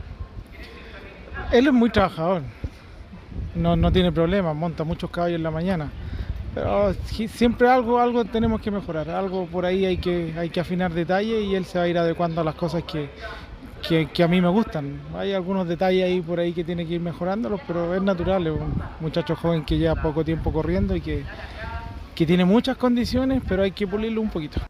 Él 1.51 1.67
es 1.67 1.73
muy 1.73 1.89
trabajador. 1.89 2.43
no, 3.55 3.75
no 3.75 3.91
tiene 3.91 4.11
problema, 4.11 4.53
monta 4.53 4.83
muchos 4.83 5.09
caballos 5.09 5.37
en 5.37 5.43
la 5.43 5.51
mañana. 5.51 5.91
Pero 6.53 6.93
si- 7.05 7.27
siempre 7.27 7.69
algo, 7.69 7.99
algo 7.99 8.25
tenemos 8.25 8.61
que 8.61 8.71
mejorar, 8.71 9.09
algo 9.09 9.45
por 9.47 9.65
ahí 9.65 9.85
hay 9.85 9.97
que, 9.97 10.33
hay 10.37 10.49
que 10.49 10.59
afinar 10.59 10.93
detalles 10.93 11.43
y 11.45 11.55
él 11.55 11.65
se 11.65 11.77
va 11.79 11.85
a 11.85 11.87
ir 11.87 11.97
adecuando 11.97 12.41
a 12.41 12.43
las 12.43 12.55
cosas 12.55 12.83
que, 12.83 13.09
que, 13.87 14.23
a 14.23 14.27
mí 14.27 14.41
me 14.41 14.49
gustan. 14.49 14.99
Hay 15.15 15.33
algunos 15.33 15.67
detalles 15.67 16.05
ahí 16.05 16.21
por 16.21 16.39
ahí 16.39 16.53
que 16.53 16.63
tiene 16.63 16.85
que 16.87 16.95
ir 16.95 17.01
mejorándolos, 17.01 17.61
pero 17.67 17.93
es 17.93 18.01
natural, 18.01 18.47
es 18.47 18.53
un 18.53 18.73
muchacho 18.99 19.35
joven 19.35 19.63
que 19.63 19.77
lleva 19.77 20.01
poco 20.01 20.23
tiempo 20.23 20.51
corriendo 20.51 20.95
y 20.95 21.01
que, 21.01 21.23
que 22.15 22.25
tiene 22.25 22.45
muchas 22.45 22.77
condiciones, 22.77 23.41
pero 23.47 23.63
hay 23.63 23.71
que 23.71 23.87
pulirlo 23.87 24.21
un 24.21 24.29
poquito. 24.29 24.61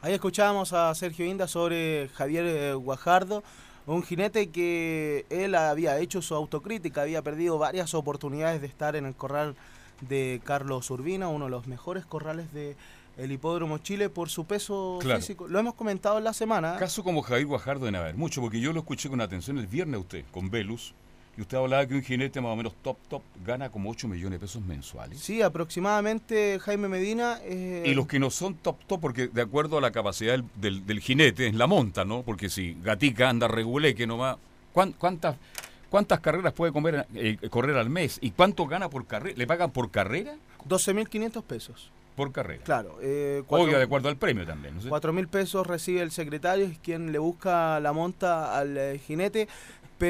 Ahí 0.00 0.14
escuchábamos 0.14 0.72
a 0.72 0.94
Sergio 0.94 1.26
Inda 1.26 1.48
sobre 1.48 2.08
Javier 2.14 2.44
eh, 2.46 2.74
Guajardo, 2.74 3.42
un 3.86 4.02
jinete 4.02 4.50
que 4.50 5.26
él 5.30 5.54
había 5.54 5.98
hecho 5.98 6.22
su 6.22 6.34
autocrítica, 6.34 7.02
había 7.02 7.22
perdido 7.22 7.58
varias 7.58 7.94
oportunidades 7.94 8.60
de 8.60 8.66
estar 8.66 8.96
en 8.96 9.06
el 9.06 9.14
corral 9.14 9.54
de 10.00 10.40
Carlos 10.44 10.90
Urbina, 10.90 11.28
uno 11.28 11.46
de 11.46 11.50
los 11.50 11.66
mejores 11.66 12.04
corrales 12.04 12.52
de 12.52 12.76
el 13.16 13.32
Hipódromo 13.32 13.78
Chile 13.78 14.08
por 14.10 14.28
su 14.28 14.44
peso 14.44 14.98
Claro. 15.00 15.20
físico. 15.20 15.48
Lo 15.48 15.58
hemos 15.58 15.74
comentado 15.74 16.18
en 16.18 16.24
la 16.24 16.32
semana. 16.32 16.76
Caso 16.78 17.02
como 17.02 17.22
Javier 17.22 17.46
Guajardo 17.46 17.88
en 17.88 17.96
haber 17.96 18.14
mucho, 18.14 18.40
porque 18.40 18.60
yo 18.60 18.72
lo 18.72 18.80
escuché 18.80 19.08
con 19.08 19.20
atención 19.20 19.58
el 19.58 19.66
viernes 19.66 19.96
a 19.96 20.00
usted, 20.00 20.24
con 20.30 20.50
Velus, 20.50 20.94
y 21.38 21.42
usted 21.42 21.58
hablaba 21.58 21.86
que 21.86 21.94
un 21.94 22.02
jinete 22.02 22.40
más 22.40 22.52
o 22.52 22.56
menos 22.56 22.74
top 22.82 22.96
top 23.08 23.22
gana 23.44 23.70
como 23.70 23.90
8 23.90 24.08
millones 24.08 24.40
de 24.40 24.46
pesos 24.46 24.62
mensuales. 24.62 25.18
Sí, 25.20 25.42
aproximadamente 25.42 26.58
Jaime 26.60 26.88
Medina. 26.88 27.38
eh, 27.42 27.84
Y 27.86 27.94
los 27.94 28.06
que 28.06 28.18
no 28.18 28.30
son 28.30 28.54
top 28.54 28.76
top, 28.86 29.00
porque 29.00 29.28
de 29.28 29.42
acuerdo 29.42 29.78
a 29.78 29.80
la 29.80 29.90
capacidad 29.92 30.32
del, 30.32 30.44
del- 30.56 30.86
del 30.86 31.00
jinete, 31.00 31.46
es 31.46 31.54
la 31.54 31.66
monta, 31.66 32.04
¿no? 32.04 32.22
Porque 32.22 32.48
si 32.48 32.76
Gatica 32.82 33.28
anda 33.28 33.48
reguleque 33.48 34.06
nomás, 34.06 34.36
¿cuán- 34.72 34.92
¿cuántas, 34.92 35.36
cuántas 35.90 36.20
carreras 36.20 36.52
puede 36.54 36.72
comer, 36.72 37.06
eh, 37.14 37.36
correr 37.50 37.76
al 37.76 37.90
mes? 37.90 38.18
¿Y 38.22 38.30
cuánto 38.30 38.66
gana 38.66 38.88
por 38.90 39.06
carrera? 39.06 39.36
¿Le 39.36 39.46
pagan 39.46 39.70
por 39.70 39.90
carrera? 39.90 40.36
12.500 40.66 41.42
pesos. 41.44 41.90
Por 42.16 42.32
carrera. 42.32 42.64
Claro. 42.64 42.98
Eh, 43.02 43.42
cuatro- 43.46 43.66
Obvio, 43.66 43.76
de 43.78 43.84
acuerdo 43.84 44.08
al 44.08 44.16
premio 44.16 44.44
también. 44.46 44.74
¿no? 44.76 44.88
Cuatro 44.88 45.12
mil 45.12 45.28
pesos 45.28 45.66
recibe 45.66 46.00
el 46.00 46.10
secretario, 46.10 46.64
es 46.66 46.78
quien 46.78 47.12
le 47.12 47.18
busca 47.18 47.78
la 47.78 47.92
monta 47.92 48.58
al 48.58 48.76
eh, 48.76 48.98
jinete, 49.06 49.46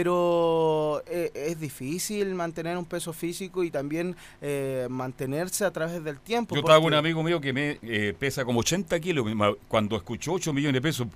pero 0.00 1.02
eh, 1.06 1.30
es 1.34 1.58
difícil 1.60 2.34
mantener 2.34 2.76
un 2.76 2.84
peso 2.84 3.12
físico 3.12 3.64
y 3.64 3.70
también 3.70 4.16
eh, 4.40 4.86
mantenerse 4.90 5.64
a 5.64 5.70
través 5.70 6.02
del 6.02 6.18
tiempo. 6.20 6.54
Yo 6.54 6.60
estaba 6.60 6.78
con 6.78 6.86
un 6.88 6.94
amigo 6.94 7.22
mío 7.22 7.40
que 7.40 7.52
me 7.52 7.78
eh, 7.82 8.14
pesa 8.18 8.44
como 8.44 8.60
80 8.60 8.98
kilos. 9.00 9.26
Cuando 9.68 9.96
escuchó 9.96 10.32
8 10.34 10.52
millones 10.52 10.74
de 10.74 10.82
pesos, 10.82 11.06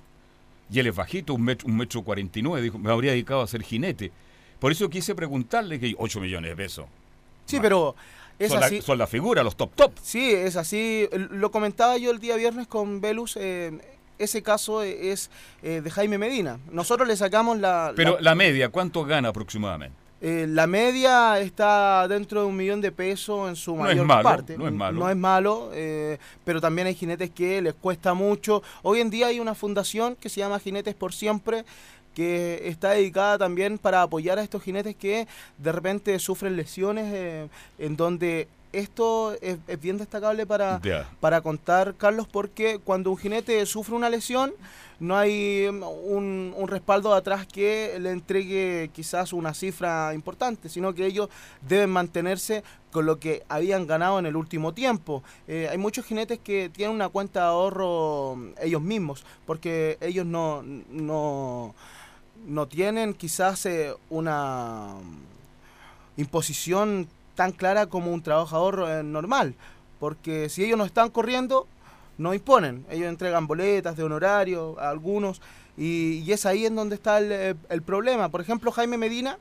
y 0.71 0.79
él 0.79 0.87
es 0.87 0.95
bajito, 0.95 1.33
un 1.33 1.43
metro, 1.43 1.67
un 1.67 1.77
metro 1.77 2.01
49, 2.01 2.61
dijo, 2.63 2.77
me 2.79 2.91
habría 2.91 3.11
dedicado 3.11 3.41
a 3.41 3.47
ser 3.47 3.61
jinete. 3.61 4.11
Por 4.59 4.71
eso 4.71 4.89
quise 4.89 5.15
preguntarle 5.15 5.79
que 5.79 5.95
8 5.97 6.19
millones 6.21 6.51
de 6.51 6.55
pesos. 6.55 6.85
Sí, 7.45 7.59
pero 7.61 7.95
es 8.39 8.49
son, 8.51 8.63
así. 8.63 8.77
La, 8.77 8.81
son 8.81 8.97
la 8.97 9.07
figura, 9.07 9.43
los 9.43 9.55
top 9.55 9.71
top. 9.75 9.91
Sí, 10.01 10.31
es 10.31 10.55
así. 10.55 11.07
Lo 11.31 11.51
comentaba 11.51 11.97
yo 11.97 12.11
el 12.11 12.19
día 12.19 12.35
viernes 12.35 12.67
con 12.67 13.01
Velus. 13.01 13.37
eh, 13.39 13.71
ese 14.19 14.43
caso 14.43 14.83
es 14.83 15.31
eh, 15.63 15.81
de 15.83 15.89
Jaime 15.89 16.19
Medina. 16.19 16.59
Nosotros 16.71 17.07
le 17.07 17.15
sacamos 17.17 17.57
la, 17.57 17.91
Pero 17.95 18.15
la- 18.17 18.21
la 18.21 18.35
media, 18.35 18.69
¿cuánto 18.69 19.03
gana 19.03 19.29
aproximadamente? 19.29 19.95
Eh, 20.23 20.45
la 20.47 20.67
media 20.67 21.39
está 21.39 22.07
dentro 22.07 22.41
de 22.41 22.45
un 22.45 22.55
millón 22.55 22.79
de 22.81 22.91
pesos 22.91 23.49
en 23.49 23.55
su 23.55 23.75
No 23.75 23.81
es 23.89 23.95
mayor 23.95 24.05
malo, 24.05 24.21
parte. 24.21 24.55
no 24.55 24.67
es 24.67 24.73
malo. 24.73 24.99
No 24.99 25.09
es 25.09 25.15
malo, 25.17 25.71
eh, 25.73 26.19
pero 26.45 26.61
también 26.61 26.85
hay 26.85 26.93
jinetes 26.93 27.31
que 27.31 27.59
les 27.63 27.73
cuesta 27.73 28.13
mucho. 28.13 28.61
Hoy 28.83 28.99
en 28.99 29.09
día 29.09 29.25
hay 29.25 29.39
una 29.39 29.55
fundación 29.55 30.15
que 30.15 30.29
se 30.29 30.39
llama 30.41 30.59
Jinetes 30.59 30.93
por 30.93 31.13
Siempre 31.13 31.65
que 32.15 32.67
está 32.67 32.91
dedicada 32.91 33.37
también 33.37 33.77
para 33.77 34.01
apoyar 34.01 34.39
a 34.39 34.43
estos 34.43 34.63
jinetes 34.63 34.95
que 34.95 35.27
de 35.57 35.71
repente 35.71 36.17
sufren 36.19 36.55
lesiones 36.55 37.13
eh, 37.13 37.47
en 37.79 37.95
donde 37.95 38.47
esto 38.73 39.33
es, 39.41 39.57
es 39.67 39.81
bien 39.81 39.97
destacable 39.97 40.45
para, 40.45 40.81
para 41.19 41.41
contar, 41.41 41.95
Carlos, 41.95 42.27
porque 42.31 42.79
cuando 42.83 43.11
un 43.11 43.17
jinete 43.17 43.65
sufre 43.65 43.95
una 43.95 44.09
lesión, 44.09 44.53
no 44.99 45.17
hay 45.17 45.67
mm, 45.69 45.83
un, 45.83 46.53
un 46.55 46.67
respaldo 46.67 47.13
atrás 47.13 47.45
que 47.47 47.97
le 47.99 48.11
entregue 48.11 48.89
quizás 48.93 49.33
una 49.33 49.53
cifra 49.53 50.13
importante, 50.13 50.69
sino 50.69 50.93
que 50.93 51.05
ellos 51.05 51.29
deben 51.67 51.89
mantenerse 51.89 52.63
con 52.91 53.05
lo 53.05 53.19
que 53.19 53.43
habían 53.49 53.87
ganado 53.87 54.19
en 54.19 54.25
el 54.25 54.35
último 54.35 54.73
tiempo. 54.73 55.23
Eh, 55.47 55.67
hay 55.69 55.77
muchos 55.77 56.05
jinetes 56.05 56.39
que 56.39 56.69
tienen 56.69 56.95
una 56.95 57.09
cuenta 57.09 57.41
de 57.41 57.45
ahorro 57.47 58.35
mm, 58.35 58.49
ellos 58.61 58.81
mismos, 58.81 59.25
porque 59.45 59.97
ellos 60.01 60.25
no, 60.25 60.61
no, 60.63 61.73
no 62.45 62.67
tienen 62.67 63.13
quizás 63.13 63.65
eh, 63.65 63.93
una 64.09 64.95
imposición 66.17 67.07
tan 67.35 67.51
clara 67.51 67.85
como 67.87 68.11
un 68.11 68.21
trabajador 68.21 68.85
eh, 68.87 69.03
normal, 69.03 69.55
porque 69.99 70.49
si 70.49 70.63
ellos 70.63 70.77
no 70.77 70.85
están 70.85 71.09
corriendo, 71.09 71.67
no 72.17 72.33
imponen, 72.33 72.85
ellos 72.89 73.07
entregan 73.07 73.47
boletas 73.47 73.95
de 73.97 74.03
honorario 74.03 74.79
a 74.79 74.89
algunos, 74.89 75.41
y, 75.77 76.23
y 76.25 76.31
es 76.31 76.45
ahí 76.45 76.65
en 76.65 76.75
donde 76.75 76.95
está 76.95 77.17
el, 77.19 77.31
eh, 77.31 77.55
el 77.69 77.81
problema. 77.81 78.29
Por 78.29 78.41
ejemplo, 78.41 78.71
Jaime 78.71 78.97
Medina, 78.97 79.37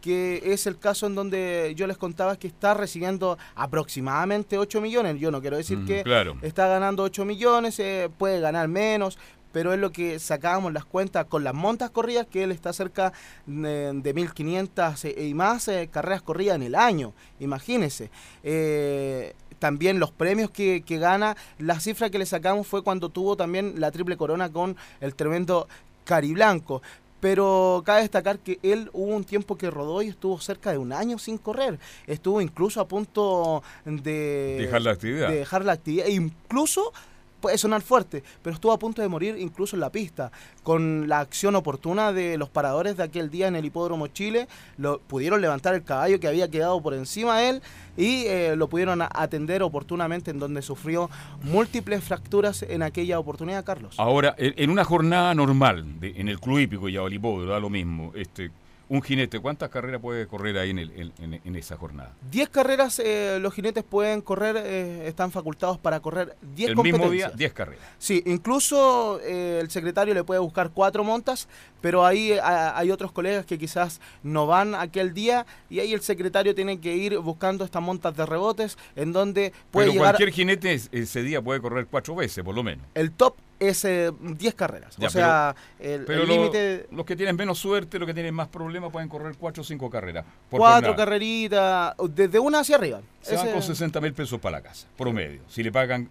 que 0.00 0.40
es 0.52 0.66
el 0.66 0.78
caso 0.78 1.06
en 1.06 1.14
donde 1.14 1.72
yo 1.76 1.86
les 1.86 1.96
contaba 1.96 2.36
que 2.36 2.46
está 2.46 2.74
recibiendo 2.74 3.38
aproximadamente 3.54 4.58
8 4.58 4.80
millones. 4.80 5.18
Yo 5.18 5.30
no 5.30 5.40
quiero 5.40 5.56
decir 5.56 5.78
Mm, 5.78 5.86
que 5.86 6.02
claro. 6.02 6.36
está 6.42 6.68
ganando 6.68 7.02
8 7.02 7.24
millones, 7.24 7.78
eh, 7.80 8.10
puede 8.18 8.38
ganar 8.40 8.68
menos, 8.68 9.18
pero 9.54 9.72
es 9.72 9.78
lo 9.78 9.92
que 9.92 10.18
sacábamos 10.18 10.72
las 10.72 10.84
cuentas 10.84 11.26
con 11.26 11.44
las 11.44 11.54
montas 11.54 11.88
corridas, 11.90 12.26
que 12.26 12.42
él 12.42 12.50
está 12.50 12.72
cerca 12.72 13.12
de, 13.46 13.92
de 13.94 14.12
1500 14.12 15.04
eh, 15.04 15.28
y 15.28 15.32
más 15.32 15.68
eh, 15.68 15.88
carreras 15.90 16.22
corridas 16.22 16.56
en 16.56 16.64
el 16.64 16.74
año, 16.74 17.12
imagínense. 17.38 18.10
Eh, 18.42 19.32
también 19.60 20.00
los 20.00 20.10
premios 20.10 20.50
que, 20.50 20.82
que 20.84 20.98
gana, 20.98 21.36
la 21.58 21.78
cifra 21.78 22.10
que 22.10 22.18
le 22.18 22.26
sacamos 22.26 22.66
fue 22.66 22.82
cuando 22.82 23.10
tuvo 23.10 23.36
también 23.36 23.74
la 23.76 23.92
triple 23.92 24.16
corona 24.16 24.50
con 24.50 24.76
el 25.00 25.14
tremendo 25.14 25.68
Cariblanco. 26.04 26.82
Pero 27.20 27.82
cabe 27.86 28.02
destacar 28.02 28.40
que 28.40 28.58
él 28.62 28.90
hubo 28.92 29.14
un 29.14 29.24
tiempo 29.24 29.56
que 29.56 29.70
rodó 29.70 30.02
y 30.02 30.08
estuvo 30.08 30.38
cerca 30.40 30.72
de 30.72 30.78
un 30.78 30.92
año 30.92 31.16
sin 31.18 31.38
correr. 31.38 31.78
Estuvo 32.08 32.40
incluso 32.40 32.80
a 32.80 32.88
punto 32.88 33.62
de 33.86 34.56
Dejar 34.60 34.82
la 34.82 34.90
actividad. 34.90 35.28
de 35.28 35.36
dejar 35.36 35.64
la 35.64 35.72
actividad. 35.72 36.06
E 36.06 36.12
incluso 36.12 36.92
puede 37.44 37.58
sonar 37.58 37.82
fuerte, 37.82 38.24
pero 38.40 38.54
estuvo 38.54 38.72
a 38.72 38.78
punto 38.78 39.02
de 39.02 39.08
morir 39.08 39.36
incluso 39.38 39.76
en 39.76 39.80
la 39.80 39.92
pista. 39.92 40.32
Con 40.62 41.10
la 41.10 41.20
acción 41.20 41.54
oportuna 41.56 42.10
de 42.10 42.38
los 42.38 42.48
paradores 42.48 42.96
de 42.96 43.02
aquel 43.02 43.30
día 43.30 43.48
en 43.48 43.54
el 43.54 43.66
Hipódromo 43.66 44.06
Chile, 44.06 44.48
lo 44.78 44.98
pudieron 44.98 45.42
levantar 45.42 45.74
el 45.74 45.84
caballo 45.84 46.18
que 46.18 46.26
había 46.26 46.48
quedado 46.48 46.80
por 46.80 46.94
encima 46.94 47.36
de 47.38 47.48
él 47.50 47.62
y 47.98 48.24
eh, 48.28 48.56
lo 48.56 48.68
pudieron 48.68 49.02
atender 49.02 49.62
oportunamente 49.62 50.30
en 50.30 50.38
donde 50.38 50.62
sufrió 50.62 51.10
múltiples 51.42 52.02
fracturas 52.02 52.62
en 52.62 52.82
aquella 52.82 53.18
oportunidad, 53.18 53.62
Carlos. 53.62 53.94
Ahora, 53.98 54.34
en 54.38 54.70
una 54.70 54.84
jornada 54.84 55.34
normal, 55.34 55.84
en 56.00 56.30
el 56.30 56.40
club 56.40 56.60
hípico 56.60 56.88
y 56.88 56.94
da 56.94 57.60
lo 57.60 57.68
mismo, 57.68 58.12
este, 58.14 58.52
un 58.88 59.02
jinete, 59.02 59.40
¿cuántas 59.40 59.70
carreras 59.70 60.00
puede 60.00 60.26
correr 60.26 60.58
ahí 60.58 60.70
en, 60.70 60.78
el- 60.78 61.12
en- 61.18 61.56
esa 61.56 61.76
jornada? 61.76 62.12
10 62.30 62.48
carreras 62.50 62.98
eh, 62.98 63.38
los 63.40 63.54
jinetes 63.54 63.82
pueden 63.84 64.20
correr, 64.20 64.56
eh, 64.58 65.08
están 65.08 65.30
facultados 65.30 65.78
para 65.78 66.00
correr 66.00 66.36
10 66.54 66.70
El 66.70 66.76
mismo 66.76 66.84
día, 66.92 66.98
competencias. 67.00 67.36
10 67.36 67.52
carreras. 67.52 67.84
Sí, 67.98 68.22
incluso 68.26 69.20
eh, 69.22 69.58
el 69.60 69.70
secretario 69.70 70.12
le 70.14 70.22
puede 70.24 70.40
buscar 70.40 70.70
cuatro 70.70 71.02
montas, 71.04 71.48
pero 71.80 72.04
ahí 72.04 72.32
ha- 72.32 72.76
hay 72.78 72.90
otros 72.90 73.10
colegas 73.12 73.46
que 73.46 73.58
quizás 73.58 74.00
no 74.22 74.46
van 74.46 74.74
aquel 74.74 75.14
día 75.14 75.46
y 75.70 75.80
ahí 75.80 75.92
el 75.94 76.00
secretario 76.02 76.54
tiene 76.54 76.78
que 76.80 76.94
ir 76.94 77.18
buscando 77.18 77.64
estas 77.64 77.82
montas 77.82 78.14
de 78.16 78.26
rebotes 78.26 78.76
en 78.96 79.12
donde 79.12 79.52
puede 79.70 79.86
Pero 79.86 79.92
llegar... 79.94 80.12
cualquier 80.16 80.30
jinete 80.32 80.72
es- 80.74 80.88
ese 80.92 81.22
día 81.22 81.40
puede 81.42 81.60
correr 81.60 81.86
cuatro 81.90 82.14
veces, 82.14 82.44
por 82.44 82.54
lo 82.54 82.62
menos. 82.62 82.84
El 82.94 83.12
top 83.12 83.34
es 83.60 83.84
eh, 83.84 84.12
10 84.20 84.54
carreras. 84.54 84.96
Ya, 84.96 85.06
o 85.06 85.10
sea, 85.10 85.54
el- 85.78 86.04
Pero 86.04 86.22
el 86.22 86.28
lo- 86.28 86.34
límite... 86.34 86.86
los 86.90 87.04
que 87.06 87.16
tienen 87.16 87.36
menos 87.36 87.58
suerte, 87.58 87.98
los 87.98 88.06
que 88.06 88.14
tienen 88.14 88.34
más 88.34 88.48
problemas, 88.48 88.90
pueden 88.90 89.08
correr 89.08 89.34
cuatro 89.38 89.62
o 89.62 89.64
cinco 89.64 89.88
carreras. 89.90 90.24
por 90.50 90.58
Cuatro 90.60 90.88
jornada. 90.90 90.96
carreritas, 90.96 91.94
desde 92.10 92.38
una 92.38 92.60
hacia 92.60 92.76
arriba. 92.76 93.00
Se 93.22 93.36
van 93.36 93.44
Ese- 93.46 93.52
con 93.54 93.62
60 93.62 94.00
mil 94.00 94.12
pesos 94.12 94.40
para 94.40 94.58
la 94.58 94.62
casa, 94.62 94.86
promedio. 94.96 95.40
Si 95.48 95.62
le 95.62 95.70
pagan 95.72 96.10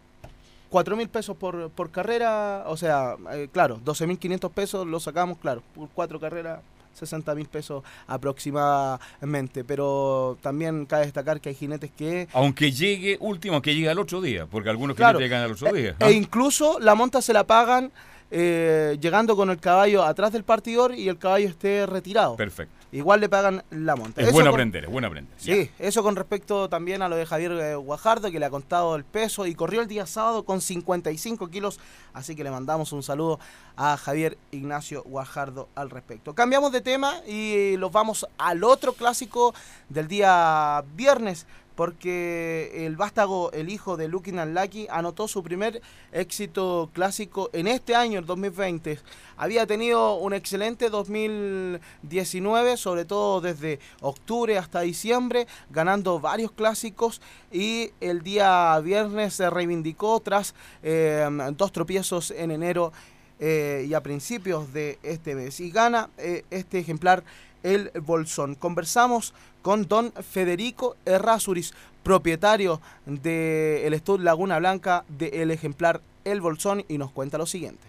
cuatro 0.70 0.96
mil 0.96 1.08
pesos 1.10 1.38
por, 1.38 1.70
por 1.70 1.92
carrera, 1.92 2.64
o 2.68 2.76
sea, 2.78 3.16
eh, 3.34 3.48
claro, 3.52 3.80
12 3.84 4.08
mil 4.08 4.18
500 4.18 4.52
pesos 4.52 4.88
lo 4.88 5.00
sacamos, 5.00 5.38
claro, 5.38 5.62
por 5.76 5.90
cuatro 5.90 6.20
carreras, 6.20 6.62
60 6.94 7.36
mil 7.36 7.48
pesos 7.48 7.84
aproximadamente. 8.08 9.64
Pero 9.64 10.38
también 10.42 10.86
cabe 10.86 11.06
destacar 11.06 11.42
que 11.42 11.50
hay 11.50 11.56
jinetes 11.56 11.92
que... 11.92 12.28
Aunque 12.34 12.72
llegue 12.72 13.18
último, 13.20 13.56
aunque 13.56 13.76
llegue 13.76 13.90
al 13.90 14.00
otro 14.00 14.22
día, 14.22 14.46
porque 14.46 14.70
algunos 14.70 14.96
Claro, 14.96 15.20
jinetes 15.20 15.30
llegan 15.32 15.44
al 15.46 15.52
otro 15.54 15.76
e- 15.76 15.82
día. 15.82 15.96
E, 16.00 16.06
¿ah? 16.06 16.12
incluso 16.12 16.80
la 16.80 16.96
monta 16.96 17.22
se 17.22 17.34
la 17.34 17.46
pagan 17.46 17.92
eh, 18.36 18.98
llegando 19.00 19.36
con 19.36 19.52
el 19.52 19.60
caballo 19.60 20.04
atrás 20.04 20.32
del 20.32 20.44
partidor 20.44 20.96
y 20.96 21.08
el 21.08 21.20
caballo 21.20 21.48
esté 21.48 21.86
retirado. 21.86 22.36
Perfecto. 22.36 22.74
igual 22.92 23.20
le 23.22 23.30
pagan 23.30 23.64
la 23.70 23.96
monta. 23.96 24.22
Es 24.22 24.28
Eso 24.28 24.34
bueno 24.34 24.50
con- 24.50 24.56
aprender, 24.60 24.86
es 24.86 24.90
bueno 24.92 25.08
aprender. 25.08 25.32
Sí, 25.38 25.70
eso 25.78 26.02
con 26.02 26.16
respecto 26.16 26.68
también 26.68 27.04
a 27.04 27.10
lo 27.10 27.16
de 27.16 27.28
Javier 27.28 27.52
eh, 27.52 27.76
Guajardo, 27.76 28.32
que 28.32 28.40
le 28.40 28.46
ha 28.46 28.50
contado 28.50 28.96
el 28.96 29.04
peso 29.04 29.46
y 29.46 29.54
corrió 29.54 29.82
el 29.82 29.88
día 29.88 30.08
sábado 30.08 30.46
con 30.46 30.62
55 30.62 31.48
kilos, 31.50 31.80
así 32.14 32.36
que 32.36 32.44
le 32.44 32.50
mandamos 32.50 32.92
un 32.92 33.04
saludo 33.04 33.40
a 33.78 33.98
Javier 33.98 34.38
Ignacio 34.52 35.04
Guajardo 35.04 35.70
al 35.76 35.92
respecto. 35.92 36.34
Cambiamos 36.34 36.72
de 36.72 36.82
tema 36.82 37.16
y 37.28 37.78
los 37.78 37.92
vamos 37.92 38.26
al 38.40 38.64
otro 38.64 38.94
clásico 38.94 39.54
del 39.90 40.08
día 40.08 40.84
viernes, 40.96 41.46
porque 41.76 42.86
el 42.86 42.96
vástago, 42.96 43.52
el 43.52 43.70
hijo 43.70 43.98
de 43.98 44.08
Lukin 44.08 44.40
Unlucky, 44.40 44.88
anotó 44.90 45.28
su 45.28 45.44
primer 45.44 45.82
éxito 46.12 46.90
clásico 46.94 47.50
en 47.54 47.68
este 47.68 47.96
año, 47.96 48.20
el 48.20 48.26
2020. 48.26 49.00
Había 49.38 49.66
tenido 49.66 50.16
un 50.16 50.34
excelente 50.34 50.90
2019, 50.90 52.78
sobre 52.78 53.06
todo 53.06 53.42
desde 53.42 53.80
octubre 54.02 54.58
hasta 54.58 54.82
diciembre, 54.82 55.48
ganando 55.70 56.20
varios 56.20 56.52
clásicos 56.52 57.22
y 57.52 57.92
el 58.00 58.22
día 58.22 58.80
viernes 58.80 59.34
se 59.34 59.50
reivindicó 59.50 60.20
tras 60.20 60.54
eh, 60.84 61.28
dos 61.56 61.72
tropiezos 61.72 62.32
en 62.32 62.52
enero 62.52 62.92
eh, 63.40 63.86
y 63.90 63.94
a 63.94 64.02
principios 64.02 64.72
de 64.74 65.00
este 65.04 65.36
mes. 65.36 65.60
Y 65.60 65.72
gana 65.72 66.10
eh, 66.18 66.46
este 66.50 66.80
ejemplar 66.80 67.24
el 67.64 67.92
Bolsón. 68.02 68.56
Conversamos 68.56 69.34
con 69.62 69.88
don 69.88 70.12
Federico 70.12 70.96
Errázuriz, 71.06 71.74
propietario 72.04 72.82
del 73.06 73.94
Estud 73.94 74.20
Laguna 74.20 74.60
Blanca 74.60 75.06
del 75.08 75.52
ejemplar 75.52 76.02
El 76.26 76.42
Bolsón, 76.42 76.84
y 76.88 76.98
nos 76.98 77.12
cuenta 77.12 77.38
lo 77.38 77.46
siguiente. 77.46 77.84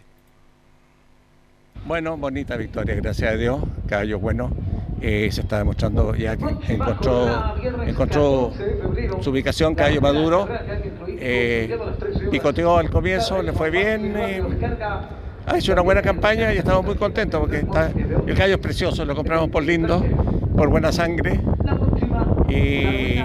Bueno, 1.87 2.17
bonita 2.17 2.57
victoria, 2.57 2.95
gracias 2.95 3.33
a 3.33 3.37
Dios. 3.37 3.61
Caballo 3.87 4.19
bueno. 4.19 4.51
Eh, 5.03 5.29
se 5.31 5.43
está 5.43 5.59
demostrando 5.59 6.15
ya 6.15 6.35
que 6.35 6.47
encontró, 6.73 7.53
su 9.21 9.31
ubicación, 9.31 9.75
caballo 9.75 10.01
maduro. 10.01 10.49
Eh, 11.07 11.79
picoteó 12.31 12.79
al 12.79 12.89
comienzo, 12.89 13.43
le 13.43 13.53
fue 13.53 13.69
bien. 13.69 14.15
eh, 14.17 14.43
ha 15.47 15.59
hecho 15.59 15.73
una 15.73 15.83
buena 15.83 16.03
campaña 16.03 16.53
y 16.53 16.59
estamos 16.59 16.85
muy 16.85 16.95
contentos 16.97 17.41
porque 17.41 17.59
está, 17.59 17.91
el 18.27 18.35
caballo 18.35 18.55
es 18.55 18.61
precioso, 18.61 19.05
lo 19.05 19.15
compramos 19.15 19.51
por 19.51 19.63
lindo, 19.63 20.05
por 20.57 20.69
buena 20.69 20.91
sangre. 20.93 21.41
Y 22.49 23.23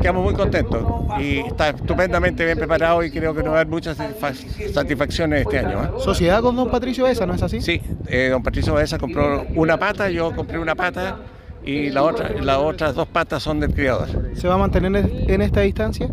quedamos 0.00 0.24
muy 0.24 0.34
contentos. 0.34 0.84
Y 1.18 1.38
está 1.38 1.70
estupendamente 1.70 2.44
bien 2.44 2.58
preparado 2.58 3.02
y 3.02 3.10
creo 3.10 3.34
que 3.34 3.42
nos 3.42 3.50
va 3.50 3.54
a 3.54 3.58
dar 3.58 3.68
muchas 3.68 3.98
satisfac- 3.98 4.72
satisfacciones 4.72 5.42
este 5.42 5.58
año. 5.60 5.82
¿eh? 5.84 5.88
Sociedad 5.98 6.40
con 6.42 6.56
don 6.56 6.70
Patricio 6.70 7.06
Esa, 7.06 7.26
¿no 7.26 7.34
es 7.34 7.42
así? 7.42 7.60
Sí, 7.60 7.80
eh, 8.08 8.28
don 8.30 8.42
Patricio 8.42 8.74
Baeza 8.74 8.98
compró 8.98 9.44
una 9.54 9.78
pata, 9.78 10.10
yo 10.10 10.34
compré 10.34 10.58
una 10.58 10.74
pata 10.74 11.18
y 11.64 11.90
la 11.90 12.02
otra, 12.02 12.28
las 12.42 12.58
otras 12.58 12.94
dos 12.94 13.08
patas 13.08 13.42
son 13.42 13.60
del 13.60 13.72
criador. 13.72 14.08
¿Se 14.34 14.46
va 14.48 14.54
a 14.54 14.58
mantener 14.58 15.10
en- 15.28 15.40
esta 15.42 15.60
distancia? 15.62 16.08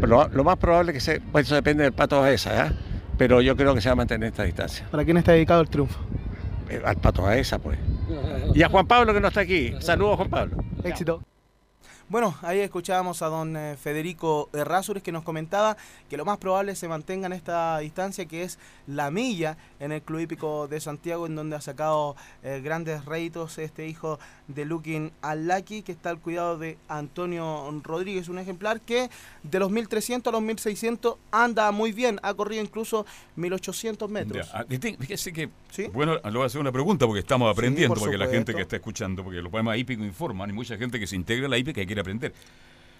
Lo, 0.00 0.28
lo 0.28 0.44
más 0.44 0.56
probable 0.56 0.92
es 0.92 0.94
que 0.96 1.00
se, 1.00 1.20
pues 1.20 1.46
eso 1.46 1.54
depende 1.54 1.84
del 1.84 1.92
pato 1.92 2.20
Baeza, 2.20 2.66
¿eh? 2.66 2.70
Pero 3.22 3.40
yo 3.40 3.56
creo 3.56 3.72
que 3.72 3.80
se 3.80 3.88
va 3.88 3.92
a 3.92 3.96
mantener 3.96 4.30
esta 4.30 4.42
distancia. 4.42 4.84
¿Para 4.90 5.04
quién 5.04 5.16
está 5.16 5.30
dedicado 5.30 5.60
el 5.60 5.68
triunfo? 5.68 6.00
Eh, 6.68 6.82
al 6.84 6.96
pato 6.96 7.22
Baeza, 7.22 7.60
pues. 7.60 7.78
Y 8.52 8.64
a 8.64 8.68
Juan 8.68 8.84
Pablo 8.84 9.14
que 9.14 9.20
no 9.20 9.28
está 9.28 9.42
aquí. 9.42 9.72
Saludos, 9.78 10.16
Juan 10.16 10.28
Pablo. 10.28 10.56
Éxito. 10.82 11.22
Bueno, 12.08 12.34
ahí 12.42 12.58
escuchábamos 12.58 13.22
a 13.22 13.28
don 13.28 13.56
eh, 13.56 13.76
Federico 13.80 14.50
Errázuriz 14.52 15.04
que 15.04 15.12
nos 15.12 15.22
comentaba 15.22 15.76
que 16.10 16.16
lo 16.16 16.24
más 16.24 16.38
probable 16.38 16.74
se 16.74 16.88
mantenga 16.88 17.26
en 17.26 17.32
esta 17.32 17.78
distancia 17.78 18.26
que 18.26 18.42
es 18.42 18.58
la 18.88 19.10
milla 19.10 19.56
en 19.78 19.92
el 19.92 20.02
Club 20.02 20.20
Hípico 20.20 20.66
de 20.66 20.80
Santiago 20.80 21.26
en 21.26 21.36
donde 21.36 21.56
ha 21.56 21.60
sacado 21.60 22.16
eh, 22.42 22.60
grandes 22.62 23.04
réditos 23.04 23.56
este 23.56 23.86
hijo 23.86 24.18
de 24.48 24.64
Lukin 24.64 25.12
Alaki 25.22 25.82
que 25.82 25.92
está 25.92 26.10
al 26.10 26.18
cuidado 26.18 26.58
de 26.58 26.78
Antonio 26.88 27.70
Rodríguez, 27.82 28.28
un 28.28 28.38
ejemplar 28.38 28.80
que 28.80 29.10
de 29.42 29.58
los 29.58 29.70
1300 29.70 30.30
a 30.30 30.32
los 30.32 30.42
1600 30.42 31.16
anda 31.30 31.70
muy 31.70 31.92
bien, 31.92 32.18
ha 32.22 32.34
corrido 32.34 32.62
incluso 32.62 33.06
1800 33.36 34.10
metros. 34.10 34.46
Ya, 34.46 34.60
ah, 34.60 34.64
Fíjese 34.68 35.32
que, 35.32 35.50
bueno, 35.92 36.14
le 36.14 36.30
voy 36.30 36.42
a 36.42 36.46
hacer 36.46 36.60
una 36.60 36.72
pregunta 36.72 37.06
porque 37.06 37.20
estamos 37.20 37.50
aprendiendo, 37.50 37.94
por 37.94 38.00
porque 38.00 38.18
la 38.18 38.28
gente 38.28 38.54
que 38.54 38.62
está 38.62 38.76
escuchando, 38.76 39.22
porque 39.22 39.38
los 39.38 39.50
programas 39.50 39.78
hípicos 39.78 40.04
informan, 40.04 40.50
y 40.50 40.52
mucha 40.52 40.76
gente 40.76 40.98
que 40.98 41.06
se 41.06 41.16
integra 41.16 41.46
a 41.46 41.48
la 41.48 41.58
hípica 41.58 41.80
y 41.80 41.86
quiere 41.86 42.00
aprender. 42.00 42.32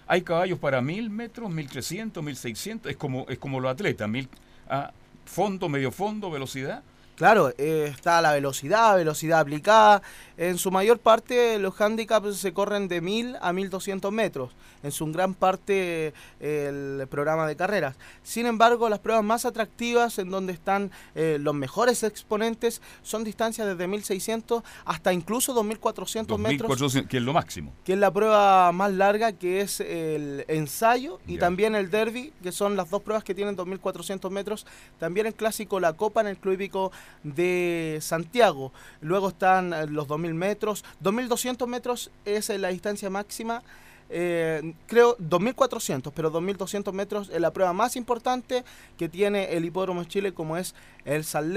Hay 0.07 0.21
caballos 0.21 0.59
para 0.59 0.81
mil 0.81 1.09
metros, 1.09 1.49
mil 1.49 1.69
trescientos, 1.69 2.23
mil 2.23 2.35
seiscientos, 2.35 2.91
es 2.91 2.97
como, 2.97 3.25
es 3.29 3.37
como 3.37 3.59
los 3.59 3.71
atletas, 3.71 4.09
mil, 4.09 4.27
ah, 4.69 4.91
fondo, 5.25 5.69
medio 5.69 5.91
fondo, 5.91 6.29
velocidad. 6.29 6.83
Claro, 7.15 7.53
eh, 7.57 7.89
está 7.91 8.21
la 8.21 8.33
velocidad, 8.33 8.95
velocidad 8.97 9.39
aplicada. 9.39 10.01
En 10.37 10.57
su 10.57 10.71
mayor 10.71 10.99
parte 10.99 11.59
los 11.59 11.79
handicaps 11.79 12.37
se 12.37 12.53
corren 12.53 12.87
de 12.87 13.01
1000 13.01 13.37
a 13.41 13.53
1200 13.53 14.11
metros. 14.11 14.51
En 14.81 14.91
su 14.91 15.05
gran 15.07 15.33
parte 15.33 16.13
el 16.39 17.07
programa 17.09 17.47
de 17.47 17.55
carreras. 17.55 17.95
Sin 18.23 18.45
embargo, 18.45 18.89
las 18.89 18.99
pruebas 18.99 19.23
más 19.23 19.45
atractivas 19.45 20.17
en 20.19 20.29
donde 20.29 20.53
están 20.53 20.91
eh, 21.15 21.37
los 21.39 21.53
mejores 21.53 22.03
exponentes 22.03 22.81
son 23.01 23.23
distancias 23.23 23.67
desde 23.67 23.87
1600 23.87 24.63
hasta 24.85 25.13
incluso 25.13 25.53
2400 25.53 26.39
metros. 26.39 26.67
2400, 26.67 27.09
que 27.09 27.17
es 27.17 27.23
lo 27.23 27.33
máximo. 27.33 27.73
Que 27.83 27.93
es 27.93 27.99
la 27.99 28.11
prueba 28.11 28.71
más 28.71 28.91
larga, 28.91 29.33
que 29.33 29.61
es 29.61 29.79
el 29.79 30.45
ensayo 30.47 31.19
y 31.27 31.37
también 31.37 31.75
el 31.75 31.89
derby, 31.91 32.33
que 32.41 32.51
son 32.51 32.75
las 32.75 32.89
dos 32.89 33.01
pruebas 33.01 33.23
que 33.23 33.35
tienen 33.35 33.55
2.400 33.55 34.29
metros. 34.31 34.65
También 34.99 35.27
el 35.27 35.35
clásico 35.35 35.79
La 35.79 35.93
Copa 35.93 36.21
en 36.21 36.27
el 36.27 36.37
Club 36.37 36.53
Hípico 36.53 36.91
de 37.23 37.99
Santiago. 38.01 38.73
Luego 39.01 39.29
están 39.29 39.73
eh, 39.73 39.87
los 39.87 40.07
2.000 40.07 40.22
metros. 40.31 40.85
2.200 41.03 41.67
metros 41.67 42.11
es 42.25 42.49
eh, 42.49 42.57
la 42.57 42.69
distancia 42.69 43.09
máxima. 43.09 43.63
eh, 44.09 44.73
creo 44.87 45.17
2.400, 45.17 46.11
pero 46.15 46.31
2.200 46.31 46.93
metros 46.93 47.29
es 47.29 47.41
la 47.41 47.51
prueba 47.51 47.73
más 47.73 47.95
importante 47.95 48.63
que 48.97 49.09
tiene 49.09 49.53
el 49.53 49.65
Hipódromo 49.65 50.03
Chile, 50.03 50.33
como 50.33 50.57
es 50.57 50.75
el 51.05 51.23
Salt 51.23 51.51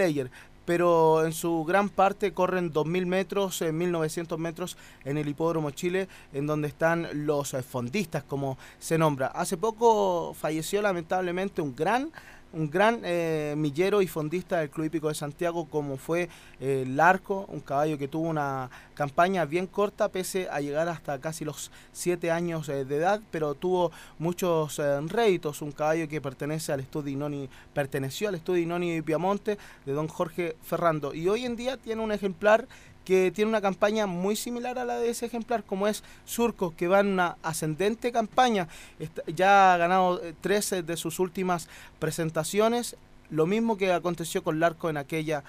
pero 0.66 1.24
en 1.24 1.32
su 1.32 1.64
gran 1.64 1.88
parte 1.88 2.34
corren 2.34 2.72
2.000 2.72 3.06
metros, 3.06 3.62
eh, 3.62 3.72
1.900 3.72 4.36
metros 4.36 4.76
en 5.04 5.16
el 5.16 5.28
Hipódromo 5.28 5.70
Chile, 5.70 6.08
en 6.34 6.46
donde 6.46 6.68
están 6.68 7.08
los 7.26 7.54
eh, 7.54 7.62
fondistas, 7.62 8.24
como 8.24 8.58
se 8.78 8.98
nombra. 8.98 9.28
Hace 9.28 9.56
poco 9.56 10.34
falleció 10.34 10.82
lamentablemente 10.82 11.62
un 11.62 11.74
gran 11.74 12.10
un 12.56 12.70
gran 12.70 13.00
eh, 13.04 13.54
millero 13.56 14.00
y 14.00 14.06
fondista 14.06 14.58
del 14.58 14.70
Club 14.70 14.86
Hípico 14.86 15.08
de 15.08 15.14
Santiago 15.14 15.66
como 15.66 15.98
fue 15.98 16.28
eh, 16.58 16.84
Larco, 16.88 17.44
un 17.48 17.60
caballo 17.60 17.98
que 17.98 18.08
tuvo 18.08 18.28
una 18.28 18.70
campaña 18.94 19.44
bien 19.44 19.66
corta 19.66 20.08
pese 20.08 20.48
a 20.50 20.60
llegar 20.60 20.88
hasta 20.88 21.20
casi 21.20 21.44
los 21.44 21.70
7 21.92 22.30
años 22.30 22.68
eh, 22.70 22.86
de 22.86 22.96
edad, 22.96 23.20
pero 23.30 23.54
tuvo 23.54 23.92
muchos 24.18 24.78
eh, 24.78 25.00
réditos, 25.02 25.60
un 25.60 25.72
caballo 25.72 26.08
que 26.08 26.20
pertenece 26.20 26.72
al 26.72 26.80
estudio 26.80 27.12
Inoni, 27.12 27.48
perteneció 27.74 28.28
al 28.28 28.36
estudio 28.36 28.62
Inoni 28.62 28.94
de 28.94 29.02
Piamonte 29.02 29.58
de 29.84 29.92
don 29.92 30.08
Jorge 30.08 30.56
Ferrando. 30.62 31.12
Y 31.12 31.28
hoy 31.28 31.44
en 31.44 31.56
día 31.56 31.76
tiene 31.76 32.02
un 32.02 32.10
ejemplar 32.10 32.66
que 33.06 33.30
tiene 33.30 33.48
una 33.48 33.62
campaña 33.62 34.06
muy 34.06 34.36
similar 34.36 34.78
a 34.78 34.84
la 34.84 34.98
de 34.98 35.08
ese 35.08 35.24
ejemplar, 35.26 35.62
como 35.64 35.86
es 35.88 36.02
Surco, 36.26 36.74
que 36.76 36.88
va 36.88 37.00
en 37.00 37.06
una 37.06 37.36
ascendente 37.42 38.12
campaña. 38.12 38.68
Está- 38.98 39.22
ya 39.28 39.72
ha 39.72 39.76
ganado 39.78 40.22
eh, 40.22 40.34
13 40.42 40.82
de 40.82 40.96
sus 40.98 41.18
últimas 41.20 41.68
presentaciones, 41.98 42.96
lo 43.30 43.46
mismo 43.46 43.78
que 43.78 43.92
aconteció 43.92 44.42
con 44.42 44.60
Larco 44.60 44.90
en 44.90 44.96
aquella 44.98 45.44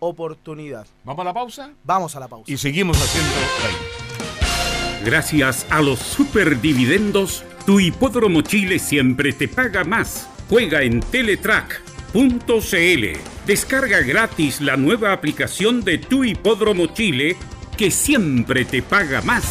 oportunidad. 0.00 0.86
¿Vamos 1.04 1.20
a 1.20 1.24
la 1.24 1.34
pausa? 1.34 1.70
Vamos 1.84 2.16
a 2.16 2.20
la 2.20 2.28
pausa. 2.28 2.50
Y 2.50 2.56
seguimos 2.56 2.96
haciendo 2.96 3.30
Gracias 5.04 5.66
a 5.70 5.80
los 5.82 5.98
superdividendos, 5.98 7.44
tu 7.66 7.78
hipódromo 7.80 8.42
Chile 8.42 8.78
siempre 8.78 9.32
te 9.32 9.48
paga 9.48 9.84
más. 9.84 10.28
Juega 10.48 10.82
en 10.82 11.00
Teletrack.cl. 12.12 13.18
Descarga 13.46 14.00
gratis 14.02 14.60
la 14.60 14.76
nueva 14.76 15.12
aplicación 15.12 15.82
de 15.82 15.98
tu 15.98 16.24
hipódromo 16.24 16.86
Chile 16.88 17.36
que 17.76 17.90
siempre 17.90 18.64
te 18.64 18.82
paga 18.82 19.22
más. 19.22 19.44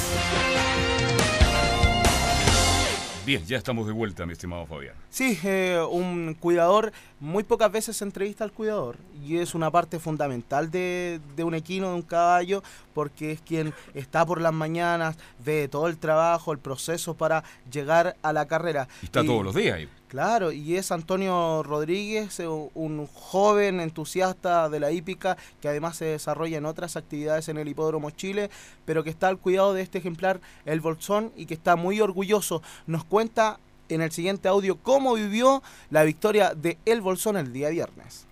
Bien, 3.26 3.46
ya 3.46 3.58
estamos 3.58 3.88
de 3.88 3.94
vuelta, 3.94 4.26
mi 4.26 4.34
estimado 4.34 4.66
Fabián. 4.66 4.96
Sí, 5.10 5.38
eh, 5.44 5.80
un 5.90 6.36
cuidador 6.40 6.92
muy 7.20 7.44
pocas 7.44 7.72
veces 7.72 7.98
se 7.98 8.04
entrevista 8.04 8.44
al 8.44 8.52
cuidador 8.52 8.98
y 9.24 9.38
es 9.38 9.54
una 9.54 9.72
parte 9.72 10.00
fundamental 10.00 10.70
de, 10.72 11.20
de 11.36 11.44
un 11.44 11.54
equino, 11.54 11.90
de 11.90 11.96
un 11.96 12.02
caballo, 12.02 12.64
porque 12.94 13.32
es 13.32 13.42
quien 13.42 13.74
está 13.94 14.26
por 14.26 14.42
las 14.42 14.54
mañanas, 14.54 15.18
ve 15.44 15.68
todo 15.68 15.88
el 15.88 15.98
trabajo, 15.98 16.52
el 16.52 16.60
proceso 16.60 17.14
para 17.14 17.44
llegar 17.72 18.16
a 18.22 18.34
la 18.34 18.48
carrera. 18.48 18.88
Y 19.02 19.06
está 19.06 19.24
todos 19.24 19.46
los 19.46 19.56
días 19.56 19.78
ahí. 19.78 19.90
Claro, 20.12 20.52
y 20.52 20.76
es 20.76 20.92
Antonio 20.92 21.64
Rodríguez, 21.64 22.38
eh, 22.42 22.46
un 22.46 23.08
joven 23.14 23.80
entusiasta 23.80 24.68
de 24.68 24.82
la 24.82 24.92
hípica 24.92 25.38
que 25.62 25.70
además 25.70 25.96
se 25.96 26.04
desarrolla 26.04 26.58
en 26.58 26.66
otras 26.66 26.98
actividades 26.98 27.48
en 27.48 27.58
el 27.58 27.70
Hipódromo 27.70 28.10
Chile, 28.10 28.50
pero 28.84 29.06
que 29.06 29.10
está 29.10 29.30
al 29.30 29.38
cuidado 29.38 29.74
de 29.74 29.84
este 29.84 30.00
ejemplar, 30.00 30.42
el 30.66 30.82
Bolsón, 30.82 31.32
y 31.38 31.46
que 31.46 31.54
está 31.54 31.78
muy 31.78 32.02
orgulloso. 32.02 32.62
Nos 32.88 33.06
cuenta 33.06 33.58
en 33.88 34.02
el 34.02 34.12
siguiente 34.12 34.50
audio 34.50 34.76
cómo 34.84 35.14
vivió 35.14 35.64
la 35.90 36.04
victoria 36.04 36.56
de 36.56 36.78
El 36.84 37.00
Bolsón 37.00 37.38
el 37.38 37.54
día 37.54 37.70
viernes. 37.70 38.28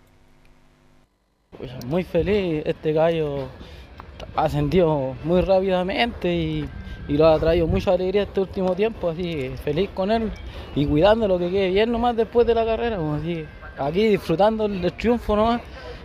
Pues, 1.58 1.72
muy 1.86 2.04
feliz, 2.04 2.62
este 2.66 2.92
gallo 2.92 3.48
ascendió 4.36 5.16
muy 5.24 5.40
rápidamente 5.40 6.36
y, 6.36 6.70
y 7.10 7.18
lo 7.18 7.28
ha 7.28 7.38
traído 7.40 7.68
mucha 7.68 7.92
alegría 7.92 8.24
este 8.24 8.40
último 8.40 8.74
tiempo, 8.76 9.10
así 9.10 9.24
que 9.24 9.58
feliz 9.62 9.90
con 9.94 10.12
él 10.12 10.32
y 10.76 10.86
cuidando 10.86 11.28
lo 11.28 11.38
que 11.38 11.50
quede 11.50 11.70
bien 11.72 11.92
nomás 11.92 12.16
después 12.16 12.48
de 12.48 12.56
la 12.56 12.64
carrera, 12.64 12.98
pues, 12.98 13.22
así 13.22 13.34
que 13.36 13.46
aquí 13.78 14.08
disfrutando 14.08 14.66
el, 14.68 14.94
triunfo 14.94 15.36
nomás 15.36 15.62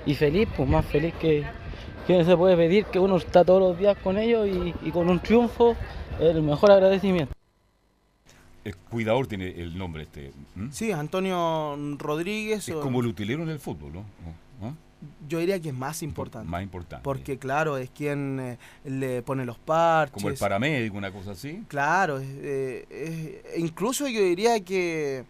y 0.06 0.14
feliz, 0.14 0.48
pues 0.56 0.68
más 0.68 0.84
feliz 0.86 1.14
que, 1.20 1.44
que 2.06 2.24
se 2.24 2.36
puede 2.36 2.56
pedir 2.56 2.86
que 2.86 2.98
uno 2.98 3.16
está 3.16 3.44
todos 3.44 3.60
los 3.60 3.78
días 3.78 3.96
con 4.02 4.18
ellos 4.18 4.48
y, 4.48 4.74
y 4.82 4.90
con 4.90 5.08
un 5.08 5.20
triunfo 5.20 5.76
el 6.18 6.42
mejor 6.42 6.72
agradecimiento. 6.72 7.32
El 8.64 8.74
cuidador 8.76 9.26
tiene 9.26 9.48
el 9.60 9.76
nombre 9.76 10.04
este. 10.04 10.32
Sí, 10.70 10.90
Antonio 10.90 11.76
Rodríguez. 11.98 12.66
Es 12.66 12.74
o- 12.74 12.80
como 12.80 13.00
el 13.00 13.08
utilero 13.08 13.42
en 13.42 13.50
el 13.50 13.58
fútbol, 13.58 13.92
¿no? 13.92 14.04
Yo 15.28 15.38
diría 15.38 15.60
que 15.60 15.68
es 15.70 15.74
más 15.74 16.02
importante. 16.02 16.48
Más 16.48 16.62
importante. 16.62 17.02
Porque, 17.04 17.38
claro, 17.38 17.76
es 17.78 17.90
quien 17.90 18.38
eh, 18.40 18.58
le 18.84 19.22
pone 19.22 19.44
los 19.44 19.58
parches. 19.58 20.12
Como 20.14 20.28
el 20.28 20.36
paramédico, 20.36 20.96
una 20.96 21.10
cosa 21.12 21.32
así. 21.32 21.62
Claro, 21.68 22.18
eh, 22.22 22.86
es- 23.52 23.58
incluso 23.58 24.06
yo 24.08 24.20
diría 24.20 24.60
que 24.64 25.24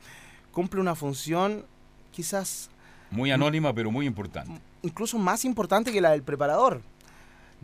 cumple 0.52 0.80
una 0.80 0.94
función 0.94 1.64
quizás 2.12 2.70
Muy 3.10 3.30
anónima, 3.30 3.72
pero 3.74 3.90
muy 3.90 4.06
importante. 4.06 4.52
incluso 4.82 5.18
más 5.18 5.44
importante 5.44 5.92
que 5.92 6.00
la 6.00 6.10
del 6.10 6.22
preparador. 6.22 6.80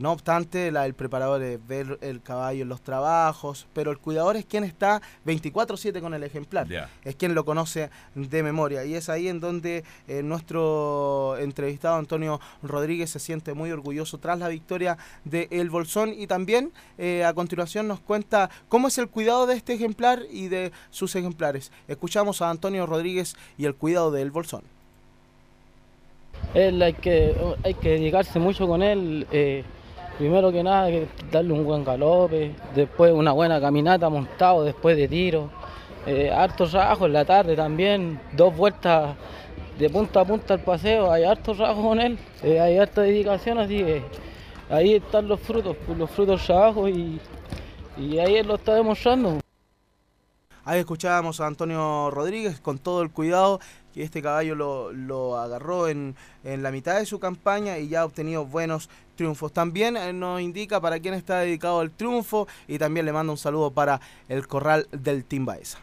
No 0.00 0.12
obstante, 0.12 0.72
la 0.72 0.84
del 0.84 0.94
preparador 0.94 1.42
es 1.42 1.66
ver 1.68 1.98
el 2.00 2.22
caballo 2.22 2.62
en 2.62 2.70
los 2.70 2.80
trabajos, 2.80 3.66
pero 3.74 3.90
el 3.90 3.98
cuidador 3.98 4.34
es 4.36 4.46
quien 4.46 4.64
está 4.64 5.02
24/7 5.26 6.00
con 6.00 6.14
el 6.14 6.22
ejemplar. 6.22 6.66
Es 7.04 7.16
quien 7.16 7.34
lo 7.34 7.44
conoce 7.44 7.90
de 8.14 8.42
memoria. 8.42 8.82
Y 8.86 8.94
es 8.94 9.10
ahí 9.10 9.28
en 9.28 9.40
donde 9.40 9.84
eh, 10.08 10.22
nuestro 10.22 11.36
entrevistado 11.36 11.96
Antonio 11.96 12.40
Rodríguez 12.62 13.10
se 13.10 13.18
siente 13.18 13.52
muy 13.52 13.72
orgulloso 13.72 14.16
tras 14.16 14.38
la 14.38 14.48
victoria 14.48 14.96
de 15.26 15.48
El 15.50 15.68
Bolsón. 15.68 16.14
Y 16.16 16.26
también 16.26 16.72
eh, 16.96 17.22
a 17.22 17.34
continuación 17.34 17.86
nos 17.86 18.00
cuenta 18.00 18.48
cómo 18.70 18.88
es 18.88 18.96
el 18.96 19.08
cuidado 19.08 19.46
de 19.46 19.54
este 19.54 19.74
ejemplar 19.74 20.22
y 20.30 20.48
de 20.48 20.72
sus 20.88 21.14
ejemplares. 21.14 21.72
Escuchamos 21.88 22.40
a 22.40 22.48
Antonio 22.48 22.86
Rodríguez 22.86 23.36
y 23.58 23.66
el 23.66 23.74
cuidado 23.74 24.10
de 24.10 24.22
El 24.22 24.30
Bolsón. 24.30 24.62
Él 26.54 26.80
hay 26.80 26.94
que, 26.94 27.36
hay 27.62 27.74
que 27.74 27.90
dedicarse 27.90 28.38
mucho 28.38 28.66
con 28.66 28.82
él. 28.82 29.26
eh, 29.30 29.62
primero 30.20 30.52
que 30.52 30.62
nada, 30.62 30.90
darle 31.32 31.54
un 31.54 31.64
buen 31.64 31.82
galope, 31.82 32.54
después 32.74 33.10
una 33.10 33.32
buena 33.32 33.58
caminata 33.58 34.10
montado 34.10 34.64
después 34.64 34.94
de 34.94 35.08
tiro. 35.08 35.48
Eh, 36.04 36.30
harto 36.30 36.68
trabajo 36.68 37.06
en 37.06 37.14
la 37.14 37.24
tarde 37.24 37.56
también, 37.56 38.20
dos 38.32 38.54
vueltas 38.54 39.14
de 39.78 39.88
punta 39.88 40.20
a 40.20 40.26
punta 40.26 40.52
al 40.52 40.60
paseo, 40.60 41.10
hay 41.10 41.24
harto 41.24 41.54
trabajo 41.54 41.80
con 41.80 41.98
él, 41.98 42.18
eh, 42.42 42.60
hay 42.60 42.76
harta 42.76 43.00
dedicación, 43.00 43.60
así 43.60 43.78
que 43.78 44.02
ahí 44.68 44.96
están 44.96 45.26
los 45.26 45.40
frutos, 45.40 45.74
pues, 45.86 45.96
los 45.96 46.10
frutos 46.10 46.44
trabajo 46.44 46.86
y 46.86 47.18
ahí 47.98 48.36
él 48.36 48.46
lo 48.46 48.56
está 48.56 48.74
demostrando. 48.74 49.40
Ahí 50.66 50.80
escuchábamos 50.80 51.40
a 51.40 51.46
Antonio 51.46 52.10
Rodríguez 52.10 52.60
con 52.60 52.78
todo 52.78 53.00
el 53.02 53.10
cuidado 53.10 53.58
que 53.94 54.02
este 54.02 54.22
caballo 54.22 54.54
lo, 54.54 54.92
lo 54.92 55.36
agarró 55.36 55.88
en, 55.88 56.14
en 56.44 56.62
la 56.62 56.70
mitad 56.70 56.98
de 56.98 57.06
su 57.06 57.18
campaña 57.18 57.78
y 57.78 57.88
ya 57.88 58.00
ha 58.00 58.04
obtenido 58.04 58.44
buenos 58.44 58.88
triunfos. 59.16 59.52
También 59.52 59.96
eh, 59.96 60.12
nos 60.12 60.40
indica 60.40 60.80
para 60.80 60.98
quién 60.98 61.14
está 61.14 61.40
dedicado 61.40 61.82
el 61.82 61.90
triunfo 61.90 62.48
y 62.68 62.78
también 62.78 63.06
le 63.06 63.12
manda 63.12 63.32
un 63.32 63.38
saludo 63.38 63.70
para 63.70 64.00
el 64.28 64.46
corral 64.46 64.86
del 64.92 65.24
Timbaesa. 65.24 65.78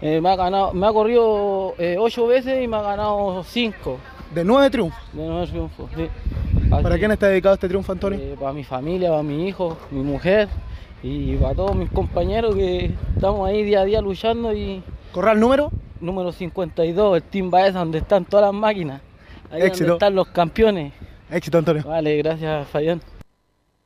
Eh, 0.00 0.20
me, 0.20 0.30
ha 0.30 0.36
ganado, 0.36 0.72
me 0.72 0.86
ha 0.86 0.92
corrido 0.92 1.74
eh, 1.78 1.96
ocho 1.98 2.26
veces 2.26 2.62
y 2.62 2.66
me 2.66 2.76
ha 2.76 2.82
ganado 2.82 3.44
cinco. 3.44 3.98
De 4.34 4.44
nueve 4.44 4.68
triunfos. 4.70 5.00
De 5.12 5.24
nueve 5.24 5.46
triunfos, 5.46 5.90
sí. 5.94 6.08
¿Para 6.68 6.98
quién 6.98 7.12
está 7.12 7.28
dedicado 7.28 7.54
este 7.54 7.68
triunfo, 7.68 7.92
Antonio? 7.92 8.18
Eh, 8.18 8.34
para 8.40 8.52
mi 8.52 8.64
familia, 8.64 9.10
para 9.10 9.22
mi 9.22 9.46
hijo, 9.46 9.76
mi 9.90 10.02
mujer 10.02 10.48
y 11.02 11.36
para 11.36 11.54
todos 11.54 11.76
mis 11.76 11.90
compañeros 11.90 12.54
que 12.54 12.94
estamos 13.14 13.48
ahí 13.48 13.62
día 13.62 13.82
a 13.82 13.84
día 13.84 14.00
luchando 14.00 14.52
y... 14.54 14.82
¿Corral 15.12 15.38
número? 15.38 15.70
Número 16.02 16.32
52, 16.32 17.16
el 17.16 17.22
Team 17.22 17.50
Baeza, 17.50 17.78
donde 17.78 17.98
están 17.98 18.24
todas 18.24 18.46
las 18.46 18.54
máquinas. 18.54 19.00
Ahí 19.50 19.62
Éxito. 19.62 19.84
donde 19.84 19.92
están 19.94 20.14
los 20.14 20.28
campeones. 20.28 20.92
Éxito, 21.30 21.58
Antonio. 21.58 21.84
Vale, 21.84 22.16
gracias, 22.18 22.68
Fabián. 22.68 23.00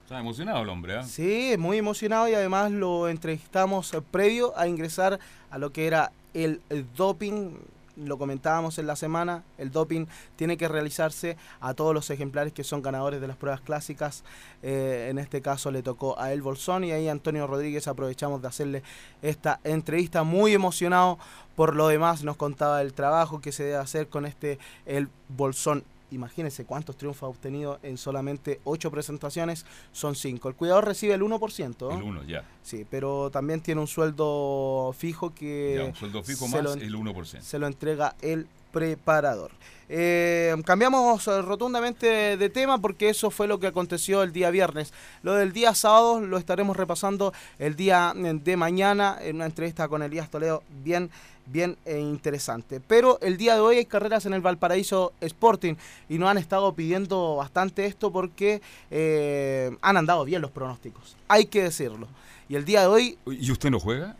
Está 0.02 0.18
emocionado 0.18 0.62
el 0.62 0.68
hombre, 0.68 0.98
¿ah? 0.98 1.02
Sí, 1.02 1.54
muy 1.58 1.78
emocionado 1.78 2.28
y 2.28 2.34
además 2.34 2.70
lo 2.72 3.08
entrevistamos 3.08 3.92
eh, 3.92 4.00
previo 4.10 4.56
a 4.56 4.66
ingresar 4.66 5.18
a 5.50 5.58
lo 5.58 5.70
que 5.70 5.86
era 5.86 6.10
el 6.32 6.60
doping. 6.96 7.50
Lo 7.96 8.18
comentábamos 8.18 8.78
en 8.78 8.86
la 8.86 8.94
semana, 8.94 9.42
el 9.56 9.70
doping 9.70 10.06
tiene 10.36 10.58
que 10.58 10.68
realizarse 10.68 11.36
a 11.60 11.72
todos 11.72 11.94
los 11.94 12.10
ejemplares 12.10 12.52
que 12.52 12.62
son 12.62 12.82
ganadores 12.82 13.22
de 13.22 13.26
las 13.26 13.36
pruebas 13.36 13.62
clásicas. 13.62 14.22
Eh, 14.62 15.08
en 15.10 15.18
este 15.18 15.40
caso 15.40 15.70
le 15.70 15.82
tocó 15.82 16.18
a 16.18 16.32
El 16.32 16.42
Bolsón 16.42 16.84
y 16.84 16.92
ahí 16.92 17.08
Antonio 17.08 17.46
Rodríguez 17.46 17.88
aprovechamos 17.88 18.42
de 18.42 18.48
hacerle 18.48 18.82
esta 19.22 19.60
entrevista 19.64 20.24
muy 20.24 20.52
emocionado. 20.52 21.18
Por 21.54 21.74
lo 21.74 21.88
demás 21.88 22.22
nos 22.22 22.36
contaba 22.36 22.82
el 22.82 22.92
trabajo 22.92 23.40
que 23.40 23.50
se 23.50 23.64
debe 23.64 23.76
hacer 23.76 24.08
con 24.08 24.26
este 24.26 24.58
El 24.84 25.08
Bolsón 25.28 25.82
Imagínense 26.10 26.64
cuántos 26.64 26.96
triunfos 26.96 27.24
ha 27.26 27.30
obtenido 27.30 27.78
en 27.82 27.98
solamente 27.98 28.60
ocho 28.64 28.90
presentaciones, 28.90 29.66
son 29.92 30.14
cinco. 30.14 30.48
El 30.48 30.54
cuidador 30.54 30.84
recibe 30.84 31.14
el 31.14 31.22
1%. 31.22 31.90
El 31.96 32.02
uno, 32.02 32.22
ya. 32.24 32.44
Sí, 32.62 32.86
pero 32.88 33.30
también 33.30 33.60
tiene 33.60 33.80
un 33.80 33.86
sueldo 33.88 34.94
fijo 34.96 35.34
que 35.34 35.74
Ya, 35.78 35.84
un 35.84 35.94
sueldo 35.94 36.22
fijo 36.22 36.46
más 36.48 36.62
lo- 36.62 36.72
el 36.74 36.94
1%. 36.94 37.40
se 37.42 37.58
lo 37.58 37.66
entrega 37.66 38.14
el 38.22 38.46
preparador. 38.70 39.50
Eh, 39.88 40.54
cambiamos 40.64 41.26
eh, 41.28 41.42
rotundamente 41.42 42.36
de 42.36 42.48
tema 42.50 42.78
porque 42.78 43.08
eso 43.08 43.30
fue 43.30 43.46
lo 43.46 43.58
que 43.58 43.68
aconteció 43.68 44.22
el 44.22 44.32
día 44.32 44.50
viernes. 44.50 44.92
Lo 45.22 45.34
del 45.34 45.52
día 45.52 45.74
sábado 45.74 46.20
lo 46.20 46.38
estaremos 46.38 46.76
repasando 46.76 47.32
el 47.58 47.74
día 47.76 48.12
de 48.14 48.56
mañana 48.56 49.16
en 49.20 49.36
una 49.36 49.46
entrevista 49.46 49.88
con 49.88 50.02
Elías 50.02 50.28
Toledo 50.30 50.62
bien 50.84 51.10
bien 51.46 51.76
eh, 51.84 51.98
interesante. 52.00 52.80
Pero 52.80 53.18
el 53.20 53.36
día 53.36 53.54
de 53.54 53.60
hoy 53.60 53.76
hay 53.78 53.84
carreras 53.86 54.26
en 54.26 54.34
el 54.34 54.40
Valparaíso 54.40 55.12
Sporting 55.20 55.74
y 56.08 56.18
nos 56.18 56.28
han 56.28 56.38
estado 56.38 56.72
pidiendo 56.74 57.36
bastante 57.36 57.86
esto 57.86 58.10
porque 58.12 58.60
eh, 58.90 59.76
han 59.82 59.96
andado 59.96 60.24
bien 60.24 60.42
los 60.42 60.50
pronósticos. 60.50 61.16
Hay 61.28 61.46
que 61.46 61.62
decirlo. 61.62 62.08
Y 62.48 62.54
el 62.56 62.64
día 62.64 62.82
de 62.82 62.86
hoy 62.86 63.18
¿Y 63.26 63.50
usted 63.50 63.70
no 63.70 63.80
juega? 63.80 64.16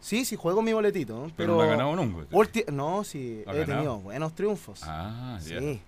Sí, 0.00 0.24
sí, 0.24 0.34
juego 0.36 0.62
mi 0.62 0.72
boletito. 0.72 1.14
¿no? 1.26 1.32
Pero 1.36 1.56
no 1.56 1.62
ha 1.62 1.66
ganado 1.66 1.94
nunca. 1.94 2.26
no, 2.72 3.04
sí, 3.04 3.42
¿Ha 3.46 3.52
he 3.52 3.58
ganado? 3.58 3.66
tenido 3.76 3.98
buenos 3.98 4.34
triunfos. 4.34 4.80
Ah. 4.84 5.38
Sí. 5.40 5.80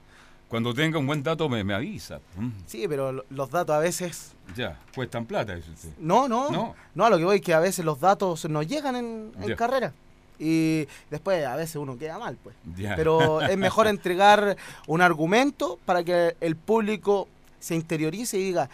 Cuando 0.49 0.75
tenga 0.75 0.99
un 0.99 1.07
buen 1.07 1.23
dato 1.23 1.49
me, 1.49 1.65
me 1.65 1.73
avisa. 1.73 2.21
Mm, 2.37 2.51
Sí, 2.67 2.87
pero 2.87 3.11
lo- 3.11 3.25
los 3.31 3.51
datos 3.51 3.75
a 3.75 3.79
veces... 3.79 4.33
Ya, 4.55 4.79
cuestan 4.95 5.25
plata, 5.25 5.55
dice 5.55 5.71
usted. 5.71 5.89
No, 5.99 6.29
no, 6.29 6.51
No. 6.51 6.75
no. 6.95 7.05
a 7.07 7.09
lo 7.11 7.17
que 7.17 7.25
voy 7.25 7.37
es 7.37 7.43
que 7.43 7.55
a 7.55 7.59
veces 7.59 7.87
los 7.87 8.01
datos 8.01 8.45
no 8.51 8.63
llegan 8.63 8.97
en, 8.97 9.33
en 9.41 9.57
carrera. 9.57 9.95
Y 10.39 10.87
después 11.11 11.45
a 11.47 11.57
veces 11.57 11.77
uno 11.77 11.97
queda 11.97 12.19
mal, 12.19 12.37
pues. 12.43 12.57
Pero 12.97 13.41
es 13.43 13.57
mejor 13.57 13.87
entregar 13.89 14.57
un 14.87 15.01
argumento 15.01 15.79
para 15.85 16.03
que 16.03 16.37
el 16.41 16.57
público 16.57 17.29
se 17.61 17.75
interiorice 17.75 18.39
y 18.39 18.45
diga, 18.45 18.69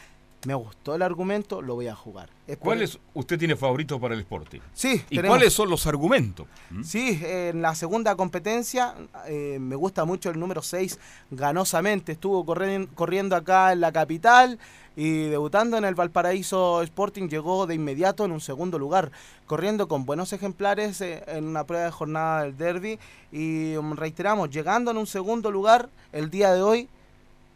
me 0.46 0.54
gustó 0.54 0.94
el 0.94 1.02
argumento, 1.02 1.60
lo 1.62 1.74
voy 1.74 1.88
a 1.88 1.94
jugar. 1.96 2.28
¿Cuáles 2.60 2.98
usted 3.12 3.38
tiene 3.38 3.56
favoritos 3.56 4.00
para 4.00 4.14
el 4.14 4.20
Sporting? 4.20 4.60
Sí, 4.72 5.02
¿Y 5.10 5.16
tenemos- 5.16 5.36
cuáles 5.36 5.52
son 5.52 5.68
los 5.68 5.86
argumentos? 5.86 6.46
¿Mm? 6.70 6.82
Sí, 6.84 7.20
en 7.22 7.60
la 7.60 7.74
segunda 7.74 8.14
competencia 8.14 8.94
eh, 9.26 9.58
me 9.60 9.74
gusta 9.76 10.04
mucho 10.04 10.30
el 10.30 10.38
número 10.38 10.62
6, 10.62 10.98
ganosamente. 11.30 12.12
Estuvo 12.12 12.44
corren- 12.44 12.88
corriendo 12.94 13.36
acá 13.36 13.72
en 13.72 13.80
la 13.80 13.92
capital 13.92 14.58
y 14.96 15.24
debutando 15.28 15.76
en 15.76 15.84
el 15.84 15.94
Valparaíso 15.94 16.82
Sporting 16.82 17.28
llegó 17.28 17.66
de 17.66 17.74
inmediato 17.74 18.24
en 18.24 18.32
un 18.32 18.40
segundo 18.40 18.78
lugar, 18.78 19.10
corriendo 19.46 19.86
con 19.88 20.04
buenos 20.06 20.32
ejemplares 20.32 21.00
eh, 21.00 21.22
en 21.26 21.44
una 21.46 21.64
prueba 21.64 21.84
de 21.86 21.90
jornada 21.90 22.42
del 22.44 22.56
derby. 22.56 22.98
Y 23.32 23.76
um, 23.76 23.92
reiteramos, 23.94 24.50
llegando 24.50 24.90
en 24.90 24.96
un 24.96 25.06
segundo 25.06 25.50
lugar 25.50 25.88
el 26.12 26.30
día 26.30 26.52
de 26.52 26.62
hoy, 26.62 26.88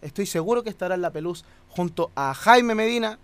estoy 0.03 0.27
seguro 0.27 0.63
que 0.63 0.71
estará 0.71 0.95
en 0.97 1.03
la 1.03 1.11
Peluz 1.11 1.45
junto 1.75 2.11
a 2.15 2.33
Jaime 2.35 2.75
Medina, 2.75 3.19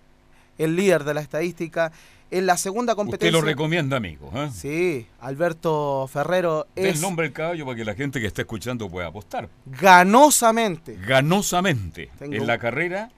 el 0.58 0.76
líder 0.76 1.04
de 1.04 1.14
la 1.14 1.20
estadística. 1.20 1.92
En 2.30 2.44
la 2.44 2.58
segunda 2.58 2.92
Usted 2.92 2.96
competencia. 3.04 3.40
lo 3.40 3.40
recomienda, 3.40 3.96
amigo. 3.96 4.30
¿eh? 4.34 4.50
Sí, 4.52 5.06
Alberto 5.20 6.06
Ferrero 6.12 6.66
es 6.76 6.96
el 6.96 7.00
nombre 7.00 7.24
del 7.24 7.32
caballo 7.32 7.64
para 7.64 7.76
que 7.76 7.86
la 7.86 7.94
gente 7.94 8.20
que 8.20 8.26
está 8.26 8.42
escuchando 8.42 8.86
pueda 8.90 9.06
apostar. 9.06 9.48
ganosamente. 9.64 10.96
Ganosamente. 11.06 12.10
Tengo 12.18 12.34
En 12.34 12.46
la 12.46 12.58
carrera. 12.58 13.10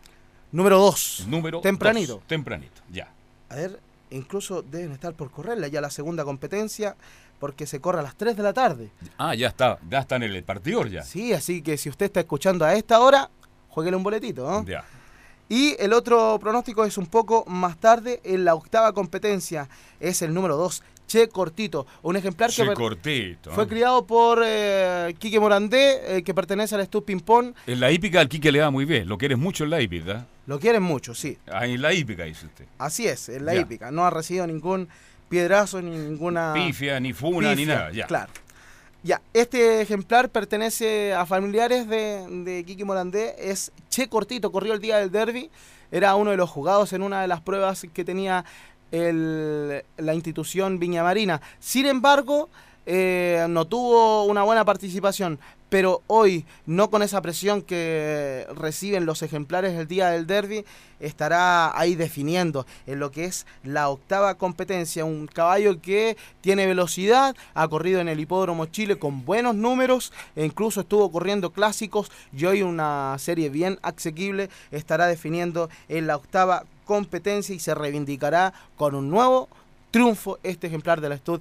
Número 0.53 0.79
2. 0.79 1.25
Número 1.29 1.61
Tempranito. 1.61 2.15
dos. 2.15 2.27
Tempranito, 2.29 2.83
ya. 2.91 3.09
A 3.49 3.57
ver, 3.57 3.81
incluso 4.11 4.63
deben 4.63 4.93
estar 4.93 5.13
por 5.15 5.31
correrla 5.33 5.67
ya 5.69 5.81
la 5.81 5.91
segunda 5.91 6.25
competencia 6.25 6.95
porque 7.41 7.67
se 7.67 7.81
corre 7.81 7.99
a 8.01 8.03
las 8.03 8.15
3 8.17 8.37
de 8.37 8.43
la 8.45 8.53
tarde. 8.53 8.91
Ah, 9.19 9.35
ya 9.35 9.49
está. 9.49 9.79
Ya 9.89 9.99
está 10.01 10.17
en 10.17 10.23
el 10.25 10.45
partidor 10.45 10.89
ya. 10.89 11.03
Sí, 11.03 11.33
así 11.33 11.63
que 11.63 11.77
si 11.77 11.89
usted 11.89 12.07
está 12.07 12.21
escuchando 12.21 12.65
a 12.65 12.75
esta 12.75 13.01
hora, 13.01 13.29
jueguele 13.71 13.97
un 13.97 14.03
boletito. 14.05 14.49
¿no? 14.49 14.65
Ya. 14.67 14.85
Y 15.51 15.75
el 15.81 15.93
otro 15.93 16.39
pronóstico 16.41 16.85
es 16.85 16.97
un 16.97 17.07
poco 17.07 17.45
más 17.47 17.77
tarde, 17.77 18.21
en 18.25 18.45
la 18.47 18.55
octava 18.55 18.93
competencia, 18.93 19.69
es 19.99 20.23
el 20.23 20.33
número 20.33 20.57
2, 20.57 20.83
Che 21.09 21.29
Cortito, 21.29 21.89
un 22.03 22.15
ejemplar 22.15 22.51
que 22.51 22.57
Che 22.57 22.65
per- 22.67 22.75
cortito. 22.75 23.51
fue 23.51 23.65
¿eh? 23.65 23.67
criado 23.67 24.07
por 24.07 24.41
eh, 24.47 25.13
Quique 25.19 25.41
Morandé, 25.41 26.19
eh, 26.19 26.23
que 26.23 26.33
pertenece 26.35 26.77
al 26.77 26.87
Stud 26.87 27.03
Ping 27.03 27.19
Pong. 27.21 27.53
En 27.67 27.81
la 27.81 27.91
hípica 27.91 28.21
al 28.21 28.29
Quique 28.29 28.53
le 28.53 28.61
va 28.61 28.71
muy 28.71 28.85
bien. 28.85 29.09
Lo 29.09 29.19
quieres 29.19 29.37
mucho 29.37 29.65
en 29.65 29.71
la 29.71 29.81
hípica. 29.81 30.25
Lo 30.47 30.61
quieren 30.61 30.85
mucho, 30.85 31.13
sí. 31.17 31.37
Ah, 31.53 31.67
en 31.67 31.83
la 31.83 31.93
hípica, 31.93 32.23
dice 32.25 32.47
usted. 32.47 32.67
Así 32.79 33.09
es, 33.09 33.29
en 33.29 33.45
la 33.45 33.55
Ya. 33.55 33.61
hípica. 33.63 33.91
No 33.91 34.07
ha 34.07 34.11
recibido 34.11 34.47
ningún 34.47 34.89
piedrazo 35.29 35.83
ni 35.83 35.91
ninguna. 35.97 36.53
Pifia, 36.55 37.01
ni 37.01 37.13
funa, 37.13 37.57
ni 37.57 37.67
nada. 37.67 37.91
Ya. 37.91 38.07
Claro. 38.07 38.33
Ya, 39.03 39.23
este 39.33 39.81
ejemplar 39.81 40.29
pertenece 40.29 41.15
a 41.15 41.25
familiares 41.25 41.89
de, 41.89 42.27
de 42.45 42.65
Kiki 42.65 42.85
Morandé. 42.85 43.35
Es 43.39 43.73
Che 43.89 44.09
Cortito, 44.09 44.53
corrió 44.53 44.75
el 44.75 44.81
día 44.81 44.99
del 44.99 45.11
derby. 45.11 45.51
Era 45.91 46.15
uno 46.17 46.31
de 46.33 46.37
los 46.37 46.51
jugados 46.51 46.93
en 46.93 47.03
una 47.03 47.23
de 47.23 47.29
las 47.29 47.41
pruebas 47.41 47.87
que 47.95 48.05
tenía 48.05 48.45
el- 48.93 49.83
la 49.97 50.15
institución 50.15 50.79
Viña 50.79 51.03
Marina. 51.03 51.41
Sin 51.61 51.87
embargo, 51.87 52.51
eh, 52.85 53.47
no 53.49 53.67
tuvo 53.67 54.25
una 54.25 54.43
buena 54.43 54.65
participación. 54.67 55.39
Pero 55.71 56.03
hoy, 56.09 56.45
no 56.67 56.91
con 56.91 57.03
esa 57.03 57.23
presión 57.23 57.63
que 57.63 58.47
reciben 58.55 59.07
los 59.07 59.23
ejemplares 59.23 59.79
el 59.79 59.87
día 59.87 60.11
del 60.11 60.27
derby, 60.27 60.65
estará 60.99 61.79
ahí 61.79 61.95
definiendo 61.95 62.67
en 62.87 62.99
lo 62.99 63.13
que 63.13 63.25
es 63.25 63.47
la 63.63 63.89
octava 63.89 64.35
competencia. 64.35 65.05
Un 65.05 65.29
caballo 65.29 65.81
que 65.81 66.17
tiene 66.41 66.67
velocidad, 66.67 67.37
ha 67.55 67.69
corrido 67.69 68.01
en 68.01 68.09
el 68.09 68.19
Hipódromo 68.19 68.67
Chile 68.67 68.99
con 68.99 69.25
buenos 69.25 69.55
números 69.55 70.13
e 70.35 70.45
incluso 70.45 70.81
estuvo 70.81 71.11
corriendo 71.13 71.51
clásicos 71.51 72.11
y 72.37 72.45
hoy 72.47 72.63
una 72.63 73.17
serie 73.19 73.49
bien 73.49 73.79
asequible 73.83 74.51
estará 74.73 75.07
definiendo 75.07 75.71
en 75.89 76.09
la 76.09 76.17
octava 76.17 76.65
competencia 76.85 77.55
y 77.55 77.61
se 77.61 77.75
reivindicará 77.77 78.53
con 78.77 78.97
un 78.97 79.09
nuevo 79.09 79.49
triunfo 79.93 80.41
este 80.43 80.67
ejemplar 80.67 81.01
de 81.01 81.11
la 81.11 81.17
Stud 81.17 81.41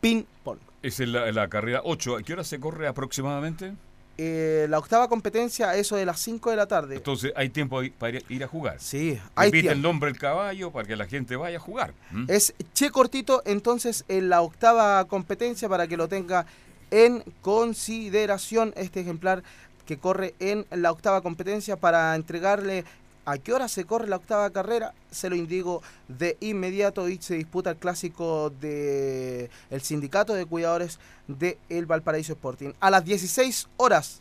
Pin 0.00 0.24
Pong. 0.44 0.63
Es 0.84 1.00
en 1.00 1.12
la, 1.12 1.28
en 1.28 1.34
la 1.34 1.48
carrera 1.48 1.80
8. 1.82 2.16
¿A 2.18 2.22
qué 2.22 2.34
hora 2.34 2.44
se 2.44 2.60
corre 2.60 2.86
aproximadamente? 2.86 3.72
Eh, 4.18 4.66
la 4.68 4.78
octava 4.78 5.08
competencia, 5.08 5.74
eso 5.76 5.96
de 5.96 6.04
las 6.04 6.20
5 6.20 6.50
de 6.50 6.56
la 6.56 6.66
tarde. 6.66 6.96
Entonces 6.96 7.32
hay 7.34 7.48
tiempo 7.48 7.80
para 7.98 8.18
ir, 8.28 8.44
a 8.44 8.46
jugar. 8.46 8.76
Sí, 8.80 9.18
hay 9.34 9.50
Repite 9.50 9.72
el 9.72 9.80
nombre 9.80 10.10
del 10.10 10.20
caballo 10.20 10.70
para 10.70 10.86
que 10.86 10.94
la 10.94 11.06
gente 11.06 11.36
vaya 11.36 11.56
a 11.56 11.60
jugar. 11.60 11.94
Es 12.28 12.54
Che 12.74 12.90
Cortito, 12.90 13.42
entonces 13.46 14.04
en 14.08 14.28
la 14.28 14.42
octava 14.42 15.02
competencia 15.06 15.70
para 15.70 15.88
que 15.88 15.96
lo 15.96 16.06
tenga 16.06 16.44
en 16.90 17.24
consideración 17.40 18.74
este 18.76 19.00
ejemplar 19.00 19.42
que 19.86 19.96
corre 19.96 20.34
en 20.38 20.66
la 20.70 20.92
octava 20.92 21.22
competencia 21.22 21.76
para 21.76 22.14
entregarle 22.14 22.84
a 23.24 23.38
qué 23.38 23.52
hora 23.52 23.68
se 23.68 23.84
corre 23.84 24.08
la 24.08 24.16
octava 24.16 24.50
carrera, 24.50 24.92
se 25.10 25.30
lo 25.30 25.36
indico 25.36 25.82
de 26.08 26.36
inmediato 26.40 27.08
y 27.08 27.18
se 27.20 27.34
disputa 27.34 27.70
el 27.70 27.76
clásico 27.76 28.50
de 28.60 29.50
el 29.70 29.80
sindicato 29.80 30.34
de 30.34 30.46
cuidadores 30.46 30.98
de 31.28 31.58
el 31.68 31.86
Valparaíso 31.86 32.32
Sporting. 32.34 32.72
A 32.80 32.90
las 32.90 33.04
16 33.04 33.68
horas, 33.76 34.20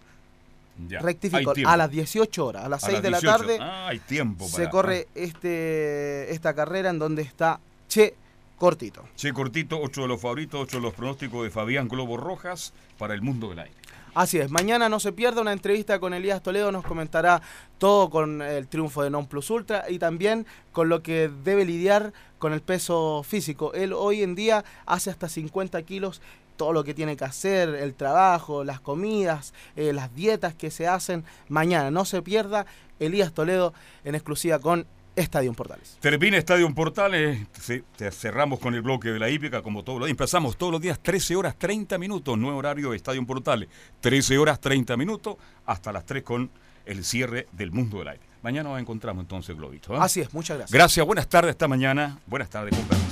Ya, 0.87 0.99
rectifico, 0.99 1.53
a 1.65 1.77
las 1.77 1.91
18 1.91 2.45
horas, 2.45 2.65
a 2.65 2.69
las 2.69 2.83
A 2.83 2.87
6 2.87 2.93
las 2.95 3.03
de 3.03 3.09
la 3.11 3.19
18. 3.19 3.37
tarde 3.37 3.57
Ah, 3.61 3.87
hay 3.89 3.99
tiempo 3.99 4.47
se 4.47 4.69
corre 4.69 5.07
este 5.13 6.31
esta 6.33 6.53
carrera 6.53 6.89
en 6.89 6.99
donde 6.99 7.21
está 7.21 7.59
Che 7.87 8.15
Cortito. 8.57 9.03
Che 9.17 9.33
cortito, 9.33 9.77
ocho 9.81 10.03
de 10.03 10.07
los 10.07 10.21
favoritos, 10.21 10.61
ocho 10.61 10.77
de 10.77 10.83
los 10.83 10.93
pronósticos 10.93 11.43
de 11.43 11.49
Fabián 11.49 11.89
Globo 11.89 12.15
Rojas 12.15 12.71
para 12.97 13.13
el 13.13 13.21
mundo 13.21 13.49
del 13.49 13.59
aire. 13.59 13.75
Así 14.15 14.37
es, 14.37 14.51
mañana 14.51 14.89
no 14.89 14.99
se 14.99 15.11
pierda 15.11 15.41
una 15.41 15.53
entrevista 15.53 15.97
con 15.99 16.13
Elías 16.13 16.43
Toledo, 16.43 16.71
nos 16.71 16.85
comentará 16.85 17.41
todo 17.79 18.11
con 18.11 18.43
el 18.43 18.67
triunfo 18.67 19.01
de 19.01 19.09
Non 19.09 19.25
Plus 19.25 19.49
Ultra 19.49 19.85
y 19.89 19.97
también 19.97 20.45
con 20.71 20.87
lo 20.87 21.01
que 21.01 21.31
debe 21.43 21.65
lidiar 21.65 22.13
con 22.37 22.53
el 22.53 22.61
peso 22.61 23.23
físico. 23.23 23.73
Él 23.73 23.91
hoy 23.91 24.21
en 24.21 24.35
día 24.35 24.63
hace 24.85 25.09
hasta 25.09 25.29
50 25.29 25.81
kilos, 25.81 26.21
todo 26.57 26.73
lo 26.73 26.83
que 26.83 26.93
tiene 26.93 27.17
que 27.17 27.25
hacer, 27.25 27.69
el 27.69 27.95
trabajo, 27.95 28.63
las 28.63 28.79
comidas, 28.79 29.51
eh, 29.75 29.93
las 29.93 30.13
dietas 30.13 30.53
que 30.53 30.69
se 30.69 30.87
hacen. 30.87 31.23
Mañana 31.49 31.89
no 31.89 32.05
se 32.05 32.21
pierda 32.21 32.67
Elías 32.99 33.33
Toledo 33.33 33.73
en 34.03 34.13
exclusiva 34.13 34.59
con 34.59 34.85
Estadio 35.15 35.53
Portales. 35.53 35.97
Termina 35.99 36.37
Estadio 36.37 36.73
Portales, 36.73 37.47
te 37.95 38.11
cerramos 38.11 38.59
con 38.59 38.73
el 38.73 38.81
bloque 38.81 39.09
de 39.09 39.19
la 39.19 39.29
hípica 39.29 39.61
como 39.61 39.83
todos 39.83 39.99
los 39.99 40.07
días. 40.07 40.11
Empezamos 40.13 40.57
todos 40.57 40.71
los 40.71 40.81
días 40.81 40.99
13 41.01 41.35
horas 41.35 41.55
30 41.57 41.97
minutos, 41.97 42.37
nuevo 42.37 42.57
horario 42.57 42.91
de 42.91 42.97
Estadio 42.97 43.25
Portales. 43.25 43.69
13 44.01 44.37
horas 44.37 44.59
30 44.59 44.97
minutos 44.97 45.37
hasta 45.65 45.91
las 45.91 46.05
3 46.05 46.23
con 46.23 46.49
el 46.85 47.03
cierre 47.03 47.47
del 47.51 47.71
mundo 47.71 47.99
del 47.99 48.09
aire. 48.09 48.23
Mañana 48.41 48.69
nos 48.69 48.79
encontramos 48.79 49.23
entonces, 49.23 49.55
Globito. 49.55 49.95
¿ah? 49.95 50.03
Así 50.03 50.19
es, 50.19 50.33
muchas 50.33 50.57
gracias. 50.57 50.73
Gracias, 50.73 51.05
buenas 51.05 51.27
tardes 51.27 51.51
esta 51.51 51.67
mañana. 51.67 52.19
Buenas 52.27 52.49
tardes, 52.49 52.75
permiso. 52.75 53.02